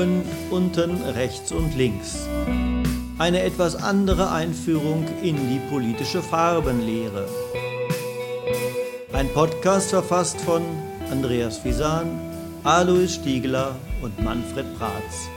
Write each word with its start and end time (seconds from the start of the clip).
Oben, 0.00 0.22
unten, 0.50 1.02
rechts 1.14 1.52
und 1.52 1.76
links. 1.76 2.26
Eine 3.18 3.42
etwas 3.42 3.76
andere 3.76 4.32
Einführung 4.32 5.04
in 5.22 5.36
die 5.36 5.60
politische 5.68 6.22
Farbenlehre. 6.22 7.28
Ein 9.12 9.28
Podcast 9.34 9.90
verfasst 9.90 10.40
von 10.40 10.62
Andreas 11.10 11.58
Fisan, 11.58 12.18
Alois 12.64 13.08
Stiegler 13.08 13.76
und 14.00 14.18
Manfred 14.24 14.64
Pratz. 14.78 15.28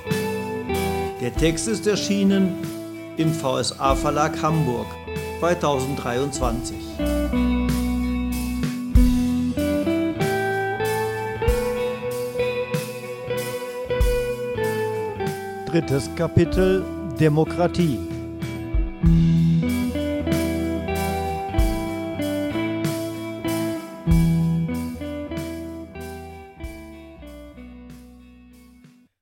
Der 1.20 1.36
Text 1.36 1.68
ist 1.68 1.86
erschienen 1.86 2.56
im 3.18 3.34
VSA 3.34 3.96
Verlag 3.96 4.42
Hamburg 4.42 4.88
2023. 5.42 6.83
Drittes 15.74 16.08
Kapitel 16.16 16.86
Demokratie. 17.20 17.98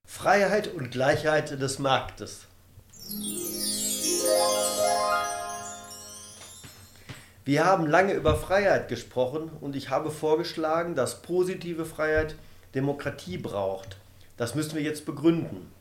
Freiheit 0.03 0.73
und 0.73 0.91
Gleichheit 0.91 1.51
des 1.51 1.79
Marktes. 1.79 2.41
Wir 7.45 7.63
haben 7.63 7.87
lange 7.87 8.11
über 8.11 8.35
Freiheit 8.35 8.89
gesprochen 8.89 9.49
und 9.61 9.77
ich 9.77 9.89
habe 9.89 10.11
vorgeschlagen, 10.11 10.95
dass 10.95 11.21
positive 11.21 11.85
Freiheit 11.85 12.35
Demokratie 12.75 13.37
braucht. 13.37 13.95
Das 14.35 14.53
müssen 14.53 14.75
wir 14.75 14.81
jetzt 14.81 15.05
begründen. 15.05 15.71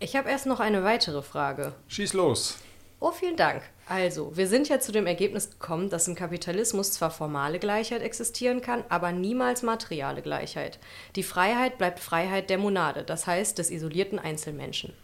Ich 0.00 0.16
habe 0.16 0.28
erst 0.28 0.46
noch 0.46 0.60
eine 0.60 0.84
weitere 0.84 1.22
Frage. 1.22 1.74
Schieß 1.88 2.12
los. 2.14 2.58
Oh, 3.00 3.10
vielen 3.10 3.36
Dank. 3.36 3.62
Also, 3.86 4.34
wir 4.34 4.48
sind 4.48 4.68
ja 4.68 4.80
zu 4.80 4.90
dem 4.90 5.06
Ergebnis 5.06 5.50
gekommen, 5.50 5.90
dass 5.90 6.08
im 6.08 6.14
Kapitalismus 6.14 6.92
zwar 6.92 7.10
formale 7.10 7.58
Gleichheit 7.58 8.00
existieren 8.00 8.62
kann, 8.62 8.82
aber 8.88 9.12
niemals 9.12 9.62
materiale 9.62 10.22
Gleichheit. 10.22 10.78
Die 11.16 11.22
Freiheit 11.22 11.76
bleibt 11.76 12.00
Freiheit 12.00 12.48
der 12.48 12.56
Monade, 12.56 13.04
das 13.04 13.26
heißt 13.26 13.58
des 13.58 13.70
isolierten 13.70 14.18
Einzelmenschen. 14.18 14.94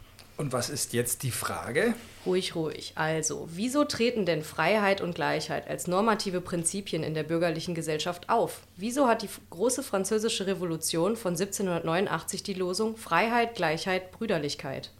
Und 0.40 0.54
was 0.54 0.70
ist 0.70 0.94
jetzt 0.94 1.22
die 1.22 1.32
Frage? 1.32 1.92
Ruhig, 2.24 2.54
ruhig. 2.54 2.94
Also, 2.94 3.46
wieso 3.50 3.84
treten 3.84 4.24
denn 4.24 4.42
Freiheit 4.42 5.02
und 5.02 5.14
Gleichheit 5.14 5.68
als 5.68 5.86
normative 5.86 6.40
Prinzipien 6.40 7.02
in 7.02 7.12
der 7.12 7.24
bürgerlichen 7.24 7.74
Gesellschaft 7.74 8.30
auf? 8.30 8.62
Wieso 8.74 9.06
hat 9.06 9.20
die 9.20 9.28
große 9.50 9.82
französische 9.82 10.46
Revolution 10.46 11.16
von 11.16 11.34
1789 11.34 12.42
die 12.42 12.54
Losung 12.54 12.96
Freiheit, 12.96 13.54
Gleichheit, 13.54 14.12
Brüderlichkeit? 14.12 14.92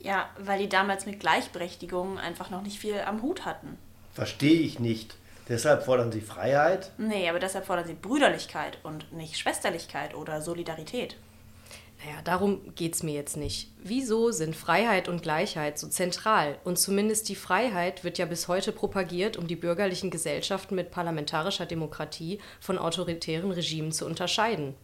Ja, 0.00 0.28
weil 0.38 0.58
die 0.58 0.68
damals 0.68 1.06
mit 1.06 1.18
Gleichberechtigung 1.18 2.18
einfach 2.18 2.50
noch 2.50 2.60
nicht 2.60 2.78
viel 2.78 3.00
am 3.00 3.22
Hut 3.22 3.46
hatten. 3.46 3.78
Verstehe 4.12 4.60
ich 4.60 4.80
nicht. 4.80 5.16
Deshalb 5.48 5.86
fordern 5.86 6.12
sie 6.12 6.20
Freiheit? 6.20 6.90
Nee, 6.98 7.26
aber 7.30 7.38
deshalb 7.38 7.64
fordern 7.64 7.86
sie 7.86 7.94
Brüderlichkeit 7.94 8.76
und 8.82 9.14
nicht 9.14 9.38
Schwesterlichkeit 9.38 10.14
oder 10.14 10.42
Solidarität. 10.42 11.16
Naja, 12.04 12.20
darum 12.22 12.74
geht 12.74 12.94
es 12.94 13.02
mir 13.02 13.14
jetzt 13.14 13.36
nicht. 13.36 13.72
Wieso 13.82 14.30
sind 14.30 14.54
Freiheit 14.54 15.08
und 15.08 15.22
Gleichheit 15.22 15.78
so 15.78 15.88
zentral? 15.88 16.58
Und 16.62 16.78
zumindest 16.78 17.30
die 17.30 17.34
Freiheit 17.34 18.04
wird 18.04 18.18
ja 18.18 18.26
bis 18.26 18.46
heute 18.46 18.72
propagiert, 18.72 19.38
um 19.38 19.46
die 19.46 19.56
bürgerlichen 19.56 20.10
Gesellschaften 20.10 20.74
mit 20.74 20.90
parlamentarischer 20.90 21.64
Demokratie 21.64 22.40
von 22.60 22.76
autoritären 22.76 23.50
Regimen 23.50 23.90
zu 23.90 24.04
unterscheiden. 24.04 24.74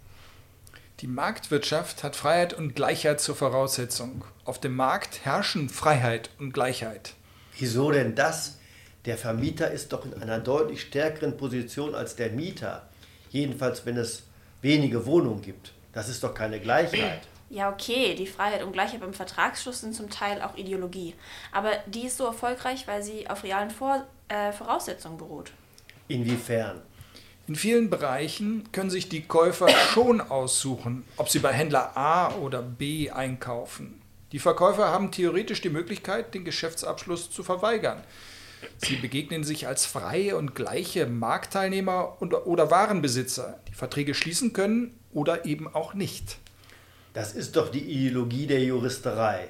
Die 1.01 1.09
Marktwirtschaft 1.09 2.03
hat 2.03 2.17
Freiheit 2.17 2.55
und 2.55 2.75
Gleichheit 2.75 3.21
zur 3.21 3.35
Voraussetzung. 3.35 4.25
Auf 4.45 4.59
dem 4.59 4.75
Markt 4.75 5.25
herrschen 5.25 5.69
Freiheit 5.69 6.31
und 6.39 6.53
Gleichheit. 6.53 7.15
Wieso 7.59 7.91
denn 7.91 8.15
das? 8.15 8.59
Der 9.05 9.19
Vermieter 9.19 9.71
ist 9.71 9.93
doch 9.93 10.07
in 10.07 10.15
einer 10.15 10.39
deutlich 10.39 10.83
stärkeren 10.83 11.37
Position 11.37 11.95
als 11.95 12.17
der 12.17 12.31
Mieter. 12.31 12.89
Jedenfalls, 13.31 13.85
wenn 13.85 13.99
es 13.99 14.23
wenige 14.63 15.05
Wohnungen 15.05 15.43
gibt. 15.43 15.73
Das 15.93 16.09
ist 16.09 16.23
doch 16.23 16.35
keine 16.35 16.61
Gleichheit. 16.61 17.23
Ja, 17.51 17.69
okay, 17.69 18.15
die 18.15 18.29
Freiheit 18.29 18.63
und 18.63 18.73
Gleichheit 18.73 19.01
beim 19.01 19.13
Vertragsschluss 19.13 19.81
sind 19.81 19.93
zum 19.95 20.09
Teil 20.09 20.41
auch 20.41 20.57
Ideologie. 20.57 21.15
Aber 21.51 21.73
die 21.87 22.07
ist 22.07 22.17
so 22.17 22.25
erfolgreich, 22.25 22.87
weil 22.87 23.03
sie 23.03 23.29
auf 23.29 23.43
realen 23.43 23.71
Vor 23.71 24.07
äh, 24.29 24.53
Voraussetzungen 24.53 25.19
beruht. 25.19 25.51
Inwiefern? 26.07 26.81
In 27.49 27.57
vielen 27.57 27.91
Bereichen 27.91 28.71
können 28.71 28.91
sich 28.91 29.09
die 29.09 29.23
Käufer 29.23 29.69
schon 29.69 30.21
aussuchen, 30.21 31.05
ob 31.17 31.29
sie 31.29 31.41
bei 31.41 31.53
Händler 31.53 31.97
A 31.97 32.33
oder 32.37 32.63
B 32.63 33.11
einkaufen. 33.11 34.01
Die 34.31 34.39
Verkäufer 34.39 34.91
haben 34.91 35.11
theoretisch 35.11 35.61
die 35.61 35.71
Möglichkeit, 35.71 36.33
den 36.35 36.45
Geschäftsabschluss 36.45 37.33
zu 37.33 37.43
verweigern. 37.43 38.01
Sie 38.77 38.95
begegnen 38.95 39.43
sich 39.43 39.67
als 39.67 39.87
freie 39.87 40.37
und 40.37 40.55
gleiche 40.55 41.07
Marktteilnehmer 41.07 42.19
oder 42.21 42.71
Warenbesitzer, 42.71 43.59
die 43.67 43.75
Verträge 43.75 44.15
schließen 44.15 44.53
können 44.53 45.00
oder 45.13 45.45
eben 45.45 45.73
auch 45.73 45.95
nicht. 45.95 46.39
Das 47.13 47.33
ist 47.33 47.57
doch 47.57 47.71
die 47.71 47.83
Ideologie 47.83 48.47
der 48.47 48.63
Juristerei. 48.63 49.49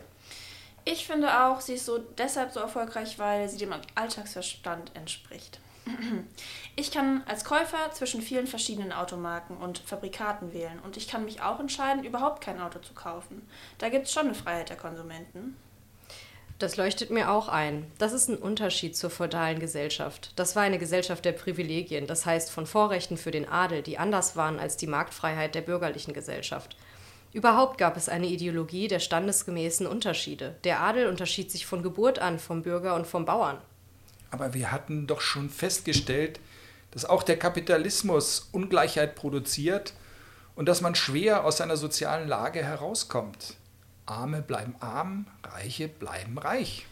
Ich 0.84 1.06
finde 1.06 1.44
auch, 1.44 1.60
sie 1.60 1.74
ist 1.74 1.84
so 1.84 1.98
deshalb 1.98 2.52
so 2.52 2.60
erfolgreich, 2.60 3.18
weil 3.18 3.48
sie 3.48 3.58
dem 3.58 3.74
Alltagsverstand 3.94 4.96
entspricht. 4.96 5.60
Ich 6.76 6.90
kann 6.92 7.22
als 7.26 7.44
Käufer 7.44 7.90
zwischen 7.92 8.22
vielen 8.22 8.46
verschiedenen 8.46 8.92
Automarken 8.92 9.58
und 9.58 9.80
Fabrikaten 9.80 10.54
wählen 10.54 10.78
und 10.78 10.96
ich 10.96 11.08
kann 11.08 11.26
mich 11.26 11.42
auch 11.42 11.60
entscheiden, 11.60 12.04
überhaupt 12.04 12.42
kein 12.42 12.58
Auto 12.58 12.78
zu 12.78 12.94
kaufen. 12.94 13.46
Da 13.76 13.90
gibt 13.90 14.06
es 14.06 14.12
schon 14.12 14.26
eine 14.26 14.34
Freiheit 14.34 14.70
der 14.70 14.78
Konsumenten. 14.78 15.56
Das 16.60 16.76
leuchtet 16.76 17.10
mir 17.10 17.30
auch 17.30 17.48
ein. 17.48 17.90
Das 17.96 18.12
ist 18.12 18.28
ein 18.28 18.36
Unterschied 18.36 18.94
zur 18.94 19.08
feudalen 19.08 19.60
Gesellschaft. 19.60 20.34
Das 20.36 20.56
war 20.56 20.62
eine 20.62 20.78
Gesellschaft 20.78 21.24
der 21.24 21.32
Privilegien, 21.32 22.06
das 22.06 22.26
heißt 22.26 22.50
von 22.50 22.66
Vorrechten 22.66 23.16
für 23.16 23.30
den 23.30 23.48
Adel, 23.48 23.80
die 23.80 23.96
anders 23.96 24.36
waren 24.36 24.58
als 24.58 24.76
die 24.76 24.86
Marktfreiheit 24.86 25.54
der 25.54 25.62
bürgerlichen 25.62 26.12
Gesellschaft. 26.12 26.76
Überhaupt 27.32 27.78
gab 27.78 27.96
es 27.96 28.10
eine 28.10 28.26
Ideologie 28.26 28.88
der 28.88 28.98
standesgemäßen 28.98 29.86
Unterschiede. 29.86 30.54
Der 30.64 30.80
Adel 30.80 31.06
unterschied 31.06 31.50
sich 31.50 31.64
von 31.64 31.82
Geburt 31.82 32.18
an 32.18 32.38
vom 32.38 32.60
Bürger 32.60 32.94
und 32.94 33.06
vom 33.06 33.24
Bauern. 33.24 33.56
Aber 34.30 34.52
wir 34.52 34.70
hatten 34.70 35.06
doch 35.06 35.22
schon 35.22 35.48
festgestellt, 35.48 36.40
dass 36.90 37.06
auch 37.06 37.22
der 37.22 37.38
Kapitalismus 37.38 38.50
Ungleichheit 38.52 39.14
produziert 39.14 39.94
und 40.56 40.66
dass 40.66 40.82
man 40.82 40.94
schwer 40.94 41.46
aus 41.46 41.56
seiner 41.56 41.78
sozialen 41.78 42.28
Lage 42.28 42.62
herauskommt. 42.62 43.56
Arme 44.10 44.42
bleiben 44.42 44.74
arm, 44.80 45.26
Reiche 45.44 45.88
bleiben 45.88 46.36
reich. 46.36 46.86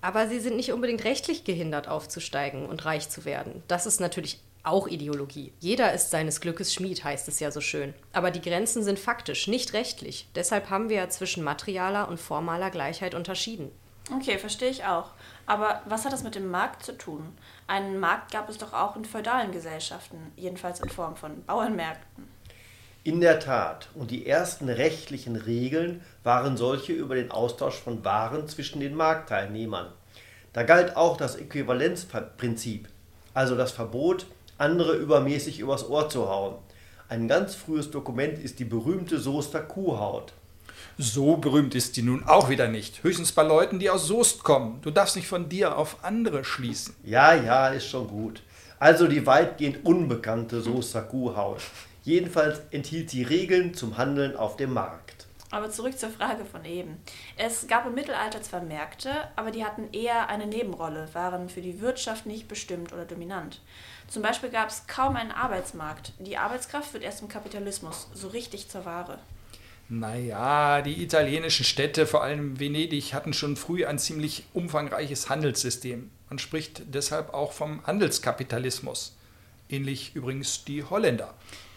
Aber 0.00 0.28
sie 0.28 0.40
sind 0.40 0.56
nicht 0.56 0.72
unbedingt 0.72 1.04
rechtlich 1.04 1.44
gehindert, 1.44 1.88
aufzusteigen 1.88 2.66
und 2.66 2.84
reich 2.84 3.08
zu 3.08 3.24
werden. 3.24 3.62
Das 3.68 3.86
ist 3.86 4.00
natürlich 4.00 4.40
auch 4.64 4.86
Ideologie. 4.86 5.52
Jeder 5.60 5.92
ist 5.92 6.10
seines 6.10 6.40
Glückes 6.40 6.72
Schmied, 6.72 7.02
heißt 7.02 7.26
es 7.28 7.40
ja 7.40 7.50
so 7.50 7.60
schön. 7.60 7.94
Aber 8.12 8.30
die 8.30 8.40
Grenzen 8.40 8.82
sind 8.84 8.98
faktisch, 8.98 9.48
nicht 9.48 9.72
rechtlich. 9.72 10.28
Deshalb 10.34 10.70
haben 10.70 10.88
wir 10.88 10.96
ja 10.96 11.08
zwischen 11.08 11.42
materialer 11.42 12.08
und 12.08 12.20
formaler 12.20 12.70
Gleichheit 12.70 13.14
unterschieden. 13.14 13.70
Okay, 14.14 14.38
verstehe 14.38 14.70
ich 14.70 14.84
auch. 14.84 15.10
Aber 15.46 15.82
was 15.86 16.04
hat 16.04 16.12
das 16.12 16.22
mit 16.22 16.34
dem 16.34 16.50
Markt 16.50 16.84
zu 16.84 16.96
tun? 16.96 17.36
Einen 17.66 17.98
Markt 17.98 18.32
gab 18.32 18.48
es 18.48 18.58
doch 18.58 18.72
auch 18.72 18.96
in 18.96 19.04
feudalen 19.04 19.52
Gesellschaften, 19.52 20.32
jedenfalls 20.36 20.80
in 20.80 20.90
Form 20.90 21.16
von 21.16 21.44
Bauernmärkten. 21.44 22.28
In 23.04 23.20
der 23.20 23.40
Tat. 23.40 23.88
Und 23.96 24.12
die 24.12 24.28
ersten 24.28 24.68
rechtlichen 24.68 25.34
Regeln 25.34 26.02
waren 26.22 26.56
solche 26.56 26.92
über 26.92 27.16
den 27.16 27.32
Austausch 27.32 27.74
von 27.74 28.04
Waren 28.04 28.46
zwischen 28.46 28.78
den 28.78 28.94
Marktteilnehmern. 28.94 29.88
Da 30.52 30.62
galt 30.62 30.96
auch 30.96 31.16
das 31.16 31.34
Äquivalenzprinzip, 31.34 32.88
also 33.34 33.56
das 33.56 33.72
Verbot, 33.72 34.26
andere 34.56 34.94
übermäßig 34.94 35.58
übers 35.58 35.88
Ohr 35.88 36.08
zu 36.10 36.28
hauen. 36.28 36.54
Ein 37.08 37.26
ganz 37.26 37.56
frühes 37.56 37.90
Dokument 37.90 38.38
ist 38.38 38.60
die 38.60 38.64
berühmte 38.64 39.18
Soester 39.18 39.62
Kuhhaut. 39.62 40.32
So 40.96 41.38
berühmt 41.38 41.74
ist 41.74 41.96
die 41.96 42.02
nun 42.02 42.22
auch 42.24 42.50
wieder 42.50 42.68
nicht. 42.68 43.02
Höchstens 43.02 43.32
bei 43.32 43.42
Leuten, 43.42 43.80
die 43.80 43.90
aus 43.90 44.06
Soest 44.06 44.44
kommen. 44.44 44.78
Du 44.82 44.92
darfst 44.92 45.16
nicht 45.16 45.26
von 45.26 45.48
dir 45.48 45.76
auf 45.76 46.04
andere 46.04 46.44
schließen. 46.44 46.94
Ja, 47.02 47.34
ja, 47.34 47.68
ist 47.68 47.88
schon 47.88 48.06
gut. 48.06 48.42
Also 48.78 49.08
die 49.08 49.26
weitgehend 49.26 49.84
unbekannte 49.84 50.60
Soester 50.60 51.02
Kuhhaut. 51.02 51.62
Jedenfalls 52.04 52.60
enthielt 52.70 53.10
sie 53.10 53.22
Regeln 53.22 53.74
zum 53.74 53.96
Handeln 53.96 54.36
auf 54.36 54.56
dem 54.56 54.72
Markt. 54.72 55.26
Aber 55.52 55.68
zurück 55.68 55.98
zur 55.98 56.08
Frage 56.08 56.46
von 56.46 56.64
eben. 56.64 56.96
Es 57.36 57.66
gab 57.68 57.86
im 57.86 57.94
Mittelalter 57.94 58.40
zwar 58.40 58.62
Märkte, 58.62 59.10
aber 59.36 59.50
die 59.50 59.64
hatten 59.64 59.92
eher 59.92 60.30
eine 60.30 60.46
Nebenrolle, 60.46 61.10
waren 61.12 61.50
für 61.50 61.60
die 61.60 61.80
Wirtschaft 61.82 62.24
nicht 62.24 62.48
bestimmt 62.48 62.92
oder 62.92 63.04
dominant. 63.04 63.60
Zum 64.08 64.22
Beispiel 64.22 64.48
gab 64.48 64.70
es 64.70 64.86
kaum 64.86 65.14
einen 65.14 65.30
Arbeitsmarkt. 65.30 66.14
Die 66.18 66.38
Arbeitskraft 66.38 66.94
wird 66.94 67.04
erst 67.04 67.20
im 67.20 67.28
Kapitalismus 67.28 68.08
so 68.14 68.28
richtig 68.28 68.70
zur 68.70 68.86
Ware. 68.86 69.18
Naja, 69.90 70.80
die 70.80 71.02
italienischen 71.02 71.66
Städte, 71.66 72.06
vor 72.06 72.22
allem 72.22 72.58
Venedig, 72.58 73.12
hatten 73.12 73.34
schon 73.34 73.56
früh 73.56 73.84
ein 73.84 73.98
ziemlich 73.98 74.44
umfangreiches 74.54 75.28
Handelssystem. 75.28 76.10
Man 76.30 76.38
spricht 76.38 76.94
deshalb 76.94 77.34
auch 77.34 77.52
vom 77.52 77.86
Handelskapitalismus. 77.86 79.18
Ähnlich 79.68 80.16
übrigens 80.16 80.64
die 80.64 80.82
Holländer. 80.82 81.34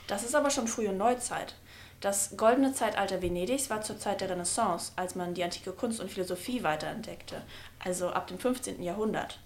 Das 0.07 0.24
ist 0.24 0.36
aber 0.36 0.50
schon 0.50 0.68
frühe 0.68 0.94
Neuzeit. 0.94 1.56
Das 2.02 2.36
goldene 2.38 2.74
Zeitalter 2.74 3.22
Venedigs 3.22 3.69
war 3.69 3.81
zur 3.81 3.98
Zeit 3.98 4.22
der 4.22 4.30
Renaissance, 4.30 4.92
als 4.96 5.16
man 5.16 5.34
die 5.34 5.44
antike 5.44 5.72
Kunst 5.72 6.00
und 6.00 6.12
Philosophie 6.12 6.62
weiterentdeckte, 6.62 7.42
also 7.80 8.10
ab 8.10 8.28
dem 8.28 8.38
15. 8.38 8.84
Jahrhundert. 8.84 9.40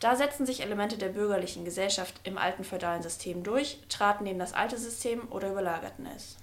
Da 0.00 0.14
setzten 0.14 0.46
sich 0.46 0.62
Elemente 0.62 0.96
der 0.96 1.08
bürgerlichen 1.08 1.64
Gesellschaft 1.64 2.14
im 2.22 2.38
alten 2.38 2.64
feudalen 2.64 3.02
System 3.02 3.42
durch, 3.42 3.80
traten 3.88 4.24
neben 4.24 4.38
das 4.38 4.54
alte 4.54 4.78
System 4.78 5.26
oder 5.30 5.50
überlagerten 5.50 6.06
es. 6.16 6.36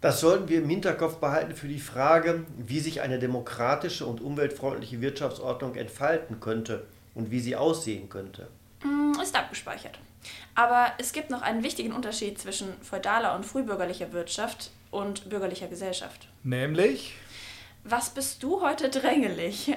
Das 0.00 0.20
sollten 0.20 0.48
wir 0.48 0.58
im 0.58 0.68
Hinterkopf 0.68 1.16
behalten 1.16 1.54
für 1.54 1.68
die 1.68 1.80
Frage, 1.80 2.44
wie 2.58 2.80
sich 2.80 3.00
eine 3.00 3.18
demokratische 3.18 4.04
und 4.04 4.20
umweltfreundliche 4.20 5.00
Wirtschaftsordnung 5.00 5.74
entfalten 5.76 6.40
könnte 6.40 6.84
und 7.14 7.30
wie 7.30 7.40
sie 7.40 7.56
aussehen 7.56 8.08
könnte. 8.08 8.48
Mm, 8.84 9.18
ist 9.20 9.34
abgespeichert. 9.34 9.98
Aber 10.54 10.92
es 10.98 11.12
gibt 11.12 11.30
noch 11.30 11.42
einen 11.42 11.62
wichtigen 11.62 11.92
Unterschied 11.92 12.38
zwischen 12.38 12.72
feudaler 12.82 13.34
und 13.34 13.44
frühbürgerlicher 13.44 14.12
Wirtschaft 14.12 14.70
und 14.90 15.28
bürgerlicher 15.28 15.68
Gesellschaft. 15.68 16.28
Nämlich? 16.42 17.14
Was 17.88 18.10
bist 18.10 18.42
du 18.42 18.62
heute 18.62 18.88
drängelig? 18.88 19.76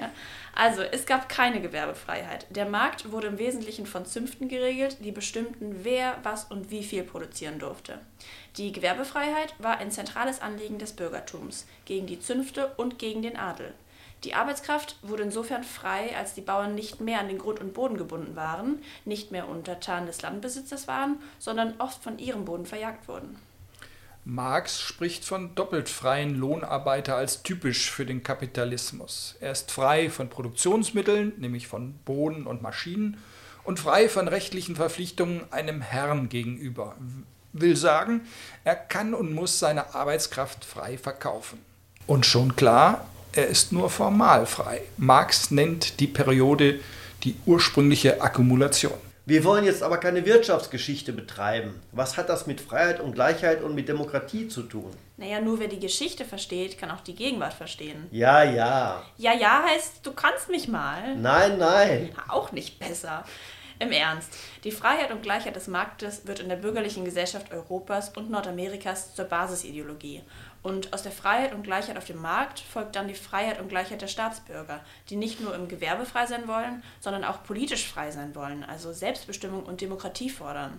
Also, 0.52 0.82
es 0.82 1.06
gab 1.06 1.28
keine 1.28 1.60
Gewerbefreiheit. 1.60 2.44
Der 2.50 2.66
Markt 2.66 3.12
wurde 3.12 3.28
im 3.28 3.38
Wesentlichen 3.38 3.86
von 3.86 4.04
Zünften 4.04 4.48
geregelt, 4.48 4.96
die 5.04 5.12
bestimmten, 5.12 5.84
wer, 5.84 6.18
was 6.24 6.44
und 6.46 6.72
wie 6.72 6.82
viel 6.82 7.04
produzieren 7.04 7.60
durfte. 7.60 8.00
Die 8.56 8.72
Gewerbefreiheit 8.72 9.54
war 9.58 9.78
ein 9.78 9.92
zentrales 9.92 10.42
Anliegen 10.42 10.78
des 10.78 10.92
Bürgertums 10.92 11.66
gegen 11.84 12.08
die 12.08 12.18
Zünfte 12.18 12.72
und 12.76 12.98
gegen 12.98 13.22
den 13.22 13.36
Adel. 13.36 13.72
Die 14.24 14.34
Arbeitskraft 14.34 14.96
wurde 15.02 15.22
insofern 15.22 15.64
frei, 15.64 16.14
als 16.16 16.34
die 16.34 16.42
Bauern 16.42 16.74
nicht 16.74 17.00
mehr 17.00 17.20
an 17.20 17.28
den 17.28 17.38
Grund 17.38 17.58
und 17.58 17.72
Boden 17.72 17.96
gebunden 17.96 18.36
waren, 18.36 18.82
nicht 19.06 19.30
mehr 19.30 19.48
Untertanen 19.48 20.06
des 20.06 20.20
Landbesitzers 20.20 20.86
waren, 20.86 21.16
sondern 21.38 21.74
oft 21.78 22.02
von 22.02 22.18
ihrem 22.18 22.44
Boden 22.44 22.66
verjagt 22.66 23.08
wurden. 23.08 23.38
Marx 24.26 24.78
spricht 24.78 25.24
von 25.24 25.54
doppelt 25.54 25.88
freien 25.88 26.34
Lohnarbeiter 26.34 27.16
als 27.16 27.42
typisch 27.42 27.90
für 27.90 28.04
den 28.04 28.22
Kapitalismus. 28.22 29.36
Er 29.40 29.52
ist 29.52 29.70
frei 29.70 30.10
von 30.10 30.28
Produktionsmitteln, 30.28 31.32
nämlich 31.38 31.66
von 31.66 31.94
Boden 32.04 32.46
und 32.46 32.60
Maschinen, 32.60 33.16
und 33.64 33.80
frei 33.80 34.08
von 34.08 34.28
rechtlichen 34.28 34.76
Verpflichtungen 34.76 35.50
einem 35.50 35.80
Herrn 35.80 36.28
gegenüber. 36.28 36.94
Will 37.52 37.76
sagen, 37.76 38.22
er 38.64 38.76
kann 38.76 39.14
und 39.14 39.34
muss 39.34 39.58
seine 39.58 39.94
Arbeitskraft 39.94 40.64
frei 40.64 40.98
verkaufen. 40.98 41.58
Und 42.06 42.26
schon 42.26 42.56
klar, 42.56 43.06
er 43.32 43.46
ist 43.46 43.72
nur 43.72 43.90
formal 43.90 44.46
frei. 44.46 44.82
Marx 44.96 45.50
nennt 45.50 46.00
die 46.00 46.06
Periode 46.06 46.80
die 47.22 47.36
ursprüngliche 47.46 48.20
Akkumulation. 48.20 48.98
Wir 49.26 49.44
wollen 49.44 49.64
jetzt 49.64 49.82
aber 49.82 49.98
keine 49.98 50.26
Wirtschaftsgeschichte 50.26 51.12
betreiben. 51.12 51.80
Was 51.92 52.16
hat 52.16 52.28
das 52.28 52.48
mit 52.48 52.60
Freiheit 52.60 52.98
und 52.98 53.14
Gleichheit 53.14 53.62
und 53.62 53.76
mit 53.76 53.88
Demokratie 53.88 54.48
zu 54.48 54.62
tun? 54.62 54.90
Naja, 55.18 55.40
nur 55.40 55.60
wer 55.60 55.68
die 55.68 55.78
Geschichte 55.78 56.24
versteht, 56.24 56.78
kann 56.78 56.90
auch 56.90 57.02
die 57.02 57.14
Gegenwart 57.14 57.52
verstehen. 57.52 58.08
Ja, 58.10 58.42
ja. 58.42 59.02
Ja, 59.18 59.32
ja 59.34 59.62
heißt, 59.68 60.04
du 60.04 60.12
kannst 60.12 60.48
mich 60.48 60.66
mal. 60.66 61.14
Nein, 61.16 61.58
nein. 61.58 62.10
Auch 62.26 62.50
nicht 62.50 62.80
besser. 62.80 63.24
Im 63.78 63.92
Ernst, 63.92 64.36
die 64.64 64.72
Freiheit 64.72 65.10
und 65.10 65.22
Gleichheit 65.22 65.56
des 65.56 65.66
Marktes 65.66 66.26
wird 66.26 66.40
in 66.40 66.50
der 66.50 66.56
bürgerlichen 66.56 67.04
Gesellschaft 67.04 67.50
Europas 67.50 68.10
und 68.10 68.30
Nordamerikas 68.30 69.14
zur 69.14 69.24
Basisideologie. 69.24 70.22
Und 70.62 70.92
aus 70.92 71.02
der 71.02 71.12
Freiheit 71.12 71.54
und 71.54 71.62
Gleichheit 71.62 71.96
auf 71.96 72.04
dem 72.04 72.20
Markt 72.20 72.60
folgt 72.60 72.94
dann 72.94 73.08
die 73.08 73.14
Freiheit 73.14 73.60
und 73.60 73.68
Gleichheit 73.68 74.02
der 74.02 74.08
Staatsbürger, 74.08 74.80
die 75.08 75.16
nicht 75.16 75.40
nur 75.40 75.54
im 75.54 75.68
Gewerbe 75.68 76.04
frei 76.04 76.26
sein 76.26 76.46
wollen, 76.48 76.82
sondern 77.00 77.24
auch 77.24 77.42
politisch 77.44 77.88
frei 77.88 78.10
sein 78.10 78.34
wollen, 78.34 78.62
also 78.62 78.92
Selbstbestimmung 78.92 79.64
und 79.64 79.80
Demokratie 79.80 80.28
fordern. 80.28 80.78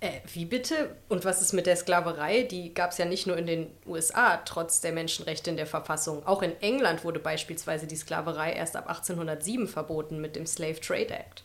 Äh, 0.00 0.20
wie 0.34 0.44
bitte? 0.44 0.96
Und 1.08 1.24
was 1.24 1.40
ist 1.40 1.54
mit 1.54 1.64
der 1.64 1.76
Sklaverei? 1.76 2.42
Die 2.42 2.74
gab 2.74 2.90
es 2.90 2.98
ja 2.98 3.06
nicht 3.06 3.26
nur 3.26 3.38
in 3.38 3.46
den 3.46 3.70
USA, 3.86 4.36
trotz 4.36 4.82
der 4.82 4.92
Menschenrechte 4.92 5.48
in 5.48 5.56
der 5.56 5.66
Verfassung. 5.66 6.26
Auch 6.26 6.42
in 6.42 6.60
England 6.60 7.04
wurde 7.04 7.20
beispielsweise 7.20 7.86
die 7.86 7.96
Sklaverei 7.96 8.52
erst 8.52 8.76
ab 8.76 8.88
1807 8.88 9.66
verboten 9.66 10.20
mit 10.20 10.36
dem 10.36 10.44
Slave 10.44 10.78
Trade 10.78 11.08
Act. 11.08 11.44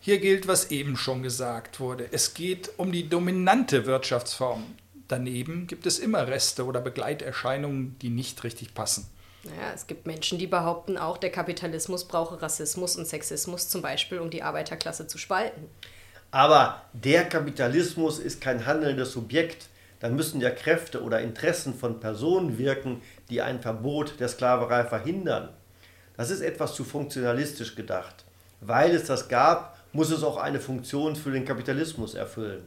Hier 0.00 0.18
gilt, 0.20 0.48
was 0.48 0.70
eben 0.70 0.96
schon 0.96 1.22
gesagt 1.22 1.80
wurde. 1.80 2.08
Es 2.10 2.32
geht 2.32 2.70
um 2.78 2.92
die 2.92 3.10
dominante 3.10 3.84
Wirtschaftsform. 3.84 4.64
Daneben 5.10 5.66
gibt 5.66 5.86
es 5.86 5.98
immer 5.98 6.28
Reste 6.28 6.64
oder 6.64 6.80
Begleiterscheinungen, 6.80 7.98
die 7.98 8.10
nicht 8.10 8.44
richtig 8.44 8.74
passen. 8.74 9.10
Naja, 9.42 9.72
es 9.74 9.88
gibt 9.88 10.06
Menschen, 10.06 10.38
die 10.38 10.46
behaupten 10.46 10.96
auch, 10.96 11.18
der 11.18 11.32
Kapitalismus 11.32 12.06
brauche 12.06 12.40
Rassismus 12.40 12.94
und 12.94 13.08
Sexismus 13.08 13.68
zum 13.68 13.82
Beispiel, 13.82 14.20
um 14.20 14.30
die 14.30 14.44
Arbeiterklasse 14.44 15.08
zu 15.08 15.18
spalten. 15.18 15.62
Aber 16.30 16.82
der 16.92 17.28
Kapitalismus 17.28 18.20
ist 18.20 18.40
kein 18.40 18.66
handelndes 18.66 19.10
Subjekt. 19.10 19.66
Da 19.98 20.08
müssen 20.10 20.40
ja 20.40 20.50
Kräfte 20.50 21.02
oder 21.02 21.20
Interessen 21.20 21.74
von 21.74 21.98
Personen 21.98 22.56
wirken, 22.56 23.02
die 23.30 23.42
ein 23.42 23.60
Verbot 23.60 24.20
der 24.20 24.28
Sklaverei 24.28 24.84
verhindern. 24.84 25.48
Das 26.16 26.30
ist 26.30 26.40
etwas 26.40 26.76
zu 26.76 26.84
funktionalistisch 26.84 27.74
gedacht. 27.74 28.24
Weil 28.60 28.94
es 28.94 29.06
das 29.06 29.28
gab, 29.28 29.76
muss 29.92 30.12
es 30.12 30.22
auch 30.22 30.36
eine 30.36 30.60
Funktion 30.60 31.16
für 31.16 31.32
den 31.32 31.44
Kapitalismus 31.44 32.14
erfüllen. 32.14 32.62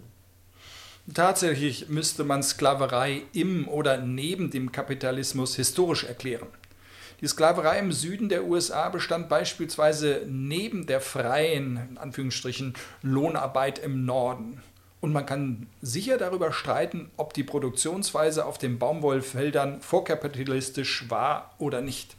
Tatsächlich 1.12 1.90
müsste 1.90 2.24
man 2.24 2.44
Sklaverei 2.44 3.24
im 3.34 3.68
oder 3.68 3.98
neben 3.98 4.52
dem 4.52 4.72
Kapitalismus 4.72 5.56
historisch 5.56 6.06
erklären. 6.06 6.48
Die 7.20 7.28
Sklaverei 7.28 7.80
im 7.80 7.92
Süden 7.92 8.30
der 8.30 8.46
USA 8.46 8.90
bestand 8.90 9.28
beispielsweise 9.30 10.24
neben 10.28 10.86
der 10.86 11.02
freien, 11.02 11.80
in 11.92 11.98
Anführungsstrichen, 11.98 12.74
Lohnarbeit 13.02 13.80
im 13.80 14.06
Norden. 14.06 14.62
Und 15.02 15.12
man 15.12 15.26
kann 15.26 15.68
sicher 15.82 16.18
darüber 16.18 16.54
streiten, 16.54 17.12
ob 17.18 17.34
die 17.34 17.44
Produktionsweise 17.44 18.46
auf 18.46 18.58
den 18.58 18.80
Baumwollfeldern 18.80 19.82
vorkapitalistisch 19.82 21.10
war 21.10 21.54
oder 21.58 21.82
nicht. 21.82 22.16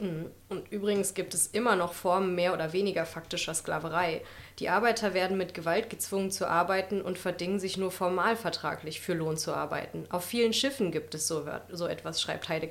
Mhm. 0.00 0.26
Und 0.48 0.70
übrigens 0.72 1.14
gibt 1.14 1.34
es 1.34 1.46
immer 1.48 1.76
noch 1.76 1.92
Formen 1.92 2.34
mehr 2.34 2.52
oder 2.52 2.72
weniger 2.72 3.06
faktischer 3.06 3.54
Sklaverei. 3.54 4.22
Die 4.60 4.68
Arbeiter 4.68 5.14
werden 5.14 5.36
mit 5.36 5.52
Gewalt 5.52 5.90
gezwungen 5.90 6.30
zu 6.30 6.46
arbeiten 6.48 7.02
und 7.02 7.18
verdingen 7.18 7.58
sich 7.58 7.76
nur 7.76 7.90
formalvertraglich 7.90 9.00
für 9.00 9.14
Lohn 9.14 9.36
zu 9.36 9.52
arbeiten. 9.52 10.06
Auf 10.10 10.24
vielen 10.24 10.52
Schiffen 10.52 10.92
gibt 10.92 11.14
es 11.14 11.26
so, 11.26 11.44
so 11.70 11.86
etwas, 11.86 12.22
schreibt 12.22 12.48
Heide 12.48 12.68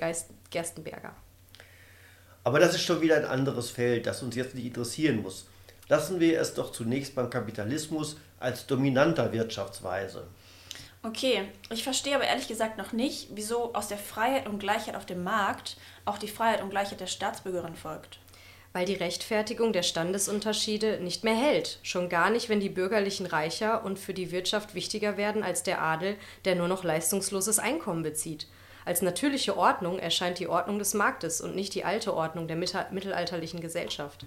Gerstenberger. 0.49 1.13
Aber 2.45 2.59
das 2.59 2.75
ist 2.75 2.83
schon 2.83 3.01
wieder 3.01 3.17
ein 3.17 3.25
anderes 3.25 3.69
Feld, 3.69 4.05
das 4.05 4.23
uns 4.23 4.35
jetzt 4.35 4.55
nicht 4.55 4.65
interessieren 4.65 5.21
muss. 5.21 5.47
Lassen 5.89 6.19
wir 6.21 6.39
es 6.39 6.53
doch 6.53 6.71
zunächst 6.71 7.15
beim 7.15 7.29
Kapitalismus 7.29 8.17
als 8.39 8.65
dominanter 8.65 9.33
Wirtschaftsweise. 9.33 10.27
Okay, 11.05 11.49
ich 11.69 11.83
verstehe 11.83 12.15
aber 12.15 12.23
ehrlich 12.23 12.47
gesagt 12.47 12.77
noch 12.77 12.93
nicht, 12.93 13.27
wieso 13.33 13.73
aus 13.73 13.89
der 13.89 13.97
Freiheit 13.97 14.47
und 14.47 14.59
Gleichheit 14.59 14.95
auf 14.95 15.05
dem 15.05 15.23
Markt 15.23 15.75
auch 16.05 16.17
die 16.17 16.29
Freiheit 16.29 16.61
und 16.61 16.69
Gleichheit 16.69 17.01
der 17.01 17.07
Staatsbürgerin 17.07 17.75
folgt. 17.75 18.19
Weil 18.73 18.85
die 18.85 18.95
Rechtfertigung 18.95 19.71
der 19.71 19.83
Standesunterschiede 19.83 20.99
nicht 20.99 21.23
mehr 21.23 21.35
hält, 21.35 21.77
schon 21.83 22.09
gar 22.09 22.31
nicht, 22.31 22.49
wenn 22.49 22.59
die 22.59 22.69
Bürgerlichen 22.69 23.27
reicher 23.27 23.85
und 23.85 23.99
für 23.99 24.15
die 24.15 24.31
Wirtschaft 24.31 24.73
wichtiger 24.73 25.15
werden 25.15 25.43
als 25.43 25.61
der 25.61 25.81
Adel, 25.81 26.17
der 26.43 26.55
nur 26.55 26.67
noch 26.67 26.83
leistungsloses 26.83 27.59
Einkommen 27.59 28.01
bezieht. 28.01 28.47
Als 28.83 29.03
natürliche 29.03 29.55
Ordnung 29.55 29.99
erscheint 29.99 30.39
die 30.39 30.47
Ordnung 30.47 30.79
des 30.79 30.95
Marktes 30.95 31.39
und 31.39 31.55
nicht 31.55 31.75
die 31.75 31.85
alte 31.85 32.15
Ordnung 32.15 32.47
der 32.47 32.57
mittelalterlichen 32.57 33.61
Gesellschaft. 33.61 34.25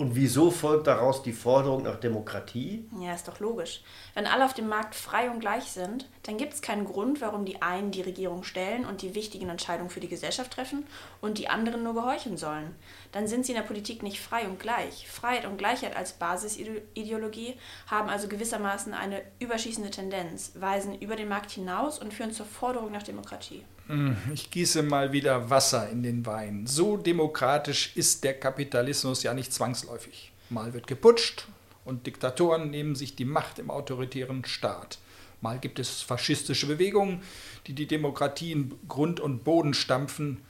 Und 0.00 0.16
wieso 0.16 0.50
folgt 0.50 0.86
daraus 0.86 1.22
die 1.22 1.34
Forderung 1.34 1.82
nach 1.82 2.00
Demokratie? 2.00 2.88
Ja, 2.98 3.12
ist 3.12 3.28
doch 3.28 3.38
logisch. 3.38 3.82
Wenn 4.14 4.26
alle 4.26 4.46
auf 4.46 4.54
dem 4.54 4.66
Markt 4.66 4.94
frei 4.94 5.30
und 5.30 5.40
gleich 5.40 5.64
sind, 5.64 6.08
dann 6.22 6.38
gibt 6.38 6.54
es 6.54 6.62
keinen 6.62 6.86
Grund, 6.86 7.20
warum 7.20 7.44
die 7.44 7.60
einen 7.60 7.90
die 7.90 8.00
Regierung 8.00 8.42
stellen 8.42 8.86
und 8.86 9.02
die 9.02 9.14
wichtigen 9.14 9.50
Entscheidungen 9.50 9.90
für 9.90 10.00
die 10.00 10.08
Gesellschaft 10.08 10.52
treffen 10.52 10.86
und 11.20 11.36
die 11.36 11.50
anderen 11.50 11.82
nur 11.82 11.92
gehorchen 11.92 12.38
sollen. 12.38 12.74
Dann 13.12 13.26
sind 13.26 13.44
sie 13.44 13.52
in 13.52 13.58
der 13.58 13.66
Politik 13.66 14.02
nicht 14.02 14.22
frei 14.22 14.48
und 14.48 14.58
gleich. 14.58 15.06
Freiheit 15.06 15.44
und 15.44 15.58
Gleichheit 15.58 15.94
als 15.94 16.12
Basisideologie 16.14 17.58
haben 17.86 18.08
also 18.08 18.26
gewissermaßen 18.26 18.94
eine 18.94 19.20
überschießende 19.38 19.90
Tendenz, 19.90 20.52
weisen 20.54 20.98
über 20.98 21.14
den 21.14 21.28
Markt 21.28 21.50
hinaus 21.50 21.98
und 21.98 22.14
führen 22.14 22.32
zur 22.32 22.46
Forderung 22.46 22.90
nach 22.90 23.02
Demokratie. 23.02 23.66
Hm, 23.90 24.16
ich 24.32 24.52
gieße 24.52 24.84
mal 24.84 25.10
wieder 25.10 25.50
Wasser 25.50 25.88
in 25.88 26.04
den 26.04 26.24
Wein. 26.24 26.64
So 26.64 26.96
demokratisch 26.96 27.96
ist 27.96 28.22
der 28.22 28.34
Kapitalismus 28.34 29.24
ja 29.24 29.34
nicht 29.34 29.52
zwangsläufig. 29.52 30.30
Mal 30.48 30.72
wird 30.74 30.86
geputscht 30.86 31.48
und 31.84 32.06
Diktatoren 32.06 32.70
nehmen 32.70 32.94
sich 32.94 33.16
die 33.16 33.24
Macht 33.24 33.58
im 33.58 33.68
autoritären 33.68 34.44
Staat. 34.44 34.98
Mal 35.40 35.58
gibt 35.58 35.80
es 35.80 36.02
faschistische 36.02 36.68
Bewegungen, 36.68 37.22
die 37.66 37.72
die 37.72 37.88
Demokratie 37.88 38.52
in 38.52 38.78
Grund 38.86 39.18
und 39.18 39.42
Boden 39.42 39.74
stampfen 39.74 40.40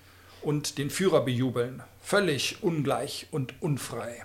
und 0.43 0.77
den 0.77 0.91
Führer 0.91 1.25
bejubeln. 1.25 1.83
Völlig 2.03 2.63
ungleich 2.63 3.29
und 3.31 3.55
unfrei. 3.63 4.23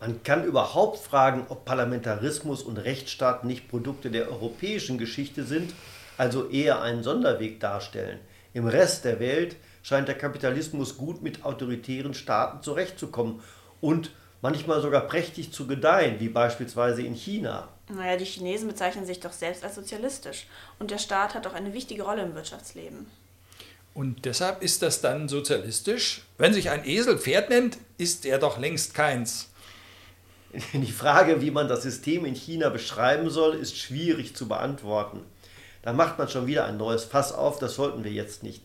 Man 0.00 0.22
kann 0.22 0.44
überhaupt 0.44 0.98
fragen, 0.98 1.46
ob 1.48 1.64
Parlamentarismus 1.64 2.62
und 2.62 2.76
Rechtsstaat 2.76 3.44
nicht 3.44 3.68
Produkte 3.68 4.10
der 4.10 4.30
europäischen 4.30 4.98
Geschichte 4.98 5.44
sind, 5.44 5.72
also 6.18 6.50
eher 6.50 6.82
einen 6.82 7.02
Sonderweg 7.02 7.58
darstellen. 7.58 8.18
Im 8.54 8.68
Rest 8.68 9.04
der 9.04 9.20
Welt 9.20 9.56
scheint 9.82 10.08
der 10.08 10.16
Kapitalismus 10.16 10.96
gut 10.96 11.22
mit 11.22 11.44
autoritären 11.44 12.14
Staaten 12.14 12.62
zurechtzukommen 12.62 13.42
und 13.80 14.12
manchmal 14.40 14.80
sogar 14.80 15.02
prächtig 15.02 15.52
zu 15.52 15.66
gedeihen, 15.66 16.20
wie 16.20 16.28
beispielsweise 16.28 17.02
in 17.02 17.14
China. 17.14 17.68
Naja, 17.88 18.16
die 18.16 18.24
Chinesen 18.24 18.68
bezeichnen 18.68 19.04
sich 19.04 19.20
doch 19.20 19.32
selbst 19.32 19.64
als 19.64 19.74
sozialistisch 19.74 20.46
und 20.78 20.92
der 20.92 20.98
Staat 20.98 21.34
hat 21.34 21.46
doch 21.46 21.52
eine 21.52 21.74
wichtige 21.74 22.04
Rolle 22.04 22.22
im 22.22 22.34
Wirtschaftsleben. 22.34 23.06
Und 23.92 24.24
deshalb 24.24 24.62
ist 24.62 24.82
das 24.82 25.00
dann 25.00 25.28
sozialistisch? 25.28 26.22
Wenn 26.38 26.54
sich 26.54 26.70
ein 26.70 26.86
Esel 26.86 27.18
Pferd 27.18 27.50
nennt, 27.50 27.78
ist 27.98 28.24
er 28.24 28.38
doch 28.38 28.58
längst 28.58 28.94
keins. 28.94 29.50
Die 30.72 30.92
Frage, 30.92 31.40
wie 31.40 31.50
man 31.50 31.66
das 31.66 31.82
System 31.82 32.24
in 32.24 32.34
China 32.34 32.68
beschreiben 32.68 33.30
soll, 33.30 33.56
ist 33.56 33.76
schwierig 33.76 34.36
zu 34.36 34.46
beantworten. 34.46 35.20
Da 35.84 35.92
macht 35.92 36.16
man 36.16 36.30
schon 36.30 36.46
wieder 36.46 36.64
ein 36.64 36.78
neues 36.78 37.04
Fass 37.04 37.30
auf, 37.30 37.58
das 37.58 37.74
sollten 37.74 38.04
wir 38.04 38.10
jetzt 38.10 38.42
nicht. 38.42 38.62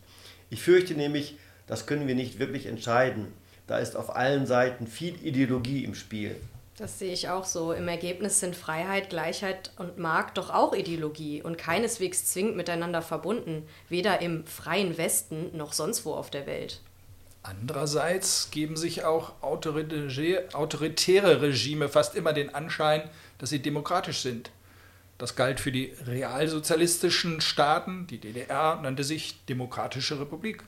Ich 0.48 0.62
fürchte 0.62 0.94
nämlich, 0.94 1.36
das 1.66 1.84
können 1.84 2.08
wir 2.08 2.14
nicht 2.14 2.38
wirklich 2.38 2.64
entscheiden. 2.64 3.34
Da 3.66 3.76
ist 3.76 3.94
auf 3.94 4.16
allen 4.16 4.46
Seiten 4.46 4.86
viel 4.86 5.22
Ideologie 5.22 5.84
im 5.84 5.94
Spiel. 5.94 6.34
Das 6.78 6.98
sehe 6.98 7.12
ich 7.12 7.28
auch 7.28 7.44
so. 7.44 7.74
Im 7.74 7.88
Ergebnis 7.88 8.40
sind 8.40 8.56
Freiheit, 8.56 9.10
Gleichheit 9.10 9.70
und 9.76 9.98
Markt 9.98 10.38
doch 10.38 10.48
auch 10.48 10.74
Ideologie 10.74 11.42
und 11.42 11.58
keineswegs 11.58 12.24
zwingend 12.24 12.56
miteinander 12.56 13.02
verbunden, 13.02 13.68
weder 13.90 14.22
im 14.22 14.46
freien 14.46 14.96
Westen 14.96 15.54
noch 15.54 15.74
sonst 15.74 16.06
wo 16.06 16.14
auf 16.14 16.30
der 16.30 16.46
Welt. 16.46 16.80
Andererseits 17.42 18.50
geben 18.50 18.78
sich 18.78 19.04
auch 19.04 19.34
autoritäre 19.42 21.42
Regime 21.42 21.90
fast 21.90 22.14
immer 22.14 22.32
den 22.32 22.54
Anschein, 22.54 23.10
dass 23.36 23.50
sie 23.50 23.60
demokratisch 23.60 24.20
sind. 24.20 24.50
Das 25.20 25.36
galt 25.36 25.60
für 25.60 25.70
die 25.70 25.92
realsozialistischen 26.06 27.42
Staaten, 27.42 28.06
die 28.06 28.16
DDR 28.16 28.80
nannte 28.80 29.04
sich 29.04 29.44
Demokratische 29.44 30.18
Republik. 30.18 30.64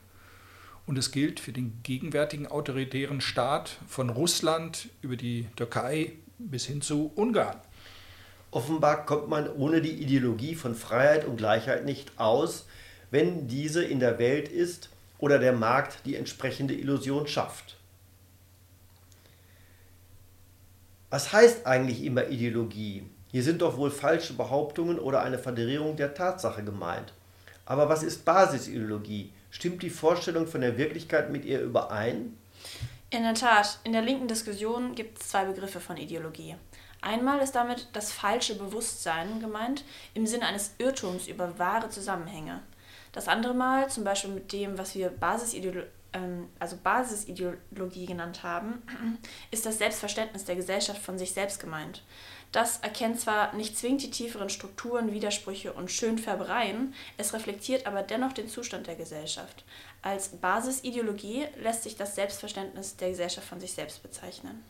Und 0.84 0.98
es 0.98 1.10
gilt 1.10 1.40
für 1.40 1.52
den 1.52 1.80
gegenwärtigen 1.82 2.46
autoritären 2.46 3.22
Staat 3.22 3.78
von 3.88 4.10
Russland 4.10 4.90
über 5.00 5.16
die 5.16 5.46
Türkei 5.56 6.12
bis 6.36 6.66
hin 6.66 6.82
zu 6.82 7.10
Ungarn. 7.14 7.56
Offenbar 8.50 9.06
kommt 9.06 9.30
man 9.30 9.50
ohne 9.50 9.80
die 9.80 10.02
Ideologie 10.02 10.54
von 10.54 10.74
Freiheit 10.74 11.24
und 11.24 11.38
Gleichheit 11.38 11.86
nicht 11.86 12.12
aus, 12.18 12.66
wenn 13.10 13.48
diese 13.48 13.82
in 13.82 14.00
der 14.00 14.18
Welt 14.18 14.50
ist 14.50 14.90
oder 15.16 15.38
der 15.38 15.54
Markt 15.54 16.04
die 16.04 16.14
entsprechende 16.14 16.74
Illusion 16.74 17.26
schafft. 17.26 17.78
Was 21.08 21.32
heißt 21.32 21.64
eigentlich 21.64 22.04
immer 22.04 22.28
Ideologie? 22.28 23.04
Hier 23.32 23.42
sind 23.42 23.62
doch 23.62 23.78
wohl 23.78 23.90
falsche 23.90 24.34
Behauptungen 24.34 24.98
oder 24.98 25.22
eine 25.22 25.38
Verdrehung 25.38 25.96
der 25.96 26.14
Tatsache 26.14 26.62
gemeint. 26.62 27.14
Aber 27.64 27.88
was 27.88 28.02
ist 28.02 28.26
Basisideologie? 28.26 29.32
Stimmt 29.50 29.82
die 29.82 29.90
Vorstellung 29.90 30.46
von 30.46 30.60
der 30.60 30.76
Wirklichkeit 30.76 31.30
mit 31.30 31.46
ihr 31.46 31.60
überein? 31.62 32.36
In 33.08 33.22
der 33.22 33.34
Tat, 33.34 33.78
in 33.84 33.92
der 33.92 34.02
linken 34.02 34.28
Diskussion 34.28 34.94
gibt 34.94 35.18
es 35.18 35.30
zwei 35.30 35.46
Begriffe 35.46 35.80
von 35.80 35.96
Ideologie. 35.96 36.56
Einmal 37.00 37.40
ist 37.40 37.52
damit 37.52 37.88
das 37.94 38.12
falsche 38.12 38.54
Bewusstsein 38.54 39.40
gemeint, 39.40 39.84
im 40.14 40.26
Sinne 40.26 40.46
eines 40.46 40.74
Irrtums 40.78 41.26
über 41.26 41.58
wahre 41.58 41.88
Zusammenhänge. 41.88 42.62
Das 43.12 43.28
andere 43.28 43.54
Mal, 43.54 43.88
zum 43.88 44.04
Beispiel 44.04 44.30
mit 44.30 44.52
dem, 44.52 44.76
was 44.78 44.94
wir 44.94 45.08
Basisideologie, 45.08 45.88
ähm, 46.12 46.48
also 46.58 46.76
Basisideologie 46.82 48.06
genannt 48.06 48.42
haben, 48.42 48.82
ist 49.50 49.66
das 49.66 49.78
Selbstverständnis 49.78 50.44
der 50.44 50.56
Gesellschaft 50.56 51.00
von 51.00 51.18
sich 51.18 51.32
selbst 51.32 51.60
gemeint. 51.60 52.02
Das 52.52 52.80
erkennt 52.80 53.18
zwar 53.18 53.54
nicht 53.54 53.78
zwingend 53.78 54.02
die 54.02 54.10
tieferen 54.10 54.50
Strukturen, 54.50 55.12
Widersprüche 55.12 55.72
und 55.72 55.90
Schönfärbereien, 55.90 56.92
es 57.16 57.32
reflektiert 57.32 57.86
aber 57.86 58.02
dennoch 58.02 58.34
den 58.34 58.46
Zustand 58.46 58.86
der 58.86 58.94
Gesellschaft. 58.94 59.64
Als 60.02 60.28
Basisideologie 60.28 61.46
lässt 61.62 61.84
sich 61.84 61.96
das 61.96 62.14
Selbstverständnis 62.14 62.96
der 62.96 63.08
Gesellschaft 63.08 63.48
von 63.48 63.58
sich 63.58 63.72
selbst 63.72 64.02
bezeichnen. 64.02 64.62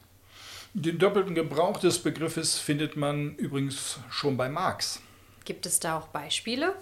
Den 0.75 0.99
doppelten 0.99 1.35
Gebrauch 1.35 1.79
des 1.79 1.99
Begriffes 1.99 2.59
findet 2.59 2.97
man 2.97 3.35
übrigens 3.35 3.99
schon 4.11 4.37
bei 4.37 4.49
Marx. 4.49 5.01
Gibt 5.45 5.67
es 5.67 5.81
da 5.81 5.99
auch 5.99 6.07
Beispiele? 6.07 6.77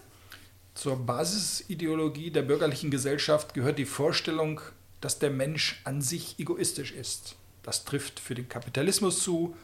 Zur 0.75 0.97
Basisideologie 0.97 2.31
der 2.31 2.43
bürgerlichen 2.43 2.91
Gesellschaft 2.91 3.55
gehört 3.55 3.79
die 3.79 3.87
Vorstellung, 3.87 4.61
dass 5.01 5.19
der 5.19 5.31
Mensch 5.31 5.81
an 5.85 6.03
sich 6.03 6.39
egoistisch 6.39 6.93
ist. 6.93 7.37
Das 7.63 7.85
trifft 7.85 8.21
für 8.21 8.35
den 8.35 8.49
Kapitalismus 8.49 9.23
zu, 9.23 9.57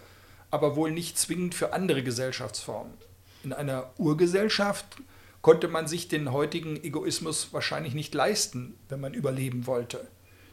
aber 0.50 0.76
wohl 0.76 0.90
nicht 0.90 1.18
zwingend 1.18 1.54
für 1.54 1.72
andere 1.72 2.02
Gesellschaftsformen. 2.02 2.92
In 3.44 3.52
einer 3.52 3.90
Urgesellschaft 3.98 4.86
konnte 5.42 5.68
man 5.68 5.86
sich 5.86 6.08
den 6.08 6.32
heutigen 6.32 6.82
Egoismus 6.82 7.52
wahrscheinlich 7.52 7.94
nicht 7.94 8.14
leisten, 8.14 8.76
wenn 8.88 9.00
man 9.00 9.14
überleben 9.14 9.66
wollte. 9.66 10.08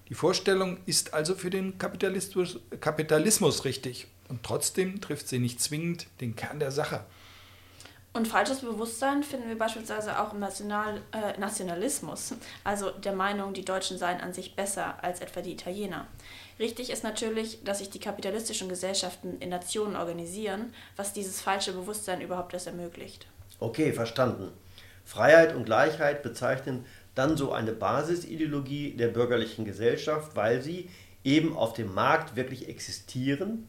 Die 0.09 0.13
Vorstellung 0.13 0.77
ist 0.85 1.13
also 1.13 1.33
für 1.33 1.49
den 1.49 1.77
Kapitalismus, 1.77 2.59
Kapitalismus 2.79 3.65
richtig 3.65 4.07
und 4.29 4.43
trotzdem 4.43 5.01
trifft 5.01 5.27
sie 5.27 5.39
nicht 5.39 5.61
zwingend 5.61 6.07
den 6.21 6.35
Kern 6.35 6.59
der 6.59 6.71
Sache. 6.71 7.05
Und 8.13 8.27
falsches 8.27 8.59
Bewusstsein 8.59 9.23
finden 9.23 9.49
wir 9.49 9.57
beispielsweise 9.57 10.19
auch 10.19 10.33
im 10.33 10.39
National, 10.39 11.01
äh, 11.11 11.39
Nationalismus, 11.39 12.35
also 12.63 12.91
der 12.91 13.15
Meinung, 13.15 13.53
die 13.53 13.65
Deutschen 13.65 13.97
seien 13.97 14.21
an 14.21 14.33
sich 14.33 14.55
besser 14.55 15.03
als 15.03 15.19
etwa 15.19 15.41
die 15.41 15.53
Italiener. 15.53 16.07
Richtig 16.59 16.89
ist 16.91 17.03
natürlich, 17.03 17.63
dass 17.63 17.79
sich 17.79 17.89
die 17.89 17.99
kapitalistischen 17.99 18.69
Gesellschaften 18.69 19.37
in 19.39 19.49
Nationen 19.49 19.95
organisieren, 19.95 20.73
was 20.95 21.13
dieses 21.13 21.41
falsche 21.41 21.73
Bewusstsein 21.73 22.21
überhaupt 22.21 22.53
erst 22.53 22.67
ermöglicht. 22.67 23.27
Okay, 23.59 23.91
verstanden. 23.93 24.51
Freiheit 25.05 25.55
und 25.55 25.65
Gleichheit 25.65 26.23
bezeichnen 26.23 26.85
dann 27.15 27.37
so 27.37 27.51
eine 27.51 27.73
Basisideologie 27.73 28.91
der 28.95 29.09
bürgerlichen 29.09 29.65
Gesellschaft, 29.65 30.35
weil 30.35 30.61
sie 30.61 30.89
eben 31.23 31.55
auf 31.55 31.73
dem 31.73 31.93
Markt 31.93 32.35
wirklich 32.35 32.67
existieren 32.69 33.67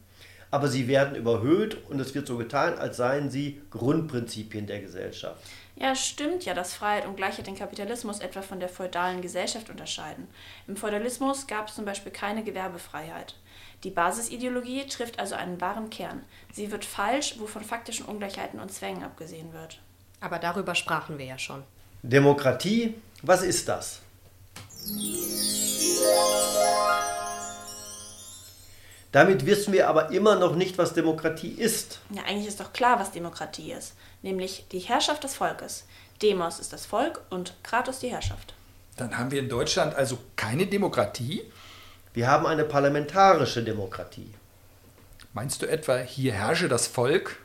aber 0.55 0.69
sie 0.69 0.87
werden 0.87 1.15
überhöht 1.15 1.77
und 1.89 1.99
es 1.99 2.15
wird 2.15 2.27
so 2.27 2.37
getan, 2.37 2.77
als 2.77 2.95
seien 2.95 3.29
sie 3.29 3.61
Grundprinzipien 3.71 4.67
der 4.67 4.79
Gesellschaft. 4.79 5.43
Ja, 5.75 5.93
stimmt 5.93 6.45
ja, 6.45 6.53
dass 6.53 6.73
Freiheit 6.73 7.05
und 7.05 7.17
Gleichheit 7.17 7.47
den 7.47 7.57
Kapitalismus 7.57 8.19
etwa 8.19 8.41
von 8.41 8.59
der 8.59 8.69
feudalen 8.69 9.21
Gesellschaft 9.21 9.69
unterscheiden. 9.69 10.27
Im 10.67 10.77
Feudalismus 10.77 11.47
gab 11.47 11.67
es 11.67 11.75
zum 11.75 11.83
Beispiel 11.83 12.13
keine 12.13 12.43
Gewerbefreiheit. 12.43 13.35
Die 13.83 13.89
Basisideologie 13.89 14.87
trifft 14.87 15.19
also 15.19 15.35
einen 15.35 15.59
wahren 15.59 15.89
Kern. 15.89 16.23
Sie 16.53 16.71
wird 16.71 16.85
falsch, 16.85 17.35
wo 17.39 17.45
von 17.45 17.63
faktischen 17.63 18.05
Ungleichheiten 18.05 18.59
und 18.59 18.71
Zwängen 18.71 19.03
abgesehen 19.03 19.51
wird. 19.51 19.81
Aber 20.21 20.39
darüber 20.39 20.75
sprachen 20.75 21.17
wir 21.17 21.25
ja 21.25 21.37
schon. 21.37 21.63
Demokratie, 22.01 22.95
was 23.21 23.43
ist 23.43 23.67
das? 23.67 24.01
Damit 29.15 29.45
wissen 29.45 29.71
wir 29.71 29.87
aber 29.87 30.11
immer 30.11 30.35
noch 30.35 30.57
nicht, 30.57 30.77
was 30.77 30.93
Demokratie 30.93 31.53
ist. 31.53 32.01
Ja, 32.09 32.23
eigentlich 32.23 32.49
ist 32.49 32.59
doch 32.59 32.73
klar, 32.73 32.99
was 32.99 33.13
Demokratie 33.13 33.71
ist. 33.71 33.93
Nämlich 34.23 34.65
die 34.73 34.79
Herrschaft 34.79 35.23
des 35.23 35.35
Volkes. 35.35 35.85
Demos 36.21 36.59
ist 36.59 36.73
das 36.73 36.85
Volk 36.85 37.21
und 37.29 37.53
Kratos 37.63 37.99
die 37.99 38.09
Herrschaft. 38.09 38.53
Dann 38.97 39.17
haben 39.17 39.31
wir 39.31 39.39
in 39.39 39.47
Deutschland 39.47 39.95
also 39.95 40.17
keine 40.35 40.67
Demokratie? 40.67 41.43
Wir 42.13 42.27
haben 42.27 42.45
eine 42.45 42.65
parlamentarische 42.65 43.63
Demokratie. 43.63 44.33
Meinst 45.31 45.61
du 45.61 45.65
etwa, 45.65 45.95
hier 45.95 46.33
herrsche 46.33 46.67
das 46.67 46.85
Volk? 46.85 47.37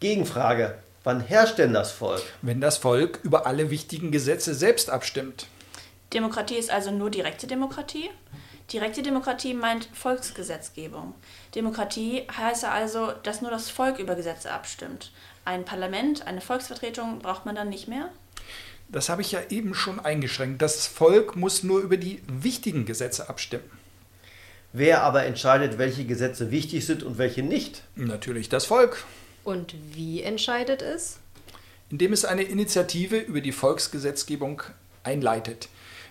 Gegenfrage. 0.00 0.74
Wann 1.04 1.20
herrscht 1.20 1.58
denn 1.58 1.72
das 1.72 1.92
Volk? 1.92 2.24
Wenn 2.42 2.60
das 2.60 2.78
Volk 2.78 3.20
über 3.22 3.46
alle 3.46 3.70
wichtigen 3.70 4.10
Gesetze 4.10 4.56
selbst 4.56 4.90
abstimmt. 4.90 5.46
Demokratie 6.12 6.56
ist 6.56 6.72
also 6.72 6.90
nur 6.90 7.10
direkte 7.10 7.46
Demokratie? 7.46 8.10
Direkte 8.72 9.02
Demokratie 9.02 9.54
meint 9.54 9.88
Volksgesetzgebung. 9.92 11.14
Demokratie 11.54 12.26
heiße 12.36 12.68
also, 12.68 13.12
dass 13.22 13.40
nur 13.40 13.50
das 13.50 13.70
Volk 13.70 13.98
über 13.98 14.16
Gesetze 14.16 14.50
abstimmt. 14.50 15.12
Ein 15.44 15.64
Parlament, 15.64 16.26
eine 16.26 16.40
Volksvertretung 16.40 17.20
braucht 17.20 17.46
man 17.46 17.54
dann 17.54 17.68
nicht 17.68 17.86
mehr? 17.86 18.10
Das 18.88 19.08
habe 19.08 19.22
ich 19.22 19.32
ja 19.32 19.40
eben 19.50 19.74
schon 19.74 20.00
eingeschränkt. 20.00 20.62
Das 20.62 20.86
Volk 20.86 21.36
muss 21.36 21.62
nur 21.62 21.80
über 21.80 21.96
die 21.96 22.22
wichtigen 22.26 22.86
Gesetze 22.86 23.28
abstimmen. 23.28 23.70
Wer 24.72 25.02
aber 25.02 25.24
entscheidet, 25.24 25.78
welche 25.78 26.04
Gesetze 26.04 26.50
wichtig 26.50 26.86
sind 26.86 27.02
und 27.02 27.18
welche 27.18 27.42
nicht? 27.42 27.82
Natürlich 27.94 28.48
das 28.48 28.66
Volk. 28.66 29.04
Und 29.44 29.74
wie 29.94 30.22
entscheidet 30.22 30.82
es? 30.82 31.18
Indem 31.88 32.12
es 32.12 32.24
eine 32.24 32.42
Initiative 32.42 33.16
über 33.16 33.40
die 33.40 33.52
Volksgesetzgebung 33.52 34.62
einleitet. 35.04 35.68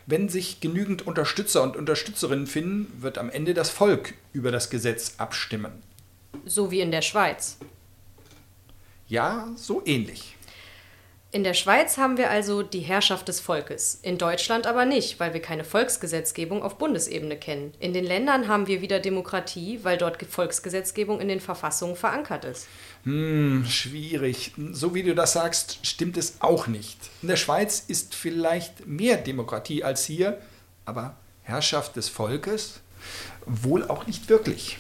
Wenn 0.08 0.30
sich 0.30 0.60
genügend 0.60 1.08
Unterstützer 1.08 1.64
und 1.64 1.76
Unterstützerinnen 1.76 2.46
finden, 2.46 2.92
wird 3.02 3.18
am 3.18 3.30
Ende 3.30 3.56
das 3.56 3.72
Volk 3.72 4.14
über 4.34 4.52
das 4.52 4.70
Gesetz 4.70 5.16
abstimmen. 5.18 5.82
So 6.46 6.70
wie 6.70 6.82
in 6.82 6.92
der 6.92 7.02
Schweiz. 7.02 7.58
Ja, 9.08 9.48
so 9.56 9.82
ähnlich. 9.86 10.36
In 11.32 11.44
der 11.44 11.54
Schweiz 11.54 11.98
haben 11.98 12.18
wir 12.18 12.30
also 12.30 12.64
die 12.64 12.80
Herrschaft 12.80 13.28
des 13.28 13.42
Volkes, 13.42 14.00
in 14.02 14.18
Deutschland 14.18 14.68
aber 14.68 14.86
nicht, 14.86 15.20
weil 15.20 15.34
wir 15.34 15.42
keine 15.42 15.66
Volksgesetzgebung 15.66 16.64
auf 16.64 16.78
Bundesebene 16.78 17.36
kennen. 17.36 17.74
In 17.80 17.92
den 17.92 18.06
Ländern 18.06 18.48
haben 18.48 18.68
wir 18.68 18.82
wieder 18.82 19.02
Demokratie, 19.02 19.82
weil 19.84 19.98
dort 19.98 20.24
Volksgesetzgebung 20.24 21.20
in 21.20 21.28
den 21.28 21.42
Verfassungen 21.42 21.98
verankert 21.98 22.46
ist. 22.46 22.68
Hm, 23.06 23.66
schwierig. 23.68 24.52
So 24.72 24.96
wie 24.96 25.04
du 25.04 25.14
das 25.14 25.34
sagst, 25.34 25.80
stimmt 25.84 26.18
es 26.18 26.38
auch 26.40 26.68
nicht. 26.68 26.98
In 27.22 27.28
der 27.28 27.36
Schweiz 27.36 27.84
ist 27.88 28.16
vielleicht 28.16 28.88
mehr 28.88 29.18
Demokratie 29.18 29.84
als 29.84 30.06
hier, 30.06 30.42
aber 30.86 31.16
Herrschaft 31.44 31.96
des 31.96 32.10
Volkes? 32.10 32.82
Wohl 33.46 33.88
auch 33.88 34.08
nicht 34.08 34.28
wirklich. 34.28 34.80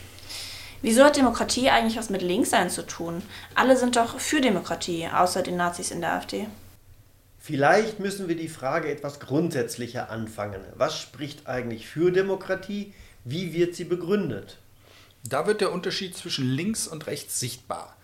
Wieso 0.81 1.03
hat 1.03 1.17
Demokratie 1.17 1.69
eigentlich 1.69 1.97
was 1.97 2.09
mit 2.09 2.23
Linkssein 2.23 2.71
zu 2.71 2.85
tun? 2.85 3.21
Alle 3.53 3.77
sind 3.77 3.95
doch 3.95 4.19
für 4.19 4.41
Demokratie, 4.41 5.07
außer 5.07 5.43
den 5.43 5.57
Nazis 5.57 5.91
in 5.91 6.01
der 6.01 6.13
AfD. 6.13 6.47
Vielleicht 7.39 7.99
müssen 7.99 8.27
wir 8.27 8.35
die 8.35 8.49
Frage 8.49 8.89
etwas 8.89 9.19
grundsätzlicher 9.19 10.09
anfangen. 10.09 10.61
Was 10.75 10.99
spricht 10.99 11.45
eigentlich 11.45 11.87
für 11.87 12.11
Demokratie? 12.11 12.93
Wie 13.23 13.53
wird 13.53 13.75
sie 13.75 13.83
begründet? 13.83 14.57
Da 15.23 15.45
wird 15.45 15.61
der 15.61 15.71
Unterschied 15.71 16.17
zwischen 16.17 16.49
links 16.49 16.87
und 16.87 17.05
rechts 17.05 17.39
sichtbar. 17.39 17.94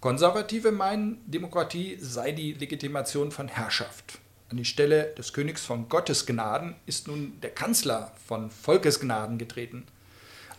Konservative 0.00 0.72
meinen, 0.72 1.20
Demokratie 1.26 1.98
sei 2.00 2.32
die 2.32 2.54
Legitimation 2.54 3.30
von 3.30 3.48
Herrschaft. 3.48 4.18
An 4.48 4.56
die 4.56 4.64
Stelle 4.64 5.12
des 5.18 5.34
Königs 5.34 5.66
von 5.66 5.90
Gottes 5.90 6.24
Gnaden 6.24 6.74
ist 6.86 7.06
nun 7.06 7.38
der 7.42 7.50
Kanzler 7.50 8.10
von 8.26 8.50
Volkes 8.50 8.98
Gnaden 8.98 9.36
getreten. 9.36 9.86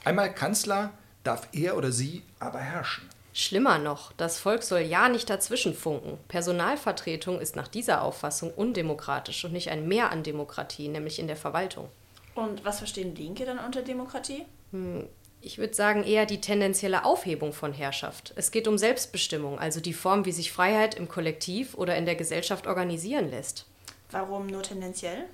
Einmal 0.03 0.31
Kanzler 0.31 0.91
darf 1.23 1.47
er 1.53 1.75
oder 1.75 1.91
sie 1.91 2.21
aber 2.39 2.59
herrschen. 2.59 3.09
Schlimmer 3.33 3.79
noch, 3.79 4.11
das 4.13 4.37
Volk 4.37 4.61
soll 4.61 4.81
ja 4.81 5.09
nicht 5.09 5.27
dazwischenfunken. 5.27 6.19
Personalvertretung 6.27 7.41
ist 7.41 7.55
nach 7.55 7.67
dieser 7.67 8.03
Auffassung 8.03 8.53
undemokratisch 8.53 9.43
und 9.43 9.53
nicht 9.53 9.71
ein 9.71 9.87
Mehr 9.87 10.11
an 10.11 10.21
Demokratie, 10.21 10.87
nämlich 10.87 11.17
in 11.17 11.25
der 11.25 11.37
Verwaltung. 11.37 11.89
Und 12.35 12.63
was 12.63 12.77
verstehen 12.77 13.15
Linke 13.15 13.45
dann 13.45 13.57
unter 13.57 13.81
Demokratie? 13.81 14.45
Hm, 14.71 15.07
ich 15.41 15.57
würde 15.57 15.73
sagen 15.73 16.03
eher 16.03 16.25
die 16.25 16.41
tendenzielle 16.41 17.03
Aufhebung 17.03 17.51
von 17.51 17.73
Herrschaft. 17.73 18.33
Es 18.35 18.51
geht 18.51 18.67
um 18.67 18.77
Selbstbestimmung, 18.77 19.59
also 19.59 19.79
die 19.79 19.93
Form, 19.93 20.25
wie 20.25 20.31
sich 20.31 20.51
Freiheit 20.51 20.95
im 20.95 21.07
Kollektiv 21.07 21.75
oder 21.75 21.95
in 21.95 22.05
der 22.05 22.15
Gesellschaft 22.15 22.67
organisieren 22.67 23.29
lässt. 23.29 23.65
Warum 24.11 24.47
nur 24.47 24.61
tendenziell? 24.61 25.25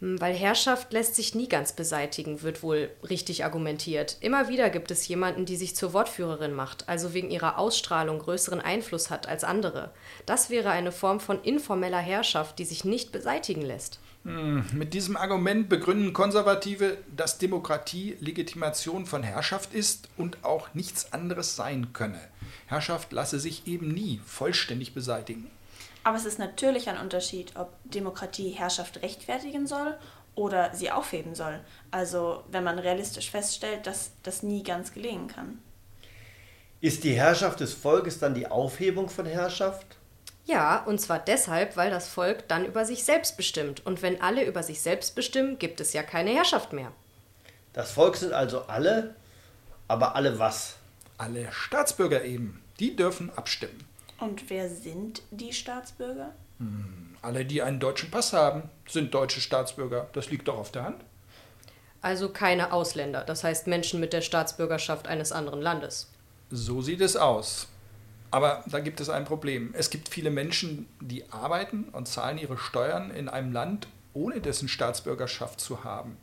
Hm, 0.00 0.20
weil 0.20 0.34
Herrschaft 0.34 0.92
lässt 0.92 1.14
sich 1.14 1.34
nie 1.34 1.48
ganz 1.48 1.72
beseitigen, 1.72 2.42
wird 2.42 2.62
wohl 2.62 2.90
richtig 3.08 3.44
argumentiert. 3.44 4.16
Immer 4.20 4.48
wieder 4.48 4.70
gibt 4.70 4.90
es 4.90 5.08
jemanden, 5.08 5.46
die 5.46 5.56
sich 5.56 5.74
zur 5.74 5.92
Wortführerin 5.92 6.52
macht, 6.52 6.88
also 6.88 7.14
wegen 7.14 7.30
ihrer 7.30 7.58
Ausstrahlung 7.58 8.18
größeren 8.18 8.60
Einfluss 8.60 9.10
hat 9.10 9.26
als 9.26 9.44
andere. 9.44 9.92
Das 10.26 10.50
wäre 10.50 10.70
eine 10.70 10.92
Form 10.92 11.20
von 11.20 11.42
informeller 11.42 11.98
Herrschaft, 11.98 12.58
die 12.58 12.64
sich 12.64 12.84
nicht 12.84 13.12
beseitigen 13.12 13.62
lässt. 13.62 13.98
Hm, 14.26 14.64
mit 14.72 14.92
diesem 14.92 15.16
Argument 15.16 15.68
begründen 15.68 16.12
Konservative, 16.12 16.98
dass 17.16 17.38
Demokratie 17.38 18.16
Legitimation 18.18 19.06
von 19.06 19.22
Herrschaft 19.22 19.72
ist 19.72 20.08
und 20.16 20.44
auch 20.44 20.74
nichts 20.74 21.12
anderes 21.12 21.54
sein 21.54 21.92
könne. 21.92 22.20
Herrschaft 22.66 23.12
lasse 23.12 23.38
sich 23.38 23.68
eben 23.68 23.94
nie 23.94 24.20
vollständig 24.26 24.94
beseitigen. 24.94 25.48
Aber 26.02 26.16
es 26.16 26.24
ist 26.24 26.40
natürlich 26.40 26.88
ein 26.88 26.98
Unterschied, 26.98 27.52
ob 27.54 27.72
Demokratie 27.84 28.50
Herrschaft 28.50 29.00
rechtfertigen 29.00 29.68
soll 29.68 29.96
oder 30.34 30.74
sie 30.74 30.90
aufheben 30.90 31.36
soll. 31.36 31.60
Also 31.92 32.42
wenn 32.50 32.64
man 32.64 32.80
realistisch 32.80 33.30
feststellt, 33.30 33.86
dass 33.86 34.10
das 34.24 34.42
nie 34.42 34.64
ganz 34.64 34.92
gelingen 34.92 35.28
kann. 35.28 35.58
Ist 36.80 37.04
die 37.04 37.14
Herrschaft 37.14 37.60
des 37.60 37.74
Volkes 37.74 38.18
dann 38.18 38.34
die 38.34 38.48
Aufhebung 38.48 39.08
von 39.08 39.24
Herrschaft? 39.24 39.86
Ja, 40.46 40.84
und 40.84 41.00
zwar 41.00 41.18
deshalb, 41.18 41.76
weil 41.76 41.90
das 41.90 42.08
Volk 42.08 42.46
dann 42.46 42.64
über 42.64 42.84
sich 42.84 43.04
selbst 43.04 43.36
bestimmt. 43.36 43.84
Und 43.84 44.00
wenn 44.00 44.20
alle 44.22 44.44
über 44.44 44.62
sich 44.62 44.80
selbst 44.80 45.16
bestimmen, 45.16 45.58
gibt 45.58 45.80
es 45.80 45.92
ja 45.92 46.04
keine 46.04 46.30
Herrschaft 46.30 46.72
mehr. 46.72 46.92
Das 47.72 47.90
Volk 47.90 48.16
sind 48.16 48.32
also 48.32 48.62
alle, 48.62 49.16
aber 49.88 50.14
alle 50.14 50.38
was? 50.38 50.76
Alle 51.18 51.50
Staatsbürger 51.50 52.24
eben. 52.24 52.62
Die 52.78 52.94
dürfen 52.94 53.30
abstimmen. 53.36 53.84
Und 54.20 54.48
wer 54.48 54.70
sind 54.70 55.22
die 55.32 55.52
Staatsbürger? 55.52 56.32
Hm, 56.58 57.16
alle, 57.22 57.44
die 57.44 57.60
einen 57.60 57.80
deutschen 57.80 58.10
Pass 58.10 58.32
haben, 58.32 58.70
sind 58.88 59.12
deutsche 59.12 59.40
Staatsbürger. 59.40 60.08
Das 60.12 60.30
liegt 60.30 60.46
doch 60.46 60.58
auf 60.58 60.70
der 60.70 60.84
Hand. 60.84 61.02
Also 62.02 62.28
keine 62.28 62.72
Ausländer, 62.72 63.24
das 63.24 63.42
heißt 63.42 63.66
Menschen 63.66 63.98
mit 63.98 64.12
der 64.12 64.20
Staatsbürgerschaft 64.20 65.08
eines 65.08 65.32
anderen 65.32 65.60
Landes. 65.60 66.08
So 66.50 66.80
sieht 66.80 67.00
es 67.00 67.16
aus. 67.16 67.66
Aber 68.30 68.64
da 68.66 68.80
gibt 68.80 69.00
es 69.00 69.08
ein 69.08 69.24
Problem. 69.24 69.72
Es 69.76 69.90
gibt 69.90 70.08
viele 70.08 70.30
Menschen, 70.30 70.88
die 71.00 71.30
arbeiten 71.30 71.84
und 71.92 72.08
zahlen 72.08 72.38
ihre 72.38 72.58
Steuern 72.58 73.10
in 73.10 73.28
einem 73.28 73.52
Land, 73.52 73.88
ohne 74.14 74.40
dessen 74.40 74.68
Staatsbürgerschaft 74.68 75.60
zu 75.60 75.84
haben. 75.84 76.16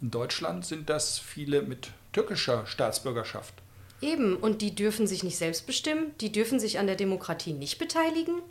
In 0.00 0.10
Deutschland 0.10 0.64
sind 0.64 0.90
das 0.90 1.18
viele 1.18 1.62
mit 1.62 1.90
türkischer 2.12 2.66
Staatsbürgerschaft. 2.66 3.54
Eben, 4.00 4.36
und 4.36 4.62
die 4.62 4.74
dürfen 4.74 5.06
sich 5.06 5.24
nicht 5.24 5.36
selbst 5.36 5.66
bestimmen, 5.66 6.14
die 6.20 6.30
dürfen 6.30 6.60
sich 6.60 6.78
an 6.78 6.86
der 6.86 6.96
Demokratie 6.96 7.52
nicht 7.52 7.78
beteiligen. 7.78 8.42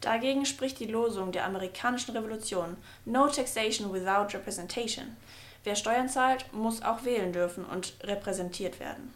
Dagegen 0.00 0.44
spricht 0.44 0.78
die 0.78 0.86
Losung 0.86 1.32
der 1.32 1.46
amerikanischen 1.46 2.16
Revolution 2.16 2.76
No 3.04 3.26
Taxation 3.28 3.92
without 3.92 4.36
Representation. 4.36 5.16
Wer 5.64 5.76
Steuern 5.76 6.08
zahlt, 6.08 6.52
muss 6.52 6.82
auch 6.82 7.04
wählen 7.04 7.32
dürfen 7.32 7.64
und 7.64 7.94
repräsentiert 8.02 8.78
werden. 8.80 9.12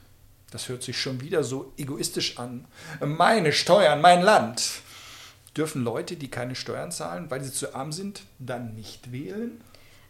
Das 0.50 0.68
hört 0.68 0.82
sich 0.82 0.98
schon 0.98 1.20
wieder 1.20 1.44
so 1.44 1.72
egoistisch 1.76 2.38
an. 2.38 2.66
Meine 3.00 3.52
Steuern, 3.52 4.00
mein 4.00 4.22
Land. 4.22 4.80
Dürfen 5.56 5.82
Leute, 5.82 6.16
die 6.16 6.30
keine 6.30 6.54
Steuern 6.54 6.92
zahlen, 6.92 7.30
weil 7.30 7.42
sie 7.42 7.52
zu 7.52 7.74
arm 7.74 7.92
sind, 7.92 8.22
dann 8.38 8.74
nicht 8.74 9.12
wählen? 9.12 9.60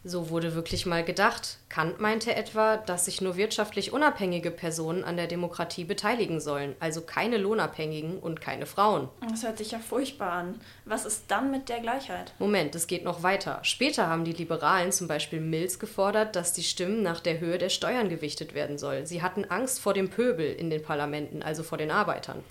So 0.04 0.30
wurde 0.30 0.54
wirklich 0.54 0.86
mal 0.86 1.04
gedacht. 1.04 1.58
Kant 1.68 2.00
meinte 2.00 2.34
etwa, 2.34 2.76
dass 2.76 3.06
sich 3.06 3.20
nur 3.20 3.36
wirtschaftlich 3.36 3.92
unabhängige 3.92 4.50
Personen 4.50 5.02
an 5.02 5.16
der 5.16 5.26
Demokratie 5.26 5.84
beteiligen 5.84 6.40
sollen, 6.40 6.76
also 6.78 7.00
keine 7.00 7.36
Lohnabhängigen 7.36 8.18
und 8.18 8.40
keine 8.40 8.66
Frauen. 8.66 9.08
Das 9.28 9.42
hört 9.42 9.58
sich 9.58 9.72
ja 9.72 9.80
furchtbar 9.80 10.32
an. 10.32 10.60
Was 10.84 11.04
ist 11.04 11.24
dann 11.28 11.50
mit 11.50 11.68
der 11.68 11.80
Gleichheit? 11.80 12.32
Moment, 12.38 12.74
es 12.74 12.86
geht 12.86 13.04
noch 13.04 13.22
weiter. 13.22 13.58
Später 13.62 14.06
haben 14.06 14.24
die 14.24 14.32
Liberalen, 14.32 14.92
zum 14.92 15.08
Beispiel 15.08 15.40
Mills, 15.40 15.78
gefordert, 15.78 16.36
dass 16.36 16.52
die 16.52 16.62
Stimmen 16.62 17.02
nach 17.02 17.20
der 17.20 17.40
Höhe 17.40 17.58
der 17.58 17.68
Steuern 17.68 18.08
gewichtet 18.08 18.54
werden 18.54 18.78
soll. 18.78 19.04
Sie 19.04 19.22
hatten 19.22 19.44
Angst 19.46 19.80
vor 19.80 19.94
dem 19.94 20.10
Pöbel 20.10 20.52
in 20.52 20.70
den 20.70 20.82
Parlamenten, 20.82 21.42
also 21.42 21.62
vor 21.64 21.76
den 21.76 21.90
Arbeitern. 21.90 22.44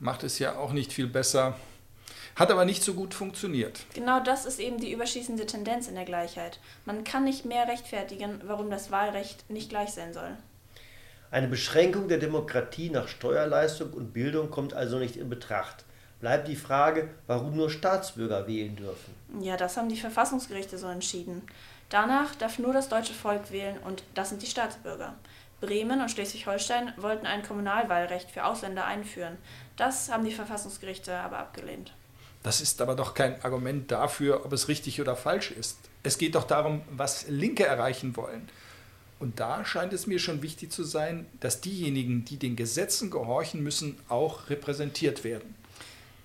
Macht 0.00 0.22
es 0.22 0.38
ja 0.38 0.56
auch 0.56 0.72
nicht 0.72 0.92
viel 0.92 1.06
besser. 1.06 1.56
Hat 2.36 2.50
aber 2.50 2.64
nicht 2.64 2.82
so 2.82 2.94
gut 2.94 3.14
funktioniert. 3.14 3.80
Genau 3.94 4.18
das 4.20 4.44
ist 4.44 4.58
eben 4.58 4.78
die 4.78 4.92
überschießende 4.92 5.46
Tendenz 5.46 5.86
in 5.86 5.94
der 5.94 6.04
Gleichheit. 6.04 6.58
Man 6.84 7.04
kann 7.04 7.24
nicht 7.24 7.44
mehr 7.44 7.68
rechtfertigen, 7.68 8.40
warum 8.44 8.70
das 8.70 8.90
Wahlrecht 8.90 9.48
nicht 9.48 9.70
gleich 9.70 9.90
sein 9.90 10.12
soll. 10.12 10.36
Eine 11.30 11.48
Beschränkung 11.48 12.08
der 12.08 12.18
Demokratie 12.18 12.90
nach 12.90 13.08
Steuerleistung 13.08 13.92
und 13.92 14.12
Bildung 14.12 14.50
kommt 14.50 14.74
also 14.74 14.98
nicht 14.98 15.16
in 15.16 15.28
Betracht. 15.28 15.84
Bleibt 16.20 16.48
die 16.48 16.56
Frage, 16.56 17.10
warum 17.26 17.56
nur 17.56 17.70
Staatsbürger 17.70 18.46
wählen 18.46 18.76
dürfen. 18.76 19.14
Ja, 19.40 19.56
das 19.56 19.76
haben 19.76 19.88
die 19.88 19.96
Verfassungsgerichte 19.96 20.78
so 20.78 20.86
entschieden. 20.86 21.42
Danach 21.88 22.34
darf 22.34 22.58
nur 22.58 22.72
das 22.72 22.88
deutsche 22.88 23.14
Volk 23.14 23.52
wählen 23.52 23.78
und 23.84 24.02
das 24.14 24.30
sind 24.30 24.42
die 24.42 24.46
Staatsbürger. 24.46 25.14
Bremen 25.60 26.00
und 26.00 26.10
Schleswig-Holstein 26.10 26.92
wollten 26.96 27.26
ein 27.26 27.42
Kommunalwahlrecht 27.42 28.30
für 28.30 28.44
Ausländer 28.44 28.86
einführen. 28.86 29.36
Das 29.76 30.10
haben 30.10 30.24
die 30.24 30.32
Verfassungsgerichte 30.32 31.14
aber 31.14 31.38
abgelehnt. 31.38 31.92
Das 32.44 32.60
ist 32.60 32.82
aber 32.82 32.94
doch 32.94 33.14
kein 33.14 33.42
Argument 33.42 33.90
dafür, 33.90 34.44
ob 34.44 34.52
es 34.52 34.68
richtig 34.68 35.00
oder 35.00 35.16
falsch 35.16 35.50
ist. 35.50 35.78
Es 36.02 36.18
geht 36.18 36.34
doch 36.34 36.44
darum, 36.44 36.82
was 36.90 37.26
Linke 37.26 37.64
erreichen 37.64 38.16
wollen. 38.16 38.50
Und 39.18 39.40
da 39.40 39.64
scheint 39.64 39.94
es 39.94 40.06
mir 40.06 40.18
schon 40.18 40.42
wichtig 40.42 40.70
zu 40.70 40.84
sein, 40.84 41.26
dass 41.40 41.62
diejenigen, 41.62 42.26
die 42.26 42.36
den 42.36 42.54
Gesetzen 42.54 43.10
gehorchen 43.10 43.62
müssen, 43.62 43.98
auch 44.10 44.50
repräsentiert 44.50 45.24
werden. 45.24 45.54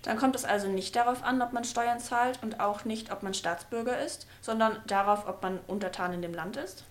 Dann 0.02 0.18
kommt 0.18 0.36
es 0.36 0.44
also 0.44 0.68
nicht 0.68 0.94
darauf 0.94 1.22
an, 1.22 1.40
ob 1.40 1.54
man 1.54 1.64
Steuern 1.64 2.00
zahlt 2.00 2.38
und 2.42 2.60
auch 2.60 2.84
nicht, 2.84 3.10
ob 3.10 3.22
man 3.22 3.32
Staatsbürger 3.32 4.04
ist, 4.04 4.26
sondern 4.42 4.76
darauf, 4.86 5.26
ob 5.26 5.42
man 5.42 5.58
Untertan 5.68 6.12
in 6.12 6.20
dem 6.20 6.34
Land 6.34 6.58
ist? 6.58 6.84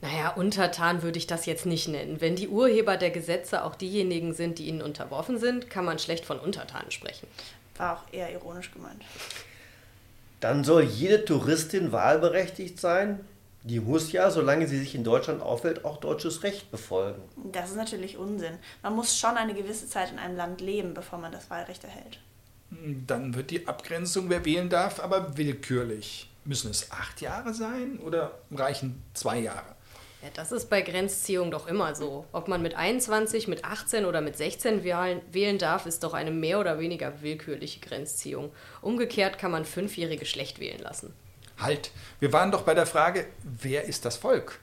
Naja, 0.00 0.30
Untertan 0.30 1.02
würde 1.02 1.18
ich 1.18 1.28
das 1.28 1.46
jetzt 1.46 1.66
nicht 1.66 1.86
nennen. 1.86 2.20
Wenn 2.20 2.34
die 2.34 2.48
Urheber 2.48 2.96
der 2.96 3.10
Gesetze 3.10 3.62
auch 3.62 3.76
diejenigen 3.76 4.34
sind, 4.34 4.58
die 4.58 4.66
ihnen 4.66 4.82
unterworfen 4.82 5.38
sind, 5.38 5.70
kann 5.70 5.84
man 5.84 6.00
schlecht 6.00 6.24
von 6.24 6.40
Untertanen 6.40 6.90
sprechen. 6.90 7.28
War 7.82 7.94
auch 7.96 8.12
eher 8.12 8.30
ironisch 8.30 8.70
gemeint. 8.70 9.02
Dann 10.38 10.62
soll 10.62 10.84
jede 10.84 11.24
Touristin 11.24 11.90
wahlberechtigt 11.90 12.78
sein? 12.78 13.18
Die 13.64 13.80
muss 13.80 14.12
ja, 14.12 14.30
solange 14.30 14.68
sie 14.68 14.78
sich 14.78 14.94
in 14.94 15.02
Deutschland 15.02 15.42
aufhält, 15.42 15.84
auch 15.84 15.96
deutsches 15.98 16.44
Recht 16.44 16.70
befolgen. 16.70 17.20
Das 17.50 17.70
ist 17.70 17.76
natürlich 17.76 18.16
Unsinn. 18.16 18.56
Man 18.84 18.94
muss 18.94 19.18
schon 19.18 19.36
eine 19.36 19.52
gewisse 19.52 19.88
Zeit 19.88 20.12
in 20.12 20.20
einem 20.20 20.36
Land 20.36 20.60
leben, 20.60 20.94
bevor 20.94 21.18
man 21.18 21.32
das 21.32 21.50
Wahlrecht 21.50 21.82
erhält. 21.82 22.20
Dann 23.08 23.34
wird 23.34 23.50
die 23.50 23.66
Abgrenzung, 23.66 24.30
wer 24.30 24.44
wählen 24.44 24.68
darf, 24.68 25.00
aber 25.00 25.36
willkürlich. 25.36 26.30
Müssen 26.44 26.70
es 26.70 26.92
acht 26.92 27.20
Jahre 27.20 27.52
sein 27.52 27.98
oder 27.98 28.38
reichen 28.52 29.02
zwei 29.12 29.40
Jahre? 29.40 29.74
Ja, 30.22 30.28
das 30.34 30.52
ist 30.52 30.70
bei 30.70 30.82
Grenzziehung 30.82 31.50
doch 31.50 31.66
immer 31.66 31.96
so. 31.96 32.24
Ob 32.30 32.46
man 32.46 32.62
mit 32.62 32.76
21, 32.76 33.48
mit 33.48 33.64
18 33.64 34.04
oder 34.04 34.20
mit 34.20 34.36
16 34.36 34.84
wählen, 34.84 35.20
wählen 35.32 35.58
darf, 35.58 35.84
ist 35.84 36.04
doch 36.04 36.14
eine 36.14 36.30
mehr 36.30 36.60
oder 36.60 36.78
weniger 36.78 37.22
willkürliche 37.22 37.80
Grenzziehung. 37.80 38.52
Umgekehrt 38.82 39.36
kann 39.36 39.50
man 39.50 39.64
Fünfjährige 39.64 40.24
schlecht 40.24 40.60
wählen 40.60 40.80
lassen. 40.80 41.12
Halt, 41.58 41.90
wir 42.20 42.32
waren 42.32 42.52
doch 42.52 42.62
bei 42.62 42.74
der 42.74 42.86
Frage, 42.86 43.26
wer 43.42 43.84
ist 43.84 44.04
das 44.04 44.16
Volk? 44.16 44.60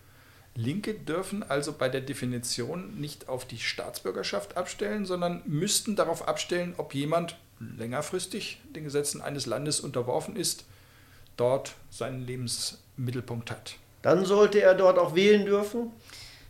Linke 0.56 0.94
dürfen 0.94 1.44
also 1.44 1.74
bei 1.74 1.90
der 1.90 2.02
Definition 2.02 3.00
nicht 3.00 3.28
auf 3.28 3.46
die 3.46 3.60
Staatsbürgerschaft 3.60 4.56
abstellen, 4.56 5.06
sondern 5.06 5.42
müssten 5.46 5.98
darauf 5.98 6.28
abstellen, 6.28 6.74
ob 6.78 6.94
jemand 6.94 7.38
längerfristig 7.60 8.62
den 8.76 8.86
Gesetzen 8.86 9.22
eines 9.22 9.46
Landes 9.46 9.82
unterworfen 9.82 10.38
ist, 10.38 10.64
dort 11.36 11.76
seinen 11.90 12.26
Lebensmittelpunkt 12.26 13.52
hat. 13.52 13.76
Dann 14.02 14.26
sollte 14.26 14.62
er 14.62 14.76
dort 14.76 14.98
auch 14.98 15.16
wählen 15.16 15.46
dürfen? 15.46 15.92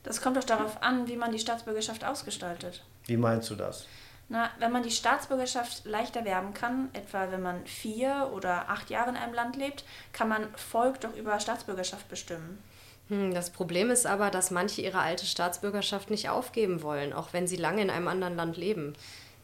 Das 0.04 0.22
kommt 0.22 0.38
doch 0.38 0.44
darauf 0.44 0.82
an, 0.82 1.08
wie 1.08 1.18
man 1.18 1.32
die 1.32 1.40
Staatsbürgerschaft 1.40 2.06
ausgestaltet. 2.06 2.84
Wie 3.06 3.18
meinst 3.18 3.50
du 3.50 3.56
das? 3.56 3.86
Na, 4.30 4.52
wenn 4.60 4.72
man 4.72 4.84
die 4.84 4.92
Staatsbürgerschaft 4.92 5.86
leicht 5.86 6.16
erwerben 6.16 6.54
kann, 6.54 6.90
etwa 6.94 7.32
wenn 7.32 7.42
man 7.42 7.66
vier 7.66 8.30
oder 8.32 8.70
acht 8.70 8.92
Jahre 8.92 9.10
in 9.10 9.16
einem 9.16 9.34
Land 9.34 9.56
lebt, 9.56 9.84
kann 10.14 10.30
man 10.30 10.48
Volk 10.56 11.02
doch 11.02 11.16
über 11.16 11.40
Staatsbürgerschaft 11.40 12.08
bestimmen. 12.10 12.62
Hm, 13.08 13.34
das 13.34 13.50
Problem 13.50 13.90
ist 13.90 14.06
aber, 14.06 14.30
dass 14.30 14.52
manche 14.52 14.82
ihre 14.82 15.00
alte 15.00 15.26
Staatsbürgerschaft 15.26 16.12
nicht 16.12 16.30
aufgeben 16.30 16.84
wollen, 16.84 17.12
auch 17.12 17.34
wenn 17.34 17.48
sie 17.48 17.56
lange 17.56 17.82
in 17.82 17.90
einem 17.90 18.08
anderen 18.08 18.36
Land 18.36 18.56
leben. 18.56 18.94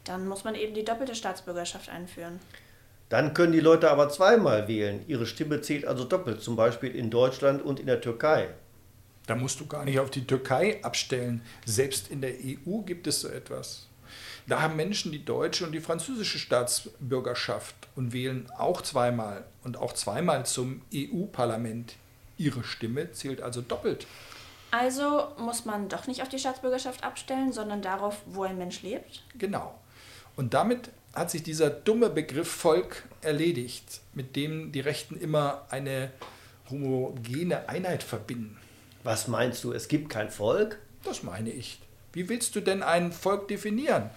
Dann 0.04 0.28
muss 0.28 0.44
man 0.44 0.54
eben 0.54 0.74
die 0.74 0.84
doppelte 0.84 1.16
Staatsbürgerschaft 1.16 1.88
einführen. 1.88 2.38
Dann 3.08 3.34
können 3.34 3.52
die 3.52 3.60
Leute 3.60 3.90
aber 3.90 4.08
zweimal 4.08 4.66
wählen. 4.66 5.04
Ihre 5.06 5.26
Stimme 5.26 5.60
zählt 5.60 5.84
also 5.84 6.04
doppelt, 6.04 6.42
zum 6.42 6.56
Beispiel 6.56 6.94
in 6.94 7.10
Deutschland 7.10 7.62
und 7.62 7.78
in 7.78 7.86
der 7.86 8.00
Türkei. 8.00 8.48
Da 9.26 9.34
musst 9.34 9.60
du 9.60 9.66
gar 9.66 9.84
nicht 9.84 10.00
auf 10.00 10.10
die 10.10 10.26
Türkei 10.26 10.82
abstellen. 10.82 11.42
Selbst 11.64 12.10
in 12.10 12.20
der 12.20 12.32
EU 12.32 12.78
gibt 12.80 13.06
es 13.06 13.20
so 13.20 13.28
etwas. 13.28 13.88
Da 14.46 14.62
haben 14.62 14.76
Menschen 14.76 15.10
die 15.10 15.24
deutsche 15.24 15.64
und 15.64 15.72
die 15.72 15.80
französische 15.80 16.38
Staatsbürgerschaft 16.38 17.74
und 17.96 18.12
wählen 18.12 18.48
auch 18.56 18.80
zweimal 18.82 19.44
und 19.64 19.76
auch 19.76 19.92
zweimal 19.92 20.46
zum 20.46 20.82
EU-Parlament. 20.94 21.96
Ihre 22.38 22.62
Stimme 22.62 23.10
zählt 23.12 23.40
also 23.40 23.60
doppelt. 23.60 24.06
Also 24.70 25.28
muss 25.38 25.64
man 25.64 25.88
doch 25.88 26.06
nicht 26.06 26.22
auf 26.22 26.28
die 26.28 26.38
Staatsbürgerschaft 26.38 27.02
abstellen, 27.02 27.52
sondern 27.52 27.82
darauf, 27.82 28.22
wo 28.26 28.44
ein 28.44 28.58
Mensch 28.58 28.82
lebt? 28.82 29.24
Genau. 29.36 29.74
Und 30.36 30.54
damit 30.54 30.90
hat 31.16 31.30
sich 31.30 31.42
dieser 31.42 31.70
dumme 31.70 32.10
Begriff 32.10 32.50
Volk 32.50 33.04
erledigt, 33.22 34.00
mit 34.12 34.36
dem 34.36 34.70
die 34.70 34.80
Rechten 34.80 35.16
immer 35.16 35.66
eine 35.70 36.10
homogene 36.70 37.68
Einheit 37.68 38.02
verbinden. 38.02 38.58
Was 39.02 39.26
meinst 39.26 39.64
du, 39.64 39.72
es 39.72 39.88
gibt 39.88 40.10
kein 40.10 40.30
Volk? 40.30 40.78
Das 41.04 41.22
meine 41.22 41.50
ich. 41.50 41.80
Wie 42.12 42.28
willst 42.28 42.54
du 42.54 42.60
denn 42.60 42.82
ein 42.82 43.12
Volk 43.12 43.48
definieren? 43.48 44.10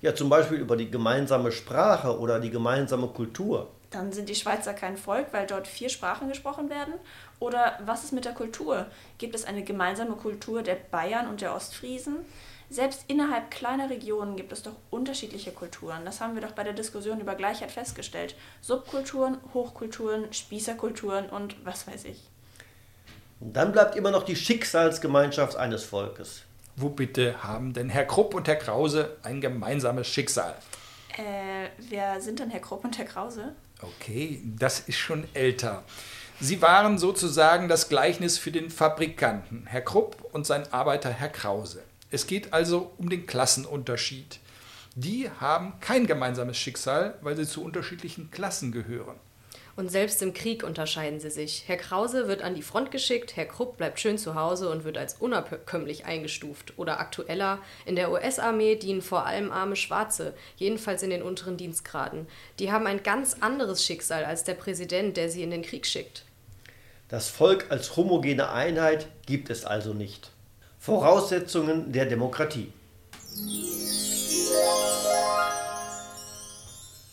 Ja, 0.00 0.14
zum 0.14 0.30
Beispiel 0.30 0.58
über 0.58 0.78
die 0.78 0.90
gemeinsame 0.90 1.52
Sprache 1.52 2.18
oder 2.18 2.40
die 2.40 2.50
gemeinsame 2.50 3.08
Kultur. 3.08 3.70
Dann 3.90 4.12
sind 4.12 4.28
die 4.28 4.34
Schweizer 4.34 4.72
kein 4.72 4.96
Volk, 4.96 5.26
weil 5.32 5.46
dort 5.46 5.66
vier 5.66 5.90
Sprachen 5.90 6.28
gesprochen 6.28 6.70
werden? 6.70 6.94
Oder 7.38 7.78
was 7.84 8.04
ist 8.04 8.12
mit 8.12 8.24
der 8.24 8.32
Kultur? 8.32 8.86
Gibt 9.18 9.34
es 9.34 9.44
eine 9.44 9.62
gemeinsame 9.62 10.14
Kultur 10.14 10.62
der 10.62 10.76
Bayern 10.76 11.26
und 11.28 11.42
der 11.42 11.54
Ostfriesen? 11.54 12.16
Selbst 12.72 13.04
innerhalb 13.08 13.50
kleiner 13.50 13.90
Regionen 13.90 14.36
gibt 14.36 14.52
es 14.52 14.62
doch 14.62 14.76
unterschiedliche 14.90 15.50
Kulturen. 15.50 16.04
Das 16.04 16.20
haben 16.20 16.36
wir 16.36 16.40
doch 16.40 16.52
bei 16.52 16.62
der 16.62 16.72
Diskussion 16.72 17.20
über 17.20 17.34
Gleichheit 17.34 17.72
festgestellt. 17.72 18.36
Subkulturen, 18.60 19.38
Hochkulturen, 19.52 20.32
Spießerkulturen 20.32 21.28
und 21.30 21.56
was 21.64 21.88
weiß 21.88 22.04
ich. 22.04 22.30
Und 23.40 23.54
dann 23.54 23.72
bleibt 23.72 23.96
immer 23.96 24.12
noch 24.12 24.22
die 24.22 24.36
Schicksalsgemeinschaft 24.36 25.56
eines 25.56 25.82
Volkes. 25.82 26.42
Wo 26.76 26.90
bitte 26.90 27.42
haben 27.42 27.72
denn 27.72 27.88
Herr 27.88 28.04
Krupp 28.04 28.34
und 28.34 28.46
Herr 28.46 28.56
Krause 28.56 29.16
ein 29.24 29.40
gemeinsames 29.40 30.06
Schicksal? 30.06 30.54
Äh, 31.16 31.70
wer 31.88 32.20
sind 32.20 32.38
denn 32.38 32.50
Herr 32.50 32.60
Krupp 32.60 32.84
und 32.84 32.96
Herr 32.96 33.04
Krause? 33.04 33.56
Okay, 33.82 34.40
das 34.44 34.78
ist 34.78 34.98
schon 34.98 35.26
älter. 35.34 35.82
Sie 36.38 36.62
waren 36.62 36.98
sozusagen 36.98 37.68
das 37.68 37.88
Gleichnis 37.88 38.38
für 38.38 38.52
den 38.52 38.70
Fabrikanten, 38.70 39.66
Herr 39.66 39.82
Krupp 39.82 40.24
und 40.32 40.46
sein 40.46 40.72
Arbeiter 40.72 41.10
Herr 41.10 41.30
Krause. 41.30 41.82
Es 42.10 42.26
geht 42.26 42.52
also 42.52 42.92
um 42.98 43.08
den 43.08 43.26
Klassenunterschied. 43.26 44.40
Die 44.96 45.30
haben 45.40 45.74
kein 45.80 46.06
gemeinsames 46.06 46.56
Schicksal, 46.56 47.16
weil 47.22 47.36
sie 47.36 47.46
zu 47.46 47.62
unterschiedlichen 47.62 48.30
Klassen 48.30 48.72
gehören. 48.72 49.16
Und 49.76 49.90
selbst 49.90 50.20
im 50.20 50.34
Krieg 50.34 50.64
unterscheiden 50.64 51.20
sie 51.20 51.30
sich. 51.30 51.64
Herr 51.66 51.76
Krause 51.76 52.26
wird 52.26 52.42
an 52.42 52.54
die 52.54 52.62
Front 52.62 52.90
geschickt, 52.90 53.36
Herr 53.36 53.46
Krupp 53.46 53.76
bleibt 53.76 54.00
schön 54.00 54.18
zu 54.18 54.34
Hause 54.34 54.68
und 54.68 54.84
wird 54.84 54.98
als 54.98 55.14
unabkömmlich 55.14 56.04
eingestuft. 56.04 56.74
Oder 56.76 56.98
aktueller, 56.98 57.60
in 57.86 57.94
der 57.94 58.10
US-Armee 58.10 58.74
dienen 58.74 59.00
vor 59.00 59.24
allem 59.24 59.52
arme 59.52 59.76
Schwarze, 59.76 60.34
jedenfalls 60.56 61.04
in 61.04 61.10
den 61.10 61.22
unteren 61.22 61.56
Dienstgraden. 61.56 62.26
Die 62.58 62.72
haben 62.72 62.86
ein 62.88 63.04
ganz 63.04 63.36
anderes 63.40 63.84
Schicksal 63.84 64.24
als 64.24 64.42
der 64.42 64.54
Präsident, 64.54 65.16
der 65.16 65.30
sie 65.30 65.42
in 65.42 65.50
den 65.50 65.62
Krieg 65.62 65.86
schickt. 65.86 66.24
Das 67.08 67.28
Volk 67.28 67.66
als 67.70 67.96
homogene 67.96 68.50
Einheit 68.50 69.06
gibt 69.24 69.48
es 69.48 69.64
also 69.64 69.94
nicht. 69.94 70.32
Voraussetzungen 70.82 71.92
der 71.92 72.06
Demokratie. 72.06 72.72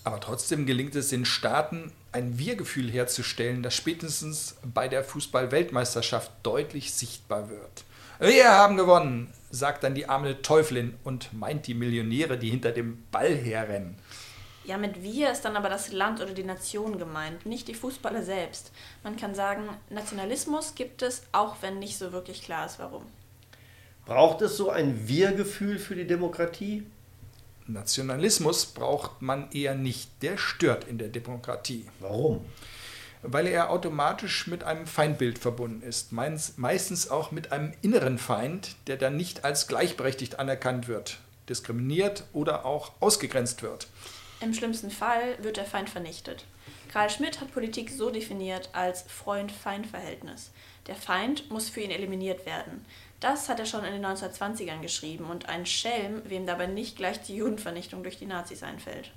Aber 0.06 0.21
trotzdem 0.21 0.65
gelingt 0.65 0.95
es 0.95 1.10
den 1.10 1.25
Staaten, 1.25 1.91
ein 2.13 2.39
Wir-Gefühl 2.39 2.89
herzustellen, 2.89 3.63
das 3.63 3.75
spätestens 3.75 4.56
bei 4.63 4.88
der 4.88 5.03
Fußball-Weltmeisterschaft 5.03 6.32
deutlich 6.43 6.93
sichtbar 6.93 7.49
wird. 7.49 7.84
Wir 8.19 8.51
haben 8.51 8.77
gewonnen, 8.77 9.34
sagt 9.51 9.84
dann 9.84 9.95
die 9.95 10.08
arme 10.08 10.41
Teufelin 10.41 10.97
und 11.03 11.34
meint 11.34 11.67
die 11.67 11.73
Millionäre, 11.73 12.38
die 12.38 12.49
hinter 12.49 12.71
dem 12.71 13.03
Ball 13.12 13.36
herrennen. 13.36 13.97
Ja, 14.63 14.77
mit 14.77 15.03
wir 15.03 15.30
ist 15.30 15.41
dann 15.41 15.58
aber 15.58 15.67
das 15.67 15.91
Land 15.91 16.21
oder 16.21 16.32
die 16.32 16.45
Nation 16.45 16.97
gemeint, 16.97 17.45
nicht 17.45 17.67
die 17.67 17.75
Fußballer 17.75 18.23
selbst. 18.23 18.71
Man 19.03 19.17
kann 19.17 19.36
sagen, 19.36 19.67
Nationalismus 19.89 20.73
gibt 20.73 21.01
es, 21.01 21.23
auch 21.34 21.58
wenn 21.60 21.80
nicht 21.80 21.97
so 21.97 22.13
wirklich 22.13 22.41
klar 22.41 22.65
ist, 22.65 22.80
warum. 22.80 23.03
Braucht 24.08 24.41
es 24.41 24.56
so 24.56 24.70
ein 24.70 25.10
Wir-Gefühl 25.10 25.78
für 25.78 25.93
die 25.93 26.08
Demokratie? 26.08 26.88
Nationalismus 27.67 28.65
braucht 28.65 29.22
man 29.22 29.52
eher 29.52 29.76
nicht, 29.76 30.10
der 30.22 30.38
stört 30.38 30.86
in 30.86 30.98
der 30.98 31.10
Demokratie. 31.10 31.86
Warum? 32.00 32.46
Weil 33.22 33.48
er 33.48 33.70
automatisch 33.70 34.48
mit 34.48 34.63
einem 34.63 34.88
Feindbild 34.88 35.39
verbunden 35.39 35.82
ist, 35.82 36.13
meistens 36.13 37.10
auch 37.10 37.32
mit 37.32 37.52
einem 37.52 37.74
inneren 37.82 38.17
Feind, 38.17 38.78
der 38.88 38.96
dann 38.96 39.17
nicht 39.17 39.43
als 39.43 39.67
gleichberechtigt 39.67 40.39
anerkannt 40.39 40.88
wird, 40.88 41.20
diskriminiert 41.50 42.24
oder 42.32 42.63
auch 42.63 42.93
ausgegrenzt 43.02 43.62
wird. 43.62 43.88
Im 44.39 44.54
schlimmsten 44.54 44.89
Fall 44.89 45.38
wird 45.41 45.58
der 45.58 45.65
Feind 45.65 45.89
vernichtet. 45.89 46.46
Karl 46.93 47.10
Schmidt 47.10 47.41
hat 47.41 47.52
Politik 47.52 47.89
so 47.89 48.10
definiert 48.10 48.70
als 48.72 49.02
Freund-Feind-Verhältnis. 49.02 50.52
Der 50.86 50.96
Feind 50.96 51.52
muss 51.52 51.67
für 51.67 51.82
ihn 51.82 51.91
eliminiert 51.91 52.46
werden. 52.46 52.86
Das 53.19 53.49
hat 53.49 53.60
er 53.60 53.65
schon 53.65 53.84
in 53.84 53.93
den 53.93 54.06
1920ern 54.06 54.82
geschrieben 54.82 55.25
und 55.25 55.49
ein 55.49 55.65
Schelm, 55.65 56.21
wem 56.25 56.45
dabei 56.45 56.67
nicht 56.67 56.97
gleich 56.97 57.21
die 57.21 57.38
Judenvernichtung 57.38 58.03
durch 58.03 58.19
die 58.19 58.27
Nazis 58.27 58.62
einfällt. 58.62 59.12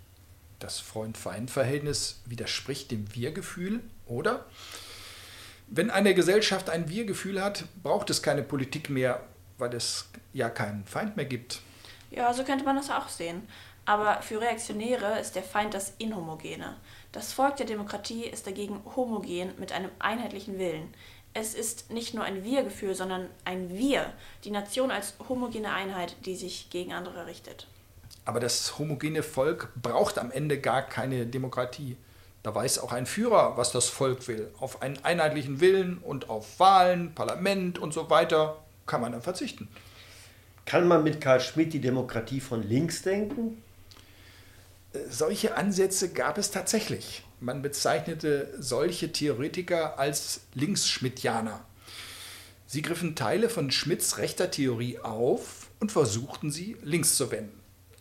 Das 0.58 0.80
Freund-Feind-Verhältnis 0.80 2.20
widerspricht 2.26 2.90
dem 2.90 3.14
Wir-Gefühl, 3.14 3.80
oder? 4.06 4.46
Wenn 5.66 5.90
eine 5.90 6.14
Gesellschaft 6.14 6.70
ein 6.70 6.88
Wir-Gefühl 6.88 7.42
hat, 7.42 7.64
braucht 7.82 8.10
es 8.10 8.22
keine 8.22 8.42
Politik 8.42 8.90
mehr, 8.90 9.22
weil 9.58 9.74
es 9.74 10.08
ja 10.32 10.48
keinen 10.48 10.84
Feind 10.86 11.16
mehr 11.16 11.26
gibt. 11.26 11.60
Ja, 12.10 12.32
so 12.32 12.44
könnte 12.44 12.64
man 12.64 12.76
das 12.76 12.90
auch 12.90 13.08
sehen. 13.08 13.46
Aber 13.84 14.20
für 14.22 14.40
Reaktionäre 14.40 15.18
ist 15.18 15.34
der 15.34 15.42
Feind 15.42 15.74
das 15.74 15.94
Inhomogene. 15.98 16.76
Das 17.12 17.32
Volk 17.32 17.56
der 17.56 17.66
Demokratie 17.66 18.24
ist 18.24 18.46
dagegen 18.46 18.82
homogen 18.96 19.52
mit 19.58 19.72
einem 19.72 19.90
einheitlichen 19.98 20.58
Willen 20.58 20.92
es 21.34 21.54
ist 21.54 21.90
nicht 21.90 22.14
nur 22.14 22.24
ein 22.24 22.44
Wir-Gefühl, 22.44 22.94
sondern 22.94 23.26
ein 23.44 23.70
Wir, 23.70 24.12
die 24.44 24.50
Nation 24.50 24.90
als 24.90 25.14
homogene 25.28 25.72
Einheit, 25.72 26.16
die 26.26 26.36
sich 26.36 26.70
gegen 26.70 26.92
andere 26.92 27.26
richtet. 27.26 27.66
Aber 28.24 28.40
das 28.40 28.78
homogene 28.78 29.22
Volk 29.22 29.70
braucht 29.80 30.18
am 30.18 30.30
Ende 30.30 30.60
gar 30.60 30.82
keine 30.82 31.26
Demokratie. 31.26 31.96
Da 32.42 32.54
weiß 32.54 32.78
auch 32.80 32.92
ein 32.92 33.06
Führer, 33.06 33.56
was 33.56 33.70
das 33.70 33.88
Volk 33.88 34.26
will. 34.28 34.50
Auf 34.58 34.82
einen 34.82 34.98
einheitlichen 35.04 35.60
Willen 35.60 35.98
und 35.98 36.30
auf 36.30 36.58
Wahlen, 36.58 37.14
Parlament 37.14 37.78
und 37.78 37.92
so 37.92 38.10
weiter 38.10 38.56
kann 38.86 39.00
man 39.00 39.12
dann 39.12 39.22
verzichten. 39.22 39.68
Kann 40.64 40.88
man 40.88 41.02
mit 41.04 41.20
Karl 41.20 41.40
Schmidt 41.40 41.72
die 41.72 41.80
Demokratie 41.80 42.40
von 42.40 42.62
links 42.62 43.02
denken? 43.02 43.62
Äh, 44.92 44.98
solche 45.08 45.56
Ansätze 45.56 46.12
gab 46.12 46.38
es 46.38 46.50
tatsächlich. 46.50 47.24
Man 47.42 47.62
bezeichnete 47.62 48.52
solche 48.58 49.12
Theoretiker 49.12 49.98
als 49.98 50.42
Linksschmidtianer. 50.52 51.64
Sie 52.66 52.82
griffen 52.82 53.16
Teile 53.16 53.48
von 53.48 53.70
Schmidts 53.70 54.18
rechter 54.18 54.50
Theorie 54.50 54.98
auf 54.98 55.70
und 55.80 55.90
versuchten 55.90 56.50
sie 56.50 56.76
links 56.82 57.16
zu 57.16 57.30
wenden. 57.30 57.58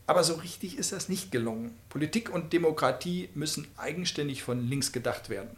Aber 0.07 0.25
so 0.25 0.33
richtig 0.33 0.77
ist 0.77 0.91
das 0.91 1.07
nicht 1.07 1.31
gelungen. 1.31 1.73
Politik 1.87 2.33
und 2.33 2.51
Demokratie 2.51 3.29
müssen 3.33 3.65
eigenständig 3.77 4.43
von 4.43 4.67
links 4.67 4.91
gedacht 4.91 5.29
werden. 5.29 5.55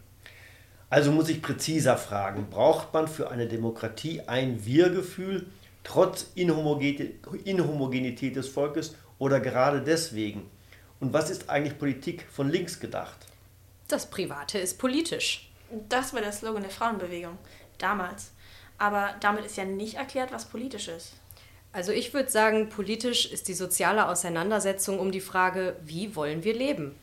Also 0.91 1.11
muss 1.11 1.29
ich 1.29 1.41
präziser 1.41 1.97
fragen, 1.97 2.51
braucht 2.51 2.93
man 2.93 3.07
für 3.07 3.31
eine 3.31 3.47
Demokratie 3.47 4.21
ein 4.27 4.63
Wir-Gefühl 4.63 5.47
trotz 5.83 6.27
Inhomogenität 6.35 8.35
des 8.35 8.47
Volkes 8.47 8.95
oder 9.17 9.39
gerade 9.39 9.81
deswegen? 9.81 10.43
Und 10.99 11.13
was 11.13 11.31
ist 11.31 11.49
eigentlich 11.49 11.79
Politik 11.79 12.27
von 12.31 12.49
links 12.49 12.79
gedacht? 12.79 13.25
Das 13.91 14.09
Private 14.09 14.57
ist 14.57 14.77
politisch. 14.77 15.51
Das 15.89 16.13
war 16.13 16.21
der 16.21 16.31
Slogan 16.31 16.61
der 16.63 16.71
Frauenbewegung. 16.71 17.37
Damals. 17.77 18.31
Aber 18.77 19.13
damit 19.19 19.45
ist 19.45 19.57
ja 19.57 19.65
nicht 19.65 19.95
erklärt, 19.95 20.31
was 20.31 20.45
politisch 20.45 20.87
ist. 20.87 21.13
Also 21.73 21.91
ich 21.91 22.13
würde 22.13 22.29
sagen, 22.29 22.69
politisch 22.69 23.29
ist 23.29 23.49
die 23.49 23.53
soziale 23.53 24.07
Auseinandersetzung 24.07 24.97
um 24.97 25.11
die 25.11 25.19
Frage, 25.19 25.75
wie 25.83 26.15
wollen 26.15 26.45
wir 26.45 26.53
leben? 26.53 26.95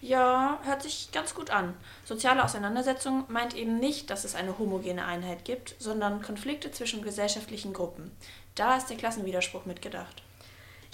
Ja, 0.00 0.58
hört 0.64 0.82
sich 0.82 1.10
ganz 1.12 1.34
gut 1.34 1.50
an. 1.50 1.74
Soziale 2.06 2.42
Auseinandersetzung 2.42 3.24
meint 3.28 3.54
eben 3.54 3.78
nicht, 3.78 4.08
dass 4.08 4.24
es 4.24 4.34
eine 4.34 4.58
homogene 4.58 5.04
Einheit 5.04 5.44
gibt, 5.44 5.74
sondern 5.78 6.22
Konflikte 6.22 6.70
zwischen 6.70 7.02
gesellschaftlichen 7.02 7.74
Gruppen. 7.74 8.12
Da 8.54 8.78
ist 8.78 8.86
der 8.86 8.96
Klassenwiderspruch 8.96 9.66
mitgedacht. 9.66 10.22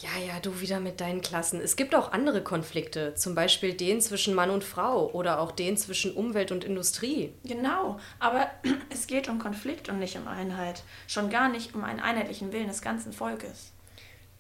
Ja, 0.01 0.21
ja, 0.27 0.41
du 0.41 0.61
wieder 0.61 0.81
mit 0.81 1.01
deinen 1.01 1.21
Klassen. 1.21 1.61
Es 1.61 1.77
gibt 1.77 1.95
auch 1.95 2.13
andere 2.13 2.43
Konflikte, 2.43 3.15
zum 3.15 3.37
Beispiel 3.37 3.75
den 3.75 4.01
zwischen 4.01 4.35
Mann 4.35 4.51
und 4.51 4.65
Frau 4.65 5.09
oder 5.13 5.39
auch 5.39 5.53
den 5.53 5.77
zwischen 5.77 6.13
Umwelt 6.13 6.51
und 6.51 6.65
Industrie. 6.65 7.33
Genau, 7.45 8.01
aber 8.19 8.51
es 8.91 9.07
geht 9.07 9.29
um 9.29 9.39
Konflikt 9.39 9.89
und 9.89 10.01
nicht 10.01 10.17
um 10.17 10.27
Einheit. 10.27 10.83
Schon 11.07 11.31
gar 11.31 11.49
nicht 11.49 11.75
um 11.75 11.85
einen 11.85 12.01
einheitlichen 12.01 12.53
Willen 12.53 12.67
des 12.67 12.83
ganzen 12.83 13.13
Volkes. 13.13 13.71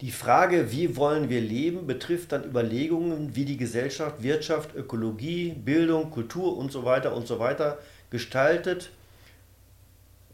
Die 0.01 0.11
Frage, 0.11 0.73
wie 0.73 0.97
wollen 0.97 1.29
wir 1.29 1.41
leben, 1.41 1.87
betrifft 1.87 2.33
dann 2.33 2.45
Überlegungen, 2.45 3.37
wie 3.37 3.45
die 3.45 3.57
Gesellschaft, 3.57 4.23
Wirtschaft, 4.23 4.75
Ökologie, 4.75 5.53
Bildung, 5.53 6.11
Kultur 6.11 6.57
und 6.57 6.73
so 6.73 6.85
weiter 6.85 7.15
und 7.15 7.29
so 7.29 7.39
weiter 7.39 7.79
gestaltet 8.11 8.91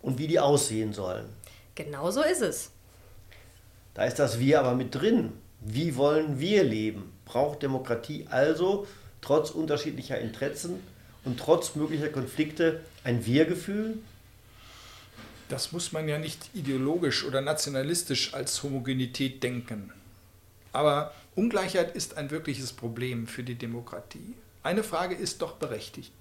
und 0.00 0.18
wie 0.18 0.26
die 0.26 0.40
aussehen 0.40 0.94
sollen. 0.94 1.26
Genau 1.74 2.11
so 2.11 2.22
ist 2.22 2.40
es. 2.40 2.70
Da 4.00 4.06
ist 4.06 4.18
das 4.18 4.38
Wir 4.38 4.60
aber 4.60 4.74
mit 4.74 4.94
drin. 4.94 5.30
Wie 5.60 5.94
wollen 5.94 6.40
wir 6.40 6.64
leben? 6.64 7.12
Braucht 7.26 7.62
Demokratie 7.62 8.26
also 8.30 8.86
trotz 9.20 9.50
unterschiedlicher 9.50 10.18
Interessen 10.18 10.80
und 11.26 11.38
trotz 11.38 11.74
möglicher 11.74 12.08
Konflikte 12.08 12.80
ein 13.04 13.26
Wir-Gefühl? 13.26 13.98
Das 15.50 15.72
muss 15.72 15.92
man 15.92 16.08
ja 16.08 16.16
nicht 16.16 16.48
ideologisch 16.54 17.26
oder 17.26 17.42
nationalistisch 17.42 18.32
als 18.32 18.62
Homogenität 18.62 19.42
denken. 19.42 19.92
Aber 20.72 21.12
Ungleichheit 21.34 21.94
ist 21.94 22.16
ein 22.16 22.30
wirkliches 22.30 22.72
Problem 22.72 23.26
für 23.26 23.42
die 23.42 23.56
Demokratie. 23.56 24.32
Eine 24.62 24.82
Frage 24.82 25.14
ist 25.14 25.42
doch 25.42 25.56
berechtigt. 25.56 26.12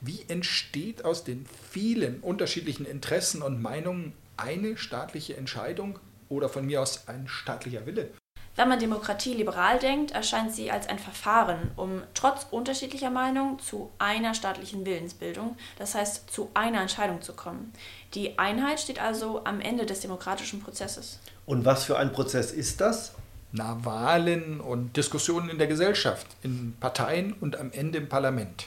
Wie 0.00 0.24
entsteht 0.28 1.04
aus 1.04 1.24
den 1.24 1.44
vielen 1.70 2.20
unterschiedlichen 2.20 2.86
Interessen 2.86 3.42
und 3.42 3.60
Meinungen 3.60 4.14
eine 4.38 4.78
staatliche 4.78 5.36
Entscheidung 5.36 5.98
oder 6.28 6.48
von 6.48 6.66
mir 6.66 6.82
aus 6.82 7.08
ein 7.08 7.28
staatlicher 7.28 7.86
Wille? 7.86 8.10
Wenn 8.58 8.68
man 8.68 8.80
Demokratie 8.80 9.34
liberal 9.34 9.78
denkt, 9.78 10.10
erscheint 10.10 10.52
sie 10.52 10.72
als 10.72 10.88
ein 10.88 10.98
Verfahren, 10.98 11.70
um 11.76 12.02
trotz 12.14 12.44
unterschiedlicher 12.50 13.08
Meinungen 13.08 13.60
zu 13.60 13.92
einer 13.98 14.34
staatlichen 14.34 14.84
Willensbildung, 14.84 15.56
das 15.78 15.94
heißt 15.94 16.28
zu 16.28 16.50
einer 16.54 16.80
Entscheidung 16.80 17.22
zu 17.22 17.34
kommen. 17.34 17.72
Die 18.14 18.36
Einheit 18.36 18.80
steht 18.80 19.00
also 19.00 19.44
am 19.44 19.60
Ende 19.60 19.86
des 19.86 20.00
demokratischen 20.00 20.60
Prozesses. 20.60 21.20
Und 21.46 21.64
was 21.64 21.84
für 21.84 21.98
ein 21.98 22.10
Prozess 22.10 22.50
ist 22.50 22.80
das? 22.80 23.14
Na, 23.52 23.78
Wahlen 23.84 24.60
und 24.60 24.96
Diskussionen 24.96 25.50
in 25.50 25.58
der 25.58 25.68
Gesellschaft, 25.68 26.26
in 26.42 26.74
Parteien 26.80 27.34
und 27.34 27.56
am 27.56 27.70
Ende 27.70 27.98
im 27.98 28.08
Parlament. 28.08 28.66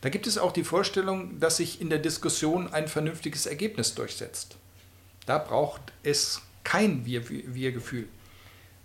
Da 0.00 0.08
gibt 0.08 0.26
es 0.26 0.36
auch 0.36 0.50
die 0.50 0.64
Vorstellung, 0.64 1.38
dass 1.38 1.58
sich 1.58 1.80
in 1.80 1.90
der 1.90 2.00
Diskussion 2.00 2.72
ein 2.72 2.88
vernünftiges 2.88 3.46
Ergebnis 3.46 3.94
durchsetzt. 3.94 4.56
Da 5.26 5.38
braucht 5.38 5.92
es 6.02 6.42
kein 6.66 7.06
Wir-Gefühl. 7.06 8.08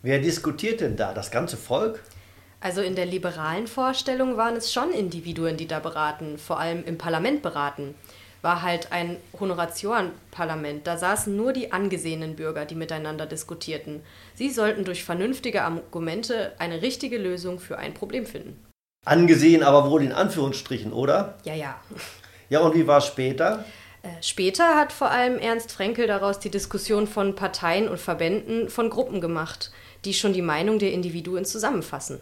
Wer 0.03 0.19
diskutiert 0.19 0.81
denn 0.81 0.95
da? 0.95 1.13
Das 1.13 1.31
ganze 1.31 1.57
Volk? 1.57 2.03
Also 2.59 2.81
in 2.81 2.95
der 2.95 3.07
liberalen 3.07 3.65
Vorstellung 3.65 4.37
waren 4.37 4.55
es 4.55 4.71
schon 4.71 4.91
Individuen, 4.91 5.57
die 5.57 5.67
da 5.67 5.79
beraten, 5.79 6.37
vor 6.37 6.59
allem 6.59 6.83
im 6.85 6.99
Parlament 6.99 7.41
beraten. 7.41 7.95
War 8.43 8.61
halt 8.61 8.91
ein 8.91 9.17
Honoratiorenparlament. 9.39 10.85
Da 10.85 10.95
saßen 10.97 11.35
nur 11.35 11.53
die 11.53 11.71
angesehenen 11.71 12.35
Bürger, 12.35 12.65
die 12.65 12.75
miteinander 12.75 13.25
diskutierten. 13.25 14.01
Sie 14.35 14.51
sollten 14.51 14.85
durch 14.85 15.03
vernünftige 15.03 15.63
Argumente 15.63 16.53
eine 16.59 16.83
richtige 16.83 17.17
Lösung 17.17 17.59
für 17.59 17.79
ein 17.79 17.95
Problem 17.95 18.27
finden. 18.27 18.63
Angesehen 19.05 19.63
aber 19.63 19.89
wohl 19.89 20.03
in 20.03 20.11
Anführungsstrichen, 20.11 20.93
oder? 20.93 21.39
Ja, 21.45 21.55
ja. 21.55 21.79
Ja, 22.49 22.59
und 22.59 22.75
wie 22.75 22.85
war 22.85 22.99
es 22.99 23.07
später? 23.07 23.65
Äh, 24.03 24.09
später 24.21 24.75
hat 24.75 24.91
vor 24.91 25.11
allem 25.11 25.37
Ernst 25.37 25.71
Frenkel 25.71 26.07
daraus 26.07 26.39
die 26.39 26.49
Diskussion 26.49 27.07
von 27.07 27.35
Parteien 27.35 27.87
und 27.87 27.99
Verbänden 27.99 28.69
von 28.69 28.89
Gruppen 28.89 29.21
gemacht 29.21 29.71
die 30.05 30.13
schon 30.13 30.33
die 30.33 30.41
Meinung 30.41 30.79
der 30.79 30.91
Individuen 30.91 31.45
zusammenfassen. 31.45 32.19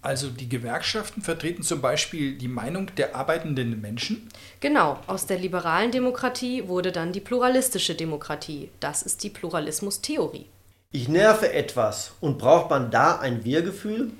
Also 0.00 0.28
die 0.28 0.48
Gewerkschaften 0.48 1.22
vertreten 1.22 1.62
zum 1.62 1.80
Beispiel 1.80 2.38
die 2.38 2.48
Meinung 2.48 2.94
der 2.96 3.16
arbeitenden 3.16 3.80
Menschen? 3.80 4.28
Genau, 4.60 5.00
aus 5.08 5.26
der 5.26 5.38
liberalen 5.38 5.90
Demokratie 5.90 6.68
wurde 6.68 6.92
dann 6.92 7.12
die 7.12 7.20
pluralistische 7.20 7.96
Demokratie. 7.96 8.70
Das 8.78 9.02
ist 9.02 9.24
die 9.24 9.30
Pluralismustheorie. 9.30 10.46
Ich 10.92 11.08
nerve 11.08 11.52
etwas 11.52 12.12
und 12.20 12.38
braucht 12.38 12.70
man 12.70 12.90
da 12.90 13.18
ein 13.18 13.44
Wir-Gefühl? 13.44 14.12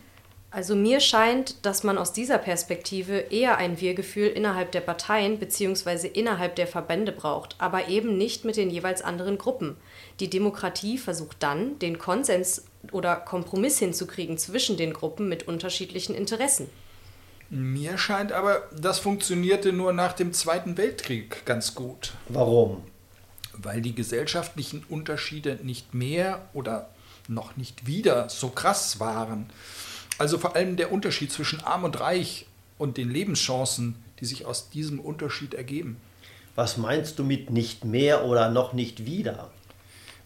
Also 0.51 0.75
mir 0.75 1.01
scheint, 1.01 1.67
dass 1.67 1.85
man 1.85 1.99
aus 1.99 2.15
dieser 2.15 2.39
Perspektive 2.39 3.19
eher 3.19 3.59
ein 3.59 3.81
Wir-Gefühl 3.81 4.29
innerhalb 4.29 4.73
der 4.73 4.81
Parteien 4.81 5.39
bzw. 5.39 6.07
innerhalb 6.07 6.57
der 6.57 6.67
Verbände 6.67 7.13
braucht, 7.13 7.57
aber 7.59 7.89
eben 7.89 8.17
nicht 8.17 8.47
mit 8.47 8.57
den 8.57 8.71
jeweils 8.71 9.03
anderen 9.03 9.37
Gruppen. 9.37 9.77
Die 10.21 10.31
Demokratie 10.31 10.97
versucht 10.97 11.37
dann, 11.41 11.79
den 11.81 11.99
Konsens 11.99 12.65
oder 12.93 13.17
Kompromiss 13.17 13.79
hinzukriegen 13.79 14.39
zwischen 14.39 14.79
den 14.79 14.95
Gruppen 14.95 15.29
mit 15.29 15.47
unterschiedlichen 15.47 16.15
Interessen. 16.15 16.71
Mir 17.51 17.99
scheint 17.99 18.33
aber, 18.33 18.69
das 18.75 18.99
funktionierte 18.99 19.73
nur 19.73 19.93
nach 19.93 20.15
dem 20.15 20.33
Zweiten 20.33 20.79
Weltkrieg 20.79 21.45
ganz 21.45 21.75
gut. 21.75 22.13
Warum? 22.29 22.83
Weil 23.53 23.83
die 23.83 23.95
gesellschaftlichen 23.95 24.85
Unterschiede 24.89 25.59
nicht 25.63 25.93
mehr 25.93 26.49
oder 26.55 26.89
noch 27.27 27.57
nicht 27.57 27.87
wieder 27.87 28.29
so 28.29 28.49
krass 28.49 29.01
waren. 29.01 29.51
Also 30.19 30.37
vor 30.37 30.57
allem 30.57 30.77
der 30.77 30.93
Unterschied 30.93 31.33
zwischen 31.33 31.63
arm 31.63 31.85
und 31.85 32.01
reich 32.01 32.47
und 32.77 32.97
den 32.97 33.11
Lebenschancen, 33.11 33.95
die 34.21 34.27
sich 34.27 34.47
aus 34.47 34.71
diesem 34.71 35.01
Unterschied 35.01 35.55
ergeben. 35.55 35.97
Was 36.57 36.77
meinst 36.77 37.19
du 37.19 37.25
mit 37.25 37.51
nicht 37.51 37.85
mehr 37.85 38.25
oder 38.25 38.51
noch 38.51 38.73
nicht 38.73 39.07
wieder? 39.07 39.51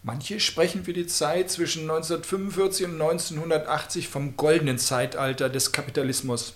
Manche 0.01 0.39
sprechen 0.39 0.83
für 0.83 0.93
die 0.93 1.07
Zeit 1.07 1.49
zwischen 1.49 1.83
1945 1.83 2.87
und 2.87 3.01
1980 3.01 4.09
vom 4.09 4.35
goldenen 4.35 4.77
Zeitalter 4.77 5.47
des 5.47 5.71
Kapitalismus, 5.71 6.55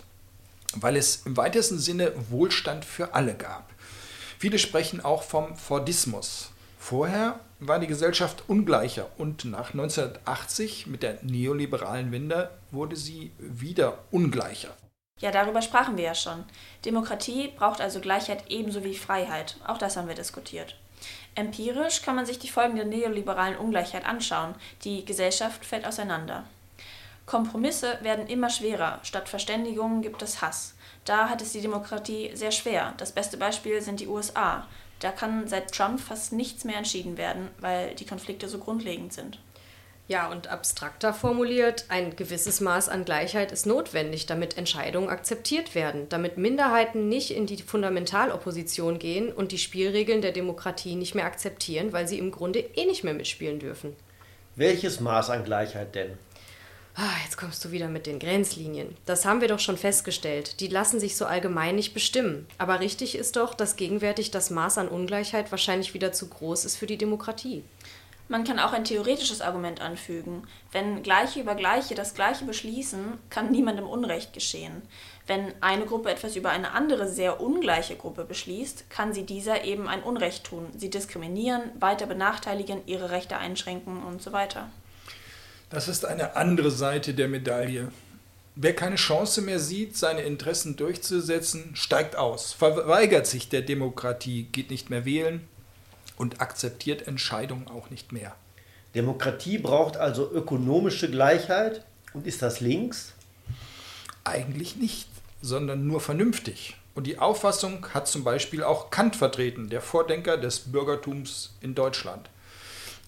weil 0.75 0.97
es 0.97 1.21
im 1.25 1.37
weitesten 1.37 1.79
Sinne 1.79 2.11
Wohlstand 2.29 2.83
für 2.83 3.13
alle 3.13 3.35
gab. 3.35 3.71
Viele 4.39 4.59
sprechen 4.59 4.99
auch 4.99 5.23
vom 5.23 5.55
Fordismus. 5.55 6.49
Vorher 6.77 7.39
war 7.59 7.79
die 7.79 7.87
Gesellschaft 7.87 8.43
ungleicher 8.47 9.07
und 9.17 9.45
nach 9.45 9.71
1980 9.71 10.87
mit 10.87 11.03
der 11.03 11.19
neoliberalen 11.23 12.11
Wende 12.11 12.49
wurde 12.71 12.95
sie 12.95 13.31
wieder 13.37 13.99
ungleicher. 14.11 14.75
Ja, 15.19 15.31
darüber 15.31 15.61
sprachen 15.61 15.97
wir 15.97 16.03
ja 16.03 16.15
schon. 16.15 16.43
Demokratie 16.85 17.49
braucht 17.57 17.81
also 17.81 17.99
Gleichheit 17.99 18.45
ebenso 18.49 18.83
wie 18.83 18.95
Freiheit. 18.95 19.57
Auch 19.65 19.77
das 19.77 19.97
haben 19.97 20.07
wir 20.07 20.15
diskutiert. 20.15 20.75
Empirisch 21.35 22.01
kann 22.01 22.15
man 22.15 22.25
sich 22.25 22.39
die 22.39 22.49
Folgen 22.49 22.75
der 22.75 22.85
neoliberalen 22.85 23.57
Ungleichheit 23.57 24.05
anschauen. 24.05 24.55
Die 24.83 25.05
Gesellschaft 25.05 25.65
fällt 25.65 25.85
auseinander. 25.85 26.43
Kompromisse 27.25 27.97
werden 28.01 28.27
immer 28.27 28.49
schwerer. 28.49 28.99
Statt 29.03 29.27
Verständigungen 29.27 30.01
gibt 30.01 30.21
es 30.21 30.41
Hass. 30.41 30.75
Da 31.03 31.29
hat 31.29 31.41
es 31.41 31.51
die 31.51 31.61
Demokratie 31.61 32.31
sehr 32.33 32.51
schwer. 32.51 32.93
Das 32.97 33.11
beste 33.11 33.37
Beispiel 33.37 33.81
sind 33.81 33.99
die 33.99 34.07
USA. 34.07 34.65
Da 34.99 35.11
kann 35.11 35.47
seit 35.47 35.71
Trump 35.71 35.99
fast 35.99 36.33
nichts 36.33 36.63
mehr 36.63 36.77
entschieden 36.77 37.17
werden, 37.17 37.49
weil 37.59 37.93
die 37.95 38.05
Konflikte 38.05 38.47
so 38.47 38.57
grundlegend 38.57 39.13
sind. 39.13 39.39
Ja, 40.09 40.31
und 40.31 40.47
abstrakter 40.47 41.13
formuliert, 41.13 41.85
ein 41.89 42.15
gewisses 42.15 42.61
Maß 42.61 42.87
an 42.87 43.03
Gleichheit 43.03 43.51
ist 43.51 43.65
notwendig, 43.65 44.25
damit 44.25 44.57
Entscheidungen 44.57 45.09
akzeptiert 45.09 45.75
werden, 45.75 46.07
damit 46.07 46.37
Minderheiten 46.37 47.09
nicht 47.09 47.31
in 47.31 47.45
die 47.45 47.61
Fundamentalopposition 47.61 48.99
gehen 48.99 49.33
und 49.33 49.51
die 49.51 49.57
Spielregeln 49.57 50.21
der 50.21 50.31
Demokratie 50.31 50.95
nicht 50.95 51.13
mehr 51.13 51.25
akzeptieren, 51.25 51.91
weil 51.91 52.07
sie 52.07 52.19
im 52.19 52.31
Grunde 52.31 52.59
eh 52.59 52.85
nicht 52.85 53.03
mehr 53.03 53.13
mitspielen 53.13 53.59
dürfen. 53.59 53.97
Welches 54.55 55.01
Maß 55.01 55.29
an 55.29 55.43
Gleichheit 55.43 55.93
denn? 55.93 56.17
Ah, 56.95 57.13
jetzt 57.25 57.37
kommst 57.37 57.63
du 57.63 57.71
wieder 57.71 57.89
mit 57.89 58.07
den 58.07 58.17
Grenzlinien. 58.17 58.95
Das 59.05 59.23
haben 59.23 59.39
wir 59.39 59.47
doch 59.47 59.59
schon 59.59 59.77
festgestellt. 59.77 60.61
Die 60.61 60.67
lassen 60.67 60.99
sich 60.99 61.15
so 61.15 61.27
allgemein 61.27 61.75
nicht 61.75 61.93
bestimmen. 61.93 62.47
Aber 62.57 62.79
richtig 62.79 63.15
ist 63.15 63.35
doch, 63.35 63.53
dass 63.53 63.75
gegenwärtig 63.75 64.31
das 64.31 64.49
Maß 64.49 64.79
an 64.79 64.87
Ungleichheit 64.87 65.51
wahrscheinlich 65.51 65.93
wieder 65.93 66.11
zu 66.11 66.27
groß 66.27 66.65
ist 66.65 66.75
für 66.75 66.87
die 66.87 66.97
Demokratie. 66.97 67.63
Man 68.29 68.43
kann 68.43 68.59
auch 68.59 68.73
ein 68.73 68.83
theoretisches 68.83 69.41
Argument 69.41 69.79
anfügen. 69.79 70.43
Wenn 70.73 71.01
Gleiche 71.01 71.39
über 71.39 71.55
Gleiche 71.55 71.95
das 71.95 72.13
Gleiche 72.13 72.43
beschließen, 72.43 73.17
kann 73.29 73.51
niemandem 73.51 73.87
Unrecht 73.87 74.33
geschehen. 74.33 74.81
Wenn 75.27 75.53
eine 75.61 75.85
Gruppe 75.85 76.11
etwas 76.11 76.35
über 76.35 76.49
eine 76.49 76.71
andere 76.71 77.07
sehr 77.07 77.39
ungleiche 77.39 77.95
Gruppe 77.95 78.25
beschließt, 78.25 78.89
kann 78.89 79.13
sie 79.13 79.23
dieser 79.23 79.63
eben 79.63 79.87
ein 79.87 80.03
Unrecht 80.03 80.43
tun, 80.43 80.67
sie 80.75 80.89
diskriminieren, 80.89 81.71
weiter 81.79 82.05
benachteiligen, 82.05 82.81
ihre 82.85 83.11
Rechte 83.11 83.37
einschränken 83.37 84.03
und 84.03 84.21
so 84.21 84.33
weiter. 84.33 84.69
Das 85.69 85.87
ist 85.87 86.05
eine 86.05 86.35
andere 86.35 86.71
Seite 86.71 87.13
der 87.13 87.29
Medaille. 87.29 87.91
Wer 88.55 88.75
keine 88.75 88.95
Chance 88.95 89.41
mehr 89.41 89.59
sieht, 89.59 89.95
seine 89.95 90.21
Interessen 90.21 90.75
durchzusetzen, 90.75 91.75
steigt 91.75 92.15
aus, 92.15 92.53
verweigert 92.53 93.27
sich 93.27 93.49
der 93.49 93.61
Demokratie, 93.61 94.47
geht 94.51 94.69
nicht 94.69 94.89
mehr 94.89 95.05
wählen 95.05 95.47
und 96.17 96.41
akzeptiert 96.41 97.07
Entscheidungen 97.07 97.67
auch 97.67 97.89
nicht 97.89 98.11
mehr. 98.11 98.35
Demokratie 98.95 99.57
braucht 99.57 99.97
also 99.97 100.29
ökonomische 100.31 101.09
Gleichheit. 101.09 101.83
Und 102.13 102.25
ist 102.25 102.41
das 102.41 102.59
links? 102.59 103.13
Eigentlich 104.23 104.75
nicht, 104.75 105.07
sondern 105.41 105.87
nur 105.87 106.01
vernünftig. 106.01 106.75
Und 106.95 107.05
die 107.05 107.19
Auffassung 107.19 107.93
hat 107.93 108.07
zum 108.07 108.23
Beispiel 108.23 108.63
auch 108.63 108.89
Kant 108.89 109.15
vertreten, 109.15 109.69
der 109.69 109.81
Vordenker 109.81 110.37
des 110.37 110.71
Bürgertums 110.71 111.51
in 111.61 111.75
Deutschland. 111.75 112.29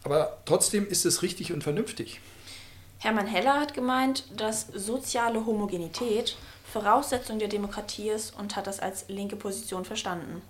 Aber 0.04 0.38
trotzdem 0.45 0.88
ist 0.88 1.06
es 1.06 1.24
richtig 1.24 1.52
und 1.52 1.63
vernünftig. 1.63 2.19
Hermann 3.00 3.28
Heller 3.28 3.60
hat 3.60 3.74
gemeint, 3.74 4.26
dass 4.38 4.67
soziale 4.67 5.45
Homogenität 5.45 6.38
Voraussetzung 6.72 7.39
der 7.39 7.48
Demokratie 7.48 8.10
ist 8.10 8.38
und 8.38 8.56
hat 8.56 8.67
das 8.67 8.80
als 8.80 9.06
linke 9.08 9.36
Position 9.36 9.86
verstanden. 9.86 10.43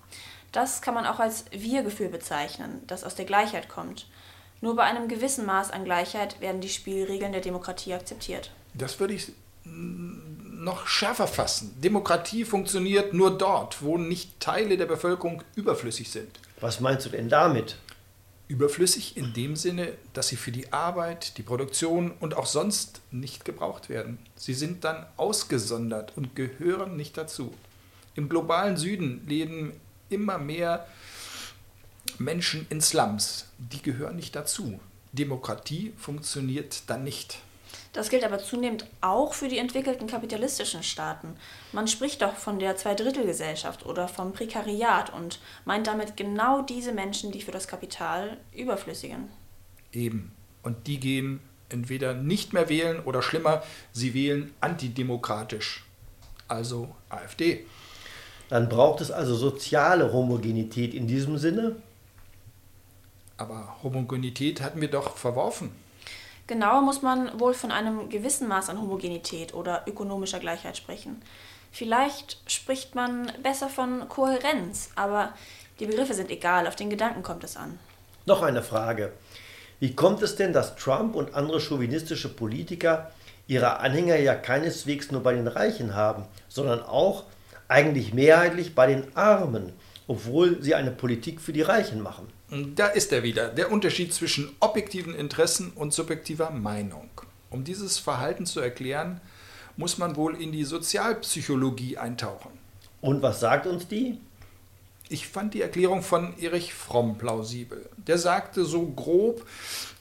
Das 0.51 0.81
kann 0.81 0.93
man 0.93 1.05
auch 1.05 1.19
als 1.19 1.45
Wir-Gefühl 1.51 2.09
bezeichnen, 2.09 2.81
das 2.87 3.03
aus 3.03 3.15
der 3.15 3.25
Gleichheit 3.25 3.69
kommt. 3.69 4.07
Nur 4.61 4.75
bei 4.75 4.83
einem 4.83 5.07
gewissen 5.07 5.45
Maß 5.45 5.71
an 5.71 5.85
Gleichheit 5.85 6.41
werden 6.41 6.61
die 6.61 6.69
Spielregeln 6.69 7.31
der 7.31 7.41
Demokratie 7.41 7.93
akzeptiert. 7.93 8.51
Das 8.73 8.99
würde 8.99 9.13
ich 9.13 9.31
noch 9.63 10.87
schärfer 10.87 11.27
fassen. 11.27 11.75
Demokratie 11.81 12.43
funktioniert 12.43 13.13
nur 13.13 13.37
dort, 13.37 13.81
wo 13.81 13.97
nicht 13.97 14.39
Teile 14.39 14.77
der 14.77 14.85
Bevölkerung 14.85 15.43
überflüssig 15.55 16.11
sind. 16.11 16.39
Was 16.59 16.79
meinst 16.79 17.05
du 17.05 17.09
denn 17.09 17.29
damit? 17.29 17.77
Überflüssig 18.47 19.15
in 19.15 19.33
dem 19.33 19.55
Sinne, 19.55 19.93
dass 20.13 20.27
sie 20.29 20.35
für 20.35 20.51
die 20.51 20.73
Arbeit, 20.73 21.37
die 21.37 21.43
Produktion 21.43 22.11
und 22.19 22.35
auch 22.35 22.47
sonst 22.47 23.01
nicht 23.11 23.45
gebraucht 23.45 23.89
werden. 23.89 24.17
Sie 24.35 24.55
sind 24.55 24.83
dann 24.83 25.05
ausgesondert 25.17 26.13
und 26.17 26.35
gehören 26.35 26.97
nicht 26.97 27.15
dazu. 27.15 27.53
Im 28.15 28.27
globalen 28.27 28.75
Süden 28.75 29.25
leben 29.27 29.79
immer 30.09 30.37
mehr 30.37 30.87
Menschen 32.17 32.65
in 32.69 32.81
Slums. 32.81 33.47
Die 33.57 33.81
gehören 33.81 34.15
nicht 34.15 34.35
dazu. 34.35 34.79
Demokratie 35.11 35.93
funktioniert 35.97 36.83
dann 36.87 37.03
nicht. 37.03 37.39
Das 37.93 38.09
gilt 38.09 38.23
aber 38.23 38.39
zunehmend 38.39 38.85
auch 39.01 39.33
für 39.33 39.47
die 39.47 39.57
entwickelten 39.57 40.07
kapitalistischen 40.07 40.83
Staaten. 40.83 41.35
Man 41.71 41.87
spricht 41.87 42.21
doch 42.21 42.35
von 42.35 42.59
der 42.59 42.75
Zweidrittelgesellschaft 42.75 43.85
oder 43.85 44.07
vom 44.07 44.31
Prekariat 44.31 45.11
und 45.11 45.39
meint 45.65 45.87
damit 45.87 46.15
genau 46.15 46.61
diese 46.61 46.91
Menschen, 46.91 47.31
die 47.31 47.41
für 47.41 47.51
das 47.51 47.67
Kapital 47.67 48.37
überflüssigen. 48.55 49.29
Eben. 49.91 50.31
Und 50.61 50.85
die 50.87 50.99
gehen 50.99 51.39
entweder 51.69 52.13
nicht 52.13 52.53
mehr 52.53 52.69
wählen 52.69 52.99
oder 52.99 53.21
schlimmer, 53.21 53.63
sie 53.91 54.13
wählen 54.13 54.53
antidemokratisch. 54.61 55.85
Also 56.47 56.95
AfD. 57.09 57.65
Dann 58.49 58.67
braucht 58.67 59.01
es 59.01 59.11
also 59.11 59.35
soziale 59.35 60.11
Homogenität 60.11 60.93
in 60.93 61.07
diesem 61.07 61.37
Sinne? 61.37 61.75
Aber 63.37 63.77
Homogenität 63.83 64.61
hatten 64.61 64.81
wir 64.81 64.89
doch 64.89 65.15
verworfen. 65.15 65.71
Genauer 66.47 66.81
muss 66.81 67.03
man 67.03 67.39
wohl 67.39 67.53
von 67.53 67.71
einem 67.71 68.09
gewissen 68.09 68.47
Maß 68.47 68.69
an 68.69 68.81
Homogenität 68.81 69.53
oder 69.53 69.83
ökonomischer 69.85 70.39
Gleichheit 70.39 70.75
sprechen. 70.77 71.21
Vielleicht 71.71 72.41
spricht 72.47 72.95
man 72.95 73.31
besser 73.43 73.69
von 73.69 74.09
Kohärenz, 74.09 74.89
aber 74.95 75.33
die 75.79 75.85
Begriffe 75.85 76.15
sind 76.15 76.31
egal, 76.31 76.67
auf 76.67 76.75
den 76.75 76.89
Gedanken 76.89 77.21
kommt 77.21 77.43
es 77.43 77.55
an. 77.55 77.77
Noch 78.25 78.41
eine 78.41 78.63
Frage. 78.63 79.13
Wie 79.79 79.95
kommt 79.95 80.23
es 80.23 80.35
denn, 80.35 80.51
dass 80.51 80.75
Trump 80.75 81.15
und 81.15 81.35
andere 81.35 81.61
chauvinistische 81.61 82.29
Politiker 82.29 83.11
ihre 83.47 83.77
Anhänger 83.79 84.17
ja 84.17 84.35
keineswegs 84.35 85.11
nur 85.11 85.21
bei 85.21 85.33
den 85.33 85.47
Reichen 85.47 85.95
haben, 85.95 86.25
sondern 86.49 86.81
auch 86.81 87.23
eigentlich 87.69 88.13
mehrheitlich 88.13 88.75
bei 88.75 88.87
den 88.87 89.15
Armen, 89.15 89.71
obwohl 90.07 90.61
sie 90.61 90.75
eine 90.75 90.91
Politik 90.91 91.39
für 91.39 91.53
die 91.53 91.61
Reichen 91.61 92.01
machen? 92.01 92.27
Da 92.75 92.87
ist 92.87 93.13
er 93.13 93.23
wieder, 93.23 93.49
der 93.49 93.71
Unterschied 93.71 94.11
zwischen 94.11 94.49
objektiven 94.59 95.13
Interessen 95.13 95.71
und 95.75 95.93
subjektiver 95.93 96.49
Meinung. 96.49 97.09
Um 97.51 97.63
dieses 97.63 97.99
Verhalten 97.99 98.45
zu 98.45 98.59
erklären, 98.59 99.21
muss 99.77 99.97
man 99.97 100.15
wohl 100.15 100.35
in 100.35 100.51
die 100.51 100.65
Sozialpsychologie 100.65 101.97
eintauchen. 101.97 102.51
Und 103.01 103.21
was 103.21 103.39
sagt 103.39 103.67
uns 103.67 103.87
die? 103.87 104.19
Ich 105.07 105.27
fand 105.27 105.53
die 105.53 105.61
Erklärung 105.61 106.01
von 106.01 106.37
Erich 106.39 106.73
Fromm 106.73 107.17
plausibel. 107.17 107.89
Der 107.97 108.17
sagte 108.17 108.65
so 108.65 108.85
grob, 108.87 109.45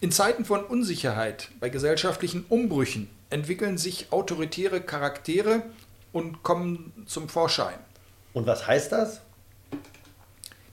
in 0.00 0.10
Zeiten 0.10 0.44
von 0.44 0.64
Unsicherheit, 0.64 1.50
bei 1.60 1.68
gesellschaftlichen 1.68 2.44
Umbrüchen 2.48 3.08
entwickeln 3.30 3.78
sich 3.78 4.10
autoritäre 4.10 4.80
Charaktere 4.80 5.62
und 6.18 6.42
kommen 6.42 7.04
zum 7.06 7.28
Vorschein. 7.28 7.78
Und 8.32 8.46
was 8.46 8.66
heißt 8.66 8.90
das? 8.90 9.20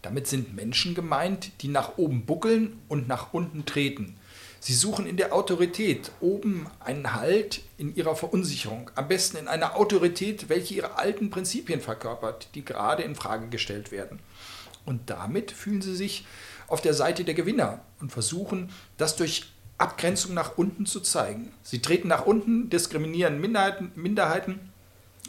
Damit 0.02 0.28
sind 0.28 0.56
Menschen 0.56 0.96
gemeint, 0.96 1.62
die 1.62 1.68
nach 1.68 1.98
oben 1.98 2.26
buckeln 2.26 2.82
und 2.88 3.08
nach 3.08 3.34
unten 3.34 3.66
treten. 3.66 4.18
Sie 4.60 4.74
suchen 4.74 5.06
in 5.06 5.18
der 5.18 5.34
Autorität 5.34 6.12
oben 6.20 6.66
einen 6.80 7.14
Halt 7.14 7.62
in 7.78 7.96
ihrer 7.96 8.16
Verunsicherung, 8.16 8.90
am 8.96 9.08
besten 9.08 9.38
in 9.38 9.48
einer 9.48 9.76
Autorität, 9.76 10.50
welche 10.50 10.74
ihre 10.74 10.98
alten 10.98 11.30
Prinzipien 11.30 11.82
verkörpert, 11.82 12.50
die 12.56 12.66
gerade 12.66 13.04
in 13.04 13.14
Frage 13.14 13.48
gestellt 13.50 13.92
werden. 13.92 14.20
Und 14.84 15.12
damit 15.12 15.52
fühlen 15.52 15.84
sie 15.84 15.96
sich 15.96 16.26
auf 16.68 16.82
der 16.82 16.96
Seite 16.96 17.24
der 17.24 17.36
Gewinner 17.36 17.82
und 18.00 18.12
versuchen, 18.12 18.72
das 18.98 19.16
durch 19.16 19.52
Abgrenzung 19.78 20.34
nach 20.34 20.58
unten 20.58 20.88
zu 20.88 21.02
zeigen. 21.02 21.52
Sie 21.62 21.82
treten 21.82 22.08
nach 22.08 22.26
unten, 22.26 22.70
diskriminieren 22.72 23.40
Minderheiten, 23.40 23.92
Minderheiten 23.96 24.72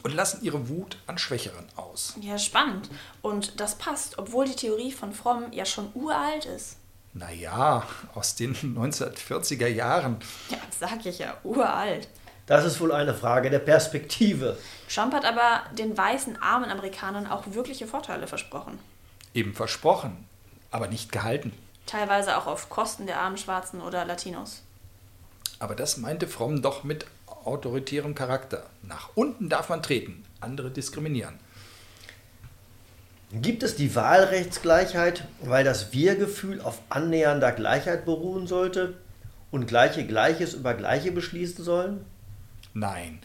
und 0.07 0.15
lassen 0.15 0.45
ihre 0.45 0.69
Wut 0.69 0.99
an 1.09 1.19
Schwächeren 1.19 1.67
aus. 1.75 2.15
Ja, 2.21 2.39
spannend. 2.39 2.89
Und 3.23 3.59
das 3.59 3.75
passt, 3.75 4.19
obwohl 4.19 4.45
die 4.45 4.55
Theorie 4.55 4.93
von 4.93 5.13
Fromm 5.13 5.53
ja 5.53 5.67
schon 5.67 5.91
uralt 5.95 6.45
ist. 6.45 6.77
Naja, 7.13 7.85
aus 8.15 8.37
den 8.37 8.55
1940er 8.77 9.67
Jahren. 9.67 10.19
Ja, 10.49 10.59
sag 10.79 11.05
ich 11.07 11.19
ja, 11.19 11.37
uralt. 11.43 12.09
Das 12.47 12.65
ist 12.65 12.81
wohl 12.81 12.93
eine 12.93 13.15
Frage 13.15 13.51
der 13.51 13.59
Perspektive. 13.59 14.57
Trump 14.89 15.13
hat 15.13 15.25
aber 15.25 15.65
den 15.77 15.99
weißen, 15.99 16.41
armen 16.41 16.71
Amerikanern 16.71 17.27
auch 17.27 17.43
wirkliche 17.47 17.89
Vorteile 17.89 18.29
versprochen. 18.29 18.79
Eben 19.35 19.55
versprochen, 19.55 20.25
aber 20.71 20.87
nicht 20.87 21.11
gehalten. 21.11 21.53
Teilweise 21.87 22.37
auch 22.39 22.47
auf 22.47 22.69
Kosten 22.71 23.07
der 23.09 23.19
armen 23.19 23.39
Schwarzen 23.39 23.81
oder 23.81 24.05
Latinos. 24.05 24.63
Aber 25.59 25.75
das 25.75 25.97
meinte 25.97 26.29
Fromm 26.29 26.63
doch 26.63 26.85
mit 26.85 27.07
autoritärem 27.47 28.15
Charakter. 28.15 28.65
Nach 28.83 29.11
unten 29.15 29.49
darf 29.49 29.69
man 29.69 29.83
treten, 29.83 30.25
andere 30.41 30.71
diskriminieren. 30.71 31.39
Gibt 33.33 33.63
es 33.63 33.75
die 33.75 33.95
Wahlrechtsgleichheit, 33.95 35.25
weil 35.41 35.65
das 35.65 35.93
Wir-Gefühl 35.93 36.61
auf 36.61 36.79
annähernder 36.89 37.53
Gleichheit 37.53 38.05
beruhen 38.05 38.47
sollte 38.47 38.95
und 39.51 39.67
Gleiche 39.67 40.07
Gleiches 40.07 40.55
über 40.55 40.75
Gleiche 40.75 41.11
beschließen 41.13 41.65
sollen? 41.65 42.05
Nein. 42.73 43.21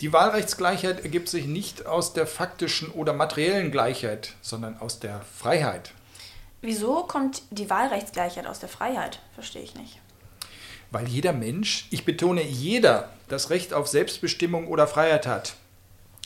Die 0.00 0.12
Wahlrechtsgleichheit 0.12 1.00
ergibt 1.04 1.28
sich 1.28 1.46
nicht 1.46 1.86
aus 1.86 2.12
der 2.12 2.26
faktischen 2.26 2.90
oder 2.90 3.12
materiellen 3.12 3.70
Gleichheit, 3.70 4.34
sondern 4.42 4.78
aus 4.78 5.00
der 5.00 5.20
Freiheit. 5.20 5.92
Wieso 6.60 7.04
kommt 7.04 7.42
die 7.50 7.70
Wahlrechtsgleichheit 7.70 8.46
aus 8.46 8.58
der 8.58 8.68
Freiheit? 8.68 9.20
Verstehe 9.34 9.62
ich 9.62 9.74
nicht. 9.74 10.00
Weil 10.90 11.08
jeder 11.08 11.32
Mensch, 11.32 11.88
ich 11.90 12.04
betone 12.04 12.42
jeder, 12.42 13.10
das 13.28 13.50
Recht 13.50 13.72
auf 13.74 13.88
Selbstbestimmung 13.88 14.68
oder 14.68 14.86
Freiheit 14.86 15.26
hat. 15.26 15.56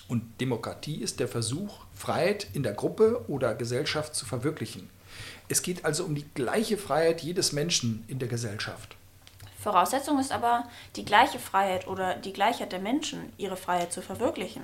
Und 0.09 0.41
Demokratie 0.41 0.97
ist 0.97 1.21
der 1.21 1.29
Versuch, 1.29 1.85
Freiheit 1.95 2.49
in 2.53 2.63
der 2.63 2.75
Gruppe 2.75 3.25
oder 3.29 3.55
Gesellschaft 3.55 4.15
zu 4.15 4.27
verwirklichen. 4.27 4.91
Es 5.49 5.63
geht 5.63 5.85
also 5.85 6.05
um 6.05 6.15
die 6.15 6.27
gleiche 6.35 6.77
Freiheit 6.77 7.23
jedes 7.23 7.53
Menschen 7.53 8.05
in 8.09 8.19
der 8.19 8.29
Gesellschaft. 8.29 8.97
Voraussetzung 9.61 10.19
ist 10.19 10.33
aber 10.33 10.65
die 10.97 11.05
gleiche 11.05 11.39
Freiheit 11.39 11.87
oder 11.87 12.15
die 12.15 12.33
Gleichheit 12.33 12.73
der 12.73 12.79
Menschen, 12.79 13.33
ihre 13.37 13.57
Freiheit 13.57 13.93
zu 13.93 14.01
verwirklichen. 14.01 14.63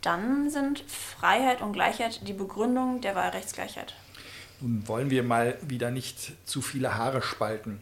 Dann 0.00 0.48
sind 0.48 0.84
Freiheit 0.86 1.60
und 1.60 1.72
Gleichheit 1.72 2.26
die 2.26 2.32
Begründung 2.32 3.00
der 3.00 3.16
Wahlrechtsgleichheit. 3.16 3.94
Nun 4.60 4.86
wollen 4.86 5.10
wir 5.10 5.22
mal 5.22 5.58
wieder 5.62 5.90
nicht 5.90 6.32
zu 6.44 6.62
viele 6.62 6.96
Haare 6.96 7.20
spalten. 7.22 7.80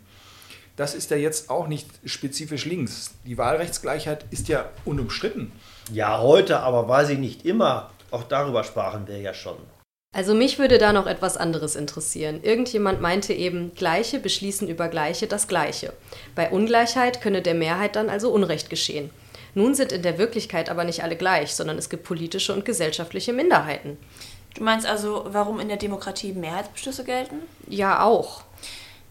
Das 0.76 0.94
ist 0.94 1.10
ja 1.10 1.16
jetzt 1.16 1.48
auch 1.48 1.68
nicht 1.68 1.88
spezifisch 2.04 2.66
links. 2.66 3.14
Die 3.24 3.38
Wahlrechtsgleichheit 3.38 4.26
ist 4.30 4.48
ja 4.48 4.68
unumstritten. 4.84 5.50
Ja, 5.90 6.20
heute, 6.20 6.60
aber 6.60 6.86
war 6.86 7.06
sie 7.06 7.16
nicht 7.16 7.46
immer. 7.46 7.90
Auch 8.10 8.24
darüber 8.24 8.62
sprachen 8.62 9.08
wir 9.08 9.18
ja 9.18 9.32
schon. 9.32 9.56
Also 10.14 10.34
mich 10.34 10.58
würde 10.58 10.78
da 10.78 10.92
noch 10.92 11.06
etwas 11.06 11.36
anderes 11.36 11.76
interessieren. 11.76 12.40
Irgendjemand 12.42 13.00
meinte 13.00 13.32
eben, 13.32 13.74
Gleiche 13.74 14.18
beschließen 14.18 14.68
über 14.68 14.88
Gleiche 14.88 15.26
das 15.26 15.48
Gleiche. 15.48 15.92
Bei 16.34 16.50
Ungleichheit 16.50 17.20
könne 17.20 17.42
der 17.42 17.54
Mehrheit 17.54 17.96
dann 17.96 18.08
also 18.08 18.30
Unrecht 18.30 18.70
geschehen. 18.70 19.10
Nun 19.54 19.74
sind 19.74 19.92
in 19.92 20.02
der 20.02 20.18
Wirklichkeit 20.18 20.68
aber 20.68 20.84
nicht 20.84 21.02
alle 21.02 21.16
gleich, 21.16 21.54
sondern 21.54 21.78
es 21.78 21.88
gibt 21.88 22.04
politische 22.04 22.52
und 22.52 22.64
gesellschaftliche 22.64 23.32
Minderheiten. 23.32 23.96
Du 24.54 24.62
meinst 24.62 24.86
also, 24.86 25.24
warum 25.28 25.60
in 25.60 25.68
der 25.68 25.76
Demokratie 25.76 26.32
Mehrheitsbeschlüsse 26.32 27.04
gelten? 27.04 27.36
Ja, 27.68 28.02
auch. 28.02 28.42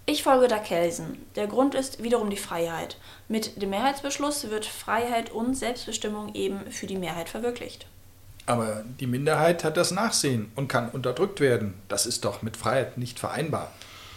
Ich 0.08 0.22
folge 0.22 0.48
da 0.48 0.60
Kelsen. 0.60 1.26
Der 1.36 1.48
Grund 1.48 1.74
ist 1.74 2.04
wiederum 2.04 2.30
die 2.30 2.38
Freiheit. 2.38 2.98
Mit 3.28 3.60
dem 3.60 3.72
Mehrheitsbeschluss 3.72 4.52
wird 4.52 4.66
Freiheit 4.66 5.32
und 5.32 5.56
Selbstbestimmung 5.56 6.36
eben 6.36 6.70
für 6.70 6.86
die 6.86 6.98
Mehrheit 6.98 7.28
verwirklicht. 7.28 7.88
Aber 8.46 8.84
die 9.00 9.08
Minderheit 9.08 9.64
hat 9.64 9.78
das 9.78 9.90
Nachsehen 9.90 10.52
und 10.56 10.68
kann 10.68 10.90
unterdrückt 10.90 11.40
werden. 11.40 11.74
Das 11.88 12.06
ist 12.06 12.24
doch 12.24 12.44
mit 12.44 12.56
Freiheit 12.56 13.00
nicht 13.00 13.18
vereinbar. 13.18 13.72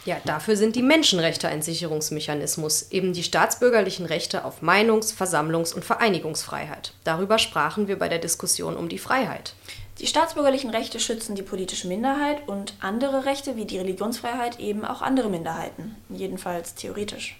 Ja, 0.05 0.19
dafür 0.25 0.57
sind 0.57 0.77
die 0.77 0.83
Menschenrechte 0.83 1.49
ein 1.49 1.63
Sicherungsmechanismus, 1.63 2.91
eben 2.91 3.15
die 3.15 3.23
staatsbürgerlichen 3.23 4.07
Rechte 4.07 4.45
auf 4.45 4.63
Meinungs-, 4.63 5.15
Versammlungs- 5.15 5.75
und 5.75 5.85
Vereinigungsfreiheit. 5.85 6.93
Darüber 7.05 7.39
sprachen 7.39 7.89
wir 7.89 7.99
bei 7.99 8.09
der 8.09 8.19
Diskussion 8.19 8.77
um 8.77 8.89
die 8.91 8.99
Freiheit. 8.99 9.55
Die 10.01 10.07
staatsbürgerlichen 10.07 10.71
Rechte 10.71 11.01
schützen 11.01 11.35
die 11.35 11.43
politische 11.43 11.89
Minderheit 11.89 12.47
und 12.47 12.75
andere 12.81 13.25
Rechte 13.25 13.57
wie 13.57 13.65
die 13.65 13.79
Religionsfreiheit 13.79 14.61
eben 14.61 14.85
auch 14.85 15.03
andere 15.03 15.29
Minderheiten, 15.29 15.97
jedenfalls 16.09 16.75
theoretisch. 16.75 17.37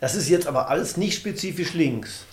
Das 0.00 0.14
ist 0.14 0.30
jetzt 0.30 0.46
aber 0.46 0.70
alles 0.70 0.96
nicht 0.96 1.14
spezifisch 1.14 1.74
links. 1.74 2.24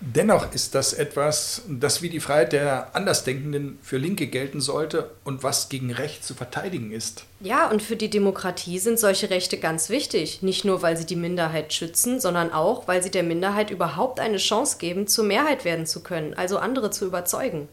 Dennoch 0.00 0.52
ist 0.52 0.74
das 0.74 0.92
etwas, 0.92 1.62
das 1.66 2.02
wie 2.02 2.10
die 2.10 2.20
Freiheit 2.20 2.52
der 2.52 2.94
Andersdenkenden 2.94 3.78
für 3.80 3.96
Linke 3.96 4.26
gelten 4.26 4.60
sollte 4.60 5.10
und 5.24 5.42
was 5.42 5.70
gegen 5.70 5.90
Recht 5.90 6.22
zu 6.22 6.34
verteidigen 6.34 6.92
ist. 6.92 7.24
Ja, 7.40 7.70
und 7.70 7.80
für 7.80 7.96
die 7.96 8.10
Demokratie 8.10 8.78
sind 8.78 8.98
solche 8.98 9.30
Rechte 9.30 9.56
ganz 9.56 9.88
wichtig. 9.88 10.42
Nicht 10.42 10.66
nur, 10.66 10.82
weil 10.82 10.98
sie 10.98 11.06
die 11.06 11.16
Minderheit 11.16 11.72
schützen, 11.72 12.20
sondern 12.20 12.52
auch, 12.52 12.86
weil 12.86 13.02
sie 13.02 13.10
der 13.10 13.22
Minderheit 13.22 13.70
überhaupt 13.70 14.20
eine 14.20 14.36
Chance 14.36 14.76
geben, 14.76 15.06
zur 15.06 15.24
Mehrheit 15.24 15.64
werden 15.64 15.86
zu 15.86 16.02
können, 16.02 16.34
also 16.34 16.58
andere 16.58 16.90
zu 16.90 17.06
überzeugen. 17.06 17.68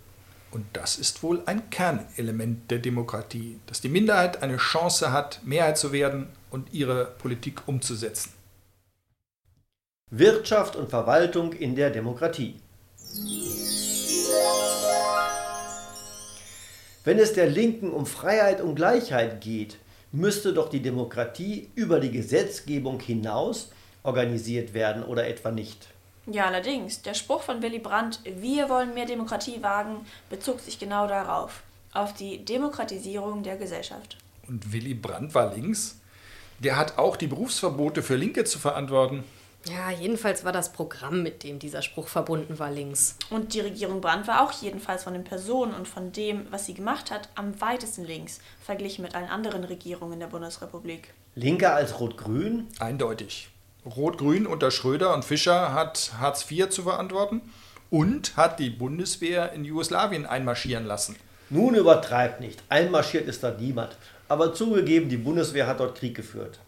Und 0.51 0.65
das 0.73 0.97
ist 0.97 1.23
wohl 1.23 1.41
ein 1.45 1.69
Kernelement 1.69 2.69
der 2.69 2.79
Demokratie, 2.79 3.59
dass 3.67 3.79
die 3.79 3.89
Minderheit 3.89 4.43
eine 4.43 4.57
Chance 4.57 5.13
hat, 5.13 5.39
Mehrheit 5.45 5.77
zu 5.77 5.93
werden 5.93 6.27
und 6.49 6.73
ihre 6.73 7.05
Politik 7.05 7.67
umzusetzen. 7.67 8.33
Wirtschaft 10.09 10.75
und 10.75 10.89
Verwaltung 10.89 11.53
in 11.53 11.75
der 11.75 11.89
Demokratie. 11.89 12.55
Wenn 17.05 17.17
es 17.17 17.33
der 17.33 17.47
Linken 17.47 17.91
um 17.91 18.05
Freiheit 18.05 18.59
und 18.59 18.75
Gleichheit 18.75 19.39
geht, 19.39 19.77
müsste 20.11 20.53
doch 20.53 20.67
die 20.69 20.81
Demokratie 20.81 21.69
über 21.75 22.01
die 22.01 22.11
Gesetzgebung 22.11 22.99
hinaus 22.99 23.71
organisiert 24.03 24.73
werden 24.73 25.03
oder 25.03 25.27
etwa 25.27 25.51
nicht. 25.51 25.87
Ja, 26.27 26.45
allerdings. 26.45 27.01
Der 27.01 27.13
Spruch 27.13 27.41
von 27.41 27.61
Willy 27.61 27.79
Brandt, 27.79 28.19
wir 28.23 28.69
wollen 28.69 28.93
mehr 28.93 29.05
Demokratie 29.05 29.61
wagen, 29.61 30.05
bezog 30.29 30.59
sich 30.59 30.77
genau 30.77 31.07
darauf, 31.07 31.63
auf 31.93 32.13
die 32.13 32.45
Demokratisierung 32.45 33.43
der 33.43 33.57
Gesellschaft. 33.57 34.17
Und 34.47 34.71
Willy 34.71 34.93
Brandt 34.93 35.33
war 35.33 35.53
links? 35.53 35.99
Der 36.59 36.77
hat 36.77 36.97
auch 36.99 37.15
die 37.15 37.27
Berufsverbote 37.27 38.03
für 38.03 38.15
Linke 38.15 38.43
zu 38.43 38.59
verantworten. 38.59 39.23
Ja, 39.65 39.91
jedenfalls 39.91 40.43
war 40.43 40.51
das 40.51 40.73
Programm, 40.73 41.21
mit 41.21 41.43
dem 41.43 41.59
dieser 41.59 41.81
Spruch 41.81 42.07
verbunden 42.07 42.57
war, 42.57 42.71
links. 42.71 43.15
Und 43.29 43.53
die 43.53 43.59
Regierung 43.59 44.01
Brandt 44.01 44.27
war 44.27 44.41
auch 44.43 44.51
jedenfalls 44.51 45.03
von 45.03 45.13
den 45.13 45.23
Personen 45.23 45.73
und 45.73 45.87
von 45.87 46.11
dem, 46.11 46.47
was 46.51 46.65
sie 46.65 46.73
gemacht 46.73 47.11
hat, 47.11 47.29
am 47.35 47.59
weitesten 47.61 48.03
links, 48.03 48.41
verglichen 48.63 49.03
mit 49.03 49.15
allen 49.15 49.29
anderen 49.29 49.63
Regierungen 49.63 50.19
der 50.19 50.27
Bundesrepublik. 50.27 51.13
Linker 51.35 51.75
als 51.75 51.99
Rot-Grün? 51.99 52.67
Eindeutig. 52.79 53.49
Rot-Grün 53.85 54.45
unter 54.45 54.69
Schröder 54.69 55.13
und 55.13 55.25
Fischer 55.25 55.73
hat 55.73 56.11
Hartz 56.19 56.49
IV 56.49 56.69
zu 56.69 56.83
verantworten 56.83 57.41
und 57.89 58.37
hat 58.37 58.59
die 58.59 58.69
Bundeswehr 58.69 59.53
in 59.53 59.65
Jugoslawien 59.65 60.25
einmarschieren 60.25 60.85
lassen. 60.85 61.15
Nun 61.49 61.75
übertreibt 61.75 62.39
nicht. 62.39 62.61
Einmarschiert 62.69 63.27
ist 63.27 63.43
da 63.43 63.51
niemand. 63.51 63.97
Aber 64.29 64.53
zugegeben, 64.53 65.09
die 65.09 65.17
Bundeswehr 65.17 65.67
hat 65.67 65.79
dort 65.79 65.97
Krieg 65.97 66.15
geführt. 66.15 66.59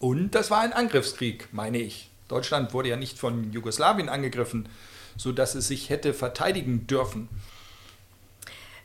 Und 0.00 0.34
das 0.34 0.50
war 0.50 0.60
ein 0.60 0.72
Angriffskrieg, 0.72 1.48
meine 1.52 1.78
ich. 1.78 2.10
Deutschland 2.28 2.72
wurde 2.72 2.88
ja 2.88 2.96
nicht 2.96 3.18
von 3.18 3.52
Jugoslawien 3.52 4.08
angegriffen, 4.08 4.68
sodass 5.16 5.54
es 5.54 5.68
sich 5.68 5.90
hätte 5.90 6.14
verteidigen 6.14 6.86
dürfen. 6.86 7.28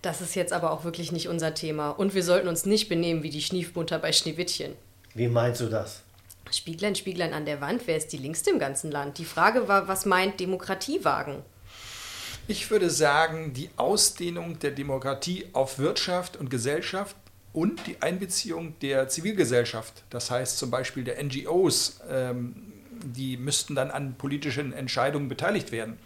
Das 0.01 0.21
ist 0.21 0.35
jetzt 0.35 0.53
aber 0.53 0.71
auch 0.71 0.83
wirklich 0.83 1.11
nicht 1.11 1.29
unser 1.29 1.53
Thema. 1.53 1.89
Und 1.89 2.13
wir 2.13 2.23
sollten 2.23 2.47
uns 2.47 2.65
nicht 2.65 2.89
benehmen 2.89 3.23
wie 3.23 3.29
die 3.29 3.41
Schniefmutter 3.41 3.99
bei 3.99 4.11
Schneewittchen. 4.11 4.73
Wie 5.15 5.27
meinst 5.27 5.61
du 5.61 5.67
das? 5.67 6.03
Spieglein, 6.51 6.95
Spieglein 6.95 7.33
an 7.33 7.45
der 7.45 7.61
Wand, 7.61 7.83
wer 7.85 7.97
ist 7.97 8.11
die 8.13 8.17
Linkste 8.17 8.49
im 8.49 8.59
ganzen 8.59 8.91
Land? 8.91 9.17
Die 9.17 9.25
Frage 9.25 9.67
war, 9.67 9.87
was 9.87 10.05
meint 10.05 10.39
Demokratie 10.39 11.03
wagen? 11.03 11.43
Ich 12.47 12.71
würde 12.71 12.89
sagen, 12.89 13.53
die 13.53 13.69
Ausdehnung 13.75 14.57
der 14.59 14.71
Demokratie 14.71 15.45
auf 15.53 15.77
Wirtschaft 15.77 16.35
und 16.35 16.49
Gesellschaft 16.49 17.15
und 17.53 17.85
die 17.85 18.01
Einbeziehung 18.01 18.73
der 18.79 19.07
Zivilgesellschaft, 19.07 20.03
das 20.09 20.31
heißt 20.31 20.57
zum 20.57 20.71
Beispiel 20.71 21.03
der 21.03 21.23
NGOs, 21.23 21.99
ähm, 22.09 22.73
die 23.03 23.37
müssten 23.37 23.75
dann 23.75 23.91
an 23.91 24.15
politischen 24.15 24.73
Entscheidungen 24.73 25.29
beteiligt 25.29 25.71
werden. 25.71 25.97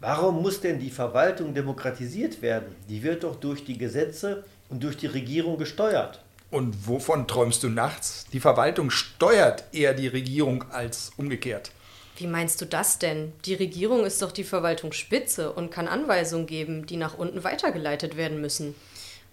Warum 0.00 0.42
muss 0.42 0.60
denn 0.60 0.78
die 0.78 0.90
Verwaltung 0.90 1.54
demokratisiert 1.54 2.42
werden? 2.42 2.74
Die 2.88 3.02
wird 3.02 3.24
doch 3.24 3.36
durch 3.36 3.64
die 3.64 3.78
Gesetze 3.78 4.44
und 4.68 4.82
durch 4.82 4.96
die 4.96 5.06
Regierung 5.06 5.58
gesteuert. 5.58 6.20
Und 6.52 6.86
wovon 6.86 7.26
träumst 7.26 7.62
du 7.62 7.70
nachts? 7.70 8.26
Die 8.32 8.38
Verwaltung 8.38 8.90
steuert 8.90 9.64
eher 9.72 9.94
die 9.94 10.06
Regierung 10.06 10.64
als 10.70 11.10
umgekehrt. 11.16 11.72
Wie 12.18 12.26
meinst 12.26 12.60
du 12.60 12.66
das 12.66 12.98
denn? 12.98 13.32
Die 13.46 13.54
Regierung 13.54 14.04
ist 14.04 14.20
doch 14.20 14.32
die 14.32 14.44
Verwaltungsspitze 14.44 15.50
und 15.50 15.70
kann 15.70 15.88
Anweisungen 15.88 16.46
geben, 16.46 16.84
die 16.84 16.98
nach 16.98 17.16
unten 17.16 17.42
weitergeleitet 17.42 18.18
werden 18.18 18.42
müssen. 18.42 18.74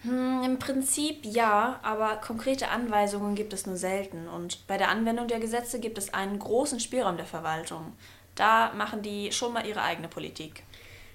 Hm, 0.04 0.44
Im 0.46 0.60
Prinzip 0.60 1.26
ja, 1.26 1.82
aber 1.84 2.16
konkrete 2.16 2.70
Anweisungen 2.70 3.36
gibt 3.36 3.52
es 3.52 3.66
nur 3.66 3.76
selten 3.76 4.30
und 4.30 4.66
bei 4.68 4.78
der 4.78 4.88
Anwendung 4.88 5.28
der 5.28 5.42
Gesetze 5.42 5.82
gibt 5.82 5.98
es 5.98 6.14
einen 6.14 6.40
großen 6.40 6.80
Spielraum 6.80 7.18
der 7.18 7.26
Verwaltung. 7.26 7.92
Da 8.36 8.72
machen 8.78 9.02
die 9.02 9.34
schon 9.34 9.52
mal 9.52 9.68
ihre 9.68 9.82
eigene 9.82 10.08
Politik. 10.08 10.64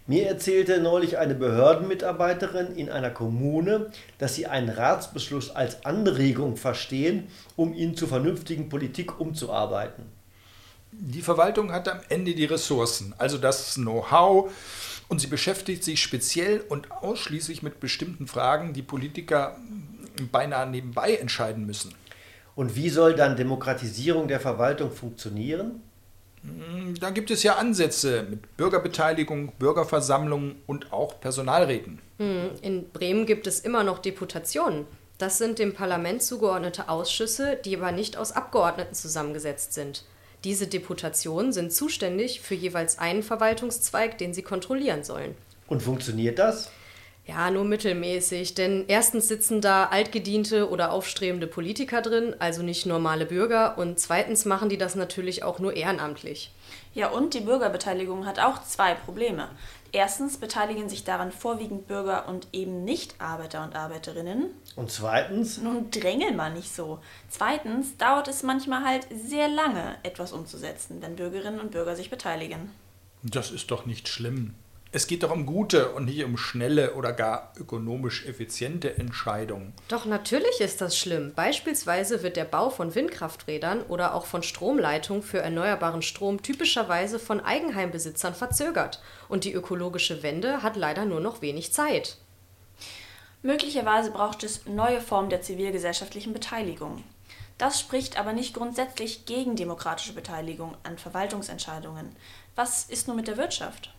Mir 0.06 0.26
erzählte 0.26 0.82
neulich 0.82 1.16
eine 1.16 1.34
Behördenmitarbeiterin 1.34 2.76
in 2.76 2.90
einer 2.90 3.10
Kommune, 3.10 3.90
dass 4.18 4.34
sie 4.34 4.46
einen 4.46 4.68
Ratsbeschluss 4.68 5.50
als 5.50 5.86
Anregung 5.86 6.58
verstehen, 6.58 7.28
um 7.56 7.72
ihn 7.72 7.96
zur 7.96 8.08
vernünftigen 8.08 8.68
Politik 8.68 9.18
umzuarbeiten. 9.18 10.04
Die 10.92 11.22
Verwaltung 11.22 11.72
hat 11.72 11.88
am 11.88 12.00
Ende 12.10 12.34
die 12.34 12.44
Ressourcen, 12.44 13.14
also 13.16 13.38
das 13.38 13.74
Know-how, 13.74 14.52
und 15.08 15.20
sie 15.20 15.26
beschäftigt 15.26 15.82
sich 15.82 16.02
speziell 16.02 16.60
und 16.68 16.90
ausschließlich 16.92 17.62
mit 17.62 17.80
bestimmten 17.80 18.26
Fragen, 18.26 18.74
die 18.74 18.82
Politiker 18.82 19.56
beinahe 20.30 20.68
nebenbei 20.68 21.16
entscheiden 21.16 21.64
müssen. 21.64 21.94
Und 22.54 22.76
wie 22.76 22.90
soll 22.90 23.14
dann 23.14 23.36
Demokratisierung 23.36 24.28
der 24.28 24.38
Verwaltung 24.38 24.92
funktionieren? 24.92 25.82
Hm, 26.44 26.94
da 27.00 27.10
gibt 27.10 27.30
es 27.30 27.42
ja 27.42 27.56
Ansätze 27.56 28.26
mit 28.28 28.56
Bürgerbeteiligung, 28.56 29.52
Bürgerversammlungen 29.58 30.56
und 30.66 30.92
auch 30.92 31.20
Personalräten. 31.20 32.00
Hm, 32.18 32.50
in 32.62 32.90
Bremen 32.90 33.26
gibt 33.26 33.46
es 33.46 33.60
immer 33.60 33.82
noch 33.82 33.98
Deputationen. 33.98 34.86
Das 35.18 35.38
sind 35.38 35.58
dem 35.58 35.74
Parlament 35.74 36.22
zugeordnete 36.22 36.88
Ausschüsse, 36.88 37.58
die 37.64 37.76
aber 37.76 37.92
nicht 37.92 38.16
aus 38.16 38.32
Abgeordneten 38.32 38.94
zusammengesetzt 38.94 39.72
sind. 39.72 40.04
Diese 40.42 40.66
Deputationen 40.66 41.52
sind 41.52 41.72
zuständig 41.72 42.40
für 42.40 42.54
jeweils 42.54 42.98
einen 42.98 43.22
Verwaltungszweig, 43.22 44.18
den 44.18 44.34
sie 44.34 44.42
kontrollieren 44.42 45.02
sollen. 45.02 45.34
Und 45.66 45.82
funktioniert 45.82 46.38
das? 46.38 46.70
Ja, 47.26 47.50
nur 47.50 47.64
mittelmäßig, 47.64 48.54
denn 48.54 48.84
erstens 48.86 49.28
sitzen 49.28 49.62
da 49.62 49.86
altgediente 49.86 50.68
oder 50.68 50.92
aufstrebende 50.92 51.46
Politiker 51.46 52.02
drin, 52.02 52.36
also 52.38 52.62
nicht 52.62 52.84
normale 52.84 53.24
Bürger, 53.24 53.78
und 53.78 53.98
zweitens 53.98 54.44
machen 54.44 54.68
die 54.68 54.76
das 54.76 54.94
natürlich 54.94 55.42
auch 55.42 55.58
nur 55.58 55.74
ehrenamtlich. 55.74 56.52
Ja, 56.92 57.08
und 57.08 57.32
die 57.32 57.40
Bürgerbeteiligung 57.40 58.26
hat 58.26 58.40
auch 58.40 58.62
zwei 58.64 58.94
Probleme. 58.94 59.48
Erstens 59.90 60.36
beteiligen 60.36 60.88
sich 60.88 61.04
daran 61.04 61.32
vorwiegend 61.32 61.86
Bürger 61.86 62.28
und 62.28 62.48
eben 62.52 62.84
nicht 62.84 63.20
Arbeiter 63.20 63.64
und 63.64 63.74
Arbeiterinnen. 63.74 64.50
Und 64.76 64.90
zweitens? 64.90 65.58
Nun 65.58 65.90
drängel 65.90 66.34
mal 66.34 66.52
nicht 66.52 66.74
so. 66.74 66.98
Zweitens 67.30 67.96
dauert 67.96 68.28
es 68.28 68.42
manchmal 68.42 68.84
halt 68.84 69.06
sehr 69.10 69.48
lange, 69.48 69.94
etwas 70.02 70.32
umzusetzen, 70.32 71.00
wenn 71.00 71.16
Bürgerinnen 71.16 71.60
und 71.60 71.70
Bürger 71.70 71.96
sich 71.96 72.10
beteiligen. 72.10 72.70
Das 73.22 73.50
ist 73.50 73.70
doch 73.70 73.86
nicht 73.86 74.08
schlimm. 74.08 74.54
Es 74.94 75.08
geht 75.08 75.24
doch 75.24 75.32
um 75.32 75.44
gute 75.44 75.88
und 75.90 76.04
nicht 76.04 76.22
um 76.22 76.36
schnelle 76.36 76.94
oder 76.94 77.12
gar 77.12 77.52
ökonomisch 77.56 78.26
effiziente 78.26 78.96
Entscheidungen. 78.96 79.72
Doch 79.88 80.04
natürlich 80.04 80.60
ist 80.60 80.80
das 80.80 80.96
schlimm. 80.96 81.32
Beispielsweise 81.34 82.22
wird 82.22 82.36
der 82.36 82.44
Bau 82.44 82.70
von 82.70 82.94
Windkrafträdern 82.94 83.82
oder 83.82 84.14
auch 84.14 84.24
von 84.24 84.44
Stromleitungen 84.44 85.24
für 85.24 85.40
erneuerbaren 85.40 86.00
Strom 86.00 86.42
typischerweise 86.42 87.18
von 87.18 87.40
Eigenheimbesitzern 87.40 88.36
verzögert. 88.36 89.02
Und 89.28 89.42
die 89.42 89.52
ökologische 89.52 90.22
Wende 90.22 90.62
hat 90.62 90.76
leider 90.76 91.04
nur 91.06 91.18
noch 91.18 91.42
wenig 91.42 91.72
Zeit. 91.72 92.18
Möglicherweise 93.42 94.12
braucht 94.12 94.44
es 94.44 94.64
neue 94.66 95.00
Formen 95.00 95.28
der 95.28 95.42
zivilgesellschaftlichen 95.42 96.32
Beteiligung. 96.32 97.02
Das 97.58 97.80
spricht 97.80 98.16
aber 98.16 98.32
nicht 98.32 98.54
grundsätzlich 98.54 99.26
gegen 99.26 99.56
demokratische 99.56 100.12
Beteiligung 100.12 100.76
an 100.84 100.98
Verwaltungsentscheidungen. 100.98 102.14
Was 102.54 102.84
ist 102.84 103.08
nun 103.08 103.16
mit 103.16 103.26
der 103.26 103.36
Wirtschaft? 103.38 103.90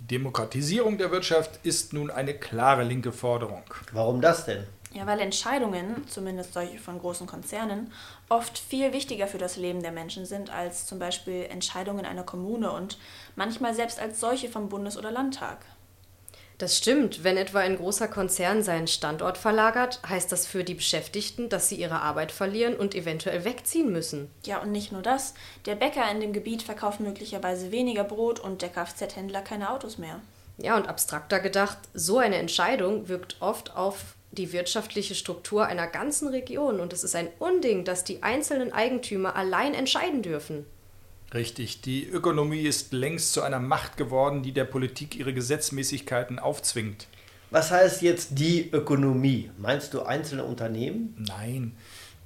Die 0.00 0.06
Demokratisierung 0.06 0.96
der 0.96 1.10
Wirtschaft 1.10 1.60
ist 1.62 1.92
nun 1.92 2.10
eine 2.10 2.32
klare 2.32 2.84
linke 2.84 3.12
Forderung. 3.12 3.62
Warum 3.92 4.22
das 4.22 4.46
denn? 4.46 4.64
Ja, 4.94 5.06
weil 5.06 5.20
Entscheidungen, 5.20 6.08
zumindest 6.08 6.54
solche 6.54 6.78
von 6.78 6.98
großen 6.98 7.26
Konzernen, 7.26 7.92
oft 8.30 8.58
viel 8.58 8.94
wichtiger 8.94 9.28
für 9.28 9.36
das 9.36 9.56
Leben 9.56 9.82
der 9.82 9.92
Menschen 9.92 10.24
sind 10.24 10.50
als 10.50 10.86
zum 10.86 10.98
Beispiel 10.98 11.46
Entscheidungen 11.50 12.06
einer 12.06 12.24
Kommune 12.24 12.72
und 12.72 12.98
manchmal 13.36 13.74
selbst 13.74 14.00
als 14.00 14.18
solche 14.18 14.48
vom 14.48 14.70
Bundes- 14.70 14.96
oder 14.96 15.10
Landtag. 15.10 15.58
Das 16.60 16.76
stimmt. 16.76 17.24
Wenn 17.24 17.38
etwa 17.38 17.60
ein 17.60 17.78
großer 17.78 18.06
Konzern 18.06 18.62
seinen 18.62 18.86
Standort 18.86 19.38
verlagert, 19.38 19.98
heißt 20.06 20.30
das 20.30 20.46
für 20.46 20.62
die 20.62 20.74
Beschäftigten, 20.74 21.48
dass 21.48 21.70
sie 21.70 21.76
ihre 21.76 22.02
Arbeit 22.02 22.32
verlieren 22.32 22.76
und 22.76 22.94
eventuell 22.94 23.46
wegziehen 23.46 23.90
müssen. 23.90 24.30
Ja, 24.44 24.60
und 24.60 24.70
nicht 24.70 24.92
nur 24.92 25.00
das. 25.00 25.32
Der 25.64 25.74
Bäcker 25.74 26.10
in 26.10 26.20
dem 26.20 26.34
Gebiet 26.34 26.62
verkauft 26.62 27.00
möglicherweise 27.00 27.72
weniger 27.72 28.04
Brot 28.04 28.40
und 28.40 28.60
der 28.60 28.68
Kfz-Händler 28.68 29.40
keine 29.40 29.70
Autos 29.70 29.96
mehr. 29.96 30.20
Ja, 30.58 30.76
und 30.76 30.86
abstrakter 30.86 31.40
gedacht, 31.40 31.78
so 31.94 32.18
eine 32.18 32.36
Entscheidung 32.36 33.08
wirkt 33.08 33.36
oft 33.40 33.74
auf 33.74 34.14
die 34.30 34.52
wirtschaftliche 34.52 35.14
Struktur 35.14 35.64
einer 35.64 35.86
ganzen 35.86 36.28
Region 36.28 36.78
und 36.78 36.92
es 36.92 37.04
ist 37.04 37.16
ein 37.16 37.28
Unding, 37.38 37.86
dass 37.86 38.04
die 38.04 38.22
einzelnen 38.22 38.70
Eigentümer 38.70 39.34
allein 39.34 39.72
entscheiden 39.72 40.20
dürfen. 40.20 40.66
Richtig, 41.32 41.80
die 41.80 42.06
Ökonomie 42.08 42.62
ist 42.62 42.92
längst 42.92 43.32
zu 43.32 43.42
einer 43.42 43.60
Macht 43.60 43.96
geworden, 43.96 44.42
die 44.42 44.52
der 44.52 44.64
Politik 44.64 45.16
ihre 45.16 45.32
Gesetzmäßigkeiten 45.32 46.38
aufzwingt. 46.38 47.06
Was 47.50 47.70
heißt 47.70 48.02
jetzt 48.02 48.30
die 48.32 48.70
Ökonomie? 48.70 49.50
Meinst 49.58 49.94
du 49.94 50.02
einzelne 50.02 50.44
Unternehmen? 50.44 51.14
Nein, 51.18 51.76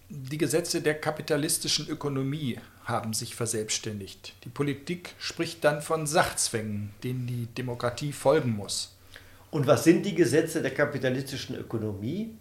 die 0.08 0.38
Gesetze 0.38 0.80
der 0.80 0.94
kapitalistischen 0.94 1.88
Ökonomie 1.88 2.58
haben 2.84 3.14
sich 3.14 3.34
verselbstständigt. 3.34 4.34
Die 4.44 4.50
Politik 4.50 5.14
spricht 5.18 5.64
dann 5.64 5.82
von 5.82 6.06
Sachzwängen, 6.06 6.94
denen 7.02 7.26
die 7.26 7.46
Demokratie 7.46 8.12
folgen 8.12 8.54
muss. 8.56 8.94
Und 9.50 9.66
was 9.66 9.84
sind 9.84 10.04
die 10.04 10.14
Gesetze 10.14 10.60
der 10.60 10.72
kapitalistischen 10.72 11.56
Ökonomie? 11.56 12.34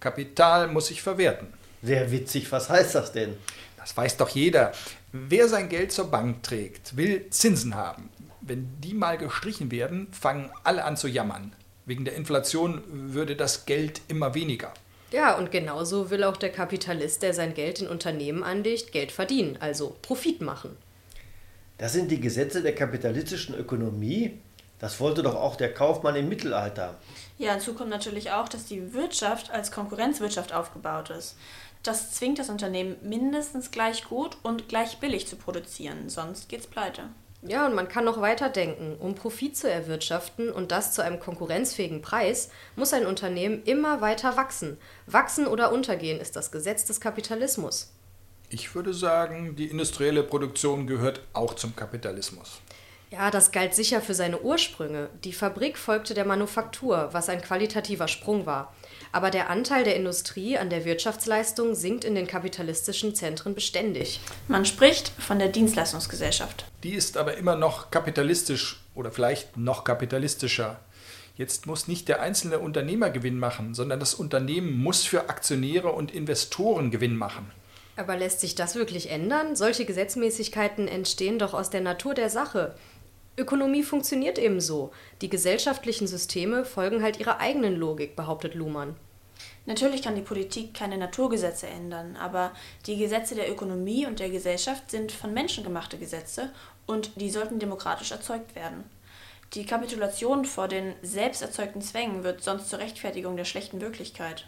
Kapital 0.00 0.68
muss 0.68 0.88
sich 0.88 1.00
verwerten. 1.00 1.48
Sehr 1.82 2.10
witzig, 2.10 2.50
was 2.52 2.68
heißt 2.68 2.94
das 2.94 3.12
denn? 3.12 3.34
Das 3.78 3.96
weiß 3.96 4.16
doch 4.16 4.28
jeder. 4.30 4.72
Wer 5.12 5.48
sein 5.48 5.68
Geld 5.68 5.92
zur 5.92 6.10
Bank 6.10 6.42
trägt, 6.42 6.96
will 6.96 7.30
Zinsen 7.30 7.74
haben. 7.74 8.10
Wenn 8.40 8.80
die 8.80 8.94
mal 8.94 9.18
gestrichen 9.18 9.70
werden, 9.70 10.08
fangen 10.12 10.50
alle 10.64 10.84
an 10.84 10.96
zu 10.96 11.08
jammern. 11.08 11.52
Wegen 11.84 12.04
der 12.04 12.14
Inflation 12.16 12.82
würde 12.86 13.36
das 13.36 13.66
Geld 13.66 14.00
immer 14.08 14.34
weniger. 14.34 14.72
Ja, 15.12 15.36
und 15.36 15.52
genauso 15.52 16.10
will 16.10 16.24
auch 16.24 16.36
der 16.36 16.50
Kapitalist, 16.50 17.22
der 17.22 17.32
sein 17.32 17.54
Geld 17.54 17.80
in 17.80 17.86
Unternehmen 17.86 18.42
anlegt, 18.42 18.90
Geld 18.90 19.12
verdienen, 19.12 19.56
also 19.60 19.96
Profit 20.02 20.40
machen. 20.40 20.76
Das 21.78 21.92
sind 21.92 22.10
die 22.10 22.20
Gesetze 22.20 22.62
der 22.62 22.74
kapitalistischen 22.74 23.54
Ökonomie. 23.54 24.38
Das 24.78 25.00
wollte 25.00 25.22
doch 25.22 25.36
auch 25.36 25.56
der 25.56 25.72
Kaufmann 25.72 26.16
im 26.16 26.28
Mittelalter. 26.28 26.94
Ja, 27.38 27.52
hinzu 27.52 27.74
kommt 27.74 27.90
natürlich 27.90 28.30
auch, 28.32 28.48
dass 28.48 28.66
die 28.66 28.92
Wirtschaft 28.92 29.50
als 29.50 29.70
Konkurrenzwirtschaft 29.70 30.52
aufgebaut 30.52 31.10
ist. 31.10 31.36
Das 31.86 32.10
zwingt 32.10 32.40
das 32.40 32.48
Unternehmen 32.48 32.96
mindestens 33.02 33.70
gleich 33.70 34.04
gut 34.04 34.36
und 34.42 34.68
gleich 34.68 34.98
billig 34.98 35.28
zu 35.28 35.36
produzieren, 35.36 36.08
sonst 36.08 36.48
geht's 36.48 36.66
pleite. 36.66 37.10
Ja, 37.42 37.64
und 37.64 37.76
man 37.76 37.86
kann 37.86 38.04
noch 38.04 38.20
weiter 38.20 38.48
denken. 38.48 38.96
Um 38.98 39.14
Profit 39.14 39.56
zu 39.56 39.70
erwirtschaften 39.70 40.50
und 40.50 40.72
das 40.72 40.92
zu 40.92 41.02
einem 41.04 41.20
konkurrenzfähigen 41.20 42.02
Preis, 42.02 42.50
muss 42.74 42.92
ein 42.92 43.06
Unternehmen 43.06 43.62
immer 43.62 44.00
weiter 44.00 44.36
wachsen. 44.36 44.78
Wachsen 45.06 45.46
oder 45.46 45.70
untergehen 45.70 46.20
ist 46.20 46.34
das 46.34 46.50
Gesetz 46.50 46.86
des 46.86 47.00
Kapitalismus. 47.00 47.92
Ich 48.48 48.74
würde 48.74 48.92
sagen, 48.92 49.54
die 49.54 49.66
industrielle 49.66 50.24
Produktion 50.24 50.88
gehört 50.88 51.20
auch 51.34 51.54
zum 51.54 51.76
Kapitalismus. 51.76 52.60
Ja, 53.10 53.30
das 53.30 53.52
galt 53.52 53.72
sicher 53.74 54.00
für 54.00 54.14
seine 54.14 54.40
Ursprünge. 54.40 55.08
Die 55.22 55.32
Fabrik 55.32 55.78
folgte 55.78 56.12
der 56.12 56.24
Manufaktur, 56.24 57.10
was 57.12 57.28
ein 57.28 57.40
qualitativer 57.40 58.08
Sprung 58.08 58.46
war. 58.46 58.74
Aber 59.12 59.30
der 59.30 59.48
Anteil 59.48 59.84
der 59.84 59.94
Industrie 59.94 60.58
an 60.58 60.70
der 60.70 60.84
Wirtschaftsleistung 60.84 61.76
sinkt 61.76 62.04
in 62.04 62.16
den 62.16 62.26
kapitalistischen 62.26 63.14
Zentren 63.14 63.54
beständig. 63.54 64.20
Man 64.48 64.66
spricht 64.66 65.12
von 65.20 65.38
der 65.38 65.48
Dienstleistungsgesellschaft. 65.48 66.66
Die 66.82 66.94
ist 66.94 67.16
aber 67.16 67.36
immer 67.36 67.54
noch 67.54 67.92
kapitalistisch 67.92 68.80
oder 68.96 69.12
vielleicht 69.12 69.56
noch 69.56 69.84
kapitalistischer. 69.84 70.80
Jetzt 71.36 71.66
muss 71.66 71.86
nicht 71.86 72.08
der 72.08 72.20
einzelne 72.20 72.58
Unternehmer 72.58 73.10
Gewinn 73.10 73.38
machen, 73.38 73.74
sondern 73.74 74.00
das 74.00 74.14
Unternehmen 74.14 74.76
muss 74.82 75.04
für 75.04 75.28
Aktionäre 75.28 75.92
und 75.92 76.12
Investoren 76.12 76.90
Gewinn 76.90 77.14
machen. 77.14 77.52
Aber 77.96 78.16
lässt 78.16 78.40
sich 78.40 78.54
das 78.54 78.74
wirklich 78.74 79.10
ändern? 79.10 79.56
Solche 79.56 79.86
Gesetzmäßigkeiten 79.86 80.86
entstehen 80.86 81.38
doch 81.38 81.54
aus 81.54 81.70
der 81.70 81.80
Natur 81.80 82.12
der 82.12 82.28
Sache. 82.28 82.74
Ökonomie 83.38 83.82
funktioniert 83.82 84.38
eben 84.38 84.60
so. 84.60 84.92
Die 85.20 85.28
gesellschaftlichen 85.28 86.06
Systeme 86.06 86.64
folgen 86.64 87.02
halt 87.02 87.20
ihrer 87.20 87.38
eigenen 87.38 87.76
Logik, 87.76 88.16
behauptet 88.16 88.54
Luhmann. 88.54 88.96
Natürlich 89.66 90.02
kann 90.02 90.14
die 90.14 90.22
Politik 90.22 90.72
keine 90.74 90.96
Naturgesetze 90.96 91.66
ändern, 91.66 92.16
aber 92.16 92.52
die 92.86 92.96
Gesetze 92.96 93.34
der 93.34 93.50
Ökonomie 93.50 94.06
und 94.06 94.20
der 94.20 94.30
Gesellschaft 94.30 94.90
sind 94.90 95.12
von 95.12 95.34
Menschen 95.34 95.64
gemachte 95.64 95.98
Gesetze 95.98 96.50
und 96.86 97.20
die 97.20 97.30
sollten 97.30 97.58
demokratisch 97.58 98.12
erzeugt 98.12 98.54
werden. 98.54 98.84
Die 99.54 99.66
Kapitulation 99.66 100.44
vor 100.44 100.68
den 100.68 100.94
selbst 101.02 101.42
erzeugten 101.42 101.82
Zwängen 101.82 102.24
wird 102.24 102.42
sonst 102.42 102.70
zur 102.70 102.78
Rechtfertigung 102.78 103.36
der 103.36 103.44
schlechten 103.44 103.80
Wirklichkeit. 103.80 104.46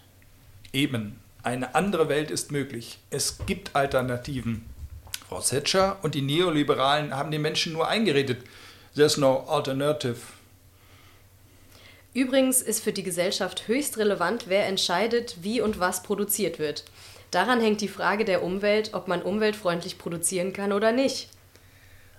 Eben, 0.72 1.20
eine 1.42 1.74
andere 1.74 2.08
Welt 2.08 2.30
ist 2.30 2.52
möglich. 2.52 2.98
Es 3.10 3.38
gibt 3.46 3.76
Alternativen. 3.76 4.64
Frau 5.28 5.40
Thatcher 5.40 5.98
und 6.02 6.14
die 6.14 6.22
Neoliberalen 6.22 7.14
haben 7.14 7.30
den 7.30 7.42
Menschen 7.42 7.72
nur 7.72 7.88
eingeredet, 7.88 8.44
There's 8.98 9.16
no 9.16 9.44
alternative. 9.46 10.16
Übrigens 12.14 12.62
ist 12.62 12.82
für 12.82 12.92
die 12.92 13.04
Gesellschaft 13.04 13.68
höchst 13.68 13.96
relevant, 13.96 14.46
wer 14.48 14.66
entscheidet, 14.66 15.36
wie 15.40 15.60
und 15.60 15.78
was 15.78 16.02
produziert 16.02 16.58
wird. 16.58 16.84
Daran 17.30 17.60
hängt 17.60 17.80
die 17.80 17.86
Frage 17.86 18.24
der 18.24 18.42
Umwelt, 18.42 18.94
ob 18.94 19.06
man 19.06 19.22
umweltfreundlich 19.22 19.98
produzieren 19.98 20.52
kann 20.52 20.72
oder 20.72 20.90
nicht. 20.90 21.28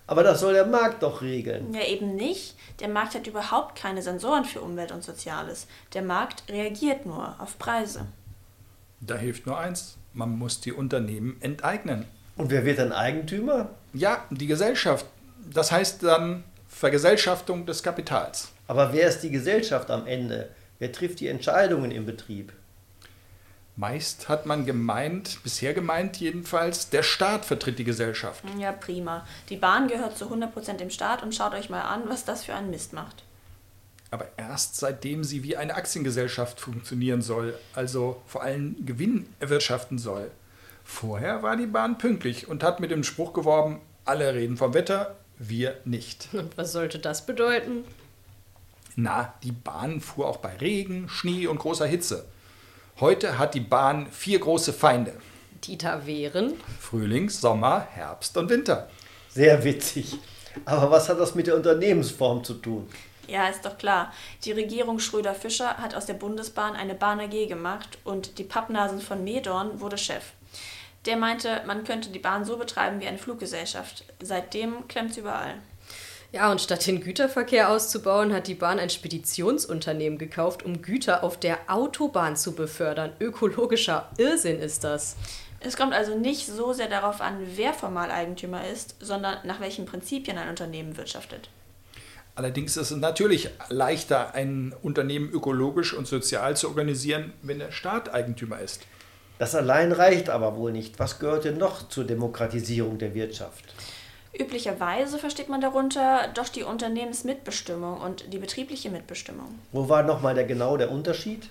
Aber 0.07 0.23
das 0.23 0.39
soll 0.39 0.53
der 0.53 0.67
Markt 0.67 1.03
doch 1.03 1.21
regeln. 1.21 1.73
Ja, 1.73 1.85
eben 1.85 2.15
nicht. 2.15 2.55
Der 2.79 2.87
Markt 2.87 3.13
hat 3.13 3.27
überhaupt 3.27 3.77
keine 3.77 4.01
Sensoren 4.01 4.45
für 4.45 4.61
Umwelt 4.61 4.93
und 4.93 5.03
Soziales. 5.03 5.67
Der 5.93 6.01
Markt 6.01 6.43
reagiert 6.47 7.05
nur 7.05 7.35
auf 7.39 7.59
Preise. 7.59 8.05
Da 9.01 9.17
hilft 9.17 9.45
nur 9.45 9.57
eins. 9.57 9.97
Man 10.13 10.37
muss 10.37 10.61
die 10.61 10.71
Unternehmen 10.71 11.41
enteignen. 11.41 12.05
Und 12.37 12.51
wer 12.51 12.63
wird 12.63 12.79
dann 12.79 12.93
Eigentümer? 12.93 13.71
Ja, 13.91 14.25
die 14.29 14.47
Gesellschaft. 14.47 15.05
Das 15.51 15.73
heißt 15.73 16.03
dann 16.03 16.45
Vergesellschaftung 16.79 17.65
des 17.65 17.83
Kapitals. 17.83 18.53
Aber 18.65 18.93
wer 18.93 19.09
ist 19.09 19.19
die 19.19 19.31
Gesellschaft 19.31 19.91
am 19.91 20.07
Ende? 20.07 20.47
Wer 20.77 20.93
trifft 20.93 21.19
die 21.19 21.27
Entscheidungen 21.27 21.91
im 21.91 22.05
Betrieb? 22.05 22.53
Meist 23.75 24.29
hat 24.29 24.45
man 24.45 24.65
gemeint, 24.65 25.43
bisher 25.43 25.73
gemeint 25.73 26.21
jedenfalls, 26.21 26.89
der 26.89 27.03
Staat 27.03 27.43
vertritt 27.43 27.79
die 27.79 27.83
Gesellschaft. 27.83 28.45
Ja, 28.57 28.71
prima. 28.71 29.27
Die 29.49 29.57
Bahn 29.57 29.89
gehört 29.89 30.17
zu 30.17 30.33
100% 30.33 30.77
dem 30.77 30.89
Staat 30.89 31.21
und 31.21 31.35
schaut 31.35 31.53
euch 31.53 31.69
mal 31.69 31.81
an, 31.81 32.03
was 32.07 32.23
das 32.23 32.45
für 32.45 32.55
einen 32.55 32.69
Mist 32.69 32.93
macht. 32.93 33.25
Aber 34.09 34.27
erst 34.37 34.77
seitdem 34.77 35.25
sie 35.25 35.43
wie 35.43 35.57
eine 35.57 35.75
Aktiengesellschaft 35.75 36.61
funktionieren 36.61 37.21
soll, 37.21 37.59
also 37.75 38.21
vor 38.25 38.43
allem 38.43 38.85
Gewinn 38.85 39.27
erwirtschaften 39.41 39.97
soll. 39.97 40.31
Vorher 40.85 41.43
war 41.43 41.57
die 41.57 41.67
Bahn 41.67 41.97
pünktlich 41.97 42.47
und 42.47 42.63
hat 42.63 42.79
mit 42.79 42.91
dem 42.91 43.03
Spruch 43.03 43.33
geworben, 43.33 43.81
alle 44.05 44.33
reden 44.33 44.55
vom 44.55 44.73
Wetter, 44.73 45.17
wir 45.39 45.77
nicht. 45.85 46.27
Und 46.33 46.57
was 46.57 46.71
sollte 46.71 46.99
das 46.99 47.25
bedeuten? 47.25 47.85
Na, 48.95 49.33
die 49.43 49.51
Bahn 49.51 50.01
fuhr 50.01 50.27
auch 50.27 50.37
bei 50.37 50.55
Regen, 50.57 51.07
Schnee 51.07 51.47
und 51.47 51.59
großer 51.59 51.85
Hitze. 51.85 52.25
Heute 52.99 53.37
hat 53.37 53.53
die 53.53 53.61
Bahn 53.61 54.11
vier 54.11 54.39
große 54.39 54.73
Feinde. 54.73 55.13
Die 55.63 55.77
da 55.77 56.05
wären? 56.05 56.55
Frühling, 56.79 57.29
Sommer, 57.29 57.87
Herbst 57.91 58.35
und 58.35 58.49
Winter. 58.49 58.89
Sehr 59.29 59.63
witzig. 59.63 60.17
Aber 60.65 60.91
was 60.91 61.07
hat 61.07 61.19
das 61.19 61.33
mit 61.33 61.47
der 61.47 61.55
Unternehmensform 61.55 62.43
zu 62.43 62.55
tun? 62.55 62.89
Ja, 63.27 63.47
ist 63.47 63.63
doch 63.63 63.77
klar. 63.77 64.11
Die 64.43 64.51
Regierung 64.51 64.99
Schröder-Fischer 64.99 65.77
hat 65.77 65.95
aus 65.95 66.07
der 66.07 66.15
Bundesbahn 66.15 66.75
eine 66.75 66.95
Bahn 66.95 67.19
AG 67.19 67.47
gemacht 67.47 67.99
und 68.03 68.37
die 68.37 68.43
Pappnasen 68.43 68.99
von 68.99 69.23
Medorn 69.23 69.79
wurde 69.79 69.97
Chef. 69.97 70.23
Der 71.09 71.17
meinte, 71.17 71.63
man 71.65 71.85
könnte 71.85 72.11
die 72.11 72.19
Bahn 72.19 72.45
so 72.45 72.57
betreiben 72.57 73.01
wie 73.01 73.07
eine 73.07 73.17
Fluggesellschaft. 73.17 74.03
Seitdem 74.21 74.87
klemmt 74.87 75.09
es 75.09 75.17
überall. 75.17 75.55
Ja, 76.31 76.51
und 76.51 76.61
statt 76.61 76.85
den 76.85 77.01
Güterverkehr 77.01 77.71
auszubauen, 77.71 78.31
hat 78.31 78.45
die 78.45 78.53
Bahn 78.53 78.77
ein 78.77 78.91
Speditionsunternehmen 78.91 80.19
gekauft, 80.19 80.61
um 80.61 80.83
Güter 80.83 81.23
auf 81.23 81.39
der 81.39 81.57
Autobahn 81.65 82.35
zu 82.35 82.53
befördern. 82.53 83.13
Ökologischer 83.19 84.07
Irrsinn 84.19 84.59
ist 84.59 84.83
das. 84.83 85.15
Es 85.59 85.75
kommt 85.75 85.93
also 85.93 86.15
nicht 86.15 86.45
so 86.45 86.73
sehr 86.73 86.89
darauf 86.89 87.21
an, 87.21 87.39
wer 87.55 87.73
formal 87.73 88.11
Eigentümer 88.11 88.67
ist, 88.67 88.95
sondern 88.99 89.39
nach 89.45 89.59
welchen 89.59 89.87
Prinzipien 89.87 90.37
ein 90.37 90.49
Unternehmen 90.49 90.95
wirtschaftet. 90.95 91.49
Allerdings 92.35 92.77
ist 92.77 92.91
es 92.91 92.97
natürlich 92.97 93.49
leichter, 93.69 94.35
ein 94.35 94.75
Unternehmen 94.83 95.31
ökologisch 95.31 95.95
und 95.95 96.07
sozial 96.07 96.55
zu 96.55 96.67
organisieren, 96.67 97.33
wenn 97.41 97.57
der 97.57 97.71
Staat 97.71 98.13
Eigentümer 98.13 98.59
ist. 98.59 98.83
Das 99.39 99.55
allein 99.55 99.93
reicht 99.93 100.29
aber 100.29 100.57
wohl 100.57 100.71
nicht. 100.71 100.99
Was 100.99 101.17
gehört 101.17 101.45
denn 101.45 101.57
noch 101.57 101.87
zur 101.87 102.03
Demokratisierung 102.03 102.99
der 102.99 103.15
Wirtschaft? 103.15 103.73
Üblicherweise 104.37 105.17
versteht 105.17 105.49
man 105.49 105.61
darunter 105.61 106.27
doch 106.35 106.49
die 106.49 106.63
Unternehmensmitbestimmung 106.63 107.99
und 107.99 108.31
die 108.31 108.37
betriebliche 108.37 108.89
Mitbestimmung. 108.89 109.57
Wo 109.71 109.89
war 109.89 110.03
nochmal 110.03 110.35
der 110.35 110.43
genau 110.43 110.77
der 110.77 110.91
Unterschied? 110.91 111.47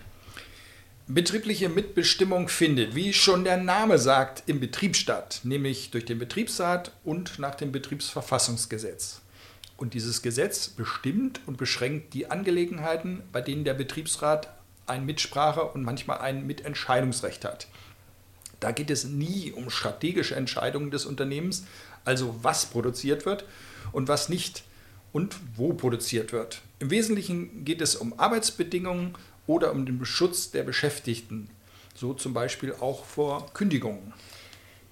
Betriebliche 1.06 1.70
Mitbestimmung 1.70 2.48
findet, 2.48 2.94
wie 2.94 3.14
schon 3.14 3.44
der 3.44 3.56
Name 3.56 3.96
sagt, 3.96 4.42
im 4.46 4.60
Betrieb 4.60 4.94
statt, 4.94 5.40
nämlich 5.42 5.90
durch 5.90 6.04
den 6.04 6.18
Betriebsrat 6.18 6.92
und 7.02 7.38
nach 7.38 7.54
dem 7.54 7.72
Betriebsverfassungsgesetz. 7.72 9.22
Und 9.78 9.94
dieses 9.94 10.20
Gesetz 10.20 10.68
bestimmt 10.68 11.40
und 11.46 11.56
beschränkt 11.56 12.12
die 12.12 12.30
Angelegenheiten, 12.30 13.22
bei 13.32 13.40
denen 13.40 13.64
der 13.64 13.74
Betriebsrat 13.74 14.48
ein 14.88 15.06
Mitsprache 15.06 15.62
und 15.62 15.82
manchmal 15.82 16.18
ein 16.18 16.46
Mitentscheidungsrecht 16.46 17.44
hat. 17.44 17.68
Da 18.60 18.72
geht 18.72 18.90
es 18.90 19.04
nie 19.04 19.52
um 19.52 19.70
strategische 19.70 20.34
Entscheidungen 20.34 20.90
des 20.90 21.06
Unternehmens, 21.06 21.64
also 22.04 22.34
was 22.42 22.66
produziert 22.66 23.24
wird 23.26 23.44
und 23.92 24.08
was 24.08 24.28
nicht 24.28 24.64
und 25.12 25.36
wo 25.56 25.72
produziert 25.72 26.32
wird. 26.32 26.60
Im 26.78 26.90
Wesentlichen 26.90 27.64
geht 27.64 27.80
es 27.80 27.96
um 27.96 28.18
Arbeitsbedingungen 28.18 29.14
oder 29.46 29.72
um 29.72 29.86
den 29.86 30.04
Schutz 30.04 30.50
der 30.50 30.64
Beschäftigten, 30.64 31.50
so 31.94 32.14
zum 32.14 32.34
Beispiel 32.34 32.74
auch 32.80 33.04
vor 33.04 33.52
Kündigungen. 33.54 34.12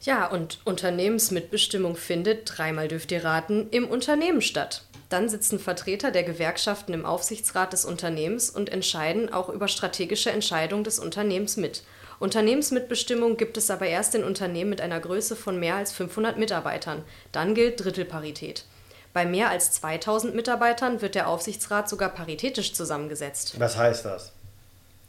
Ja, 0.02 0.26
und 0.26 0.60
Unternehmensmitbestimmung 0.64 1.96
findet, 1.96 2.42
dreimal 2.44 2.86
dürft 2.88 3.10
ihr 3.10 3.24
raten, 3.24 3.68
im 3.70 3.88
Unternehmen 3.88 4.40
statt. 4.40 4.85
Dann 5.08 5.28
sitzen 5.28 5.58
Vertreter 5.60 6.10
der 6.10 6.24
Gewerkschaften 6.24 6.92
im 6.92 7.06
Aufsichtsrat 7.06 7.72
des 7.72 7.84
Unternehmens 7.84 8.50
und 8.50 8.68
entscheiden 8.70 9.32
auch 9.32 9.48
über 9.48 9.68
strategische 9.68 10.30
Entscheidungen 10.30 10.84
des 10.84 10.98
Unternehmens 10.98 11.56
mit. 11.56 11.84
Unternehmensmitbestimmung 12.18 13.36
gibt 13.36 13.56
es 13.56 13.70
aber 13.70 13.86
erst 13.86 14.14
in 14.14 14.24
Unternehmen 14.24 14.70
mit 14.70 14.80
einer 14.80 15.00
Größe 15.00 15.36
von 15.36 15.60
mehr 15.60 15.76
als 15.76 15.92
500 15.92 16.38
Mitarbeitern. 16.38 17.04
Dann 17.30 17.54
gilt 17.54 17.84
Drittelparität. 17.84 18.64
Bei 19.12 19.24
mehr 19.24 19.50
als 19.50 19.72
2000 19.72 20.34
Mitarbeitern 20.34 21.00
wird 21.02 21.14
der 21.14 21.28
Aufsichtsrat 21.28 21.88
sogar 21.88 22.08
paritätisch 22.10 22.74
zusammengesetzt. 22.74 23.58
Was 23.58 23.76
heißt 23.76 24.04
das? 24.04 24.32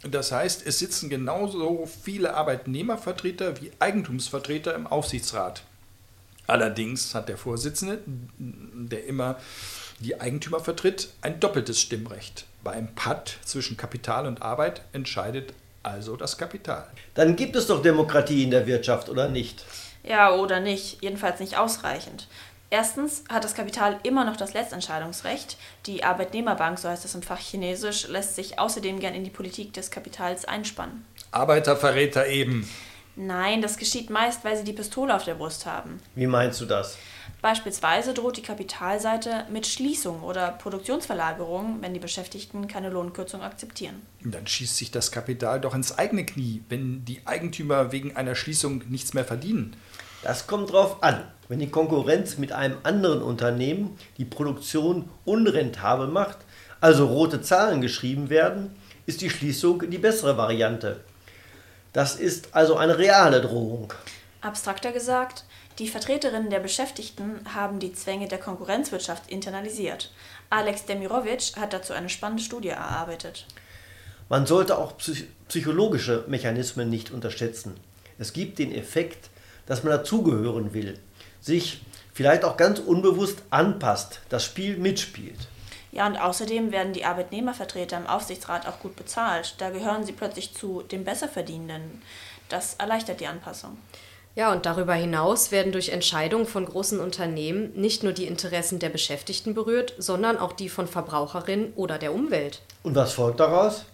Das 0.03 0.31
heißt, 0.31 0.65
es 0.65 0.79
sitzen 0.79 1.09
genauso 1.09 1.87
viele 2.03 2.35
Arbeitnehmervertreter 2.35 3.59
wie 3.59 3.71
Eigentumsvertreter 3.79 4.75
im 4.75 4.85
Aufsichtsrat. 4.85 5.63
Allerdings 6.45 7.13
hat 7.13 7.27
der 7.27 7.37
Vorsitzende, 7.37 7.99
der 8.37 9.05
immer 9.05 9.37
die 9.99 10.19
Eigentümer 10.19 10.59
vertritt, 10.59 11.09
ein 11.21 11.39
doppeltes 11.39 11.79
Stimmrecht. 11.81 12.45
Beim 12.63 12.93
Patt 12.95 13.37
zwischen 13.43 13.77
Kapital 13.77 14.27
und 14.27 14.41
Arbeit 14.41 14.81
entscheidet 14.93 15.53
also 15.83 16.17
das 16.17 16.37
Kapital. 16.37 16.87
Dann 17.15 17.35
gibt 17.35 17.55
es 17.55 17.67
doch 17.67 17.81
Demokratie 17.81 18.43
in 18.43 18.51
der 18.51 18.67
Wirtschaft, 18.67 19.09
oder 19.09 19.29
nicht? 19.29 19.63
Ja, 20.03 20.33
oder 20.33 20.59
nicht. 20.59 21.01
Jedenfalls 21.01 21.39
nicht 21.39 21.57
ausreichend. 21.57 22.27
Erstens 22.69 23.23
hat 23.29 23.45
das 23.45 23.55
Kapital 23.55 23.97
immer 24.03 24.25
noch 24.25 24.35
das 24.35 24.53
Letztentscheidungsrecht. 24.53 25.57
Die 25.85 26.03
Arbeitnehmerbank, 26.03 26.77
so 26.77 26.89
heißt 26.89 27.05
es 27.05 27.15
im 27.15 27.21
Fach 27.21 27.39
Chinesisch, 27.39 28.07
lässt 28.09 28.35
sich 28.35 28.59
außerdem 28.59 28.99
gern 28.99 29.15
in 29.15 29.23
die 29.23 29.29
Politik 29.29 29.73
des 29.73 29.89
Kapitals 29.89 30.43
einspannen. 30.43 31.05
Arbeiterverräter 31.31 32.27
eben. 32.27 32.69
Nein, 33.15 33.61
das 33.61 33.77
geschieht 33.77 34.09
meist, 34.09 34.43
weil 34.43 34.57
sie 34.57 34.65
die 34.65 34.73
Pistole 34.73 35.15
auf 35.15 35.23
der 35.23 35.35
Brust 35.35 35.65
haben. 35.65 36.01
Wie 36.15 36.27
meinst 36.27 36.59
du 36.59 36.65
das? 36.65 36.97
Beispielsweise 37.41 38.13
droht 38.15 38.37
die 38.37 38.41
Kapitalseite 38.41 39.45
mit 39.51 39.67
Schließung 39.67 40.23
oder 40.23 40.51
Produktionsverlagerung, 40.51 41.77
wenn 41.81 41.93
die 41.93 41.99
Beschäftigten 41.99 42.67
keine 42.67 42.89
Lohnkürzung 42.89 43.41
akzeptieren. 43.43 44.01
Dann 44.23 44.47
schießt 44.47 44.75
sich 44.75 44.89
das 44.89 45.11
Kapital 45.11 45.61
doch 45.61 45.75
ins 45.75 45.97
eigene 45.97 46.25
Knie, 46.25 46.63
wenn 46.69 47.05
die 47.05 47.21
Eigentümer 47.25 47.91
wegen 47.91 48.15
einer 48.15 48.33
Schließung 48.33 48.81
nichts 48.89 49.13
mehr 49.13 49.25
verdienen. 49.25 49.75
Das 50.23 50.47
kommt 50.47 50.71
drauf 50.71 51.03
an. 51.03 51.23
Wenn 51.47 51.59
die 51.59 51.69
Konkurrenz 51.69 52.37
mit 52.37 52.51
einem 52.51 52.77
anderen 52.83 53.21
Unternehmen 53.21 53.97
die 54.17 54.25
Produktion 54.25 55.07
unrentabel 55.23 56.07
macht, 56.07 56.39
also 56.81 57.05
rote 57.05 57.41
Zahlen 57.41 57.81
geschrieben 57.81 58.29
werden, 58.29 58.75
ist 59.05 59.21
die 59.21 59.29
Schließung 59.29 59.89
die 59.89 59.97
bessere 59.99 60.37
Variante. 60.37 61.01
Das 61.93 62.15
ist 62.15 62.53
also 62.53 62.75
eine 62.75 62.97
reale 62.97 63.41
Drohung. 63.41 63.93
Abstrakter 64.41 64.91
gesagt, 64.91 65.45
die 65.79 65.87
Vertreterinnen 65.87 66.49
der 66.49 66.59
Beschäftigten 66.59 67.41
haben 67.53 67.79
die 67.79 67.93
Zwänge 67.93 68.27
der 68.27 68.39
Konkurrenzwirtschaft 68.39 69.29
internalisiert. 69.29 70.11
Alex 70.49 70.85
Demirovic 70.85 71.55
hat 71.55 71.73
dazu 71.73 71.93
eine 71.93 72.09
spannende 72.09 72.43
Studie 72.43 72.69
erarbeitet. 72.69 73.45
Man 74.29 74.45
sollte 74.45 74.77
auch 74.77 74.93
psychologische 75.47 76.25
Mechanismen 76.27 76.89
nicht 76.89 77.11
unterschätzen. 77.11 77.75
Es 78.19 78.33
gibt 78.33 78.59
den 78.59 78.73
Effekt, 78.73 79.29
dass 79.65 79.83
man 79.83 79.93
dazugehören 79.93 80.73
will, 80.73 80.99
sich 81.39 81.81
vielleicht 82.13 82.43
auch 82.43 82.57
ganz 82.57 82.79
unbewusst 82.79 83.43
anpasst, 83.51 84.21
das 84.29 84.43
Spiel 84.43 84.77
mitspielt. 84.77 85.47
Ja, 85.91 86.05
und 86.07 86.17
außerdem 86.17 86.71
werden 86.71 86.93
die 86.93 87.05
Arbeitnehmervertreter 87.05 87.97
im 87.97 88.07
Aufsichtsrat 88.07 88.67
auch 88.67 88.79
gut 88.79 88.95
bezahlt. 88.95 89.55
Da 89.59 89.69
gehören 89.69 90.05
sie 90.05 90.11
plötzlich 90.11 90.53
zu 90.53 90.81
den 90.81 91.03
Besserverdienenden. 91.03 92.01
Das 92.49 92.75
erleichtert 92.75 93.19
die 93.19 93.27
Anpassung. 93.27 93.77
Ja, 94.37 94.51
und 94.51 94.67
darüber 94.67 94.93
hinaus 94.93 95.51
werden 95.51 95.71
durch 95.71 95.89
Entscheidungen 95.89 96.45
von 96.45 96.63
großen 96.63 96.99
Unternehmen 96.99 97.71
nicht 97.73 98.03
nur 98.03 98.13
die 98.13 98.27
Interessen 98.27 98.77
der 98.77 98.89
Beschäftigten 98.89 99.55
berührt, 99.55 99.95
sondern 99.97 100.37
auch 100.37 100.53
die 100.53 100.69
von 100.69 100.85
Verbraucherinnen 100.87 101.73
oder 101.75 101.97
der 101.97 102.13
Umwelt. 102.13 102.61
Und 102.83 102.93
was 102.93 103.13
folgt 103.13 103.39
daraus? 103.39 103.85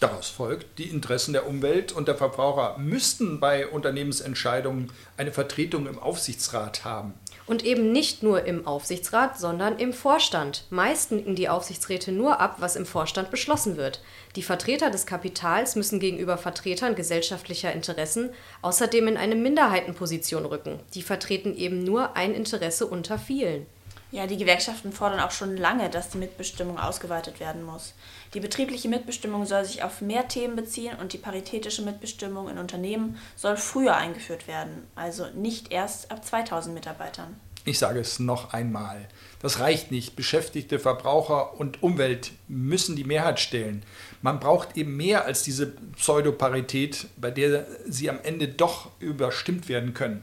Daraus 0.00 0.30
folgt, 0.30 0.78
die 0.78 0.88
Interessen 0.88 1.34
der 1.34 1.46
Umwelt 1.46 1.92
und 1.92 2.08
der 2.08 2.14
Verbraucher 2.14 2.78
müssten 2.78 3.38
bei 3.38 3.66
Unternehmensentscheidungen 3.66 4.90
eine 5.18 5.30
Vertretung 5.30 5.86
im 5.86 5.98
Aufsichtsrat 5.98 6.86
haben. 6.86 7.12
Und 7.44 7.66
eben 7.66 7.92
nicht 7.92 8.22
nur 8.22 8.44
im 8.44 8.66
Aufsichtsrat, 8.66 9.38
sondern 9.38 9.78
im 9.78 9.92
Vorstand. 9.92 10.64
Meist 10.70 11.12
nicken 11.12 11.34
die 11.34 11.50
Aufsichtsräte 11.50 12.12
nur 12.12 12.40
ab, 12.40 12.56
was 12.60 12.76
im 12.76 12.86
Vorstand 12.86 13.30
beschlossen 13.30 13.76
wird. 13.76 14.00
Die 14.36 14.42
Vertreter 14.42 14.88
des 14.88 15.04
Kapitals 15.04 15.76
müssen 15.76 16.00
gegenüber 16.00 16.38
Vertretern 16.38 16.94
gesellschaftlicher 16.94 17.72
Interessen 17.72 18.30
außerdem 18.62 19.06
in 19.06 19.16
eine 19.18 19.34
Minderheitenposition 19.36 20.46
rücken. 20.46 20.80
Die 20.94 21.02
vertreten 21.02 21.54
eben 21.54 21.84
nur 21.84 22.16
ein 22.16 22.32
Interesse 22.32 22.86
unter 22.86 23.18
vielen. 23.18 23.66
Ja, 24.12 24.26
die 24.26 24.38
Gewerkschaften 24.38 24.92
fordern 24.92 25.20
auch 25.20 25.30
schon 25.30 25.56
lange, 25.56 25.88
dass 25.88 26.08
die 26.10 26.18
Mitbestimmung 26.18 26.78
ausgeweitet 26.80 27.38
werden 27.38 27.62
muss. 27.62 27.94
Die 28.32 28.40
betriebliche 28.40 28.88
Mitbestimmung 28.88 29.44
soll 29.44 29.64
sich 29.64 29.82
auf 29.82 30.00
mehr 30.00 30.28
Themen 30.28 30.54
beziehen 30.54 30.96
und 31.00 31.12
die 31.12 31.18
paritätische 31.18 31.82
Mitbestimmung 31.82 32.48
in 32.48 32.58
Unternehmen 32.58 33.18
soll 33.34 33.56
früher 33.56 33.96
eingeführt 33.96 34.46
werden, 34.46 34.86
also 34.94 35.26
nicht 35.34 35.72
erst 35.72 36.12
ab 36.12 36.24
2000 36.24 36.72
Mitarbeitern. 36.74 37.34
Ich 37.64 37.78
sage 37.78 38.00
es 38.00 38.20
noch 38.20 38.54
einmal. 38.54 39.06
Das 39.42 39.58
reicht 39.58 39.90
nicht. 39.90 40.16
Beschäftigte, 40.16 40.78
Verbraucher 40.78 41.58
und 41.58 41.82
Umwelt 41.82 42.30
müssen 42.48 42.96
die 42.96 43.04
Mehrheit 43.04 43.38
stellen. 43.38 43.82
Man 44.22 44.40
braucht 44.40 44.76
eben 44.76 44.96
mehr 44.96 45.26
als 45.26 45.42
diese 45.42 45.66
Pseudoparität, 45.66 47.08
bei 47.20 47.30
der 47.30 47.66
sie 47.86 48.08
am 48.08 48.18
Ende 48.22 48.48
doch 48.48 48.90
überstimmt 49.00 49.68
werden 49.68 49.92
können. 49.92 50.22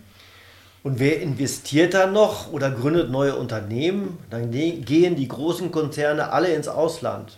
Und 0.81 0.99
wer 0.99 1.21
investiert 1.21 1.93
dann 1.93 2.13
noch 2.13 2.51
oder 2.51 2.71
gründet 2.71 3.11
neue 3.11 3.35
Unternehmen? 3.35 4.17
Dann 4.29 4.49
gehen 4.51 5.15
die 5.15 5.27
großen 5.27 5.71
Konzerne 5.71 6.31
alle 6.31 6.53
ins 6.53 6.67
Ausland. 6.67 7.37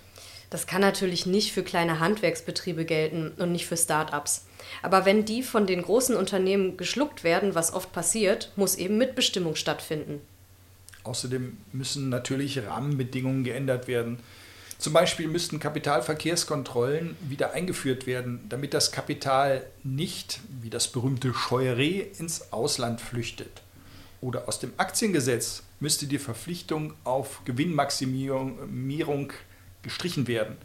Das 0.49 0.65
kann 0.65 0.81
natürlich 0.81 1.25
nicht 1.25 1.51
für 1.51 1.63
kleine 1.63 1.99
Handwerksbetriebe 1.99 2.85
gelten 2.85 3.31
und 3.37 3.51
nicht 3.51 3.67
für 3.67 3.77
Start-ups. 3.77 4.45
Aber 4.81 5.05
wenn 5.05 5.25
die 5.25 5.43
von 5.43 5.67
den 5.67 5.81
großen 5.81 6.15
Unternehmen 6.15 6.75
geschluckt 6.75 7.23
werden, 7.23 7.55
was 7.55 7.73
oft 7.73 7.91
passiert, 7.91 8.51
muss 8.55 8.75
eben 8.75 8.97
Mitbestimmung 8.97 9.55
stattfinden. 9.55 10.21
Außerdem 11.03 11.57
müssen 11.71 12.09
natürlich 12.09 12.63
Rahmenbedingungen 12.63 13.43
geändert 13.43 13.87
werden. 13.87 14.19
Zum 14.79 14.93
Beispiel 14.93 15.27
müssten 15.27 15.59
Kapitalverkehrskontrollen 15.59 17.15
wieder 17.27 17.51
eingeführt 17.51 18.07
werden, 18.07 18.45
damit 18.49 18.73
das 18.73 18.91
Kapital 18.91 19.65
nicht, 19.83 20.39
wie 20.61 20.69
das 20.69 20.87
berühmte 20.87 21.31
Scheuré, 21.31 22.05
ins 22.17 22.51
Ausland 22.53 23.01
flüchtet. 23.01 23.61
Oder 24.21 24.47
aus 24.47 24.59
dem 24.59 24.73
Aktiengesetz 24.77 25.63
müsste 25.79 26.07
die 26.07 26.17
Verpflichtung 26.17 26.93
auf 27.03 27.41
Gewinnmaximierung 27.45 29.33
gestrichen 29.81 30.27
werden. 30.27 30.57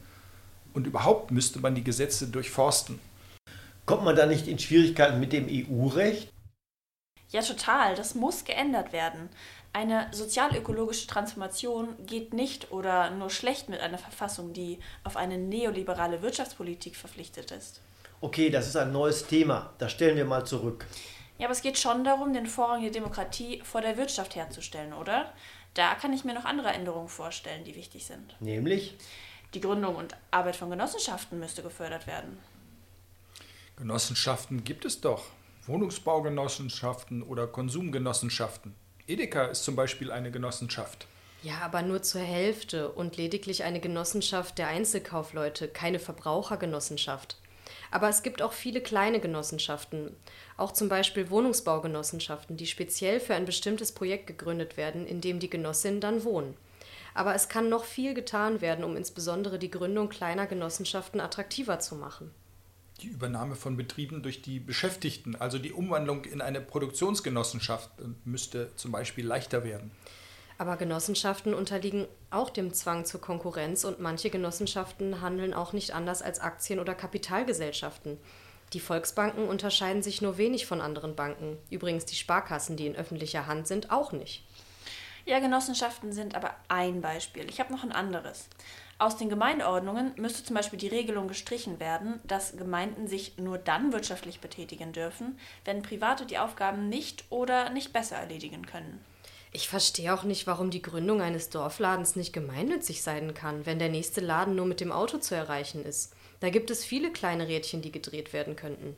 Und 0.73 0.87
überhaupt 0.87 1.31
müsste 1.31 1.61
man 1.61 1.75
die 1.75 1.85
Gesetze 1.85 2.27
durchforsten. 2.29 2.99
Kommt 3.87 4.05
man 4.05 4.17
da 4.17 4.27
nicht 4.27 4.49
in 4.49 4.59
Schwierigkeiten 4.59 5.21
mit 5.21 5.33
dem 5.33 5.47
EU-Recht? 5.49 6.33
Ja, 7.31 7.43
total. 7.43 7.95
Das 7.95 8.15
muss 8.15 8.45
geändert 8.45 8.93
werden. 8.93 9.29
Eine 9.73 10.07
sozialökologische 10.13 11.09
Transformation 11.09 11.95
geht 12.07 12.33
nicht 12.33 12.71
oder 12.71 13.11
nur 13.11 13.29
schlecht 13.29 13.69
mit 13.69 13.81
einer 13.81 13.99
Verfassung, 13.99 14.53
die 14.53 14.79
auf 15.03 15.17
eine 15.17 15.37
neoliberale 15.37 16.23
Wirtschaftspolitik 16.23 16.95
verpflichtet 16.95 17.51
ist. 17.51 17.81
Okay, 18.21 18.51
das 18.51 18.69
ist 18.69 18.77
ein 18.77 18.93
neues 18.93 19.27
Thema. 19.27 19.75
Das 19.79 19.93
stellen 19.93 20.17
wir 20.17 20.25
mal 20.25 20.47
zurück. 20.47 20.87
Ja, 21.39 21.47
aber 21.47 21.53
es 21.53 21.63
geht 21.63 21.79
schon 21.79 22.05
darum, 22.05 22.33
den 22.33 22.47
Vorrang 22.47 22.83
der 22.83 22.91
Demokratie 22.91 23.61
vor 23.65 23.81
der 23.81 23.97
Wirtschaft 23.97 24.37
herzustellen, 24.37 24.93
oder? 24.93 25.33
Da 25.75 25.95
kann 25.95 26.13
ich 26.13 26.25
mir 26.25 26.35
noch 26.35 26.45
andere 26.45 26.69
Änderungen 26.69 27.09
vorstellen, 27.09 27.65
die 27.65 27.75
wichtig 27.75 28.07
sind. 28.07 28.37
Nämlich? 28.41 28.97
Die 29.55 29.61
Gründung 29.61 29.97
und 29.97 30.17
Arbeit 30.31 30.57
von 30.57 30.71
Genossenschaften 30.71 31.41
müsste 31.41 31.63
gefördert 31.63 32.07
werden. 32.07 32.39
Genossenschaften 33.77 34.63
gibt 34.63 34.85
es 34.85 35.01
doch. 35.01 35.25
Wohnungsbaugenossenschaften 35.67 37.23
oder 37.23 37.47
Konsumgenossenschaften. 37.47 38.75
Edeka 39.07 39.47
ist 39.47 39.65
zum 39.65 39.75
Beispiel 39.75 40.13
eine 40.13 40.31
Genossenschaft. 40.31 41.07
Ja, 41.43 41.59
aber 41.61 41.83
nur 41.83 42.03
zur 42.03 42.23
Hälfte 42.23 42.91
und 42.91 43.17
lediglich 43.17 43.65
eine 43.65 43.81
Genossenschaft 43.81 44.59
der 44.59 44.69
Einzelkaufleute, 44.69 45.69
keine 45.69 45.99
Verbrauchergenossenschaft. 45.99 47.37
Aber 47.91 48.09
es 48.09 48.23
gibt 48.23 48.43
auch 48.43 48.53
viele 48.53 48.81
kleine 48.81 49.21
Genossenschaften, 49.21 50.15
auch 50.57 50.73
zum 50.73 50.89
Beispiel 50.89 51.31
Wohnungsbaugenossenschaften, 51.31 52.57
die 52.57 52.67
speziell 52.67 53.21
für 53.21 53.35
ein 53.35 53.45
bestimmtes 53.45 53.93
Projekt 53.93 54.27
gegründet 54.27 54.77
werden, 54.77 55.07
in 55.07 55.21
dem 55.21 55.39
die 55.39 55.51
Genossinnen 55.51 56.01
dann 56.01 56.25
wohnen. 56.25 56.57
Aber 57.15 57.35
es 57.35 57.49
kann 57.49 57.69
noch 57.69 57.85
viel 57.85 58.13
getan 58.13 58.61
werden, 58.61 58.85
um 58.85 58.97
insbesondere 58.97 59.59
die 59.59 59.71
Gründung 59.71 60.09
kleiner 60.09 60.47
Genossenschaften 60.47 61.21
attraktiver 61.21 61.79
zu 61.79 61.95
machen. 61.95 62.33
Die 63.01 63.09
Übernahme 63.09 63.57
von 63.57 63.77
Betrieben 63.77 64.23
durch 64.23 64.43
die 64.43 64.61
Beschäftigten, 64.61 65.37
also 65.37 65.59
die 65.59 65.73
Umwandlung 65.73 66.25
in 66.25 66.41
eine 66.41 66.61
Produktionsgenossenschaft, 66.61 67.91
müsste 68.25 68.71
zum 68.77 68.93
Beispiel 68.93 69.27
leichter 69.27 69.65
werden. 69.65 69.91
Aber 70.57 70.77
Genossenschaften 70.77 71.53
unterliegen 71.53 72.07
auch 72.31 72.51
dem 72.51 72.73
Zwang 72.73 73.05
zur 73.05 73.21
Konkurrenz 73.21 73.85
und 73.85 74.01
manche 74.01 74.31
Genossenschaften 74.31 75.21
handeln 75.21 75.53
auch 75.53 75.73
nicht 75.73 75.93
anders 75.93 76.23
als 76.23 76.39
Aktien- 76.41 76.79
oder 76.79 76.95
Kapitalgesellschaften. 76.95 78.19
Die 78.73 78.81
Volksbanken 78.81 79.49
unterscheiden 79.49 80.03
sich 80.03 80.23
nur 80.23 80.39
wenig 80.39 80.67
von 80.67 80.81
anderen 80.81 81.15
Banken. 81.15 81.59
Übrigens 81.71 82.07
die 82.07 82.17
Sparkassen, 82.17 82.77
die 82.77 82.87
in 82.87 82.97
öffentlicher 82.97 83.47
Hand 83.47 83.67
sind, 83.67 83.91
auch 83.91 84.13
nicht. 84.13 84.45
Ja, 85.27 85.39
Genossenschaften 85.39 86.13
sind 86.13 86.35
aber 86.35 86.55
ein 86.69 87.01
Beispiel. 87.01 87.49
Ich 87.49 87.59
habe 87.59 87.73
noch 87.73 87.83
ein 87.83 87.93
anderes. 87.93 88.49
Aus 88.99 89.17
den 89.17 89.29
Gemeindeordnungen 89.29 90.13
müsste 90.17 90.45
zum 90.45 90.55
Beispiel 90.55 90.79
die 90.79 90.89
Regelung 90.89 91.29
gestrichen 91.29 91.81
werden, 91.81 92.21
dass 92.25 92.57
Gemeinden 92.57 93.09
sich 93.09 93.39
nur 93.39 93.59
dann 93.59 93.93
wirtschaftlich 93.93 94.41
betätigen 94.41 94.93
dürfen, 94.93 95.39
wenn 95.65 95.83
Private 95.83 96.27
die 96.27 96.39
Aufgaben 96.39 96.89
nicht 96.89 97.25
oder 97.31 97.71
nicht 97.71 97.93
besser 97.93 98.17
erledigen 98.17 98.67
können. 98.67 99.05
Ich 99.57 99.69
verstehe 99.69 100.13
auch 100.13 100.25
nicht, 100.25 100.49
warum 100.49 100.73
die 100.73 100.83
Gründung 100.83 101.21
eines 101.21 101.49
Dorfladens 101.49 102.17
nicht 102.17 102.33
gemeinnützig 102.33 103.03
sein 103.03 103.35
kann, 103.35 103.65
wenn 103.67 103.79
der 103.79 103.89
nächste 103.89 104.21
Laden 104.21 104.57
nur 104.57 104.67
mit 104.67 104.81
dem 104.81 104.91
Auto 104.91 105.19
zu 105.19 105.37
erreichen 105.37 105.85
ist. 105.85 106.13
Da 106.41 106.51
gibt 106.51 106.73
es 106.73 106.85
viele 106.85 107.13
kleine 107.13 107.47
Rädchen, 107.47 107.81
die 107.81 107.93
gedreht 107.93 108.33
werden 108.33 108.57
könnten. 108.57 108.97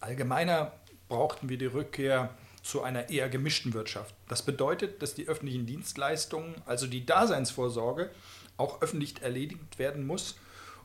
Allgemeiner 0.00 0.72
brauchten 1.08 1.48
wir 1.48 1.56
die 1.56 1.66
Rückkehr 1.66 2.30
zu 2.64 2.82
einer 2.82 3.10
eher 3.10 3.28
gemischten 3.28 3.74
Wirtschaft. 3.74 4.12
Das 4.26 4.42
bedeutet, 4.42 5.02
dass 5.02 5.14
die 5.14 5.28
öffentlichen 5.28 5.66
Dienstleistungen, 5.66 6.56
also 6.66 6.88
die 6.88 7.06
Daseinsvorsorge, 7.06 8.10
auch 8.56 8.82
öffentlich 8.82 9.22
erledigt 9.22 9.78
werden 9.78 10.04
muss 10.04 10.34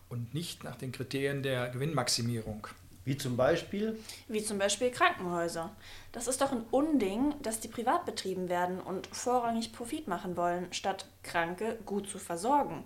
und 0.09 0.35
nicht 0.35 0.63
nach 0.63 0.75
den 0.75 0.91
Kriterien 0.91 1.41
der 1.41 1.69
Gewinnmaximierung. 1.69 2.67
Wie 3.05 3.17
zum 3.17 3.35
Beispiel? 3.35 3.99
Wie 4.27 4.43
zum 4.43 4.57
Beispiel 4.57 4.89
Krankenhäuser. 4.89 5.75
Das 6.11 6.27
ist 6.27 6.41
doch 6.41 6.51
ein 6.51 6.65
Unding, 6.71 7.35
dass 7.41 7.59
die 7.59 7.67
privat 7.67 8.05
betrieben 8.05 8.47
werden 8.47 8.79
und 8.79 9.07
vorrangig 9.07 9.73
Profit 9.73 10.07
machen 10.07 10.37
wollen, 10.37 10.71
statt 10.71 11.07
Kranke 11.21 11.77
gut 11.85 12.09
zu 12.09 12.17
versorgen. 12.17 12.85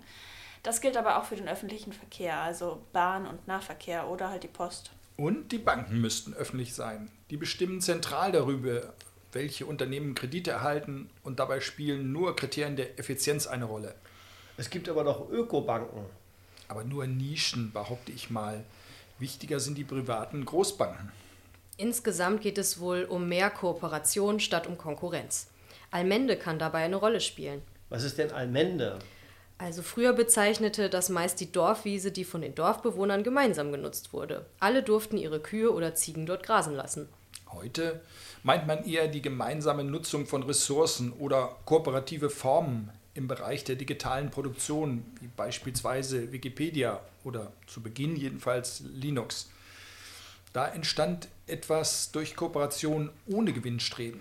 Das 0.64 0.80
gilt 0.80 0.96
aber 0.96 1.18
auch 1.18 1.24
für 1.24 1.36
den 1.36 1.48
öffentlichen 1.48 1.92
Verkehr, 1.92 2.38
also 2.38 2.82
Bahn 2.92 3.26
und 3.26 3.46
Nahverkehr 3.46 4.08
oder 4.08 4.28
halt 4.28 4.42
die 4.42 4.48
Post. 4.48 4.90
Und 5.16 5.52
die 5.52 5.58
Banken 5.58 6.00
müssten 6.00 6.34
öffentlich 6.34 6.74
sein. 6.74 7.10
Die 7.30 7.36
bestimmen 7.36 7.80
zentral 7.80 8.32
darüber, 8.32 8.92
welche 9.32 9.66
Unternehmen 9.66 10.14
Kredite 10.14 10.50
erhalten 10.50 11.10
und 11.22 11.38
dabei 11.38 11.60
spielen 11.60 12.12
nur 12.12 12.34
Kriterien 12.34 12.76
der 12.76 12.98
Effizienz 12.98 13.46
eine 13.46 13.66
Rolle. 13.66 13.94
Es 14.56 14.70
gibt 14.70 14.88
aber 14.88 15.04
noch 15.04 15.30
Ökobanken. 15.30 16.04
Aber 16.66 16.84
nur 16.84 17.06
Nischen, 17.06 17.72
behaupte 17.72 18.12
ich 18.12 18.30
mal. 18.30 18.64
Wichtiger 19.18 19.60
sind 19.60 19.76
die 19.76 19.84
privaten 19.84 20.44
Großbanken. 20.44 21.10
Insgesamt 21.76 22.40
geht 22.40 22.58
es 22.58 22.80
wohl 22.80 23.04
um 23.04 23.28
mehr 23.28 23.50
Kooperation 23.50 24.40
statt 24.40 24.66
um 24.66 24.78
Konkurrenz. 24.78 25.48
Allmende 25.90 26.36
kann 26.36 26.58
dabei 26.58 26.84
eine 26.84 26.96
Rolle 26.96 27.20
spielen. 27.20 27.62
Was 27.88 28.04
ist 28.04 28.18
denn 28.18 28.32
Allmende? 28.32 28.98
Also 29.58 29.82
früher 29.82 30.12
bezeichnete 30.12 30.88
das 30.88 31.08
meist 31.08 31.40
die 31.40 31.50
Dorfwiese, 31.50 32.12
die 32.12 32.24
von 32.24 32.42
den 32.42 32.54
Dorfbewohnern 32.54 33.24
gemeinsam 33.24 33.72
genutzt 33.72 34.12
wurde. 34.12 34.46
Alle 34.60 34.82
durften 34.82 35.16
ihre 35.16 35.40
Kühe 35.40 35.72
oder 35.72 35.94
Ziegen 35.94 36.26
dort 36.26 36.44
grasen 36.44 36.74
lassen. 36.74 37.08
Heute 37.50 38.00
meint 38.42 38.66
man 38.66 38.84
eher 38.84 39.08
die 39.08 39.22
gemeinsame 39.22 39.82
Nutzung 39.82 40.26
von 40.26 40.42
Ressourcen 40.42 41.12
oder 41.12 41.56
kooperative 41.64 42.30
Formen 42.30 42.90
im 43.18 43.26
Bereich 43.26 43.64
der 43.64 43.74
digitalen 43.74 44.30
Produktion, 44.30 45.04
wie 45.20 45.26
beispielsweise 45.26 46.32
Wikipedia 46.32 47.00
oder 47.24 47.52
zu 47.66 47.82
Beginn 47.82 48.14
jedenfalls 48.16 48.84
Linux. 48.94 49.50
Da 50.52 50.68
entstand 50.68 51.28
etwas 51.48 52.12
durch 52.12 52.36
Kooperation 52.36 53.10
ohne 53.26 53.52
Gewinnstreben. 53.52 54.20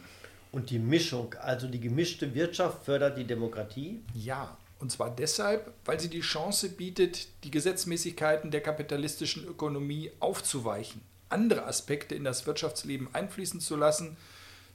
Und 0.51 0.71
die 0.71 0.79
Mischung, 0.79 1.35
also 1.35 1.67
die 1.67 1.79
gemischte 1.79 2.33
Wirtschaft, 2.33 2.85
fördert 2.85 3.19
die 3.19 3.25
Demokratie? 3.25 4.01
Ja, 4.15 4.57
und 4.79 4.91
zwar 4.91 5.15
deshalb, 5.15 5.71
weil 5.85 5.99
sie 5.99 6.09
die 6.09 6.21
Chance 6.21 6.69
bietet, 6.69 7.27
die 7.43 7.51
Gesetzmäßigkeiten 7.51 8.49
der 8.49 8.61
kapitalistischen 8.61 9.47
Ökonomie 9.47 10.11
aufzuweichen, 10.19 11.01
andere 11.29 11.65
Aspekte 11.65 12.15
in 12.15 12.23
das 12.23 12.47
Wirtschaftsleben 12.47 13.13
einfließen 13.13 13.59
zu 13.59 13.75
lassen, 13.75 14.17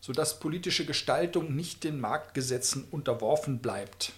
sodass 0.03 0.40
politische 0.40 0.84
Gestaltung 0.84 1.55
nicht 1.55 1.84
den 1.84 2.00
Marktgesetzen 2.00 2.86
unterworfen 2.90 3.61
bleibt. 3.61 4.12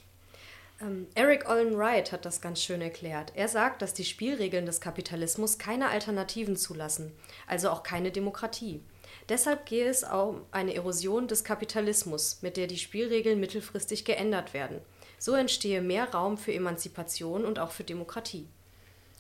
Ähm, 0.80 1.07
Eric 1.14 1.49
Olin 1.49 1.76
Wright 1.76 2.11
hat 2.11 2.24
das 2.24 2.41
ganz 2.41 2.62
schön 2.62 2.80
erklärt. 2.80 3.32
Er 3.37 3.49
sagt, 3.49 3.82
dass 3.82 3.93
die 3.93 4.07
Spielregeln 4.07 4.66
des 4.66 4.80
Kapitalismus 4.80 5.59
keine 5.59 5.91
Alternativen 5.91 6.57
zulassen, 6.57 7.12
also 7.47 7.68
auch 7.68 7.82
keine 7.82 8.11
Demokratie. 8.11 8.80
Deshalb 9.28 9.66
gehe 9.66 9.87
es 9.87 10.03
um 10.05 10.41
eine 10.51 10.74
Erosion 10.74 11.28
des 11.28 11.45
Kapitalismus, 11.45 12.39
mit 12.41 12.57
der 12.57 12.66
die 12.66 12.78
Spielregeln 12.78 13.39
mittelfristig 13.39 14.07
geändert 14.07 14.55
werden. 14.55 14.80
So 15.18 15.35
entstehe 15.35 15.82
mehr 15.82 16.11
Raum 16.11 16.39
für 16.39 16.53
Emanzipation 16.53 17.45
und 17.45 17.59
auch 17.59 17.70
für 17.70 17.85
Demokratie. 17.85 18.49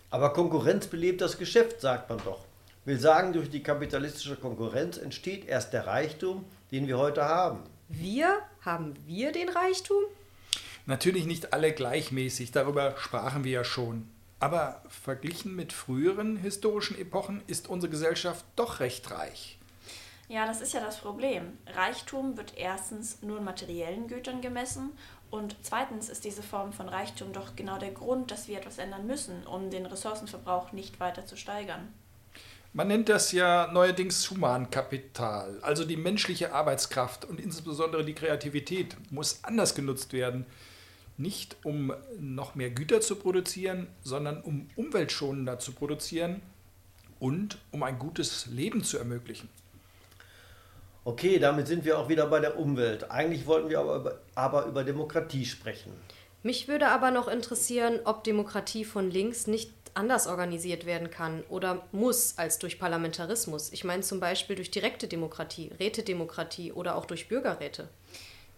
Aber 0.08 0.32
Konkurrenz 0.32 0.86
belebt 0.86 1.20
das 1.20 1.38
Geschäft, 1.38 1.82
sagt 1.82 2.08
man 2.08 2.20
doch. 2.24 2.44
Will 2.86 3.00
sagen, 3.00 3.32
durch 3.32 3.48
die 3.48 3.62
kapitalistische 3.62 4.36
Konkurrenz 4.36 4.98
entsteht 4.98 5.46
erst 5.46 5.72
der 5.72 5.86
Reichtum, 5.86 6.44
den 6.70 6.86
wir 6.86 6.98
heute 6.98 7.24
haben. 7.24 7.60
Wir? 7.88 8.42
Haben 8.60 8.94
wir 9.06 9.32
den 9.32 9.48
Reichtum? 9.48 10.02
Natürlich 10.84 11.24
nicht 11.24 11.54
alle 11.54 11.72
gleichmäßig, 11.72 12.52
darüber 12.52 12.94
sprachen 12.98 13.44
wir 13.44 13.52
ja 13.52 13.64
schon. 13.64 14.08
Aber 14.38 14.82
verglichen 14.88 15.56
mit 15.56 15.72
früheren 15.72 16.36
historischen 16.36 16.98
Epochen 16.98 17.42
ist 17.46 17.68
unsere 17.68 17.90
Gesellschaft 17.90 18.44
doch 18.54 18.80
recht 18.80 19.10
reich. 19.10 19.58
Ja, 20.28 20.46
das 20.46 20.60
ist 20.60 20.74
ja 20.74 20.80
das 20.80 20.98
Problem. 20.98 21.56
Reichtum 21.66 22.36
wird 22.36 22.54
erstens 22.56 23.22
nur 23.22 23.38
in 23.38 23.44
materiellen 23.44 24.08
Gütern 24.08 24.42
gemessen 24.42 24.90
und 25.30 25.56
zweitens 25.62 26.10
ist 26.10 26.24
diese 26.24 26.42
Form 26.42 26.74
von 26.74 26.88
Reichtum 26.88 27.32
doch 27.32 27.56
genau 27.56 27.78
der 27.78 27.92
Grund, 27.92 28.30
dass 28.30 28.48
wir 28.48 28.58
etwas 28.58 28.76
ändern 28.76 29.06
müssen, 29.06 29.46
um 29.46 29.70
den 29.70 29.86
Ressourcenverbrauch 29.86 30.72
nicht 30.72 31.00
weiter 31.00 31.24
zu 31.24 31.36
steigern. 31.36 31.92
Man 32.76 32.88
nennt 32.88 33.08
das 33.08 33.30
ja 33.30 33.70
neuerdings 33.72 34.28
Humankapital, 34.28 35.60
also 35.62 35.84
die 35.84 35.96
menschliche 35.96 36.52
Arbeitskraft 36.52 37.24
und 37.24 37.38
insbesondere 37.38 38.04
die 38.04 38.14
Kreativität 38.14 38.96
muss 39.10 39.38
anders 39.44 39.76
genutzt 39.76 40.12
werden. 40.12 40.44
Nicht 41.16 41.56
um 41.62 41.92
noch 42.18 42.56
mehr 42.56 42.70
Güter 42.70 43.00
zu 43.00 43.14
produzieren, 43.14 43.86
sondern 44.02 44.42
um 44.42 44.68
umweltschonender 44.74 45.60
zu 45.60 45.70
produzieren 45.70 46.42
und 47.20 47.58
um 47.70 47.84
ein 47.84 47.96
gutes 48.00 48.46
Leben 48.46 48.82
zu 48.82 48.98
ermöglichen. 48.98 49.48
Okay, 51.04 51.38
damit 51.38 51.68
sind 51.68 51.84
wir 51.84 51.96
auch 51.96 52.08
wieder 52.08 52.26
bei 52.26 52.40
der 52.40 52.58
Umwelt. 52.58 53.08
Eigentlich 53.08 53.46
wollten 53.46 53.68
wir 53.68 53.78
aber 53.78 53.96
über, 53.98 54.18
aber 54.34 54.66
über 54.66 54.82
Demokratie 54.82 55.44
sprechen. 55.44 55.92
Mich 56.42 56.66
würde 56.66 56.88
aber 56.88 57.12
noch 57.12 57.28
interessieren, 57.28 58.00
ob 58.04 58.24
Demokratie 58.24 58.84
von 58.84 59.12
links 59.12 59.46
nicht 59.46 59.70
anders 59.94 60.26
organisiert 60.26 60.86
werden 60.86 61.10
kann 61.10 61.42
oder 61.48 61.86
muss 61.92 62.36
als 62.36 62.58
durch 62.58 62.78
Parlamentarismus. 62.78 63.72
Ich 63.72 63.84
meine 63.84 64.02
zum 64.02 64.20
Beispiel 64.20 64.56
durch 64.56 64.70
direkte 64.70 65.08
Demokratie, 65.08 65.70
Rätedemokratie 65.78 66.72
oder 66.72 66.96
auch 66.96 67.06
durch 67.06 67.28
Bürgerräte. 67.28 67.88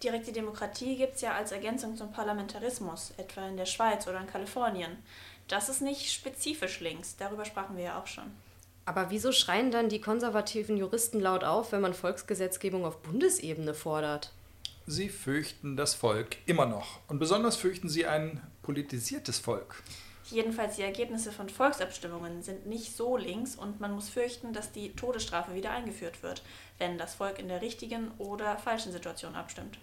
Direkte 0.03 0.31
Demokratie 0.31 0.95
gibt 0.95 1.15
es 1.15 1.21
ja 1.21 1.33
als 1.33 1.51
Ergänzung 1.51 1.95
zum 1.97 2.11
Parlamentarismus, 2.11 3.13
etwa 3.17 3.47
in 3.47 3.57
der 3.57 3.65
Schweiz 3.65 4.07
oder 4.07 4.19
in 4.19 4.27
Kalifornien. 4.27 4.97
Das 5.47 5.69
ist 5.69 5.81
nicht 5.81 6.11
spezifisch 6.11 6.81
links, 6.81 7.15
darüber 7.17 7.45
sprachen 7.45 7.77
wir 7.77 7.85
ja 7.85 7.99
auch 7.99 8.07
schon. 8.07 8.31
Aber 8.85 9.09
wieso 9.09 9.31
schreien 9.31 9.71
dann 9.71 9.89
die 9.89 9.99
konservativen 9.99 10.77
Juristen 10.77 11.19
laut 11.19 11.43
auf, 11.43 11.71
wenn 11.71 11.81
man 11.81 11.93
Volksgesetzgebung 11.93 12.85
auf 12.85 13.01
Bundesebene 13.01 13.73
fordert? 13.73 14.31
Sie 14.85 15.09
fürchten 15.09 15.75
das 15.75 15.93
Volk 15.93 16.37
immer 16.45 16.65
noch. 16.65 16.99
Und 17.09 17.19
besonders 17.19 17.57
fürchten 17.57 17.89
sie 17.89 18.05
ein 18.05 18.41
politisiertes 18.61 19.39
Volk. 19.39 19.83
Jedenfalls 20.29 20.75
die 20.75 20.81
Ergebnisse 20.81 21.31
von 21.31 21.47
Volksabstimmungen 21.47 22.41
sind 22.41 22.65
nicht 22.65 22.95
so 22.95 23.15
links 23.15 23.55
und 23.55 23.79
man 23.79 23.93
muss 23.93 24.09
fürchten, 24.09 24.51
dass 24.51 24.73
die 24.73 24.93
Todesstrafe 24.93 25.55
wieder 25.55 25.71
eingeführt 25.71 26.21
wird, 26.21 26.43
wenn 26.77 26.97
das 26.97 27.15
Volk 27.15 27.39
in 27.39 27.47
der 27.47 27.61
richtigen 27.61 28.11
oder 28.17 28.57
falschen 28.57 28.91
Situation 28.91 29.35
abstimmt. 29.35 29.77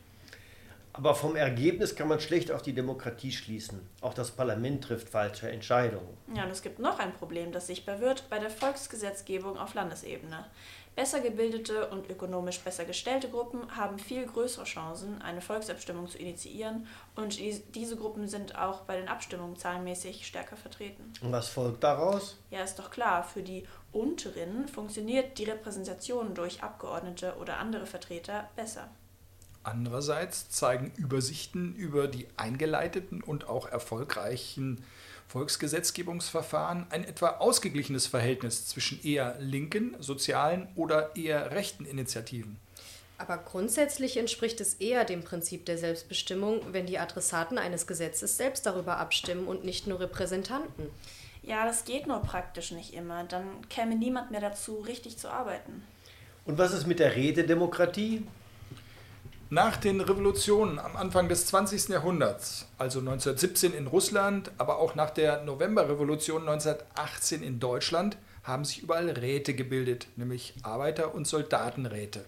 Aber 0.96 1.16
vom 1.16 1.34
Ergebnis 1.34 1.96
kann 1.96 2.06
man 2.06 2.20
schlecht 2.20 2.52
auf 2.52 2.62
die 2.62 2.72
Demokratie 2.72 3.32
schließen. 3.32 3.80
Auch 4.00 4.14
das 4.14 4.30
Parlament 4.30 4.84
trifft 4.84 5.08
falsche 5.08 5.50
Entscheidungen. 5.50 6.16
Ja, 6.34 6.44
und 6.44 6.50
es 6.50 6.62
gibt 6.62 6.78
noch 6.78 7.00
ein 7.00 7.12
Problem, 7.12 7.50
das 7.50 7.66
sichtbar 7.66 8.00
wird 8.00 8.30
bei 8.30 8.38
der 8.38 8.48
Volksgesetzgebung 8.48 9.58
auf 9.58 9.74
Landesebene. 9.74 10.46
Besser 10.94 11.18
gebildete 11.18 11.88
und 11.88 12.08
ökonomisch 12.08 12.60
besser 12.60 12.84
gestellte 12.84 13.28
Gruppen 13.28 13.76
haben 13.76 13.98
viel 13.98 14.24
größere 14.24 14.62
Chancen, 14.64 15.20
eine 15.20 15.40
Volksabstimmung 15.40 16.06
zu 16.06 16.18
initiieren 16.18 16.86
und 17.16 17.40
diese 17.74 17.96
Gruppen 17.96 18.28
sind 18.28 18.56
auch 18.56 18.82
bei 18.82 18.96
den 18.96 19.08
Abstimmungen 19.08 19.56
zahlenmäßig 19.56 20.24
stärker 20.24 20.56
vertreten. 20.56 21.12
Und 21.20 21.32
was 21.32 21.48
folgt 21.48 21.82
daraus? 21.82 22.38
Ja, 22.52 22.62
ist 22.62 22.78
doch 22.78 22.92
klar, 22.92 23.24
für 23.24 23.42
die 23.42 23.66
Unteren 23.90 24.68
funktioniert 24.68 25.36
die 25.38 25.44
Repräsentation 25.44 26.34
durch 26.34 26.62
Abgeordnete 26.62 27.34
oder 27.40 27.58
andere 27.58 27.86
Vertreter 27.86 28.48
besser. 28.54 28.88
Andererseits 29.64 30.50
zeigen 30.50 30.92
Übersichten 30.96 31.74
über 31.74 32.06
die 32.06 32.26
eingeleiteten 32.36 33.22
und 33.22 33.48
auch 33.48 33.66
erfolgreichen 33.66 34.84
Volksgesetzgebungsverfahren 35.28 36.86
ein 36.90 37.02
etwa 37.02 37.28
ausgeglichenes 37.38 38.06
Verhältnis 38.06 38.68
zwischen 38.68 39.02
eher 39.02 39.36
linken, 39.40 39.96
sozialen 40.00 40.68
oder 40.76 41.16
eher 41.16 41.50
rechten 41.50 41.86
Initiativen. 41.86 42.58
Aber 43.16 43.38
grundsätzlich 43.38 44.16
entspricht 44.16 44.60
es 44.60 44.74
eher 44.74 45.04
dem 45.04 45.22
Prinzip 45.22 45.64
der 45.64 45.78
Selbstbestimmung, 45.78 46.60
wenn 46.72 46.86
die 46.86 46.98
Adressaten 46.98 47.58
eines 47.58 47.86
Gesetzes 47.86 48.36
selbst 48.36 48.66
darüber 48.66 48.98
abstimmen 48.98 49.46
und 49.46 49.64
nicht 49.64 49.86
nur 49.86 50.00
Repräsentanten. 50.00 50.86
Ja, 51.42 51.64
das 51.64 51.84
geht 51.84 52.06
nur 52.06 52.20
praktisch 52.20 52.72
nicht 52.72 52.92
immer. 52.92 53.24
Dann 53.24 53.46
käme 53.68 53.96
niemand 53.96 54.30
mehr 54.30 54.40
dazu, 54.40 54.80
richtig 54.80 55.16
zu 55.16 55.28
arbeiten. 55.28 55.84
Und 56.44 56.58
was 56.58 56.74
ist 56.74 56.86
mit 56.86 56.98
der 56.98 57.14
Rededemokratie? 57.14 58.24
Nach 59.54 59.76
den 59.76 60.00
Revolutionen 60.00 60.80
am 60.80 60.96
Anfang 60.96 61.28
des 61.28 61.46
20. 61.46 61.90
Jahrhunderts, 61.90 62.66
also 62.76 62.98
1917 62.98 63.72
in 63.72 63.86
Russland, 63.86 64.50
aber 64.58 64.80
auch 64.80 64.96
nach 64.96 65.10
der 65.10 65.44
Novemberrevolution 65.44 66.40
1918 66.48 67.40
in 67.44 67.60
Deutschland, 67.60 68.16
haben 68.42 68.64
sich 68.64 68.82
überall 68.82 69.08
Räte 69.08 69.54
gebildet, 69.54 70.08
nämlich 70.16 70.54
Arbeiter- 70.64 71.14
und 71.14 71.28
Soldatenräte. 71.28 72.24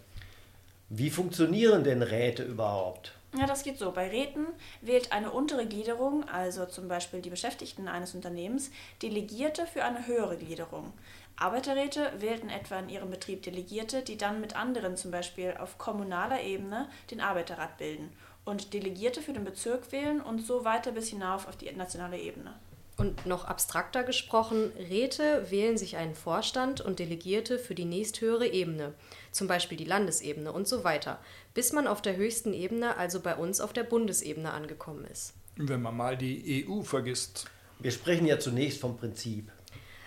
Wie 0.88 1.10
funktionieren 1.10 1.82
denn 1.82 2.02
Räte 2.02 2.44
überhaupt? 2.44 3.10
Ja, 3.36 3.48
das 3.48 3.64
geht 3.64 3.80
so. 3.80 3.90
Bei 3.90 4.08
Räten 4.08 4.46
wählt 4.80 5.10
eine 5.10 5.32
untere 5.32 5.66
Gliederung, 5.66 6.28
also 6.28 6.64
zum 6.64 6.86
Beispiel 6.86 7.22
die 7.22 7.30
Beschäftigten 7.30 7.88
eines 7.88 8.14
Unternehmens, 8.14 8.70
Delegierte 9.02 9.66
für 9.66 9.82
eine 9.82 10.06
höhere 10.06 10.36
Gliederung. 10.36 10.92
Arbeiterräte 11.38 12.12
wählten 12.18 12.48
etwa 12.48 12.78
in 12.78 12.88
ihrem 12.88 13.10
Betrieb 13.10 13.42
Delegierte, 13.42 14.02
die 14.02 14.16
dann 14.16 14.40
mit 14.40 14.56
anderen, 14.56 14.96
zum 14.96 15.10
Beispiel 15.10 15.54
auf 15.58 15.76
kommunaler 15.76 16.42
Ebene, 16.42 16.88
den 17.10 17.20
Arbeiterrat 17.20 17.76
bilden 17.76 18.10
und 18.46 18.72
Delegierte 18.72 19.20
für 19.20 19.34
den 19.34 19.44
Bezirk 19.44 19.92
wählen 19.92 20.22
und 20.22 20.46
so 20.46 20.64
weiter 20.64 20.92
bis 20.92 21.08
hinauf 21.08 21.46
auf 21.46 21.56
die 21.56 21.70
nationale 21.72 22.18
Ebene. 22.18 22.54
Und 22.96 23.26
noch 23.26 23.44
abstrakter 23.44 24.04
gesprochen, 24.04 24.72
Räte 24.78 25.50
wählen 25.50 25.76
sich 25.76 25.98
einen 25.98 26.14
Vorstand 26.14 26.80
und 26.80 26.98
Delegierte 26.98 27.58
für 27.58 27.74
die 27.74 27.84
nächsthöhere 27.84 28.46
Ebene, 28.46 28.94
zum 29.32 29.48
Beispiel 29.48 29.76
die 29.76 29.84
Landesebene 29.84 30.50
und 30.50 30.66
so 30.66 30.82
weiter, 30.82 31.18
bis 31.52 31.72
man 31.74 31.86
auf 31.86 32.00
der 32.00 32.16
höchsten 32.16 32.54
Ebene, 32.54 32.96
also 32.96 33.20
bei 33.20 33.36
uns 33.36 33.60
auf 33.60 33.74
der 33.74 33.84
Bundesebene 33.84 34.50
angekommen 34.50 35.04
ist. 35.04 35.34
Wenn 35.56 35.82
man 35.82 35.94
mal 35.94 36.16
die 36.16 36.66
EU 36.66 36.80
vergisst. 36.80 37.50
Wir 37.78 37.90
sprechen 37.90 38.26
ja 38.26 38.38
zunächst 38.38 38.80
vom 38.80 38.96
Prinzip. 38.96 39.50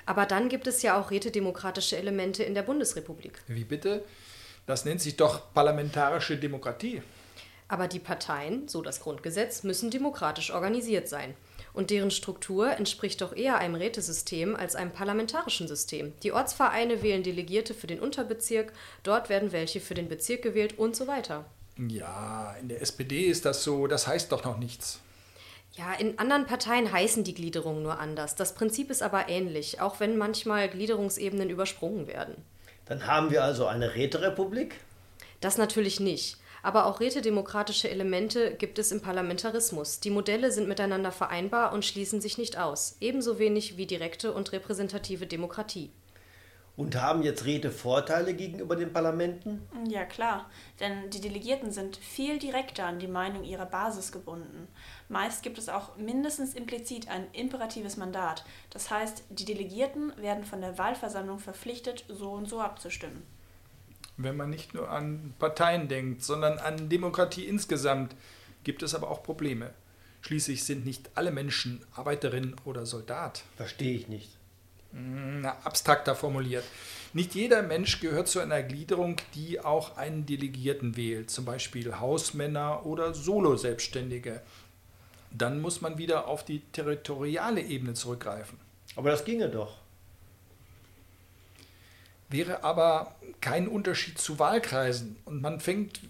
Aber 0.09 0.25
dann 0.25 0.49
gibt 0.49 0.65
es 0.65 0.81
ja 0.81 0.99
auch 0.99 1.11
rätedemokratische 1.11 1.95
Elemente 1.95 2.41
in 2.41 2.55
der 2.55 2.63
Bundesrepublik. 2.63 3.43
Wie 3.45 3.63
bitte? 3.63 4.03
Das 4.65 4.83
nennt 4.83 5.01
sich 5.01 5.17
doch 5.17 5.53
parlamentarische 5.53 6.35
Demokratie. 6.35 7.03
Aber 7.67 7.87
die 7.87 7.99
Parteien, 7.99 8.67
so 8.67 8.81
das 8.81 9.01
Grundgesetz, 9.01 9.61
müssen 9.61 9.91
demokratisch 9.91 10.51
organisiert 10.51 11.07
sein. 11.07 11.35
Und 11.73 11.91
deren 11.91 12.09
Struktur 12.09 12.71
entspricht 12.71 13.21
doch 13.21 13.35
eher 13.35 13.59
einem 13.59 13.75
Rätesystem 13.75 14.55
als 14.55 14.75
einem 14.75 14.89
parlamentarischen 14.89 15.67
System. 15.67 16.13
Die 16.23 16.31
Ortsvereine 16.31 17.03
wählen 17.03 17.21
Delegierte 17.21 17.75
für 17.75 17.85
den 17.85 17.99
Unterbezirk, 17.99 18.73
dort 19.03 19.29
werden 19.29 19.51
welche 19.51 19.79
für 19.79 19.93
den 19.93 20.09
Bezirk 20.09 20.41
gewählt 20.41 20.79
und 20.79 20.95
so 20.95 21.05
weiter. 21.05 21.45
Ja, 21.77 22.55
in 22.59 22.67
der 22.67 22.81
SPD 22.81 23.27
ist 23.27 23.45
das 23.45 23.63
so, 23.63 23.85
das 23.85 24.07
heißt 24.07 24.31
doch 24.31 24.43
noch 24.43 24.57
nichts. 24.57 25.01
Ja, 25.79 25.93
in 25.93 26.19
anderen 26.19 26.45
Parteien 26.45 26.91
heißen 26.91 27.23
die 27.23 27.33
Gliederungen 27.33 27.81
nur 27.81 27.99
anders. 27.99 28.35
Das 28.35 28.53
Prinzip 28.53 28.89
ist 28.89 29.01
aber 29.01 29.29
ähnlich, 29.29 29.79
auch 29.79 30.01
wenn 30.01 30.17
manchmal 30.17 30.67
Gliederungsebenen 30.67 31.49
übersprungen 31.49 32.05
werden. 32.05 32.35
Dann 32.83 33.07
haben 33.07 33.31
wir 33.31 33.45
also 33.45 33.65
eine 33.65 33.95
Räterepublik? 33.95 34.75
Das 35.39 35.57
natürlich 35.57 36.01
nicht. 36.01 36.35
Aber 36.63 36.85
auch 36.85 36.99
rätedemokratische 36.99 37.89
Elemente 37.89 38.55
gibt 38.55 38.77
es 38.77 38.91
im 38.91 39.01
Parlamentarismus. 39.01 40.01
Die 40.01 40.09
Modelle 40.09 40.51
sind 40.51 40.67
miteinander 40.67 41.13
vereinbar 41.13 41.71
und 41.71 41.85
schließen 41.85 42.19
sich 42.19 42.37
nicht 42.37 42.59
aus, 42.59 42.97
ebenso 42.99 43.39
wenig 43.39 43.77
wie 43.77 43.85
direkte 43.85 44.33
und 44.33 44.51
repräsentative 44.51 45.27
Demokratie. 45.27 45.91
Und 46.79 46.95
haben 46.95 47.23
jetzt 47.23 47.43
Räte 47.43 47.71
Vorteile 47.71 48.33
gegenüber 48.33 48.77
den 48.77 48.93
Parlamenten? 48.93 49.67
Ja, 49.89 50.05
klar, 50.05 50.49
denn 50.79 51.09
die 51.09 51.19
Delegierten 51.19 51.73
sind 51.73 51.97
viel 51.97 52.39
direkter 52.39 52.85
an 52.85 52.99
die 52.99 53.09
Meinung 53.09 53.43
ihrer 53.43 53.65
Basis 53.65 54.13
gebunden. 54.13 54.65
Meist 55.09 55.43
gibt 55.43 55.57
es 55.57 55.67
auch 55.67 55.97
mindestens 55.97 56.53
implizit 56.53 57.09
ein 57.09 57.27
imperatives 57.33 57.97
Mandat. 57.97 58.45
Das 58.69 58.89
heißt, 58.89 59.25
die 59.29 59.43
Delegierten 59.43 60.13
werden 60.15 60.45
von 60.45 60.61
der 60.61 60.77
Wahlversammlung 60.77 61.39
verpflichtet, 61.39 62.05
so 62.07 62.31
und 62.31 62.47
so 62.47 62.61
abzustimmen. 62.61 63.23
Wenn 64.15 64.37
man 64.37 64.49
nicht 64.49 64.73
nur 64.73 64.89
an 64.89 65.33
Parteien 65.37 65.89
denkt, 65.89 66.23
sondern 66.23 66.59
an 66.59 66.87
Demokratie 66.87 67.43
insgesamt, 67.43 68.15
gibt 68.63 68.83
es 68.83 68.95
aber 68.95 69.11
auch 69.11 69.21
Probleme. 69.21 69.71
Schließlich 70.21 70.63
sind 70.63 70.85
nicht 70.85 71.09
alle 71.15 71.31
Menschen 71.31 71.85
Arbeiterin 71.93 72.55
oder 72.63 72.85
Soldat. 72.85 73.43
Verstehe 73.57 73.95
ich 73.95 74.07
nicht. 74.07 74.38
Na, 74.91 75.55
abstrakter 75.63 76.15
formuliert. 76.15 76.63
Nicht 77.13 77.33
jeder 77.33 77.63
Mensch 77.63 77.99
gehört 77.99 78.27
zu 78.27 78.39
einer 78.39 78.61
Gliederung, 78.61 79.15
die 79.33 79.59
auch 79.59 79.97
einen 79.97 80.25
Delegierten 80.25 80.95
wählt, 80.95 81.31
zum 81.31 81.45
Beispiel 81.45 81.99
Hausmänner 81.99 82.85
oder 82.85 83.13
Solo-Selbstständige. 83.13 84.41
Dann 85.31 85.61
muss 85.61 85.81
man 85.81 85.97
wieder 85.97 86.27
auf 86.27 86.45
die 86.45 86.59
territoriale 86.71 87.61
Ebene 87.61 87.93
zurückgreifen. 87.93 88.59
Aber 88.95 89.09
das 89.09 89.25
ginge 89.25 89.49
doch. 89.49 89.78
Wäre 92.29 92.63
aber 92.63 93.15
kein 93.41 93.67
Unterschied 93.67 94.19
zu 94.19 94.37
Wahlkreisen 94.37 95.17
und 95.25 95.41
man 95.41 95.59
fängt 95.59 96.01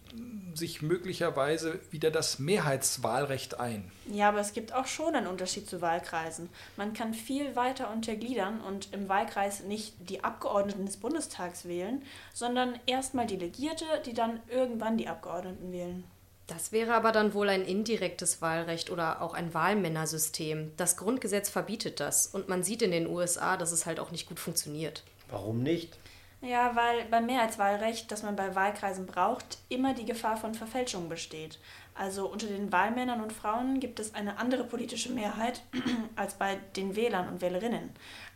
sich 0.54 0.82
möglicherweise 0.82 1.80
wieder 1.92 2.12
das 2.12 2.40
Mehrheitswahlrecht 2.40 3.60
ein. 3.60 3.90
Ja, 4.12 4.30
aber 4.30 4.40
es 4.40 4.54
gibt 4.54 4.74
auch 4.74 4.88
schon 4.88 5.16
einen 5.16 5.28
Unterschied 5.28 5.70
zu 5.70 5.82
Wahlkreisen. 5.82 6.50
Man 6.76 6.94
kann 6.94 7.14
viel 7.14 7.56
weiter 7.56 7.92
untergliedern 7.92 8.60
und 8.62 8.92
im 8.94 9.08
Wahlkreis 9.08 9.64
nicht 9.64 9.94
die 10.10 10.24
Abgeordneten 10.24 10.86
des 10.86 10.98
Bundestags 10.98 11.66
wählen, 11.66 12.04
sondern 12.34 12.78
erstmal 12.86 13.28
Delegierte, 13.28 13.86
die 14.06 14.14
dann 14.14 14.40
irgendwann 14.50 14.98
die 14.98 15.08
Abgeordneten 15.08 15.72
wählen. 15.72 16.04
Das 16.48 16.72
wäre 16.72 16.96
aber 16.96 17.12
dann 17.12 17.36
wohl 17.36 17.48
ein 17.48 17.64
indirektes 17.64 18.42
Wahlrecht 18.42 18.90
oder 18.90 19.22
auch 19.22 19.36
ein 19.36 19.54
Wahlmännersystem. 19.54 20.72
Das 20.78 20.98
Grundgesetz 20.98 21.48
verbietet 21.48 22.00
das 22.00 22.26
und 22.26 22.50
man 22.50 22.64
sieht 22.64 22.82
in 22.82 22.92
den 22.92 23.08
USA, 23.08 23.56
dass 23.56 23.72
es 23.72 23.86
halt 23.86 24.00
auch 24.00 24.10
nicht 24.12 24.28
gut 24.28 24.40
funktioniert. 24.40 25.04
Warum 25.30 25.62
nicht? 25.62 26.00
Ja, 26.42 26.76
weil 26.76 27.06
beim 27.06 27.26
Mehrheitswahlrecht, 27.26 28.10
das 28.12 28.24
man 28.24 28.36
bei 28.36 28.56
Wahlkreisen 28.56 29.06
braucht, 29.06 29.58
immer 29.68 29.94
die 29.94 30.06
Gefahr 30.06 30.38
von 30.38 30.54
Verfälschung 30.54 31.10
besteht. 31.10 31.60
Also 31.96 32.28
unter 32.28 32.48
den 32.48 32.72
Wahlmännern 32.72 33.22
und 33.22 33.34
Frauen 33.34 33.82
gibt 33.82 34.00
es 34.00 34.16
eine 34.16 34.38
andere 34.38 34.64
politische 34.64 35.12
Mehrheit 35.12 35.64
als 36.16 36.36
bei 36.36 36.56
den 36.78 36.96
Wählern 36.96 37.28
und 37.28 37.42
Wählerinnen. 37.42 37.90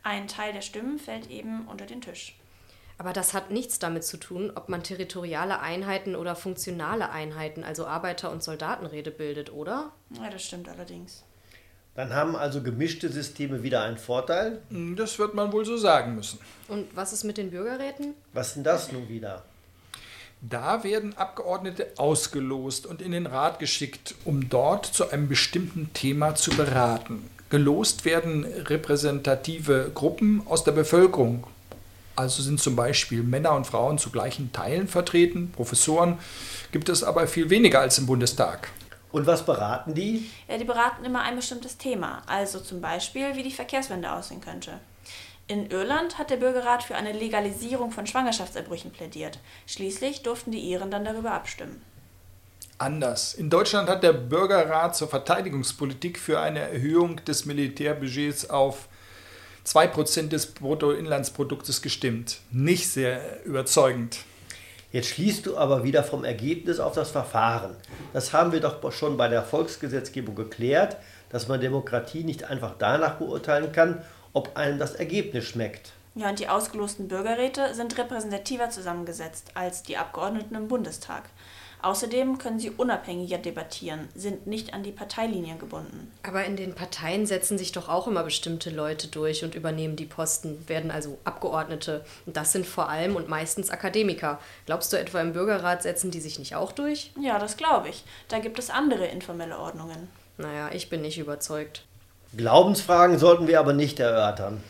Ein 0.04 0.28
Teil 0.28 0.52
der 0.52 0.62
Stimmen 0.62 1.00
fällt 1.00 1.30
eben 1.30 1.66
unter 1.68 1.86
den 1.86 2.02
Tisch. 2.02 2.38
Aber 2.98 3.14
das 3.14 3.34
hat 3.34 3.52
nichts 3.52 3.80
damit 3.80 4.04
zu 4.04 4.18
tun, 4.18 4.52
ob 4.54 4.70
man 4.70 4.84
territoriale 4.84 5.62
Einheiten 5.62 6.16
oder 6.16 6.36
funktionale 6.36 7.10
Einheiten, 7.10 7.64
also 7.64 7.88
Arbeiter- 7.88 8.32
und 8.32 8.44
Soldatenrede 8.44 9.12
bildet, 9.12 9.52
oder? 9.52 9.94
Ja, 10.12 10.30
das 10.30 10.44
stimmt 10.44 10.68
allerdings. 10.70 11.24
Dann 11.96 12.14
haben 12.14 12.36
also 12.36 12.64
gemischte 12.64 13.10
Systeme 13.10 13.62
wieder 13.62 13.84
einen 13.84 13.98
Vorteil. 13.98 14.60
Das 14.96 15.20
wird 15.20 15.36
man 15.36 15.52
wohl 15.52 15.64
so 15.64 15.78
sagen 15.78 16.16
müssen. 16.16 16.40
Und 16.68 16.88
was 16.96 17.14
ist 17.14 17.24
mit 17.24 17.38
den 17.38 17.52
Bürgerräten? 17.52 18.16
Was 18.34 18.48
ist 18.50 18.56
denn 18.56 18.64
das 18.64 18.92
nun 18.92 19.10
wieder? 19.10 19.44
Da 20.42 20.84
werden 20.84 21.16
Abgeordnete 21.16 21.92
ausgelost 21.98 22.86
und 22.86 23.02
in 23.02 23.12
den 23.12 23.28
Rat 23.28 23.60
geschickt, 23.60 24.16
um 24.26 24.50
dort 24.50 24.86
zu 24.88 25.10
einem 25.10 25.30
bestimmten 25.30 25.94
Thema 25.94 26.36
zu 26.36 26.52
beraten. 26.52 27.30
Gelost 27.50 28.04
werden 28.04 28.44
repräsentative 28.44 29.92
Gruppen 29.94 30.42
aus 30.48 30.64
der 30.64 30.72
Bevölkerung. 30.72 31.46
Also 32.16 32.42
sind 32.44 32.60
zum 32.60 32.76
Beispiel 32.76 33.24
Männer 33.24 33.54
und 33.54 33.68
Frauen 33.68 34.00
zu 34.00 34.10
gleichen 34.10 34.52
Teilen 34.52 34.88
vertreten. 34.88 35.52
Professoren 35.52 36.18
gibt 36.72 36.90
es 36.90 37.04
aber 37.04 37.28
viel 37.28 37.50
weniger 37.50 37.80
als 37.80 37.98
im 38.00 38.08
Bundestag. 38.08 38.70
Und 39.14 39.28
was 39.28 39.46
beraten 39.46 39.94
die? 39.94 40.28
Ja, 40.48 40.58
die 40.58 40.64
beraten 40.64 41.06
immer 41.06 41.22
ein 41.22 41.36
bestimmtes 41.36 41.78
Thema, 41.78 42.24
also 42.26 42.60
zum 42.60 42.82
Beispiel, 42.82 43.36
wie 43.36 43.44
die 43.44 43.52
Verkehrswende 43.52 44.12
aussehen 44.12 44.42
könnte. 44.42 44.80
In 45.48 45.70
Irland 45.70 46.18
hat 46.18 46.32
der 46.32 46.38
Bürgerrat 46.38 46.82
für 46.82 46.96
eine 46.96 47.12
Legalisierung 47.12 47.92
von 47.92 48.08
Schwangerschaftserbrüchen 48.08 48.92
plädiert. 48.92 49.38
Schließlich 49.68 50.24
durften 50.24 50.52
die 50.52 50.62
Iren 50.62 50.90
dann 50.90 51.06
darüber 51.06 51.32
abstimmen. 51.32 51.84
Anders. 52.80 53.36
In 53.36 53.52
Deutschland 53.52 53.88
hat 53.88 54.02
der 54.02 54.14
Bürgerrat 54.14 54.96
zur 54.96 55.10
Verteidigungspolitik 55.10 56.18
für 56.18 56.40
eine 56.40 56.62
Erhöhung 56.62 57.24
des 57.26 57.46
Militärbudgets 57.46 58.50
auf 58.50 58.88
2% 59.68 60.30
des 60.30 60.48
Bruttoinlandsproduktes 60.48 61.84
gestimmt. 61.84 62.40
Nicht 62.50 62.90
sehr 62.90 63.46
überzeugend. 63.46 64.26
Jetzt 64.94 65.08
schließt 65.08 65.48
du 65.48 65.58
aber 65.58 65.84
wieder 65.84 66.04
vom 66.04 66.24
Ergebnis 66.24 66.80
auf 66.80 66.94
das 66.94 67.10
Verfahren. 67.10 67.76
Das 68.14 68.32
haben 68.32 68.52
wir 68.52 68.60
doch 68.60 68.92
schon 68.92 69.18
bei 69.18 69.28
der 69.28 69.42
Volksgesetzgebung 69.42 70.36
geklärt, 70.36 70.98
dass 71.30 71.48
man 71.48 71.60
Demokratie 71.60 72.24
nicht 72.24 72.44
einfach 72.44 72.76
danach 72.78 73.16
beurteilen 73.16 73.72
kann, 73.72 74.04
ob 74.34 74.56
einem 74.56 74.78
das 74.78 74.94
Ergebnis 74.94 75.46
schmeckt. 75.46 75.94
Ja, 76.14 76.30
und 76.30 76.38
die 76.38 76.48
ausgelosten 76.48 77.08
Bürgerräte 77.08 77.74
sind 77.74 77.98
repräsentativer 77.98 78.70
zusammengesetzt 78.70 79.54
als 79.56 79.82
die 79.82 79.98
Abgeordneten 79.98 80.54
im 80.54 80.68
Bundestag. 80.68 81.24
Außerdem 81.84 82.38
können 82.38 82.60
sie 82.60 82.70
unabhängiger 82.70 83.38
debattieren, 83.38 84.08
sind 84.16 84.48
nicht 84.48 84.74
an 84.74 84.84
die 84.84 84.94
Parteilinien 84.94 85.60
gebunden. 85.60 86.10
Aber 86.24 86.46
in 86.46 86.56
den 86.56 86.76
Parteien 86.76 87.26
setzen 87.26 87.58
sich 87.58 87.74
doch 87.74 87.90
auch 87.90 88.08
immer 88.08 88.24
bestimmte 88.24 88.70
Leute 88.70 89.10
durch 89.10 89.44
und 89.44 89.54
übernehmen 89.54 89.98
die 89.98 90.06
Posten, 90.06 90.64
werden 90.68 90.92
also 90.92 91.18
Abgeordnete. 91.26 92.06
Und 92.26 92.38
das 92.38 92.54
sind 92.54 92.66
vor 92.66 92.88
allem 92.88 93.18
und 93.18 93.28
meistens 93.28 93.70
Akademiker. 93.70 94.40
Glaubst 94.66 94.94
du 94.94 94.98
etwa 94.98 95.20
im 95.20 95.34
Bürgerrat 95.34 95.84
setzen 95.84 96.10
die 96.10 96.22
sich 96.22 96.40
nicht 96.40 96.56
auch 96.56 96.72
durch? 96.72 97.12
Ja, 97.22 97.38
das 97.38 97.58
glaube 97.58 97.90
ich. 97.90 98.06
Da 98.30 98.40
gibt 98.40 98.60
es 98.60 98.70
andere 98.70 99.08
informelle 99.08 99.60
Ordnungen. 99.60 100.08
Naja, 100.38 100.70
ich 100.72 100.90
bin 100.90 101.02
nicht 101.02 101.20
überzeugt. 101.20 101.84
Glaubensfragen 102.38 103.20
sollten 103.20 103.48
wir 103.48 103.60
aber 103.60 103.74
nicht 103.74 104.00
erörtern. 104.00 104.64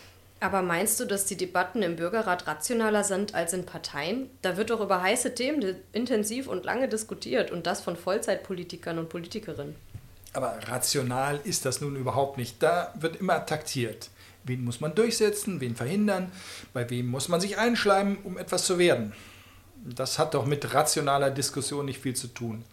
Aber 0.43 0.61
meinst 0.61 0.99
du, 0.99 1.05
dass 1.05 1.23
die 1.23 1.37
Debatten 1.37 1.81
im 1.83 1.95
Bürgerrat 1.95 2.47
rationaler 2.47 3.05
sind 3.05 3.33
als 3.33 3.53
in 3.53 3.65
Parteien? 3.65 4.29
Da 4.41 4.57
wird 4.57 4.71
doch 4.71 4.81
über 4.81 5.01
heiße 5.01 5.35
Themen 5.35 5.77
intensiv 5.93 6.47
und 6.47 6.65
lange 6.65 6.89
diskutiert 6.89 7.49
und 7.49 7.65
das 7.65 7.79
von 7.79 7.95
Vollzeitpolitikern 7.95 8.99
und 8.99 9.07
Politikerinnen. 9.07 9.73
Aber 10.33 10.59
rational 10.67 11.39
ist 11.45 11.63
das 11.63 11.79
nun 11.79 11.95
überhaupt 11.95 12.37
nicht. 12.37 12.61
Da 12.61 12.93
wird 12.99 13.15
immer 13.21 13.45
taktiert. 13.45 14.09
Wen 14.43 14.65
muss 14.65 14.81
man 14.81 14.93
durchsetzen, 14.93 15.61
wen 15.61 15.77
verhindern, 15.77 16.29
bei 16.73 16.89
wem 16.89 17.07
muss 17.07 17.29
man 17.29 17.39
sich 17.39 17.57
einschleimen, 17.57 18.17
um 18.25 18.37
etwas 18.37 18.65
zu 18.65 18.77
werden. 18.77 19.13
Das 19.85 20.19
hat 20.19 20.33
doch 20.33 20.45
mit 20.45 20.73
rationaler 20.73 21.31
Diskussion 21.31 21.85
nicht 21.85 22.01
viel 22.01 22.17
zu 22.17 22.27
tun. 22.27 22.65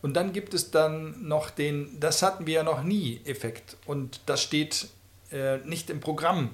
Und 0.00 0.14
dann 0.14 0.32
gibt 0.32 0.54
es 0.54 0.70
dann 0.70 1.26
noch 1.26 1.50
den, 1.50 1.98
das 1.98 2.22
hatten 2.22 2.46
wir 2.46 2.54
ja 2.54 2.62
noch 2.62 2.84
nie, 2.84 3.20
Effekt. 3.24 3.76
Und 3.84 4.20
das 4.26 4.40
steht 4.42 4.86
äh, 5.32 5.56
nicht 5.64 5.90
im 5.90 5.98
Programm 5.98 6.50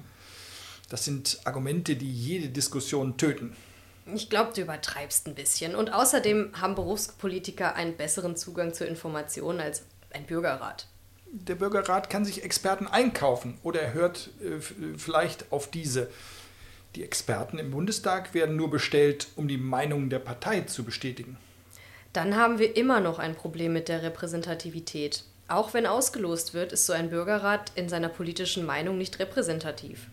das 0.93 1.05
sind 1.05 1.39
Argumente, 1.45 1.95
die 1.95 2.13
jede 2.13 2.49
Diskussion 2.49 3.17
töten. 3.17 3.55
Ich 4.13 4.29
glaube, 4.29 4.51
du 4.53 4.61
übertreibst 4.61 5.25
ein 5.25 5.33
bisschen. 5.33 5.73
Und 5.73 5.91
außerdem 5.91 6.51
haben 6.61 6.75
Berufspolitiker 6.75 7.73
einen 7.73 7.97
besseren 7.97 8.35
Zugang 8.35 8.75
zu 8.75 8.85
Informationen 8.85 9.59
als 9.59 9.81
ein 10.11 10.27
Bürgerrat. 10.27 10.85
Der 11.25 11.55
Bürgerrat 11.55 12.11
kann 12.11 12.25
sich 12.25 12.43
Experten 12.43 12.85
einkaufen 12.85 13.57
oder 13.63 13.81
er 13.81 13.93
hört 13.95 14.29
äh, 14.39 14.59
vielleicht 14.95 15.51
auf 15.51 15.71
diese. 15.71 16.11
Die 16.93 17.03
Experten 17.03 17.57
im 17.57 17.71
Bundestag 17.71 18.35
werden 18.35 18.55
nur 18.55 18.69
bestellt, 18.69 19.29
um 19.35 19.47
die 19.47 19.57
Meinung 19.57 20.11
der 20.11 20.19
Partei 20.19 20.61
zu 20.61 20.83
bestätigen. 20.83 21.37
Dann 22.13 22.35
haben 22.35 22.59
wir 22.59 22.77
immer 22.77 22.99
noch 22.99 23.17
ein 23.17 23.33
Problem 23.33 23.73
mit 23.73 23.89
der 23.89 24.03
Repräsentativität. 24.03 25.23
Auch 25.47 25.73
wenn 25.73 25.87
ausgelost 25.87 26.53
wird, 26.53 26.71
ist 26.71 26.85
so 26.85 26.93
ein 26.93 27.09
Bürgerrat 27.09 27.71
in 27.73 27.89
seiner 27.89 28.09
politischen 28.09 28.63
Meinung 28.63 28.99
nicht 28.99 29.17
repräsentativ. 29.17 30.07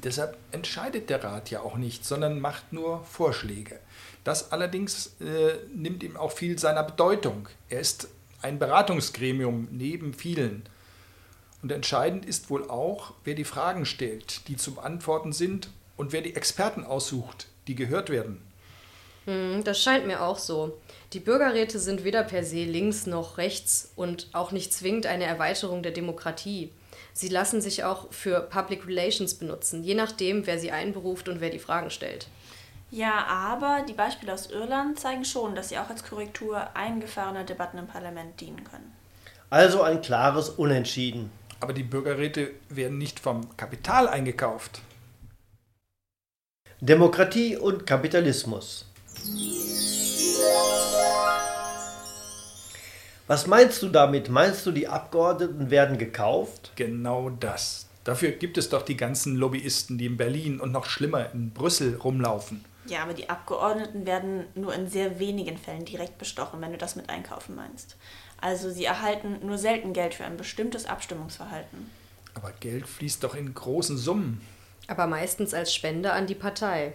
Deshalb 0.00 0.36
entscheidet 0.52 1.10
der 1.10 1.22
Rat 1.24 1.50
ja 1.50 1.60
auch 1.60 1.76
nicht, 1.76 2.04
sondern 2.04 2.40
macht 2.40 2.72
nur 2.72 3.04
Vorschläge. 3.04 3.78
Das 4.24 4.52
allerdings 4.52 5.16
äh, 5.20 5.54
nimmt 5.74 6.02
ihm 6.02 6.16
auch 6.16 6.32
viel 6.32 6.58
seiner 6.58 6.82
Bedeutung. 6.82 7.48
Er 7.68 7.80
ist 7.80 8.08
ein 8.42 8.58
Beratungsgremium 8.58 9.68
neben 9.70 10.14
vielen. 10.14 10.62
Und 11.62 11.72
entscheidend 11.72 12.24
ist 12.24 12.50
wohl 12.50 12.68
auch, 12.68 13.14
wer 13.24 13.34
die 13.34 13.44
Fragen 13.44 13.84
stellt, 13.84 14.46
die 14.48 14.56
zu 14.56 14.74
beantworten 14.74 15.32
sind 15.32 15.70
und 15.96 16.12
wer 16.12 16.22
die 16.22 16.36
Experten 16.36 16.84
aussucht, 16.84 17.48
die 17.66 17.74
gehört 17.74 18.10
werden. 18.10 18.40
Hm, 19.24 19.64
das 19.64 19.82
scheint 19.82 20.06
mir 20.06 20.22
auch 20.22 20.38
so. 20.38 20.78
Die 21.12 21.20
Bürgerräte 21.20 21.78
sind 21.78 22.04
weder 22.04 22.22
per 22.22 22.44
se 22.44 22.64
links 22.64 23.06
noch 23.06 23.38
rechts 23.38 23.92
und 23.96 24.28
auch 24.32 24.52
nicht 24.52 24.72
zwingend 24.72 25.06
eine 25.06 25.24
Erweiterung 25.24 25.82
der 25.82 25.92
Demokratie. 25.92 26.70
Sie 27.18 27.26
lassen 27.26 27.60
sich 27.60 27.82
auch 27.82 28.12
für 28.12 28.42
Public 28.42 28.86
Relations 28.86 29.34
benutzen, 29.34 29.82
je 29.82 29.96
nachdem, 29.96 30.46
wer 30.46 30.60
sie 30.60 30.70
einberuft 30.70 31.28
und 31.28 31.40
wer 31.40 31.50
die 31.50 31.58
Fragen 31.58 31.90
stellt. 31.90 32.28
Ja, 32.92 33.26
aber 33.26 33.84
die 33.88 33.92
Beispiele 33.92 34.32
aus 34.32 34.48
Irland 34.48 35.00
zeigen 35.00 35.24
schon, 35.24 35.56
dass 35.56 35.70
sie 35.70 35.78
auch 35.78 35.90
als 35.90 36.04
Korrektur 36.04 36.76
eingefahrener 36.76 37.42
Debatten 37.42 37.78
im 37.78 37.88
Parlament 37.88 38.40
dienen 38.40 38.62
können. 38.62 38.92
Also 39.50 39.82
ein 39.82 40.00
klares 40.00 40.48
Unentschieden. 40.48 41.32
Aber 41.58 41.72
die 41.72 41.82
Bürgerräte 41.82 42.52
werden 42.68 42.98
nicht 42.98 43.18
vom 43.18 43.56
Kapital 43.56 44.06
eingekauft. 44.06 44.80
Demokratie 46.80 47.56
und 47.56 47.84
Kapitalismus. 47.84 48.86
Was 53.28 53.46
meinst 53.46 53.82
du 53.82 53.90
damit? 53.90 54.30
Meinst 54.30 54.64
du, 54.64 54.72
die 54.72 54.88
Abgeordneten 54.88 55.70
werden 55.70 55.98
gekauft? 55.98 56.72
Genau 56.76 57.28
das. 57.28 57.86
Dafür 58.04 58.30
gibt 58.30 58.56
es 58.56 58.70
doch 58.70 58.80
die 58.80 58.96
ganzen 58.96 59.36
Lobbyisten, 59.36 59.98
die 59.98 60.06
in 60.06 60.16
Berlin 60.16 60.60
und 60.60 60.72
noch 60.72 60.86
schlimmer 60.86 61.30
in 61.34 61.50
Brüssel 61.50 61.96
rumlaufen. 61.96 62.64
Ja, 62.86 63.02
aber 63.02 63.12
die 63.12 63.28
Abgeordneten 63.28 64.06
werden 64.06 64.46
nur 64.54 64.74
in 64.74 64.88
sehr 64.88 65.18
wenigen 65.18 65.58
Fällen 65.58 65.84
direkt 65.84 66.16
bestochen, 66.16 66.62
wenn 66.62 66.72
du 66.72 66.78
das 66.78 66.96
mit 66.96 67.10
Einkaufen 67.10 67.54
meinst. 67.54 67.96
Also 68.40 68.70
sie 68.70 68.86
erhalten 68.86 69.40
nur 69.44 69.58
selten 69.58 69.92
Geld 69.92 70.14
für 70.14 70.24
ein 70.24 70.38
bestimmtes 70.38 70.86
Abstimmungsverhalten. 70.86 71.90
Aber 72.32 72.50
Geld 72.60 72.88
fließt 72.88 73.22
doch 73.22 73.34
in 73.34 73.52
großen 73.52 73.98
Summen. 73.98 74.40
Aber 74.86 75.06
meistens 75.06 75.52
als 75.52 75.74
Spende 75.74 76.14
an 76.14 76.26
die 76.26 76.34
Partei. 76.34 76.94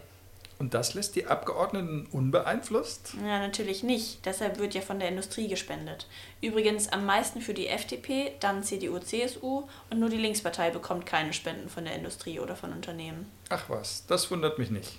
Und 0.60 0.74
das 0.74 0.94
lässt 0.94 1.16
die 1.16 1.26
Abgeordneten 1.26 2.08
unbeeinflusst? 2.12 3.16
Ja, 3.22 3.40
natürlich 3.40 3.84
nicht. 3.84 4.26
Deshalb 4.26 4.60
wird 4.60 4.74
ja 4.76 4.82
von 4.82 5.00
der 5.00 5.10
Industrie 5.10 5.48
gespendet. 5.48 6.08
Übrigens 6.42 6.90
am 6.90 7.06
meisten 7.06 7.42
für 7.42 7.54
die 7.54 7.68
FDP, 7.68 8.34
dann 8.40 8.64
CDU, 8.64 9.00
CSU 9.00 9.64
und 9.90 10.00
nur 10.00 10.10
die 10.10 10.18
Linkspartei 10.18 10.70
bekommt 10.70 11.06
keine 11.06 11.34
Spenden 11.34 11.70
von 11.70 11.86
der 11.86 11.96
Industrie 11.96 12.40
oder 12.40 12.56
von 12.56 12.72
Unternehmen. 12.72 13.30
Ach 13.50 13.70
was, 13.70 14.06
das 14.06 14.30
wundert 14.32 14.60
mich 14.60 14.70
nicht. 14.70 14.92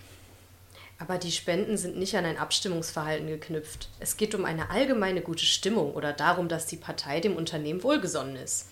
Aber 0.98 1.18
die 1.18 1.32
Spenden 1.32 1.76
sind 1.76 1.96
nicht 1.96 2.16
an 2.16 2.24
ein 2.24 2.38
Abstimmungsverhalten 2.38 3.26
geknüpft. 3.26 3.88
Es 3.98 4.16
geht 4.16 4.34
um 4.34 4.44
eine 4.44 4.70
allgemeine 4.70 5.22
gute 5.22 5.44
Stimmung 5.44 5.92
oder 5.94 6.12
darum, 6.12 6.48
dass 6.48 6.66
die 6.66 6.76
Partei 6.76 7.20
dem 7.20 7.36
Unternehmen 7.36 7.82
wohlgesonnen 7.82 8.36
ist. 8.36 8.68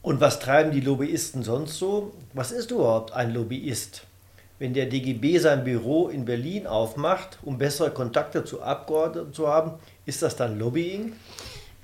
Und 0.00 0.20
was 0.20 0.40
treiben 0.40 0.70
die 0.70 0.80
Lobbyisten 0.80 1.42
sonst 1.42 1.78
so? 1.78 2.14
Was 2.32 2.50
ist 2.50 2.70
überhaupt 2.70 3.12
ein 3.12 3.34
Lobbyist? 3.34 4.07
Wenn 4.58 4.74
der 4.74 4.86
DGB 4.86 5.38
sein 5.38 5.64
Büro 5.64 6.08
in 6.08 6.24
Berlin 6.24 6.66
aufmacht, 6.66 7.38
um 7.42 7.58
bessere 7.58 7.90
Kontakte 7.90 8.44
zu 8.44 8.62
Abgeordneten 8.62 9.32
zu 9.32 9.48
haben, 9.48 9.72
ist 10.04 10.22
das 10.22 10.36
dann 10.36 10.58
Lobbying? 10.58 11.12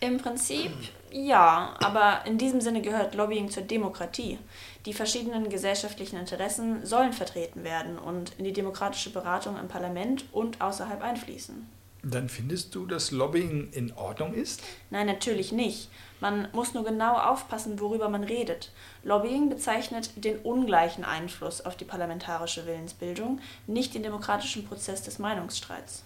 Im 0.01 0.19
Prinzip 0.19 0.73
ja, 1.17 1.77
aber 1.79 2.27
in 2.27 2.39
diesem 2.39 2.61
Sinne 2.61 2.83
gehört 2.83 3.15
Lobbying 3.15 3.49
zur 3.49 3.63
Demokratie. 3.63 4.37
Die 4.85 4.93
verschiedenen 4.93 5.49
gesellschaftlichen 5.49 6.19
Interessen 6.19 6.85
sollen 6.85 7.13
vertreten 7.13 7.63
werden 7.63 8.01
und 8.01 8.33
in 8.37 8.45
die 8.45 8.53
demokratische 8.53 9.11
Beratung 9.11 9.57
im 9.57 9.69
Parlament 9.69 10.25
und 10.33 10.61
außerhalb 10.61 11.01
einfließen. 11.01 11.69
Dann 12.05 12.29
findest 12.29 12.75
du, 12.75 12.87
dass 12.87 13.11
Lobbying 13.11 13.71
in 13.73 13.93
Ordnung 13.95 14.35
ist? 14.35 14.63
Nein, 14.91 15.07
natürlich 15.07 15.53
nicht. 15.53 15.89
Man 16.21 16.49
muss 16.53 16.75
nur 16.75 16.85
genau 16.85 17.17
aufpassen, 17.17 17.81
worüber 17.81 18.09
man 18.09 18.25
redet. 18.25 18.71
Lobbying 19.03 19.49
bezeichnet 19.49 20.11
den 20.17 20.39
ungleichen 20.39 21.05
Einfluss 21.05 21.63
auf 21.63 21.77
die 21.77 21.85
parlamentarische 21.85 22.67
Willensbildung, 22.67 23.41
nicht 23.67 23.95
den 23.95 24.03
demokratischen 24.03 24.67
Prozess 24.67 25.03
des 25.03 25.19
Meinungsstreits. 25.19 26.03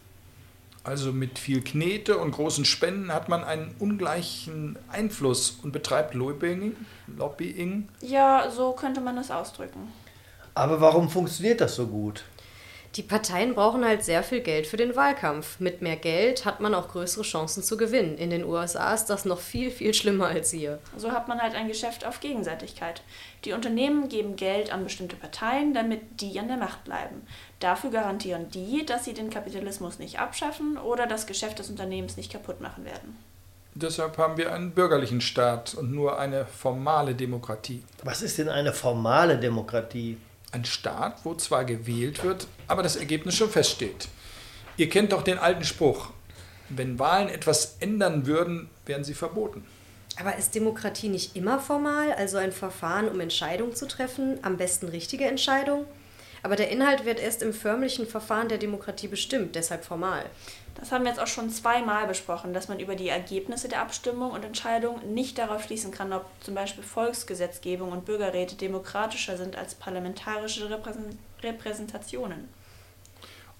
Also 0.84 1.12
mit 1.12 1.38
viel 1.38 1.62
Knete 1.62 2.16
und 2.18 2.30
großen 2.30 2.64
Spenden 2.64 3.12
hat 3.12 3.28
man 3.28 3.42
einen 3.44 3.74
ungleichen 3.78 4.78
Einfluss 4.88 5.58
und 5.62 5.72
betreibt 5.72 6.14
Lobbying? 6.14 6.76
Lobbying? 7.08 7.88
Ja, 8.00 8.50
so 8.50 8.72
könnte 8.72 9.00
man 9.00 9.18
es 9.18 9.30
ausdrücken. 9.30 9.92
Aber 10.54 10.80
warum 10.80 11.10
funktioniert 11.10 11.60
das 11.60 11.74
so 11.74 11.86
gut? 11.88 12.24
Die 12.98 13.04
Parteien 13.04 13.54
brauchen 13.54 13.84
halt 13.84 14.02
sehr 14.02 14.24
viel 14.24 14.40
Geld 14.40 14.66
für 14.66 14.76
den 14.76 14.96
Wahlkampf. 14.96 15.60
Mit 15.60 15.82
mehr 15.82 15.94
Geld 15.94 16.44
hat 16.44 16.58
man 16.58 16.74
auch 16.74 16.88
größere 16.88 17.22
Chancen 17.22 17.62
zu 17.62 17.76
gewinnen. 17.76 18.18
In 18.18 18.30
den 18.30 18.42
USA 18.42 18.92
ist 18.92 19.06
das 19.06 19.24
noch 19.24 19.38
viel, 19.38 19.70
viel 19.70 19.94
schlimmer 19.94 20.26
als 20.26 20.50
hier. 20.50 20.80
So 20.96 21.12
hat 21.12 21.28
man 21.28 21.40
halt 21.40 21.54
ein 21.54 21.68
Geschäft 21.68 22.04
auf 22.04 22.18
Gegenseitigkeit. 22.18 23.02
Die 23.44 23.52
Unternehmen 23.52 24.08
geben 24.08 24.34
Geld 24.34 24.72
an 24.72 24.82
bestimmte 24.82 25.14
Parteien, 25.14 25.74
damit 25.74 26.20
die 26.20 26.40
an 26.40 26.48
der 26.48 26.56
Macht 26.56 26.82
bleiben. 26.82 27.24
Dafür 27.60 27.90
garantieren 27.90 28.50
die, 28.50 28.84
dass 28.84 29.04
sie 29.04 29.14
den 29.14 29.30
Kapitalismus 29.30 30.00
nicht 30.00 30.18
abschaffen 30.18 30.76
oder 30.76 31.06
das 31.06 31.28
Geschäft 31.28 31.60
des 31.60 31.70
Unternehmens 31.70 32.16
nicht 32.16 32.32
kaputt 32.32 32.60
machen 32.60 32.84
werden. 32.84 33.16
Deshalb 33.76 34.18
haben 34.18 34.36
wir 34.38 34.52
einen 34.52 34.72
bürgerlichen 34.72 35.20
Staat 35.20 35.74
und 35.74 35.92
nur 35.92 36.18
eine 36.18 36.46
formale 36.46 37.14
Demokratie. 37.14 37.84
Was 38.02 38.22
ist 38.22 38.38
denn 38.38 38.48
eine 38.48 38.72
formale 38.72 39.38
Demokratie? 39.38 40.16
Ein 40.50 40.64
Staat, 40.64 41.24
wo 41.24 41.34
zwar 41.34 41.64
gewählt 41.64 42.24
wird, 42.24 42.46
aber 42.66 42.82
das 42.82 42.96
Ergebnis 42.96 43.36
schon 43.36 43.50
feststeht. 43.50 44.08
Ihr 44.78 44.88
kennt 44.88 45.12
doch 45.12 45.22
den 45.22 45.38
alten 45.38 45.64
Spruch, 45.64 46.10
wenn 46.70 46.98
Wahlen 46.98 47.28
etwas 47.28 47.76
ändern 47.80 48.26
würden, 48.26 48.70
wären 48.86 49.04
sie 49.04 49.14
verboten. 49.14 49.64
Aber 50.18 50.36
ist 50.36 50.54
Demokratie 50.54 51.08
nicht 51.08 51.36
immer 51.36 51.60
formal, 51.60 52.12
also 52.12 52.38
ein 52.38 52.52
Verfahren, 52.52 53.08
um 53.08 53.20
Entscheidungen 53.20 53.74
zu 53.74 53.86
treffen, 53.86 54.38
am 54.42 54.56
besten 54.56 54.88
richtige 54.88 55.26
Entscheidungen? 55.26 55.84
Aber 56.42 56.56
der 56.56 56.70
Inhalt 56.70 57.04
wird 57.04 57.20
erst 57.20 57.42
im 57.42 57.52
förmlichen 57.52 58.06
Verfahren 58.06 58.48
der 58.48 58.58
Demokratie 58.58 59.08
bestimmt, 59.08 59.54
deshalb 59.54 59.84
formal. 59.84 60.24
Das 60.78 60.92
haben 60.92 61.02
wir 61.02 61.10
jetzt 61.10 61.20
auch 61.20 61.26
schon 61.26 61.50
zweimal 61.50 62.06
besprochen, 62.06 62.54
dass 62.54 62.68
man 62.68 62.78
über 62.78 62.94
die 62.94 63.08
Ergebnisse 63.08 63.68
der 63.68 63.82
Abstimmung 63.82 64.30
und 64.30 64.44
Entscheidung 64.44 65.12
nicht 65.12 65.36
darauf 65.36 65.64
schließen 65.64 65.90
kann, 65.90 66.12
ob 66.12 66.26
zum 66.40 66.54
Beispiel 66.54 66.84
Volksgesetzgebung 66.84 67.90
und 67.90 68.04
Bürgerräte 68.04 68.54
demokratischer 68.54 69.36
sind 69.36 69.56
als 69.56 69.74
parlamentarische 69.74 70.70
Repräsentationen. 71.42 72.48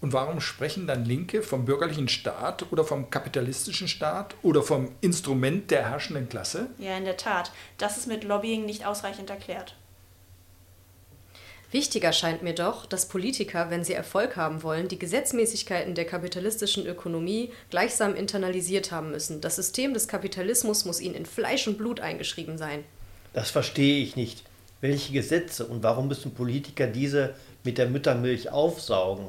Und 0.00 0.12
warum 0.12 0.40
sprechen 0.40 0.86
dann 0.86 1.04
Linke 1.04 1.42
vom 1.42 1.64
bürgerlichen 1.64 2.06
Staat 2.06 2.70
oder 2.70 2.84
vom 2.84 3.10
kapitalistischen 3.10 3.88
Staat 3.88 4.36
oder 4.42 4.62
vom 4.62 4.92
Instrument 5.00 5.72
der 5.72 5.90
herrschenden 5.90 6.28
Klasse? 6.28 6.70
Ja, 6.78 6.96
in 6.96 7.04
der 7.04 7.16
Tat. 7.16 7.50
Das 7.78 7.98
ist 7.98 8.06
mit 8.06 8.22
Lobbying 8.22 8.64
nicht 8.64 8.86
ausreichend 8.86 9.28
erklärt. 9.28 9.74
Wichtiger 11.70 12.14
scheint 12.14 12.42
mir 12.42 12.54
doch, 12.54 12.86
dass 12.86 13.08
Politiker, 13.08 13.68
wenn 13.68 13.84
sie 13.84 13.92
Erfolg 13.92 14.36
haben 14.36 14.62
wollen, 14.62 14.88
die 14.88 14.98
Gesetzmäßigkeiten 14.98 15.94
der 15.94 16.06
kapitalistischen 16.06 16.86
Ökonomie 16.86 17.52
gleichsam 17.68 18.14
internalisiert 18.14 18.90
haben 18.90 19.10
müssen. 19.10 19.42
Das 19.42 19.56
System 19.56 19.92
des 19.92 20.08
Kapitalismus 20.08 20.86
muss 20.86 21.00
ihnen 21.00 21.14
in 21.14 21.26
Fleisch 21.26 21.68
und 21.68 21.76
Blut 21.76 22.00
eingeschrieben 22.00 22.56
sein. 22.56 22.84
Das 23.34 23.50
verstehe 23.50 24.02
ich 24.02 24.16
nicht. 24.16 24.44
Welche 24.80 25.12
Gesetze 25.12 25.66
und 25.66 25.82
warum 25.82 26.08
müssen 26.08 26.32
Politiker 26.32 26.86
diese 26.86 27.34
mit 27.64 27.76
der 27.76 27.88
Muttermilch 27.88 28.50
aufsaugen? 28.50 29.26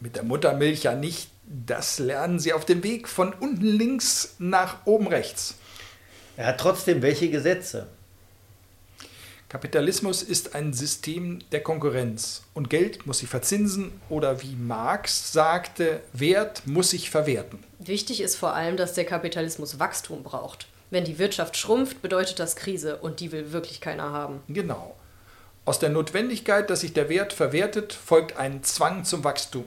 Mit 0.00 0.16
der 0.16 0.22
Muttermilch 0.22 0.84
ja 0.84 0.94
nicht. 0.94 1.28
Das 1.46 1.98
lernen 1.98 2.38
sie 2.38 2.54
auf 2.54 2.64
dem 2.64 2.82
Weg 2.82 3.06
von 3.06 3.34
unten 3.34 3.66
links 3.66 4.36
nach 4.38 4.86
oben 4.86 5.08
rechts. 5.08 5.56
Er 6.38 6.46
hat 6.46 6.58
trotzdem 6.58 7.02
welche 7.02 7.28
Gesetze? 7.28 7.86
Kapitalismus 9.54 10.24
ist 10.24 10.56
ein 10.56 10.72
System 10.72 11.38
der 11.52 11.62
Konkurrenz 11.62 12.42
und 12.54 12.70
Geld 12.70 13.06
muss 13.06 13.20
sich 13.20 13.28
verzinsen 13.28 13.92
oder 14.08 14.42
wie 14.42 14.56
Marx 14.56 15.32
sagte, 15.32 16.00
Wert 16.12 16.66
muss 16.66 16.90
sich 16.90 17.08
verwerten. 17.08 17.62
Wichtig 17.78 18.20
ist 18.20 18.34
vor 18.34 18.54
allem, 18.54 18.76
dass 18.76 18.94
der 18.94 19.04
Kapitalismus 19.04 19.78
Wachstum 19.78 20.24
braucht. 20.24 20.66
Wenn 20.90 21.04
die 21.04 21.20
Wirtschaft 21.20 21.56
schrumpft, 21.56 22.02
bedeutet 22.02 22.40
das 22.40 22.56
Krise 22.56 22.96
und 22.96 23.20
die 23.20 23.30
will 23.30 23.52
wirklich 23.52 23.80
keiner 23.80 24.10
haben. 24.10 24.40
Genau. 24.48 24.96
Aus 25.64 25.78
der 25.78 25.90
Notwendigkeit, 25.90 26.68
dass 26.68 26.80
sich 26.80 26.92
der 26.92 27.08
Wert 27.08 27.32
verwertet, 27.32 27.92
folgt 27.92 28.36
ein 28.36 28.64
Zwang 28.64 29.04
zum 29.04 29.22
Wachstum. 29.22 29.66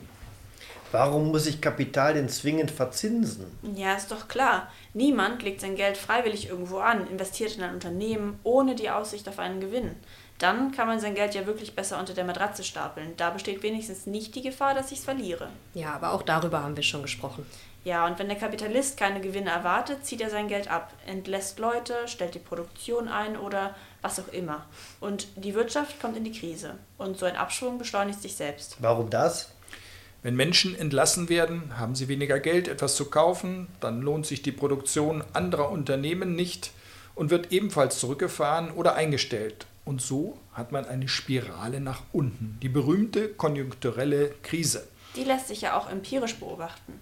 Warum 0.91 1.31
muss 1.31 1.43
sich 1.43 1.61
Kapital 1.61 2.13
denn 2.13 2.29
zwingend 2.29 2.71
verzinsen? 2.71 3.45
Ja, 3.75 3.95
ist 3.95 4.11
doch 4.11 4.27
klar. 4.27 4.71
Niemand 4.93 5.43
legt 5.43 5.61
sein 5.61 5.75
Geld 5.75 5.97
freiwillig 5.97 6.47
irgendwo 6.49 6.77
an, 6.77 7.07
investiert 7.07 7.57
in 7.57 7.63
ein 7.63 7.73
Unternehmen 7.73 8.39
ohne 8.43 8.75
die 8.75 8.89
Aussicht 8.89 9.27
auf 9.27 9.39
einen 9.39 9.59
Gewinn. 9.59 9.95
Dann 10.39 10.71
kann 10.71 10.87
man 10.87 10.99
sein 10.99 11.15
Geld 11.15 11.33
ja 11.33 11.47
wirklich 11.47 11.75
besser 11.75 11.99
unter 11.99 12.13
der 12.13 12.23
Matratze 12.23 12.63
stapeln. 12.63 13.13
Da 13.17 13.31
besteht 13.31 13.63
wenigstens 13.63 14.05
nicht 14.05 14.35
die 14.35 14.43
Gefahr, 14.43 14.75
dass 14.75 14.91
ich 14.91 14.99
es 14.99 15.05
verliere. 15.05 15.49
Ja, 15.73 15.93
aber 15.95 16.11
auch 16.11 16.21
darüber 16.21 16.61
haben 16.61 16.75
wir 16.75 16.83
schon 16.83 17.01
gesprochen. 17.01 17.45
Ja, 17.83 18.05
und 18.05 18.19
wenn 18.19 18.27
der 18.27 18.37
Kapitalist 18.37 18.97
keine 18.97 19.21
Gewinne 19.21 19.49
erwartet, 19.49 20.05
zieht 20.05 20.21
er 20.21 20.29
sein 20.29 20.47
Geld 20.47 20.69
ab, 20.69 20.93
entlässt 21.05 21.57
Leute, 21.57 21.93
stellt 22.05 22.35
die 22.35 22.39
Produktion 22.39 23.07
ein 23.07 23.37
oder 23.37 23.75
was 24.01 24.19
auch 24.19 24.27
immer. 24.31 24.65
Und 24.99 25.27
die 25.37 25.55
Wirtschaft 25.55 25.99
kommt 25.99 26.17
in 26.17 26.23
die 26.23 26.37
Krise. 26.37 26.75
Und 26.97 27.17
so 27.17 27.25
ein 27.25 27.37
Abschwung 27.37 27.77
beschleunigt 27.77 28.21
sich 28.21 28.35
selbst. 28.35 28.75
Warum 28.79 29.09
das? 29.09 29.51
Wenn 30.23 30.35
Menschen 30.35 30.75
entlassen 30.75 31.29
werden, 31.29 31.77
haben 31.77 31.95
sie 31.95 32.07
weniger 32.07 32.39
Geld, 32.39 32.67
etwas 32.67 32.95
zu 32.95 33.05
kaufen, 33.05 33.67
dann 33.79 34.01
lohnt 34.01 34.25
sich 34.25 34.41
die 34.41 34.51
Produktion 34.51 35.23
anderer 35.33 35.69
Unternehmen 35.69 36.35
nicht 36.35 36.71
und 37.13 37.29
wird 37.29 37.51
ebenfalls 37.51 37.99
zurückgefahren 37.99 38.71
oder 38.71 38.95
eingestellt. 38.95 39.67
Und 39.85 40.01
so 40.01 40.37
hat 40.53 40.71
man 40.71 40.85
eine 40.85 41.07
Spirale 41.07 41.79
nach 41.79 42.01
unten, 42.11 42.57
die 42.61 42.67
berühmte 42.67 43.29
konjunkturelle 43.29 44.33
Krise. 44.43 44.87
Die 45.15 45.23
lässt 45.23 45.47
sich 45.47 45.61
ja 45.61 45.77
auch 45.77 45.89
empirisch 45.89 46.35
beobachten. 46.35 46.93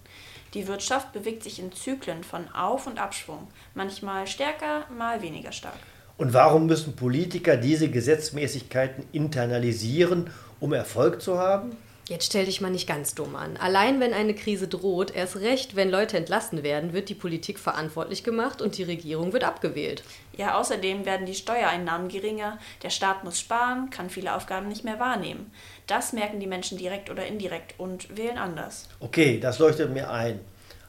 Die 0.53 0.67
Wirtschaft 0.67 1.11
bewegt 1.11 1.43
sich 1.43 1.59
in 1.59 1.71
Zyklen 1.71 2.23
von 2.23 2.47
Auf- 2.49 2.87
und 2.87 2.99
Abschwung, 2.99 3.47
manchmal 3.73 4.27
stärker, 4.27 4.85
mal 4.95 5.21
weniger 5.21 5.51
stark. 5.51 5.79
Und 6.17 6.33
warum 6.33 6.65
müssen 6.65 6.95
Politiker 6.95 7.57
diese 7.57 7.89
Gesetzmäßigkeiten 7.89 9.05
internalisieren, 9.11 10.29
um 10.59 10.71
Erfolg 10.71 11.21
zu 11.21 11.37
haben? 11.37 11.75
Jetzt 12.07 12.27
stell 12.27 12.45
dich 12.45 12.61
mal 12.61 12.69
nicht 12.69 12.87
ganz 12.87 13.15
dumm 13.15 13.35
an. 13.35 13.57
Allein 13.57 13.99
wenn 13.99 14.13
eine 14.13 14.35
Krise 14.35 14.67
droht, 14.67 15.15
erst 15.15 15.37
recht, 15.37 15.75
wenn 15.75 15.89
Leute 15.89 16.17
entlassen 16.17 16.61
werden, 16.61 16.93
wird 16.93 17.09
die 17.09 17.15
Politik 17.15 17.57
verantwortlich 17.57 18.23
gemacht 18.23 18.61
und 18.61 18.77
die 18.77 18.83
Regierung 18.83 19.33
wird 19.33 19.43
abgewählt. 19.43 20.03
Ja, 20.37 20.59
außerdem 20.59 21.07
werden 21.07 21.25
die 21.25 21.33
Steuereinnahmen 21.33 22.07
geringer, 22.07 22.59
der 22.83 22.91
Staat 22.91 23.23
muss 23.23 23.39
sparen, 23.39 23.89
kann 23.89 24.11
viele 24.11 24.35
Aufgaben 24.35 24.67
nicht 24.67 24.83
mehr 24.83 24.99
wahrnehmen. 24.99 25.51
Das 25.87 26.13
merken 26.13 26.39
die 26.39 26.45
Menschen 26.45 26.77
direkt 26.77 27.09
oder 27.09 27.25
indirekt 27.25 27.73
und 27.79 28.15
wählen 28.15 28.37
anders. 28.37 28.87
Okay, 28.99 29.39
das 29.39 29.57
leuchtet 29.57 29.91
mir 29.91 30.11
ein. 30.11 30.39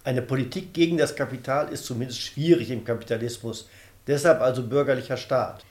Eine 0.05 0.21
Politik 0.21 0.75
gegen 0.75 0.99
das 0.99 1.17
Kapital 1.17 1.73
ist 1.73 1.87
zumindest 1.87 2.21
schwierig 2.21 2.71
im 2.71 2.85
Kapitalismus. 2.85 3.71
Deshalb 4.07 4.43
also 4.43 4.63
bürgerlicher 4.63 5.17
Staat. 5.17 5.65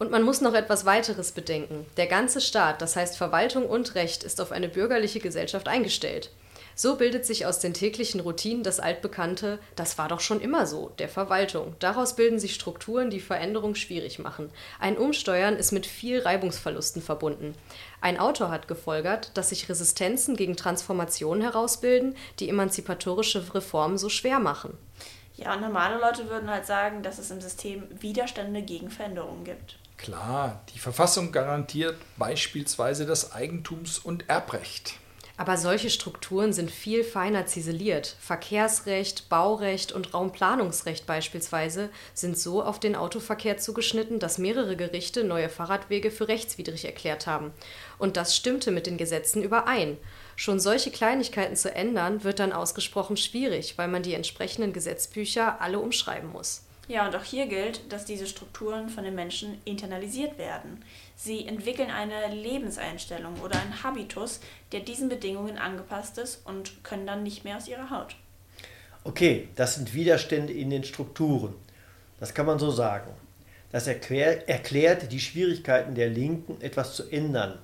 Und 0.00 0.10
man 0.10 0.22
muss 0.22 0.40
noch 0.40 0.54
etwas 0.54 0.86
weiteres 0.86 1.32
bedenken. 1.32 1.84
Der 1.98 2.06
ganze 2.06 2.40
Staat, 2.40 2.80
das 2.80 2.96
heißt 2.96 3.18
Verwaltung 3.18 3.66
und 3.66 3.94
Recht, 3.94 4.24
ist 4.24 4.40
auf 4.40 4.50
eine 4.50 4.70
bürgerliche 4.70 5.20
Gesellschaft 5.20 5.68
eingestellt. 5.68 6.30
So 6.74 6.96
bildet 6.96 7.26
sich 7.26 7.44
aus 7.44 7.58
den 7.58 7.74
täglichen 7.74 8.20
Routinen 8.20 8.62
das 8.62 8.80
altbekannte, 8.80 9.58
das 9.76 9.98
war 9.98 10.08
doch 10.08 10.20
schon 10.20 10.40
immer 10.40 10.66
so, 10.66 10.90
der 10.98 11.10
Verwaltung. 11.10 11.74
Daraus 11.80 12.16
bilden 12.16 12.38
sich 12.38 12.54
Strukturen, 12.54 13.10
die 13.10 13.20
Veränderung 13.20 13.74
schwierig 13.74 14.18
machen. 14.18 14.50
Ein 14.78 14.96
Umsteuern 14.96 15.56
ist 15.56 15.70
mit 15.70 15.84
viel 15.84 16.20
Reibungsverlusten 16.20 17.02
verbunden. 17.02 17.54
Ein 18.00 18.18
Autor 18.18 18.50
hat 18.50 18.68
gefolgert, 18.68 19.32
dass 19.36 19.50
sich 19.50 19.68
Resistenzen 19.68 20.34
gegen 20.34 20.56
Transformationen 20.56 21.42
herausbilden, 21.42 22.16
die 22.38 22.48
emanzipatorische 22.48 23.54
Reformen 23.54 23.98
so 23.98 24.08
schwer 24.08 24.38
machen. 24.38 24.78
Ja, 25.36 25.56
normale 25.56 26.00
Leute 26.00 26.30
würden 26.30 26.48
halt 26.48 26.64
sagen, 26.64 27.02
dass 27.02 27.18
es 27.18 27.30
im 27.30 27.42
System 27.42 27.82
Widerstände 28.00 28.62
gegen 28.62 28.88
Veränderungen 28.88 29.44
gibt. 29.44 29.79
Klar, 30.00 30.62
die 30.74 30.78
Verfassung 30.78 31.30
garantiert 31.30 31.96
beispielsweise 32.16 33.04
das 33.04 33.32
Eigentums- 33.32 33.98
und 33.98 34.30
Erbrecht. 34.30 34.94
Aber 35.36 35.58
solche 35.58 35.90
Strukturen 35.90 36.54
sind 36.54 36.70
viel 36.70 37.04
feiner 37.04 37.44
ziseliert. 37.44 38.16
Verkehrsrecht, 38.18 39.28
Baurecht 39.28 39.92
und 39.92 40.14
Raumplanungsrecht 40.14 41.06
beispielsweise 41.06 41.90
sind 42.14 42.38
so 42.38 42.62
auf 42.62 42.80
den 42.80 42.96
Autoverkehr 42.96 43.58
zugeschnitten, 43.58 44.18
dass 44.18 44.38
mehrere 44.38 44.74
Gerichte 44.74 45.22
neue 45.22 45.50
Fahrradwege 45.50 46.10
für 46.10 46.28
rechtswidrig 46.28 46.86
erklärt 46.86 47.26
haben. 47.26 47.52
Und 47.98 48.16
das 48.16 48.34
stimmte 48.34 48.70
mit 48.70 48.86
den 48.86 48.96
Gesetzen 48.96 49.42
überein. 49.42 49.98
Schon 50.34 50.60
solche 50.60 50.90
Kleinigkeiten 50.90 51.56
zu 51.56 51.74
ändern, 51.74 52.24
wird 52.24 52.38
dann 52.38 52.52
ausgesprochen 52.52 53.18
schwierig, 53.18 53.76
weil 53.76 53.88
man 53.88 54.02
die 54.02 54.14
entsprechenden 54.14 54.72
Gesetzbücher 54.72 55.60
alle 55.60 55.78
umschreiben 55.78 56.32
muss. 56.32 56.62
Ja, 56.90 57.06
und 57.06 57.14
auch 57.14 57.22
hier 57.22 57.46
gilt, 57.46 57.92
dass 57.92 58.04
diese 58.04 58.26
Strukturen 58.26 58.88
von 58.88 59.04
den 59.04 59.14
Menschen 59.14 59.58
internalisiert 59.64 60.38
werden. 60.38 60.82
Sie 61.14 61.46
entwickeln 61.46 61.88
eine 61.88 62.34
Lebenseinstellung 62.34 63.40
oder 63.44 63.60
einen 63.60 63.84
Habitus, 63.84 64.40
der 64.72 64.80
diesen 64.80 65.08
Bedingungen 65.08 65.56
angepasst 65.56 66.18
ist 66.18 66.44
und 66.44 66.82
können 66.82 67.06
dann 67.06 67.22
nicht 67.22 67.44
mehr 67.44 67.58
aus 67.58 67.68
ihrer 67.68 67.90
Haut. 67.90 68.16
Okay, 69.04 69.46
das 69.54 69.76
sind 69.76 69.94
Widerstände 69.94 70.52
in 70.52 70.70
den 70.70 70.82
Strukturen. 70.82 71.54
Das 72.18 72.34
kann 72.34 72.46
man 72.46 72.58
so 72.58 72.72
sagen. 72.72 73.12
Das 73.70 73.86
erklär, 73.86 74.48
erklärt 74.48 75.12
die 75.12 75.20
Schwierigkeiten 75.20 75.94
der 75.94 76.08
Linken, 76.08 76.60
etwas 76.60 76.96
zu 76.96 77.08
ändern. 77.08 77.60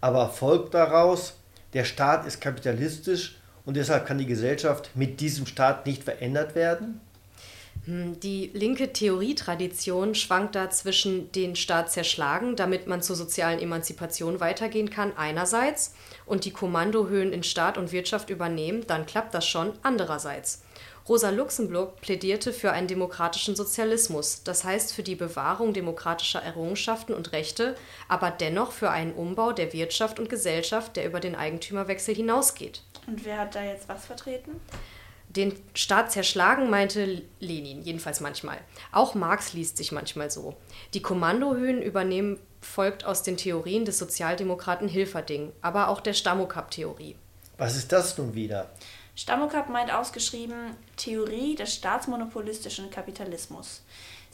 Aber 0.00 0.28
folgt 0.28 0.74
daraus, 0.74 1.34
der 1.72 1.82
Staat 1.82 2.28
ist 2.28 2.40
kapitalistisch 2.40 3.40
und 3.64 3.76
deshalb 3.76 4.06
kann 4.06 4.18
die 4.18 4.26
Gesellschaft 4.26 4.92
mit 4.94 5.18
diesem 5.18 5.46
Staat 5.46 5.84
nicht 5.84 6.04
verändert 6.04 6.54
werden? 6.54 7.00
Hm, 7.84 8.20
die 8.20 8.50
linke 8.54 8.92
Theorietradition 8.92 10.14
schwankt 10.14 10.54
da 10.54 10.70
zwischen 10.70 11.32
den 11.32 11.56
Staat 11.56 11.90
zerschlagen, 11.90 12.54
damit 12.54 12.86
man 12.86 13.02
zur 13.02 13.16
sozialen 13.16 13.58
Emanzipation 13.58 14.40
weitergehen 14.40 14.90
kann, 14.90 15.12
einerseits, 15.16 15.94
und 16.24 16.44
die 16.44 16.52
Kommandohöhen 16.52 17.32
in 17.32 17.42
Staat 17.42 17.78
und 17.78 17.90
Wirtschaft 17.90 18.30
übernehmen, 18.30 18.84
dann 18.86 19.06
klappt 19.06 19.34
das 19.34 19.46
schon, 19.46 19.72
andererseits. 19.82 20.62
Rosa 21.08 21.30
Luxemburg 21.30 22.00
plädierte 22.00 22.52
für 22.52 22.70
einen 22.70 22.86
demokratischen 22.86 23.56
Sozialismus, 23.56 24.44
das 24.44 24.62
heißt 24.62 24.92
für 24.94 25.02
die 25.02 25.16
Bewahrung 25.16 25.72
demokratischer 25.72 26.40
Errungenschaften 26.40 27.12
und 27.12 27.32
Rechte, 27.32 27.74
aber 28.06 28.30
dennoch 28.30 28.70
für 28.70 28.90
einen 28.90 29.12
Umbau 29.12 29.50
der 29.50 29.72
Wirtschaft 29.72 30.20
und 30.20 30.28
Gesellschaft, 30.28 30.94
der 30.94 31.06
über 31.06 31.18
den 31.18 31.34
Eigentümerwechsel 31.34 32.14
hinausgeht. 32.14 32.82
Und 33.08 33.24
wer 33.24 33.38
hat 33.38 33.56
da 33.56 33.64
jetzt 33.64 33.88
was 33.88 34.06
vertreten? 34.06 34.60
Den 35.36 35.54
Staat 35.74 36.12
zerschlagen, 36.12 36.68
meinte 36.68 37.22
Lenin, 37.40 37.82
jedenfalls 37.82 38.20
manchmal. 38.20 38.58
Auch 38.90 39.14
Marx 39.14 39.54
liest 39.54 39.78
sich 39.78 39.90
manchmal 39.90 40.30
so. 40.30 40.56
Die 40.92 41.00
Kommandohöhen 41.00 41.80
übernehmen 41.80 42.38
folgt 42.60 43.04
aus 43.04 43.22
den 43.22 43.36
Theorien 43.36 43.84
des 43.84 43.98
Sozialdemokraten 43.98 44.88
Hilferding, 44.88 45.52
aber 45.62 45.88
auch 45.88 46.00
der 46.00 46.12
Stammokap-Theorie. 46.12 47.16
Was 47.56 47.76
ist 47.76 47.92
das 47.92 48.18
nun 48.18 48.34
wieder? 48.34 48.70
Stammokap 49.14 49.68
meint 49.68 49.92
ausgeschrieben 49.92 50.76
Theorie 50.96 51.54
des 51.54 51.74
staatsmonopolistischen 51.74 52.90
Kapitalismus. 52.90 53.82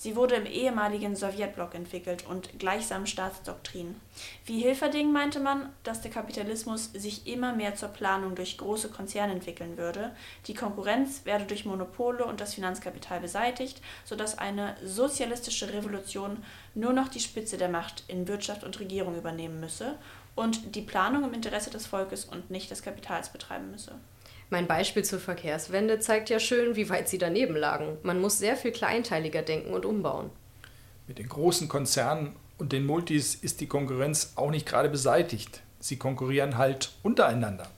Sie 0.00 0.14
wurde 0.14 0.36
im 0.36 0.46
ehemaligen 0.46 1.16
Sowjetblock 1.16 1.74
entwickelt 1.74 2.24
und 2.24 2.56
gleichsam 2.60 3.04
Staatsdoktrin. 3.04 3.96
Wie 4.44 4.60
Hilferding 4.60 5.10
meinte 5.10 5.40
man, 5.40 5.72
dass 5.82 6.00
der 6.00 6.12
Kapitalismus 6.12 6.92
sich 6.92 7.26
immer 7.26 7.52
mehr 7.52 7.74
zur 7.74 7.88
Planung 7.88 8.36
durch 8.36 8.58
große 8.58 8.90
Konzerne 8.90 9.32
entwickeln 9.32 9.76
würde, 9.76 10.14
die 10.46 10.54
Konkurrenz 10.54 11.24
werde 11.24 11.46
durch 11.46 11.64
Monopole 11.64 12.24
und 12.24 12.40
das 12.40 12.54
Finanzkapital 12.54 13.18
beseitigt, 13.18 13.82
sodass 14.04 14.38
eine 14.38 14.76
sozialistische 14.84 15.72
Revolution 15.72 16.44
nur 16.76 16.92
noch 16.92 17.08
die 17.08 17.18
Spitze 17.18 17.58
der 17.58 17.68
Macht 17.68 18.04
in 18.06 18.28
Wirtschaft 18.28 18.62
und 18.62 18.78
Regierung 18.78 19.16
übernehmen 19.16 19.58
müsse 19.58 19.96
und 20.36 20.76
die 20.76 20.82
Planung 20.82 21.24
im 21.24 21.34
Interesse 21.34 21.70
des 21.70 21.88
Volkes 21.88 22.24
und 22.24 22.52
nicht 22.52 22.70
des 22.70 22.82
Kapitals 22.82 23.30
betreiben 23.30 23.72
müsse. 23.72 23.96
Mein 24.50 24.66
Beispiel 24.66 25.04
zur 25.04 25.20
Verkehrswende 25.20 25.98
zeigt 25.98 26.30
ja 26.30 26.40
schön, 26.40 26.74
wie 26.74 26.88
weit 26.88 27.08
sie 27.08 27.18
daneben 27.18 27.54
lagen. 27.54 27.98
Man 28.02 28.20
muss 28.20 28.38
sehr 28.38 28.56
viel 28.56 28.72
kleinteiliger 28.72 29.42
denken 29.42 29.74
und 29.74 29.84
umbauen. 29.84 30.30
Mit 31.06 31.18
den 31.18 31.28
großen 31.28 31.68
Konzernen 31.68 32.34
und 32.56 32.72
den 32.72 32.86
Multis 32.86 33.34
ist 33.34 33.60
die 33.60 33.66
Konkurrenz 33.66 34.32
auch 34.36 34.50
nicht 34.50 34.66
gerade 34.66 34.88
beseitigt. 34.88 35.62
Sie 35.80 35.96
konkurrieren 35.96 36.56
halt 36.56 36.92
untereinander. 37.02 37.68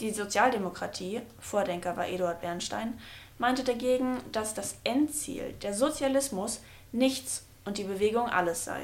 Die 0.00 0.10
Sozialdemokratie, 0.10 1.20
Vordenker 1.38 1.96
war 1.96 2.08
Eduard 2.08 2.40
Bernstein, 2.40 2.98
meinte 3.38 3.62
dagegen, 3.62 4.18
dass 4.32 4.52
das 4.52 4.76
Endziel, 4.82 5.54
der 5.62 5.74
Sozialismus, 5.74 6.60
nichts 6.90 7.44
und 7.64 7.78
die 7.78 7.84
Bewegung 7.84 8.28
alles 8.28 8.64
sei. 8.64 8.82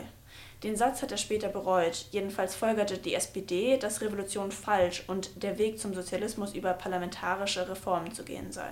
Den 0.62 0.77
Satz 0.77 1.01
hat 1.01 1.11
er 1.11 1.16
später 1.16 1.49
bereut. 1.49 2.07
Jedenfalls 2.11 2.55
folgerte 2.55 2.99
die 2.99 3.15
SPD, 3.15 3.78
dass 3.78 4.03
Revolution 4.03 4.53
falsch 4.53 5.05
und 5.07 5.43
der 5.43 5.59
Weg 5.59 5.78
zum 5.78 5.95
Sozialismus 5.95 6.55
über 6.55 6.74
parlamentarische 6.74 7.69
Reformen 7.69 8.12
zu 8.12 8.24
gehen 8.24 8.53
sei. 8.53 8.69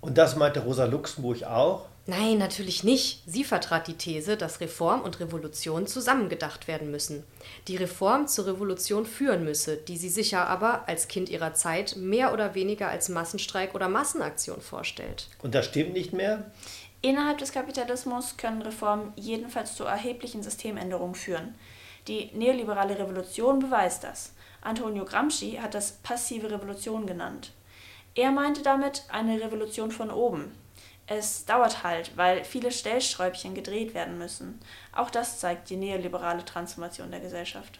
Und 0.00 0.18
das 0.18 0.36
meinte 0.36 0.60
Rosa 0.60 0.84
Luxemburg 0.84 1.42
auch? 1.42 1.86
Nein, 2.08 2.38
natürlich 2.38 2.84
nicht. 2.84 3.24
Sie 3.26 3.42
vertrat 3.42 3.88
die 3.88 3.94
These, 3.94 4.36
dass 4.36 4.60
Reform 4.60 5.00
und 5.00 5.18
Revolution 5.18 5.88
zusammengedacht 5.88 6.68
werden 6.68 6.92
müssen. 6.92 7.24
Die 7.66 7.74
Reform 7.74 8.28
zur 8.28 8.46
Revolution 8.46 9.06
führen 9.06 9.42
müsse, 9.42 9.76
die 9.76 9.96
sie 9.96 10.08
sicher 10.08 10.46
aber 10.46 10.86
als 10.86 11.08
Kind 11.08 11.28
ihrer 11.28 11.54
Zeit 11.54 11.96
mehr 11.96 12.32
oder 12.32 12.54
weniger 12.54 12.88
als 12.88 13.08
Massenstreik 13.08 13.74
oder 13.74 13.88
Massenaktion 13.88 14.60
vorstellt. 14.60 15.26
Und 15.42 15.56
das 15.56 15.66
stimmt 15.66 15.94
nicht 15.94 16.12
mehr? 16.12 16.44
Innerhalb 17.06 17.38
des 17.38 17.52
Kapitalismus 17.52 18.36
können 18.36 18.62
Reformen 18.62 19.12
jedenfalls 19.14 19.76
zu 19.76 19.84
erheblichen 19.84 20.42
Systemänderungen 20.42 21.14
führen. 21.14 21.54
Die 22.08 22.32
neoliberale 22.34 22.98
Revolution 22.98 23.60
beweist 23.60 24.02
das. 24.02 24.32
Antonio 24.60 25.04
Gramsci 25.04 25.52
hat 25.62 25.74
das 25.74 25.92
passive 25.92 26.50
Revolution 26.50 27.06
genannt. 27.06 27.52
Er 28.16 28.32
meinte 28.32 28.62
damit 28.62 29.04
eine 29.08 29.40
Revolution 29.40 29.92
von 29.92 30.10
oben. 30.10 30.52
Es 31.06 31.44
dauert 31.44 31.84
halt, 31.84 32.16
weil 32.16 32.42
viele 32.42 32.72
Stellschräubchen 32.72 33.54
gedreht 33.54 33.94
werden 33.94 34.18
müssen. 34.18 34.58
Auch 34.92 35.08
das 35.08 35.38
zeigt 35.38 35.70
die 35.70 35.76
neoliberale 35.76 36.44
Transformation 36.44 37.12
der 37.12 37.20
Gesellschaft. 37.20 37.78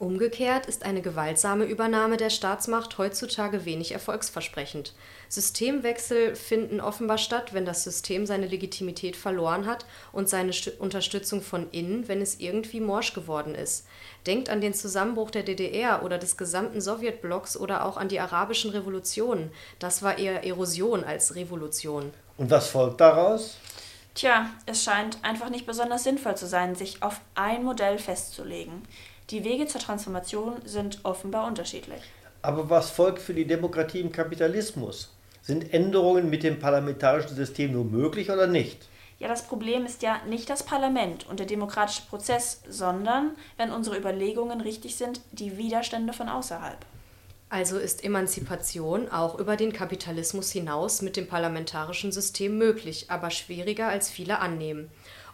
Umgekehrt 0.00 0.64
ist 0.64 0.86
eine 0.86 1.02
gewaltsame 1.02 1.66
Übernahme 1.66 2.16
der 2.16 2.30
Staatsmacht 2.30 2.96
heutzutage 2.96 3.66
wenig 3.66 3.92
erfolgsversprechend. 3.92 4.94
Systemwechsel 5.28 6.36
finden 6.36 6.80
offenbar 6.80 7.18
statt, 7.18 7.52
wenn 7.52 7.66
das 7.66 7.84
System 7.84 8.24
seine 8.24 8.46
Legitimität 8.46 9.14
verloren 9.14 9.66
hat 9.66 9.84
und 10.10 10.26
seine 10.26 10.52
Unterstützung 10.78 11.42
von 11.42 11.70
innen, 11.70 12.08
wenn 12.08 12.22
es 12.22 12.40
irgendwie 12.40 12.80
morsch 12.80 13.12
geworden 13.12 13.54
ist. 13.54 13.86
Denkt 14.26 14.48
an 14.48 14.62
den 14.62 14.72
Zusammenbruch 14.72 15.30
der 15.30 15.42
DDR 15.42 16.02
oder 16.02 16.16
des 16.16 16.38
gesamten 16.38 16.80
Sowjetblocks 16.80 17.58
oder 17.58 17.84
auch 17.84 17.98
an 17.98 18.08
die 18.08 18.20
arabischen 18.20 18.70
Revolutionen. 18.70 19.52
Das 19.80 20.02
war 20.02 20.16
eher 20.16 20.44
Erosion 20.46 21.04
als 21.04 21.34
Revolution. 21.34 22.10
Und 22.38 22.50
was 22.50 22.68
folgt 22.68 23.02
daraus? 23.02 23.58
Tja, 24.14 24.48
es 24.64 24.82
scheint 24.82 25.18
einfach 25.22 25.50
nicht 25.50 25.66
besonders 25.66 26.04
sinnvoll 26.04 26.38
zu 26.38 26.46
sein, 26.46 26.74
sich 26.74 27.02
auf 27.02 27.20
ein 27.34 27.64
Modell 27.64 27.98
festzulegen. 27.98 28.82
Die 29.30 29.44
Wege 29.44 29.66
zur 29.68 29.80
Transformation 29.80 30.56
sind 30.64 31.00
offenbar 31.04 31.46
unterschiedlich. 31.46 32.02
Aber 32.42 32.68
was 32.68 32.90
folgt 32.90 33.20
für 33.20 33.34
die 33.34 33.46
Demokratie 33.46 34.00
im 34.00 34.10
Kapitalismus? 34.10 35.12
Sind 35.42 35.72
Änderungen 35.72 36.30
mit 36.30 36.42
dem 36.42 36.58
parlamentarischen 36.58 37.36
System 37.36 37.72
nur 37.72 37.84
möglich 37.84 38.30
oder 38.30 38.48
nicht? 38.48 38.88
Ja, 39.20 39.28
das 39.28 39.46
Problem 39.46 39.86
ist 39.86 40.02
ja 40.02 40.20
nicht 40.26 40.50
das 40.50 40.64
Parlament 40.64 41.28
und 41.28 41.38
der 41.38 41.46
demokratische 41.46 42.02
Prozess, 42.08 42.62
sondern, 42.68 43.32
wenn 43.56 43.70
unsere 43.70 43.98
Überlegungen 43.98 44.60
richtig 44.60 44.96
sind, 44.96 45.20
die 45.30 45.58
Widerstände 45.58 46.12
von 46.12 46.28
außerhalb. 46.28 46.78
Also 47.50 47.78
ist 47.78 48.02
Emanzipation 48.02 49.10
auch 49.10 49.38
über 49.38 49.56
den 49.56 49.72
Kapitalismus 49.72 50.50
hinaus 50.50 51.02
mit 51.02 51.16
dem 51.16 51.26
parlamentarischen 51.26 52.12
System 52.12 52.58
möglich, 52.58 53.06
aber 53.10 53.30
schwieriger 53.30 53.88
als 53.88 54.08
viele 54.08 54.38
annehmen. 54.38 54.90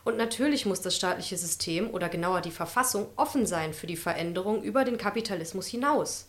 Und 0.06 0.16
natürlich 0.18 0.66
muss 0.66 0.80
das 0.82 0.94
staatliche 0.94 1.36
System 1.36 1.90
oder 1.90 2.08
genauer 2.08 2.40
die 2.40 2.52
Verfassung 2.52 3.08
offen 3.16 3.44
sein 3.44 3.74
für 3.74 3.88
die 3.88 3.96
Veränderung 3.96 4.62
über 4.62 4.84
den 4.84 4.98
Kapitalismus 4.98 5.66
hinaus. 5.66 6.26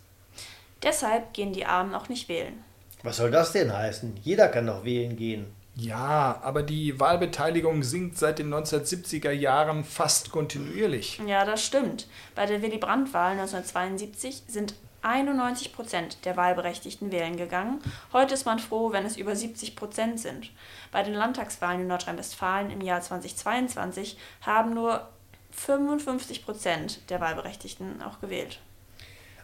Deshalb 0.81 1.31
gehen 1.33 1.53
die 1.53 1.67
Armen 1.67 1.93
auch 1.93 2.09
nicht 2.09 2.27
wählen. 2.27 2.63
Was 3.03 3.17
soll 3.17 3.29
das 3.29 3.51
denn 3.51 3.71
heißen? 3.71 4.17
Jeder 4.23 4.47
kann 4.47 4.65
doch 4.65 4.83
wählen 4.83 5.15
gehen. 5.15 5.45
Ja, 5.75 6.39
aber 6.41 6.63
die 6.63 6.99
Wahlbeteiligung 6.99 7.83
sinkt 7.83 8.17
seit 8.17 8.39
den 8.39 8.51
1970er 8.51 9.29
Jahren 9.29 9.83
fast 9.83 10.31
kontinuierlich. 10.31 11.21
Ja, 11.27 11.45
das 11.45 11.63
stimmt. 11.63 12.07
Bei 12.33 12.47
der 12.47 12.63
Willy 12.63 12.79
Brandt-Wahl 12.79 13.33
1972 13.33 14.41
sind 14.47 14.73
91 15.03 15.73
Prozent 15.73 16.25
der 16.25 16.35
Wahlberechtigten 16.35 17.11
wählen 17.11 17.37
gegangen. 17.37 17.79
Heute 18.11 18.33
ist 18.33 18.45
man 18.45 18.59
froh, 18.59 18.91
wenn 18.91 19.05
es 19.05 19.17
über 19.17 19.35
70 19.35 19.75
Prozent 19.75 20.19
sind. 20.19 20.51
Bei 20.91 21.03
den 21.03 21.13
Landtagswahlen 21.13 21.81
in 21.81 21.87
Nordrhein-Westfalen 21.87 22.71
im 22.71 22.81
Jahr 22.81 23.01
2022 23.01 24.17
haben 24.41 24.73
nur 24.73 25.07
55 25.51 26.45
Prozent 26.45 27.09
der 27.09 27.19
Wahlberechtigten 27.19 28.01
auch 28.01 28.19
gewählt. 28.19 28.59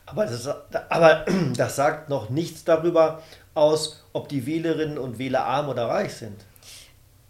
Aber 0.06 0.26
das, 0.26 0.48
aber 0.90 1.26
das 1.58 1.76
sagt 1.76 2.10
noch 2.10 2.30
nichts 2.30 2.64
darüber 2.64 3.22
aus, 3.54 4.04
ob 4.14 4.30
die 4.30 4.46
Wählerinnen 4.46 4.98
und 4.98 5.18
Wähler 5.18 5.46
arm 5.46 5.70
oder 5.70 5.88
reich 5.88 6.14
sind. 6.14 6.46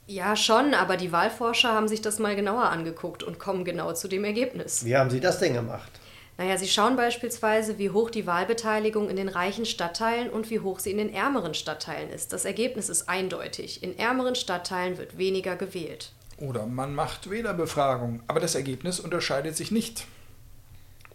Ja, 0.06 0.36
schon, 0.36 0.74
aber 0.74 0.98
die 0.98 1.12
Wahlforscher 1.12 1.74
haben 1.74 1.88
sich 1.88 2.02
das 2.02 2.20
mal 2.20 2.36
genauer 2.36 2.66
angeguckt 2.66 3.24
und 3.24 3.40
kommen 3.40 3.64
genau 3.64 3.94
zu 3.94 4.10
dem 4.10 4.26
Ergebnis. 4.26 4.84
Wie 4.84 4.98
haben 4.98 5.10
sie 5.10 5.22
das 5.22 5.40
denn 5.40 5.54
gemacht? 5.54 5.92
Naja, 6.38 6.58
Sie 6.58 6.68
schauen 6.68 6.96
beispielsweise, 6.96 7.78
wie 7.78 7.92
hoch 7.92 8.10
die 8.10 8.26
Wahlbeteiligung 8.26 9.10
in 9.10 9.16
den 9.16 9.30
reichen 9.30 9.66
Stadtteilen 9.66 10.32
und 10.32 10.50
wie 10.50 10.60
hoch 10.60 10.80
sie 10.80 10.92
in 10.92 10.98
den 10.98 11.14
ärmeren 11.14 11.54
Stadtteilen 11.54 12.10
ist. 12.10 12.34
Das 12.34 12.46
Ergebnis 12.46 12.90
ist 12.90 13.08
eindeutig. 13.08 13.84
In 13.84 13.98
ärmeren 13.98 14.36
Stadtteilen 14.36 14.98
wird 14.98 15.18
weniger 15.18 15.56
gewählt. 15.56 16.12
Oder 16.38 16.66
man 16.66 16.96
macht 16.96 17.30
Wählerbefragung, 17.30 18.24
aber 18.28 18.40
das 18.40 18.56
Ergebnis 18.56 19.00
unterscheidet 19.00 19.56
sich 19.56 19.70
nicht. 19.70 20.08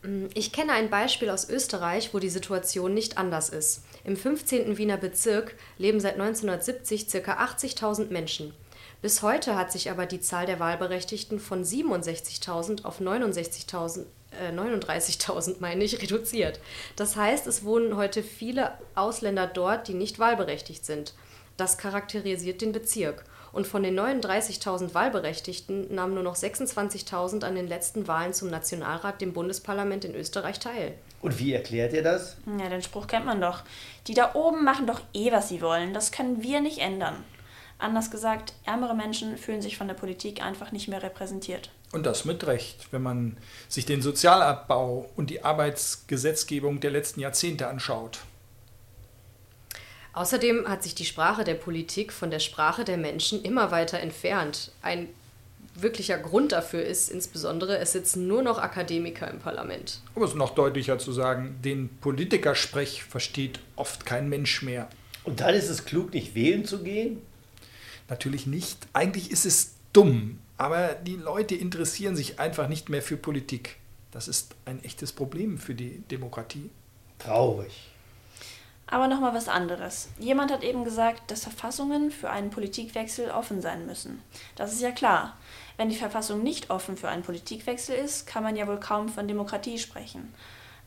Mm, 0.03 0.27
ich 0.35 0.53
kenne 0.53 0.73
ein 0.73 0.89
Beispiel 0.89 1.31
aus 1.31 1.49
Österreich, 1.49 2.15
wo 2.15 2.21
die 2.21 2.29
Situation 2.29 2.95
nicht 2.95 3.19
anders 3.19 3.49
ist. 3.49 3.83
Im 4.05 4.17
15. 4.17 4.79
Wiener 4.79 4.97
Bezirk 4.97 5.57
leben 5.79 5.99
seit 5.99 6.15
1970 6.15 7.09
ca. 7.09 7.45
80.000 7.45 8.11
Menschen. 8.13 8.55
Bis 9.03 9.23
heute 9.23 9.57
hat 9.57 9.71
sich 9.73 9.91
aber 9.91 10.07
die 10.07 10.21
Zahl 10.21 10.47
der 10.47 10.61
Wahlberechtigten 10.61 11.39
von 11.39 11.65
67.000 11.65 12.85
auf 12.85 13.01
69.000 13.01 14.01
äh, 14.01 14.05
39.000 14.33 15.57
meine 15.61 15.85
ich, 15.85 16.01
reduziert. 16.03 16.61
Das 16.97 17.17
heißt, 17.17 17.47
es 17.47 17.65
wohnen 17.65 17.97
heute 17.97 18.23
viele 18.23 18.73
Ausländer 18.95 19.47
dort, 19.47 19.89
die 19.89 19.95
nicht 19.95 20.19
wahlberechtigt 20.19 20.85
sind. 20.85 21.15
Das 21.57 21.79
charakterisiert 21.79 22.61
den 22.61 22.73
Bezirk. 22.73 23.25
Und 23.51 23.67
von 23.67 23.83
den 23.83 23.99
39.000 23.99 24.95
Wahlberechtigten 24.95 25.95
nahmen 25.95 26.15
nur 26.15 26.23
noch 26.23 26.37
26.000 26.37 27.45
an 27.45 27.55
den 27.55 27.67
letzten 27.67 28.07
Wahlen 28.07 28.35
zum 28.35 28.51
Nationalrat, 28.51 29.21
dem 29.21 29.33
Bundesparlament 29.33 30.05
in 30.05 30.15
Österreich 30.15 30.61
teil. 30.61 30.95
Und 31.23 31.39
wie 31.39 31.55
erklärt 31.55 31.93
ihr 31.95 32.03
das? 32.03 32.37
Ja, 32.61 32.69
den 32.69 32.83
Spruch 32.83 33.07
kennt 33.07 33.27
man 33.27 33.41
doch. 33.41 33.63
Die 34.07 34.15
da 34.15 34.35
oben 34.35 34.65
machen 34.65 34.87
doch 34.87 35.01
eh, 35.15 35.33
was 35.33 35.49
sie 35.49 35.63
wollen. 35.63 35.95
Das 35.95 36.13
können 36.13 36.43
wir 36.43 36.61
nicht 36.61 36.79
ändern. 36.79 37.25
Anders 37.79 38.11
gesagt, 38.11 38.55
ärmere 38.65 38.95
Menschen 38.95 39.37
fühlen 39.37 39.63
sich 39.63 39.77
von 39.77 39.89
der 39.89 39.95
Politik 39.95 40.43
einfach 40.43 40.73
nicht 40.73 40.89
mehr 40.89 41.03
repräsentiert. 41.03 41.71
Und 41.93 42.05
das 42.05 42.25
mit 42.25 42.47
Recht, 42.47 42.89
wenn 42.91 43.03
man 43.03 43.37
sich 43.69 43.87
den 43.87 44.03
Sozialabbau 44.03 45.09
und 45.17 45.31
die 45.31 45.43
Arbeitsgesetzgebung 45.43 46.81
der 46.81 46.91
letzten 46.91 47.21
Jahrzehnte 47.21 47.67
anschaut. 47.69 48.21
Außerdem 50.13 50.69
hat 50.69 50.83
sich 50.83 50.95
die 50.95 51.05
Sprache 51.05 51.45
der 51.45 51.55
Politik 51.55 52.13
von 52.13 52.31
der 52.31 52.41
Sprache 52.41 52.85
der 52.85 52.97
Menschen 52.97 53.43
immer 53.43 53.71
weiter 53.71 54.01
entfernt. 54.01 54.73
Ein 54.83 55.09
wirklicher 55.75 56.19
Grund 56.19 56.53
dafür 56.53 56.83
ist 56.83 57.09
insbesondere, 57.09 57.79
es 57.79 57.93
sitzen 57.93 58.27
nur 58.27 58.43
noch 58.43 58.59
Akademiker 58.59 59.31
im 59.31 59.39
Parlament. 59.39 60.01
Um 60.15 60.23
es 60.23 60.35
noch 60.35 60.55
deutlicher 60.55 60.99
zu 60.99 61.13
sagen, 61.13 61.59
den 61.65 61.89
Politikersprech 62.01 63.05
versteht 63.05 63.61
oft 63.77 64.05
kein 64.05 64.29
Mensch 64.29 64.63
mehr. 64.63 64.89
Und 65.25 65.41
dann 65.41 65.55
ist 65.55 65.69
es 65.69 65.85
klug, 65.85 66.13
nicht 66.13 66.35
wählen 66.35 66.65
zu 66.65 66.83
gehen? 66.83 67.23
Natürlich 68.09 68.47
nicht. 68.47 68.79
Eigentlich 68.93 69.31
ist 69.31 69.45
es 69.47 69.75
dumm, 69.93 70.39
aber 70.59 70.95
die 70.95 71.17
Leute 71.17 71.55
interessieren 71.55 72.17
sich 72.17 72.39
einfach 72.39 72.69
nicht 72.69 72.89
mehr 72.89 73.03
für 73.03 73.17
Politik. 73.17 73.77
Das 74.11 74.29
ist 74.29 74.55
ein 74.65 74.83
echtes 74.85 75.13
Problem 75.13 75.59
für 75.59 75.75
die 75.75 76.01
Demokratie. 76.11 76.71
Traurig. 77.19 77.91
Aber 78.91 79.07
nochmal 79.07 79.35
was 79.35 79.49
anderes. 79.49 80.09
Jemand 80.19 80.51
hat 80.51 80.65
eben 80.65 80.83
gesagt, 80.83 81.31
dass 81.31 81.43
Verfassungen 81.43 82.11
für 82.11 82.31
einen 82.31 82.51
Politikwechsel 82.51 83.31
offen 83.31 83.61
sein 83.61 83.87
müssen. 83.87 84.23
Das 84.57 84.73
ist 84.73 84.81
ja 84.81 84.91
klar. 84.91 85.37
Wenn 85.77 85.91
die 85.91 85.97
Verfassung 85.97 86.43
nicht 86.43 86.71
offen 86.71 86.97
für 86.97 87.09
einen 87.09 87.23
Politikwechsel 87.23 87.95
ist, 87.95 88.27
kann 88.27 88.43
man 88.43 88.57
ja 88.57 88.67
wohl 88.67 88.81
kaum 88.81 89.09
von 89.09 89.29
Demokratie 89.29 89.79
sprechen. 89.79 90.33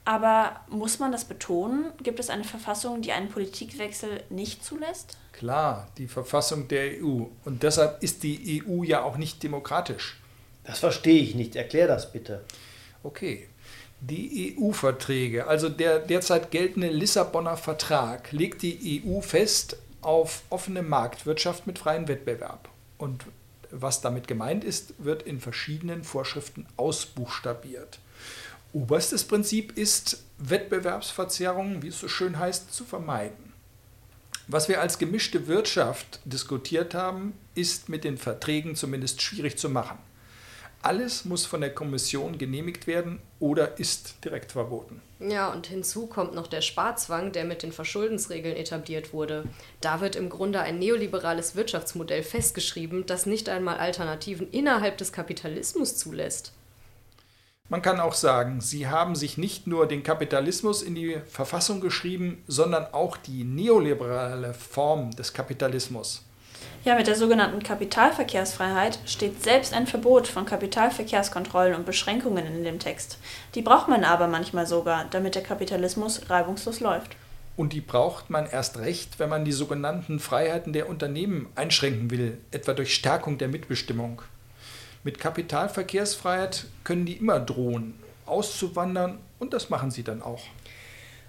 Aber 0.04 0.60
muss 0.68 0.98
man 0.98 1.12
das 1.12 1.26
betonen? 1.26 1.92
Gibt 2.02 2.20
es 2.20 2.32
eine 2.32 2.44
Verfassung, 2.44 3.02
die 3.02 3.12
einen 3.12 3.30
Politikwechsel 3.30 4.24
nicht 4.30 4.66
zulässt? 4.66 5.18
Klar, 5.42 5.88
die 5.98 6.08
Verfassung 6.08 6.68
der 6.68 7.02
EU. 7.02 7.24
Und 7.46 7.64
deshalb 7.64 8.04
ist 8.04 8.22
die 8.22 8.62
EU 8.64 8.84
ja 8.84 9.02
auch 9.02 9.18
nicht 9.18 9.42
demokratisch. 9.42 10.22
Das 10.64 10.78
verstehe 10.78 11.20
ich 11.20 11.34
nicht. 11.34 11.56
Erklär 11.56 11.88
das 11.88 12.12
bitte. 12.12 12.44
Okay. 13.02 13.48
Die 14.02 14.56
EU-Verträge, 14.56 15.48
also 15.48 15.68
der 15.68 15.98
derzeit 15.98 16.52
geltende 16.52 16.90
Lissabonner 16.90 17.58
Vertrag, 17.58 18.32
legt 18.32 18.62
die 18.62 19.02
EU 19.04 19.22
fest 19.22 19.78
auf 20.02 20.44
offene 20.52 20.84
Marktwirtschaft 20.84 21.66
mit 21.66 21.80
freiem 21.80 22.08
Wettbewerb. 22.08 22.70
Und 23.00 23.26
was 23.72 24.00
damit 24.00 24.28
gemeint 24.28 24.64
ist, 24.64 24.94
wird 25.00 25.24
in 25.24 25.40
verschiedenen 25.40 26.04
Vorschriften 26.04 26.68
ausbuchstabiert. 26.78 27.98
Oberstes 28.74 29.24
Prinzip 29.24 29.76
ist, 29.76 30.24
Wettbewerbsverzerrungen, 30.38 31.82
wie 31.82 31.88
es 31.88 32.00
so 32.00 32.08
schön 32.08 32.38
heißt, 32.38 32.72
zu 32.72 32.86
vermeiden. 32.86 33.51
Was 34.54 34.68
wir 34.68 34.82
als 34.82 34.98
gemischte 34.98 35.48
Wirtschaft 35.48 36.20
diskutiert 36.26 36.94
haben, 36.94 37.32
ist 37.56 37.88
mit 37.88 38.04
den 38.04 38.18
Verträgen 38.18 38.76
zumindest 38.76 39.22
schwierig 39.22 39.58
zu 39.58 39.70
machen. 39.70 39.98
Alles 40.82 41.24
muss 41.24 41.46
von 41.46 41.62
der 41.62 41.74
Kommission 41.74 42.38
genehmigt 42.38 42.86
werden 42.86 43.22
oder 43.40 43.80
ist 43.80 44.16
direkt 44.26 44.52
verboten. 44.52 45.02
Ja, 45.22 45.54
und 45.54 45.68
hinzu 45.68 46.06
kommt 46.06 46.36
noch 46.36 46.48
der 46.48 46.60
Sparzwang, 46.60 47.32
der 47.32 47.46
mit 47.46 47.64
den 47.64 47.72
Verschuldensregeln 47.72 48.58
etabliert 48.58 49.14
wurde. 49.14 49.46
Da 49.80 50.02
wird 50.02 50.18
im 50.18 50.28
Grunde 50.28 50.60
ein 50.60 50.80
neoliberales 50.80 51.56
Wirtschaftsmodell 51.56 52.22
festgeschrieben, 52.22 53.06
das 53.06 53.26
nicht 53.26 53.48
einmal 53.48 53.78
Alternativen 53.78 54.52
innerhalb 54.52 54.98
des 54.98 55.14
Kapitalismus 55.14 55.96
zulässt. 55.96 56.52
Man 57.72 57.82
kann 57.82 58.02
auch 58.02 58.16
sagen, 58.16 58.60
sie 58.60 58.90
haben 58.90 59.16
sich 59.16 59.38
nicht 59.38 59.66
nur 59.66 59.88
den 59.88 60.04
Kapitalismus 60.04 60.82
in 60.82 60.94
die 60.94 61.22
Verfassung 61.26 61.80
geschrieben, 61.80 62.44
sondern 62.46 62.86
auch 62.92 63.16
die 63.16 63.46
neoliberale 63.46 64.54
Form 64.54 65.12
des 65.12 65.32
Kapitalismus. 65.32 66.26
Ja, 66.84 66.96
mit 66.96 67.08
der 67.08 67.16
sogenannten 67.16 67.64
Kapitalverkehrsfreiheit 67.64 69.00
steht 69.06 69.42
selbst 69.42 69.74
ein 69.74 69.88
Verbot 69.88 70.28
von 70.28 70.46
Kapitalverkehrskontrollen 70.46 71.74
und 71.74 71.86
Beschränkungen 71.86 72.46
in 72.46 72.66
dem 72.66 72.78
Text. 72.78 73.20
Die 73.56 73.62
braucht 73.62 73.88
man 73.88 74.04
aber 74.04 74.28
manchmal 74.28 74.68
sogar, 74.68 75.06
damit 75.10 75.36
der 75.36 75.44
Kapitalismus 75.44 76.30
reibungslos 76.30 76.82
läuft. 76.82 77.16
Und 77.56 77.72
die 77.72 77.80
braucht 77.80 78.30
man 78.30 78.48
erst 78.48 78.80
recht, 78.80 79.18
wenn 79.18 79.30
man 79.30 79.46
die 79.46 79.54
sogenannten 79.54 80.20
Freiheiten 80.20 80.74
der 80.74 80.90
Unternehmen 80.90 81.48
einschränken 81.56 82.12
will, 82.12 82.38
etwa 82.52 82.74
durch 82.74 82.94
Stärkung 82.94 83.38
der 83.38 83.48
Mitbestimmung. 83.48 84.24
Mit 85.04 85.20
Kapitalverkehrsfreiheit 85.20 86.66
können 86.84 87.06
die 87.06 87.18
immer 87.18 87.40
drohen, 87.40 87.96
auszuwandern 88.26 89.18
und 89.40 89.54
das 89.54 89.70
machen 89.70 89.90
sie 89.90 90.04
dann 90.04 90.22
auch. 90.22 90.44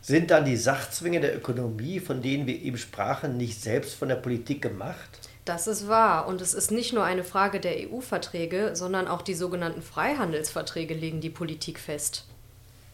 Sind 0.03 0.31
dann 0.31 0.45
die 0.45 0.57
Sachzwänge 0.57 1.21
der 1.21 1.35
Ökonomie, 1.37 2.01
von 2.01 2.23
denen 2.23 2.47
wir 2.47 2.61
eben 2.61 2.77
sprachen, 2.77 3.37
nicht 3.37 3.63
selbst 3.63 3.95
von 3.95 4.09
der 4.09 4.17
Politik 4.17 4.61
gemacht? 4.61 5.31
Das 5.45 5.67
ist 5.67 5.89
wahr. 5.89 6.27
Und 6.27 6.41
es 6.41 6.55
ist 6.55 6.71
nicht 6.71 6.93
nur 6.93 7.05
eine 7.05 7.25
Frage 7.25 7.61
der 7.61 7.89
EU-Verträge, 7.89 8.75
sondern 8.75 9.09
auch 9.09 9.23
die 9.23 9.35
sogenannten 9.35 9.81
Freihandelsverträge 9.81 10.95
legen 10.95 11.21
die 11.21 11.31
Politik 11.31 11.79
fest. 11.79 12.25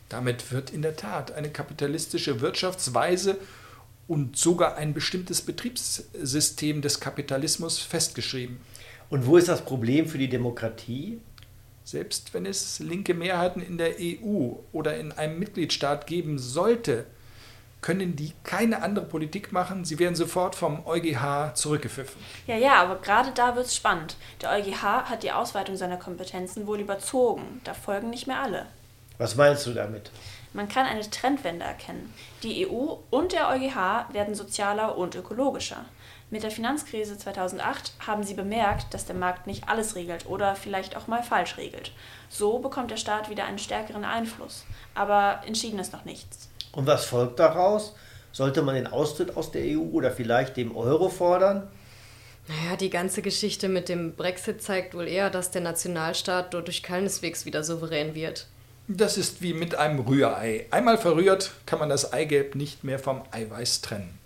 Damit 0.09 0.53
wird 0.53 0.71
in 0.71 0.83
der 0.83 0.97
Tat 0.97 1.33
eine 1.33 1.51
kapitalistische 1.51 2.41
Wirtschaftsweise 2.41 3.37
und 4.07 4.37
sogar 4.37 4.77
ein 4.77 4.95
bestimmtes 4.95 5.43
Betriebssystem 5.43 6.83
des 6.83 7.01
Kapitalismus 7.01 7.79
festgeschrieben. 7.79 8.59
Und 9.11 9.27
wo 9.27 9.37
ist 9.37 9.49
das 9.49 9.65
Problem 9.65 10.07
für 10.07 10.19
die 10.19 10.29
Demokratie? 10.29 11.21
Selbst 11.85 12.35
wenn 12.35 12.45
es 12.45 12.81
linke 12.81 13.15
Mehrheiten 13.15 13.63
in 13.63 13.79
der 13.79 13.95
EU 13.99 14.53
oder 14.73 14.99
in 14.99 15.13
einem 15.13 15.39
Mitgliedstaat 15.39 16.07
geben 16.07 16.39
sollte, 16.39 17.07
können 17.81 18.17
die 18.17 18.33
keine 18.45 18.83
andere 18.83 19.07
Politik 19.07 19.53
machen. 19.53 19.85
Sie 19.85 19.99
werden 19.99 20.15
sofort 20.15 20.55
vom 20.55 20.85
EuGH 20.85 21.55
zurückgepfiffen. 21.55 22.21
Ja, 22.47 22.57
ja, 22.57 22.75
aber 22.83 22.97
gerade 22.97 23.31
da 23.33 23.57
wird 23.57 23.67
es 23.67 23.77
spannend. 23.77 24.17
Der 24.43 24.51
EuGH 24.51 24.83
hat 24.83 25.23
die 25.23 25.33
Ausweitung 25.33 25.77
seiner 25.77 25.97
Kompetenzen 25.97 26.67
wohl 26.67 26.81
überzogen. 26.81 27.61
Da 27.65 27.73
folgen 27.75 28.11
nicht 28.11 28.27
mehr 28.27 28.41
alle. 28.41 28.67
Was 29.17 29.37
meinst 29.37 29.67
du 29.67 29.73
damit? 29.73 30.11
Man 30.53 30.69
kann 30.69 30.87
eine 30.87 31.09
Trendwende 31.09 31.65
erkennen. 31.65 32.13
Die 32.43 32.67
EU 32.67 32.97
und 33.11 33.33
der 33.33 33.49
EuGH 33.49 34.13
werden 34.13 34.35
sozialer 34.35 34.97
und 34.97 35.15
ökologischer. 35.15 35.85
Mit 36.31 36.43
der 36.43 36.51
Finanzkrise 36.51 37.17
2008 37.17 37.93
haben 38.07 38.23
sie 38.23 38.35
bemerkt, 38.35 38.93
dass 38.93 39.07
der 39.07 39.17
Markt 39.17 39.47
nicht 39.47 39.67
alles 39.69 39.97
regelt 39.97 40.27
oder 40.27 40.55
vielleicht 40.55 40.95
auch 40.95 41.07
mal 41.07 41.23
falsch 41.23 41.57
regelt. 41.57 41.93
So 42.29 42.59
bekommt 42.59 42.91
der 42.91 42.99
Staat 42.99 43.31
wieder 43.31 43.47
einen 43.47 43.59
stärkeren 43.59 44.05
Einfluss. 44.05 44.65
Aber 44.95 45.41
entschieden 45.47 45.79
ist 45.79 45.95
noch 45.95 46.05
nichts. 46.05 46.51
Und 46.73 46.87
was 46.87 47.07
folgt 47.07 47.39
daraus? 47.39 47.95
Sollte 48.31 48.61
man 48.61 48.75
den 48.75 48.87
Austritt 48.87 49.39
aus 49.39 49.53
der 49.53 49.63
EU 49.63 49.81
oder 49.93 50.11
vielleicht 50.11 50.59
dem 50.59 50.77
Euro 50.77 51.09
fordern? 51.09 51.67
Naja, 52.47 52.77
die 52.77 52.91
ganze 52.91 53.23
Geschichte 53.23 53.69
mit 53.69 53.89
dem 53.89 54.15
Brexit 54.15 54.63
zeigt 54.63 54.95
wohl 54.95 55.09
eher, 55.09 55.31
dass 55.31 55.51
der 55.51 55.63
Nationalstaat 55.63 56.53
dadurch 56.53 56.83
keineswegs 56.83 57.47
wieder 57.47 57.65
souverän 57.65 58.15
wird. 58.15 58.47
Das 58.87 59.17
ist 59.17 59.41
wie 59.41 59.55
mit 59.55 59.75
einem 59.75 60.01
Rührei. 60.01 60.67
Einmal 60.71 60.99
verrührt, 60.99 61.53
kann 61.65 61.79
man 61.79 61.89
das 61.89 62.13
Eigelb 62.13 62.55
nicht 62.55 62.85
mehr 62.85 62.99
vom 62.99 63.23
Eiweiß 63.31 63.81
trennen. 63.81 64.18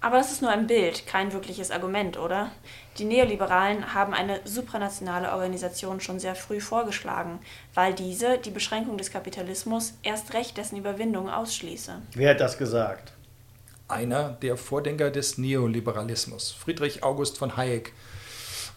Aber 0.00 0.18
das 0.18 0.30
ist 0.30 0.42
nur 0.42 0.50
ein 0.50 0.66
Bild, 0.66 1.06
kein 1.06 1.32
wirkliches 1.32 1.70
Argument, 1.70 2.18
oder? 2.18 2.50
Die 2.98 3.04
Neoliberalen 3.04 3.94
haben 3.94 4.14
eine 4.14 4.40
supranationale 4.44 5.32
Organisation 5.32 6.00
schon 6.00 6.20
sehr 6.20 6.34
früh 6.34 6.60
vorgeschlagen, 6.60 7.38
weil 7.74 7.94
diese 7.94 8.38
die 8.38 8.50
Beschränkung 8.50 8.98
des 8.98 9.10
Kapitalismus 9.10 9.94
erst 10.02 10.34
recht 10.34 10.56
dessen 10.56 10.76
Überwindung 10.76 11.30
ausschließe. 11.30 12.02
Wer 12.14 12.30
hat 12.30 12.40
das 12.40 12.58
gesagt? 12.58 13.12
Einer 13.88 14.30
der 14.42 14.56
Vordenker 14.56 15.10
des 15.10 15.38
Neoliberalismus, 15.38 16.52
Friedrich 16.52 17.02
August 17.02 17.38
von 17.38 17.56
Hayek. 17.56 17.92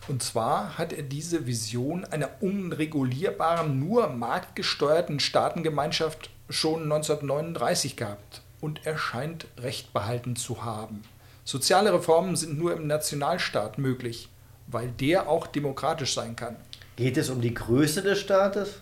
Und 0.07 0.23
zwar 0.23 0.77
hat 0.77 0.93
er 0.93 1.03
diese 1.03 1.45
Vision 1.45 2.05
einer 2.05 2.29
unregulierbaren, 2.39 3.79
nur 3.79 4.07
marktgesteuerten 4.07 5.19
Staatengemeinschaft 5.19 6.29
schon 6.49 6.83
1939 6.83 7.95
gehabt 7.95 8.41
und 8.61 8.85
er 8.85 8.97
scheint 8.97 9.47
Recht 9.57 9.93
behalten 9.93 10.35
zu 10.35 10.63
haben. 10.63 11.03
Soziale 11.45 11.93
Reformen 11.93 12.35
sind 12.35 12.57
nur 12.57 12.73
im 12.73 12.87
Nationalstaat 12.87 13.77
möglich, 13.77 14.29
weil 14.67 14.89
der 14.89 15.27
auch 15.27 15.47
demokratisch 15.47 16.13
sein 16.13 16.35
kann. 16.35 16.55
Geht 16.95 17.17
es 17.17 17.29
um 17.29 17.41
die 17.41 17.53
Größe 17.53 18.01
des 18.01 18.19
Staates? 18.19 18.81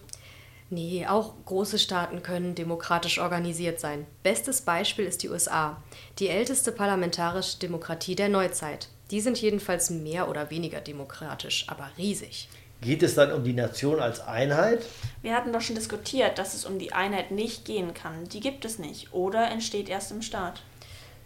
Nee, 0.69 1.05
auch 1.07 1.33
große 1.45 1.79
Staaten 1.79 2.23
können 2.23 2.53
demokratisch 2.53 3.19
organisiert 3.19 3.79
sein. 3.79 4.05
Bestes 4.21 4.61
Beispiel 4.61 5.05
ist 5.05 5.23
die 5.23 5.29
USA, 5.29 5.81
die 6.19 6.27
älteste 6.27 6.73
parlamentarische 6.73 7.57
Demokratie 7.59 8.15
der 8.15 8.27
Neuzeit. 8.27 8.89
Die 9.11 9.21
sind 9.21 9.41
jedenfalls 9.41 9.89
mehr 9.89 10.29
oder 10.29 10.51
weniger 10.51 10.81
demokratisch, 10.81 11.65
aber 11.69 11.89
riesig. 11.97 12.49
Geht 12.81 13.01
es 13.01 13.15
dann 13.15 13.31
um 13.31 13.43
die 13.43 13.53
Nation 13.53 13.99
als 13.99 14.19
Einheit? 14.19 14.85
Wir 15.21 15.35
hatten 15.35 15.51
doch 15.51 15.61
schon 15.61 15.75
diskutiert, 15.75 16.37
dass 16.37 16.53
es 16.53 16.65
um 16.65 16.77
die 16.77 16.93
Einheit 16.93 17.31
nicht 17.31 17.65
gehen 17.65 17.93
kann. 17.93 18.25
Die 18.25 18.39
gibt 18.39 18.65
es 18.65 18.77
nicht 18.77 19.13
oder 19.13 19.49
entsteht 19.49 19.89
erst 19.89 20.11
im 20.11 20.21
Staat. 20.21 20.61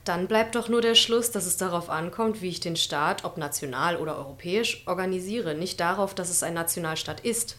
Dann 0.06 0.28
bleibt 0.28 0.56
doch 0.56 0.70
nur 0.70 0.82
der 0.82 0.96
Schluss, 0.96 1.30
dass 1.30 1.46
es 1.46 1.58
darauf 1.58 1.90
ankommt, 1.90 2.42
wie 2.42 2.50
ich 2.50 2.60
den 2.60 2.76
Staat, 2.76 3.24
ob 3.24 3.38
national 3.38 3.98
oder 3.98 4.18
europäisch, 4.18 4.84
organisiere, 4.88 5.54
nicht 5.54 5.80
darauf, 5.80 6.16
dass 6.16 6.30
es 6.30 6.42
ein 6.42 6.56
Nationalstaat 6.56 7.20
ist. 7.20 7.58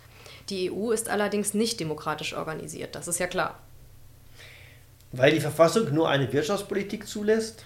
Die 0.48 0.73
EU 0.73 0.90
ist 0.90 1.09
allerdings 1.09 1.55
nicht 1.55 1.78
demokratisch 1.78 2.35
organisiert, 2.35 2.97
das 2.97 3.06
ist 3.06 3.20
ja 3.20 3.28
klar. 3.28 3.60
Weil 5.12 5.32
die 5.32 5.40
Verfassung 5.40 5.93
nur 5.94 6.09
eine 6.09 6.32
Wirtschaftspolitik 6.32 7.06
zulässt? 7.06 7.64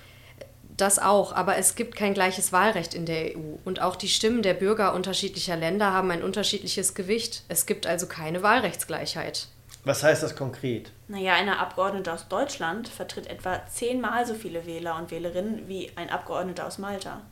Das 0.77 0.98
auch, 0.98 1.32
aber 1.32 1.57
es 1.57 1.74
gibt 1.74 1.97
kein 1.97 2.12
gleiches 2.12 2.53
Wahlrecht 2.53 2.94
in 2.94 3.07
der 3.07 3.36
EU. 3.36 3.57
Und 3.65 3.81
auch 3.81 3.97
die 3.97 4.09
Stimmen 4.09 4.43
der 4.43 4.55
Bürger 4.55 4.94
unterschiedlicher 4.94 5.57
Länder 5.57 5.93
haben 5.93 6.11
ein 6.11 6.23
unterschiedliches 6.23 6.94
Gewicht. 6.94 7.44
Es 7.48 7.65
gibt 7.65 7.86
also 7.86 8.07
keine 8.07 8.43
Wahlrechtsgleichheit. 8.43 9.48
Was 9.85 10.03
heißt 10.03 10.23
das 10.23 10.36
konkret? 10.36 10.90
Naja, 11.09 11.35
eine 11.35 11.61
Abgeordnete 11.61 12.12
aus 12.12 12.28
Deutschland 12.28 12.89
vertritt 12.89 13.28
etwa 13.28 13.65
zehnmal 13.69 14.27
so 14.27 14.35
viele 14.35 14.66
Wähler 14.66 14.97
und 14.97 15.11
Wählerinnen 15.11 15.69
wie 15.69 15.93
ein 15.94 16.11
Abgeordneter 16.11 16.66
aus 16.66 16.78
Malta. 16.78 17.23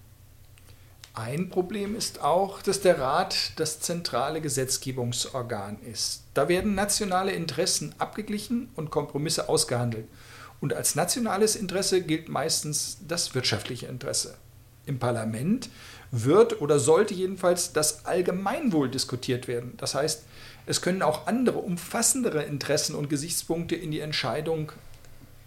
Ein 1.14 1.48
Problem 1.48 1.94
ist 1.94 2.22
auch, 2.22 2.62
dass 2.62 2.80
der 2.80 2.98
Rat 2.98 3.52
das 3.56 3.80
zentrale 3.80 4.40
Gesetzgebungsorgan 4.40 5.78
ist. 5.82 6.24
Da 6.34 6.48
werden 6.48 6.74
nationale 6.74 7.32
Interessen 7.32 7.94
abgeglichen 7.98 8.70
und 8.74 8.90
Kompromisse 8.90 9.48
ausgehandelt. 9.48 10.08
Und 10.64 10.72
als 10.72 10.94
nationales 10.94 11.56
Interesse 11.56 12.00
gilt 12.00 12.30
meistens 12.30 12.96
das 13.06 13.34
wirtschaftliche 13.34 13.84
Interesse. 13.84 14.38
Im 14.86 14.98
Parlament 14.98 15.68
wird 16.10 16.62
oder 16.62 16.78
sollte 16.78 17.12
jedenfalls 17.12 17.74
das 17.74 18.06
Allgemeinwohl 18.06 18.88
diskutiert 18.88 19.46
werden. 19.46 19.74
Das 19.76 19.94
heißt, 19.94 20.24
es 20.64 20.80
können 20.80 21.02
auch 21.02 21.26
andere, 21.26 21.58
umfassendere 21.58 22.44
Interessen 22.44 22.94
und 22.94 23.10
Gesichtspunkte 23.10 23.74
in 23.74 23.90
die 23.90 24.00
Entscheidung 24.00 24.72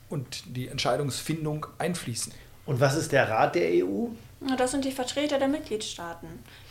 und 0.07 0.56
die 0.56 0.68
Entscheidungsfindung 0.68 1.65
einfließen. 1.80 2.31
Und 2.68 2.80
was 2.80 2.95
ist 2.95 3.11
der 3.11 3.27
Rat 3.27 3.56
der 3.56 3.84
EU? 3.84 4.10
Das 4.56 4.69
sind 4.69 4.85
die 4.85 4.91
Vertreter 4.91 5.39
der 5.39 5.48
Mitgliedstaaten. 5.48 6.27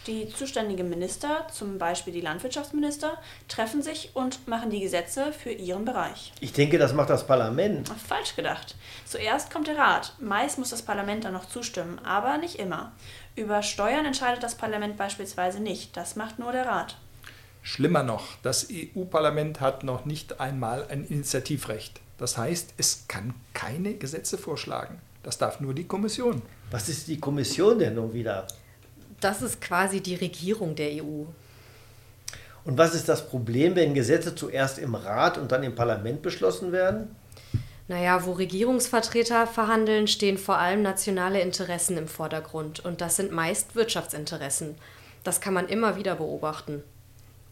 Die 0.07 0.29
zuständigen 0.29 0.89
Minister, 0.89 1.49
zum 1.53 1.79
Beispiel 1.79 2.13
die 2.13 2.21
Landwirtschaftsminister, 2.21 3.19
treffen 3.49 3.83
sich 3.83 4.11
und 4.15 4.47
machen 4.47 4.71
die 4.71 4.79
Gesetze 4.79 5.33
für 5.33 5.51
ihren 5.51 5.85
Bereich. 5.85 6.33
Ich 6.39 6.53
denke, 6.53 6.79
das 6.79 6.93
macht 6.93 7.11
das 7.11 7.27
Parlament. 7.27 7.89
Falsch 8.07 8.37
gedacht. 8.37 8.77
Zuerst 9.05 9.51
kommt 9.51 9.67
der 9.67 9.77
Rat. 9.77 10.15
Meist 10.21 10.59
muss 10.59 10.71
das 10.71 10.83
Parlament 10.83 11.25
dann 11.25 11.33
noch 11.33 11.49
zustimmen, 11.49 11.99
aber 12.05 12.39
nicht 12.39 12.61
immer. 12.61 12.93
Über 13.35 13.63
Steuern 13.63 14.07
entscheidet 14.07 14.45
das 14.45 14.55
Parlament 14.55 14.97
beispielsweise 14.97 15.59
nicht. 15.59 15.97
Das 15.97 16.15
macht 16.15 16.39
nur 16.39 16.53
der 16.53 16.67
Rat. 16.67 16.97
Schlimmer 17.63 18.05
noch, 18.05 18.37
das 18.45 18.69
EU-Parlament 18.71 19.61
hat 19.61 19.83
noch 19.83 20.05
nicht 20.05 20.39
einmal 20.39 20.87
ein 20.89 21.05
Initiativrecht. 21.05 22.01
Das 22.17 22.39
heißt, 22.39 22.75
es 22.77 23.09
kann 23.09 23.35
keine 23.55 23.95
Gesetze 23.95 24.39
vorschlagen. 24.39 25.01
Das 25.25 25.39
darf 25.39 25.59
nur 25.59 25.75
die 25.75 25.89
Kommission. 25.89 26.43
Was 26.71 26.89
ist 26.89 27.09
die 27.09 27.19
Kommission 27.19 27.81
denn 27.81 27.97
nun 27.97 28.13
wieder? 28.13 28.47
Das 29.27 29.43
ist 29.43 29.61
quasi 29.61 30.01
die 30.01 30.15
Regierung 30.15 30.77
der 30.77 31.03
EU. 31.03 31.25
Und 32.65 32.79
was 32.79 32.95
ist 32.95 33.09
das 33.09 33.29
Problem, 33.29 33.75
wenn 33.75 33.93
Gesetze 33.93 34.37
zuerst 34.37 34.79
im 34.79 34.95
Rat 34.95 35.37
und 35.37 35.51
dann 35.51 35.65
im 35.65 35.75
Parlament 35.75 36.23
beschlossen 36.23 36.71
werden? 36.71 37.17
Naja, 37.89 38.25
wo 38.25 38.31
Regierungsvertreter 38.31 39.49
verhandeln, 39.49 40.07
stehen 40.07 40.39
vor 40.39 40.59
allem 40.59 40.83
nationale 40.83 41.41
Interessen 41.41 41.99
im 41.99 42.07
Vordergrund. 42.07 42.85
Und 42.85 43.01
das 43.01 43.17
sind 43.17 43.33
meist 43.33 43.75
Wirtschaftsinteressen. 43.75 44.77
Das 45.25 45.41
kann 45.41 45.55
man 45.55 45.67
immer 45.67 45.97
wieder 45.97 46.15
beobachten. 46.15 46.85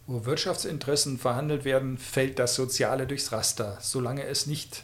Wo 0.07 0.23
Wirtschaftsinteressen 0.23 1.17
verhandelt 1.17 1.65
werden, 1.65 1.97
fällt 1.97 2.39
das 2.39 2.55
Soziale 2.55 3.05
durchs 3.05 3.33
Raster, 3.33 3.77
solange 3.81 4.23
es 4.23 4.45
nicht 4.45 4.83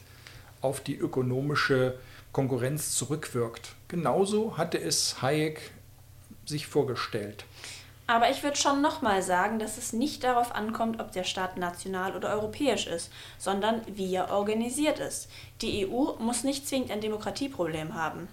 auf 0.59 0.81
die 0.81 0.97
ökonomische 0.97 1.97
Konkurrenz 2.33 2.91
zurückwirkt. 2.91 3.75
Genauso 3.87 4.57
hatte 4.57 4.77
es 4.77 5.21
Hayek 5.21 5.71
sich 6.45 6.67
vorgestellt. 6.67 7.45
Aber 8.07 8.29
ich 8.29 8.43
würde 8.43 8.57
schon 8.57 8.81
nochmal 8.81 9.21
sagen, 9.21 9.57
dass 9.57 9.77
es 9.77 9.93
nicht 9.93 10.25
darauf 10.25 10.53
ankommt, 10.53 10.99
ob 10.99 11.13
der 11.13 11.23
Staat 11.23 11.57
national 11.57 12.13
oder 12.15 12.33
europäisch 12.33 12.85
ist, 12.85 13.09
sondern 13.37 13.81
wie 13.87 14.13
er 14.13 14.31
organisiert 14.31 14.99
ist. 14.99 15.29
Die 15.61 15.87
EU 15.87 16.13
muss 16.19 16.43
nicht 16.43 16.67
zwingend 16.67 16.91
ein 16.91 16.99
Demokratieproblem 16.99 17.93
haben. 17.93 18.27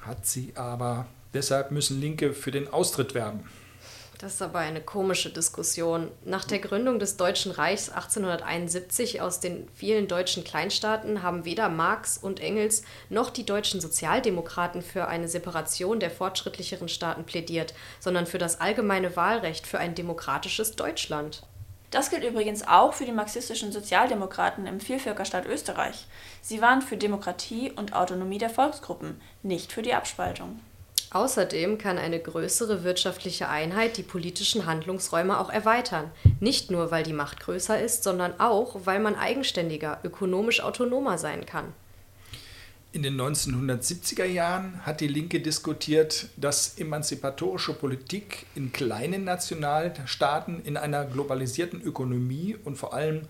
Hat 0.00 0.26
sie 0.26 0.52
aber. 0.54 1.06
Deshalb 1.32 1.70
müssen 1.70 2.00
Linke 2.00 2.34
für 2.34 2.50
den 2.50 2.70
Austritt 2.70 3.14
werben. 3.14 3.48
Das 4.18 4.34
ist 4.34 4.42
aber 4.42 4.60
eine 4.60 4.80
komische 4.80 5.30
Diskussion. 5.30 6.10
Nach 6.24 6.44
der 6.44 6.60
Gründung 6.60 6.98
des 6.98 7.16
Deutschen 7.16 7.50
Reichs 7.50 7.90
1871 7.90 9.20
aus 9.20 9.40
den 9.40 9.68
vielen 9.74 10.06
deutschen 10.06 10.44
Kleinstaaten 10.44 11.22
haben 11.22 11.44
weder 11.44 11.68
Marx 11.68 12.16
und 12.16 12.40
Engels 12.40 12.84
noch 13.10 13.30
die 13.30 13.44
deutschen 13.44 13.80
Sozialdemokraten 13.80 14.82
für 14.82 15.08
eine 15.08 15.28
Separation 15.28 15.98
der 15.98 16.10
fortschrittlicheren 16.10 16.88
Staaten 16.88 17.24
plädiert, 17.24 17.74
sondern 17.98 18.26
für 18.26 18.38
das 18.38 18.60
allgemeine 18.60 19.16
Wahlrecht 19.16 19.66
für 19.66 19.78
ein 19.78 19.94
demokratisches 19.96 20.76
Deutschland. 20.76 21.42
Das 21.90 22.10
gilt 22.10 22.24
übrigens 22.24 22.66
auch 22.66 22.94
für 22.94 23.04
die 23.04 23.12
marxistischen 23.12 23.72
Sozialdemokraten 23.72 24.66
im 24.66 24.80
Vielvölkerstaat 24.80 25.46
Österreich. 25.46 26.06
Sie 26.40 26.60
waren 26.60 26.82
für 26.82 26.96
Demokratie 26.96 27.70
und 27.70 27.94
Autonomie 27.94 28.38
der 28.38 28.50
Volksgruppen, 28.50 29.20
nicht 29.42 29.72
für 29.72 29.82
die 29.82 29.94
Abspaltung. 29.94 30.60
Außerdem 31.14 31.78
kann 31.78 31.96
eine 31.96 32.18
größere 32.18 32.82
wirtschaftliche 32.82 33.48
Einheit 33.48 33.98
die 33.98 34.02
politischen 34.02 34.66
Handlungsräume 34.66 35.38
auch 35.38 35.48
erweitern. 35.48 36.10
Nicht 36.40 36.72
nur, 36.72 36.90
weil 36.90 37.04
die 37.04 37.12
Macht 37.12 37.38
größer 37.38 37.80
ist, 37.80 38.02
sondern 38.02 38.40
auch, 38.40 38.80
weil 38.84 38.98
man 38.98 39.14
eigenständiger, 39.14 40.00
ökonomisch 40.02 40.60
autonomer 40.60 41.16
sein 41.16 41.46
kann. 41.46 41.72
In 42.90 43.04
den 43.04 43.20
1970er 43.20 44.24
Jahren 44.24 44.84
hat 44.84 45.00
die 45.00 45.06
Linke 45.06 45.38
diskutiert, 45.38 46.30
dass 46.36 46.78
emanzipatorische 46.78 47.74
Politik 47.74 48.46
in 48.56 48.72
kleinen 48.72 49.22
Nationalstaaten 49.22 50.64
in 50.64 50.76
einer 50.76 51.04
globalisierten 51.04 51.80
Ökonomie 51.80 52.56
und 52.64 52.76
vor 52.76 52.92
allem 52.92 53.22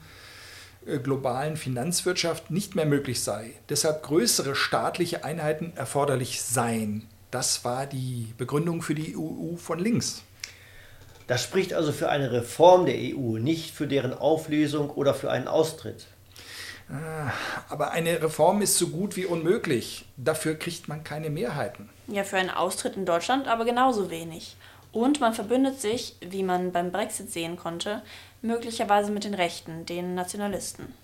äh, 0.86 0.98
globalen 0.98 1.58
Finanzwirtschaft 1.58 2.50
nicht 2.50 2.76
mehr 2.76 2.86
möglich 2.86 3.20
sei. 3.20 3.50
Deshalb 3.68 4.02
größere 4.04 4.54
staatliche 4.54 5.22
Einheiten 5.22 5.74
erforderlich 5.76 6.40
seien. 6.40 7.08
Das 7.34 7.64
war 7.64 7.86
die 7.86 8.32
Begründung 8.38 8.80
für 8.80 8.94
die 8.94 9.16
EU 9.16 9.56
von 9.56 9.80
links. 9.80 10.22
Das 11.26 11.42
spricht 11.42 11.74
also 11.74 11.90
für 11.90 12.08
eine 12.08 12.30
Reform 12.30 12.86
der 12.86 12.94
EU, 12.94 13.38
nicht 13.38 13.74
für 13.74 13.88
deren 13.88 14.14
Auflösung 14.14 14.88
oder 14.90 15.14
für 15.14 15.32
einen 15.32 15.48
Austritt. 15.48 16.06
Ah, 16.88 17.32
aber 17.68 17.90
eine 17.90 18.22
Reform 18.22 18.62
ist 18.62 18.78
so 18.78 18.86
gut 18.86 19.16
wie 19.16 19.26
unmöglich. 19.26 20.06
Dafür 20.16 20.54
kriegt 20.54 20.86
man 20.86 21.02
keine 21.02 21.28
Mehrheiten. 21.28 21.90
Ja, 22.06 22.22
für 22.22 22.36
einen 22.36 22.50
Austritt 22.50 22.94
in 22.94 23.04
Deutschland 23.04 23.48
aber 23.48 23.64
genauso 23.64 24.10
wenig. 24.10 24.54
Und 24.92 25.18
man 25.18 25.34
verbündet 25.34 25.80
sich, 25.80 26.14
wie 26.20 26.44
man 26.44 26.70
beim 26.70 26.92
Brexit 26.92 27.32
sehen 27.32 27.56
konnte, 27.56 28.02
möglicherweise 28.42 29.10
mit 29.10 29.24
den 29.24 29.34
Rechten, 29.34 29.86
den 29.86 30.14
Nationalisten. 30.14 30.94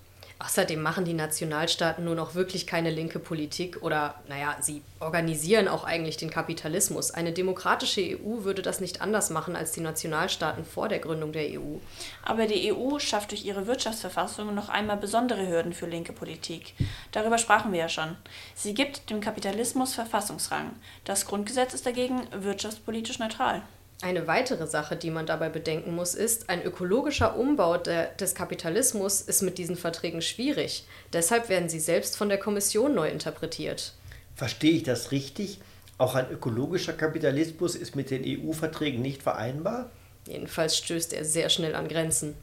Außerdem 0.43 0.81
machen 0.81 1.05
die 1.05 1.13
Nationalstaaten 1.13 2.03
nur 2.03 2.15
noch 2.15 2.35
wirklich 2.35 2.67
keine 2.67 2.91
linke 2.91 3.19
Politik 3.19 3.83
oder, 3.83 4.15
naja, 4.27 4.57
sie 4.61 4.81
organisieren 4.99 5.69
auch 5.69 5.85
eigentlich 5.85 6.17
den 6.17 6.31
Kapitalismus. 6.31 7.11
Eine 7.11 7.33
demokratische 7.33 8.01
EU 8.01 8.43
würde 8.43 8.63
das 8.63 8.81
nicht 8.81 9.03
anders 9.03 9.29
machen 9.29 9.55
als 9.55 9.73
die 9.73 9.83
Nationalstaaten 9.83 10.65
vor 10.65 10.89
der 10.89 10.99
Gründung 10.99 11.33
der 11.33 11.61
EU. 11.61 11.77
Aber 12.23 12.47
die 12.47 12.73
EU 12.73 12.99
schafft 12.99 13.33
durch 13.33 13.45
ihre 13.45 13.67
Wirtschaftsverfassung 13.67 14.55
noch 14.55 14.71
einmal 14.71 14.97
besondere 14.97 15.47
Hürden 15.47 15.75
für 15.75 15.87
linke 15.87 16.15
Politik. 16.15 16.73
Darüber 17.13 17.37
sprachen 17.37 17.73
wir 17.73 17.81
ja 17.81 17.89
schon. 17.91 18.17
Sie 18.55 18.73
gibt 18.73 19.11
dem 19.11 19.21
Kapitalismus 19.21 19.93
Verfassungsrang. 19.93 20.71
Das 21.05 21.27
Grundgesetz 21.27 21.75
ist 21.75 21.85
dagegen 21.85 22.27
wirtschaftspolitisch 22.33 23.19
neutral. 23.19 23.63
Eine 24.03 24.27
weitere 24.27 24.67
Sache, 24.67 24.97
die 24.97 25.11
man 25.11 25.27
dabei 25.27 25.51
bedenken 25.51 25.95
muss, 25.95 26.15
ist, 26.15 26.49
ein 26.49 26.63
ökologischer 26.63 27.37
Umbau 27.37 27.77
der, 27.77 28.07
des 28.15 28.35
Kapitalismus 28.35 29.21
ist 29.21 29.43
mit 29.43 29.59
diesen 29.59 29.77
Verträgen 29.77 30.23
schwierig. 30.23 30.87
Deshalb 31.13 31.51
werden 31.51 31.69
sie 31.69 31.81
selbst 31.81 32.17
von 32.17 32.31
der 32.31 32.39
Kommission 32.39 32.95
neu 32.95 33.11
interpretiert. 33.11 33.93
Verstehe 34.35 34.73
ich 34.73 34.85
das 34.85 35.13
richtig? 35.13 35.61
Auch 35.99 36.15
ein 36.15 36.31
ökologischer 36.31 36.95
Kapitalismus 36.95 37.75
ist 37.75 37.95
mit 37.95 38.11
den 38.11 38.25
EU-Verträgen 38.25 39.03
nicht 39.03 39.23
vereinbar? 39.23 39.91
Jedenfalls 40.27 40.79
stößt 40.79 41.13
er 41.13 41.27
sehr 41.27 41.51
schnell 41.51 41.75
an 41.75 41.89
Grenzen. 41.89 42.35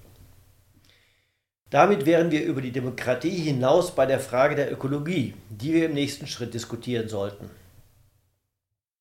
Damit 1.72 2.06
wären 2.06 2.30
wir 2.30 2.44
über 2.44 2.62
die 2.62 2.72
Demokratie 2.72 3.32
hinaus 3.32 3.96
bei 3.96 4.06
der 4.06 4.20
Frage 4.20 4.56
der 4.56 4.72
Ökologie, 4.72 5.34
die 5.50 5.74
wir 5.74 5.88
im 5.88 5.96
nächsten 5.96 6.28
Schritt 6.28 6.54
diskutieren 6.54 7.10
sollten. 7.10 7.50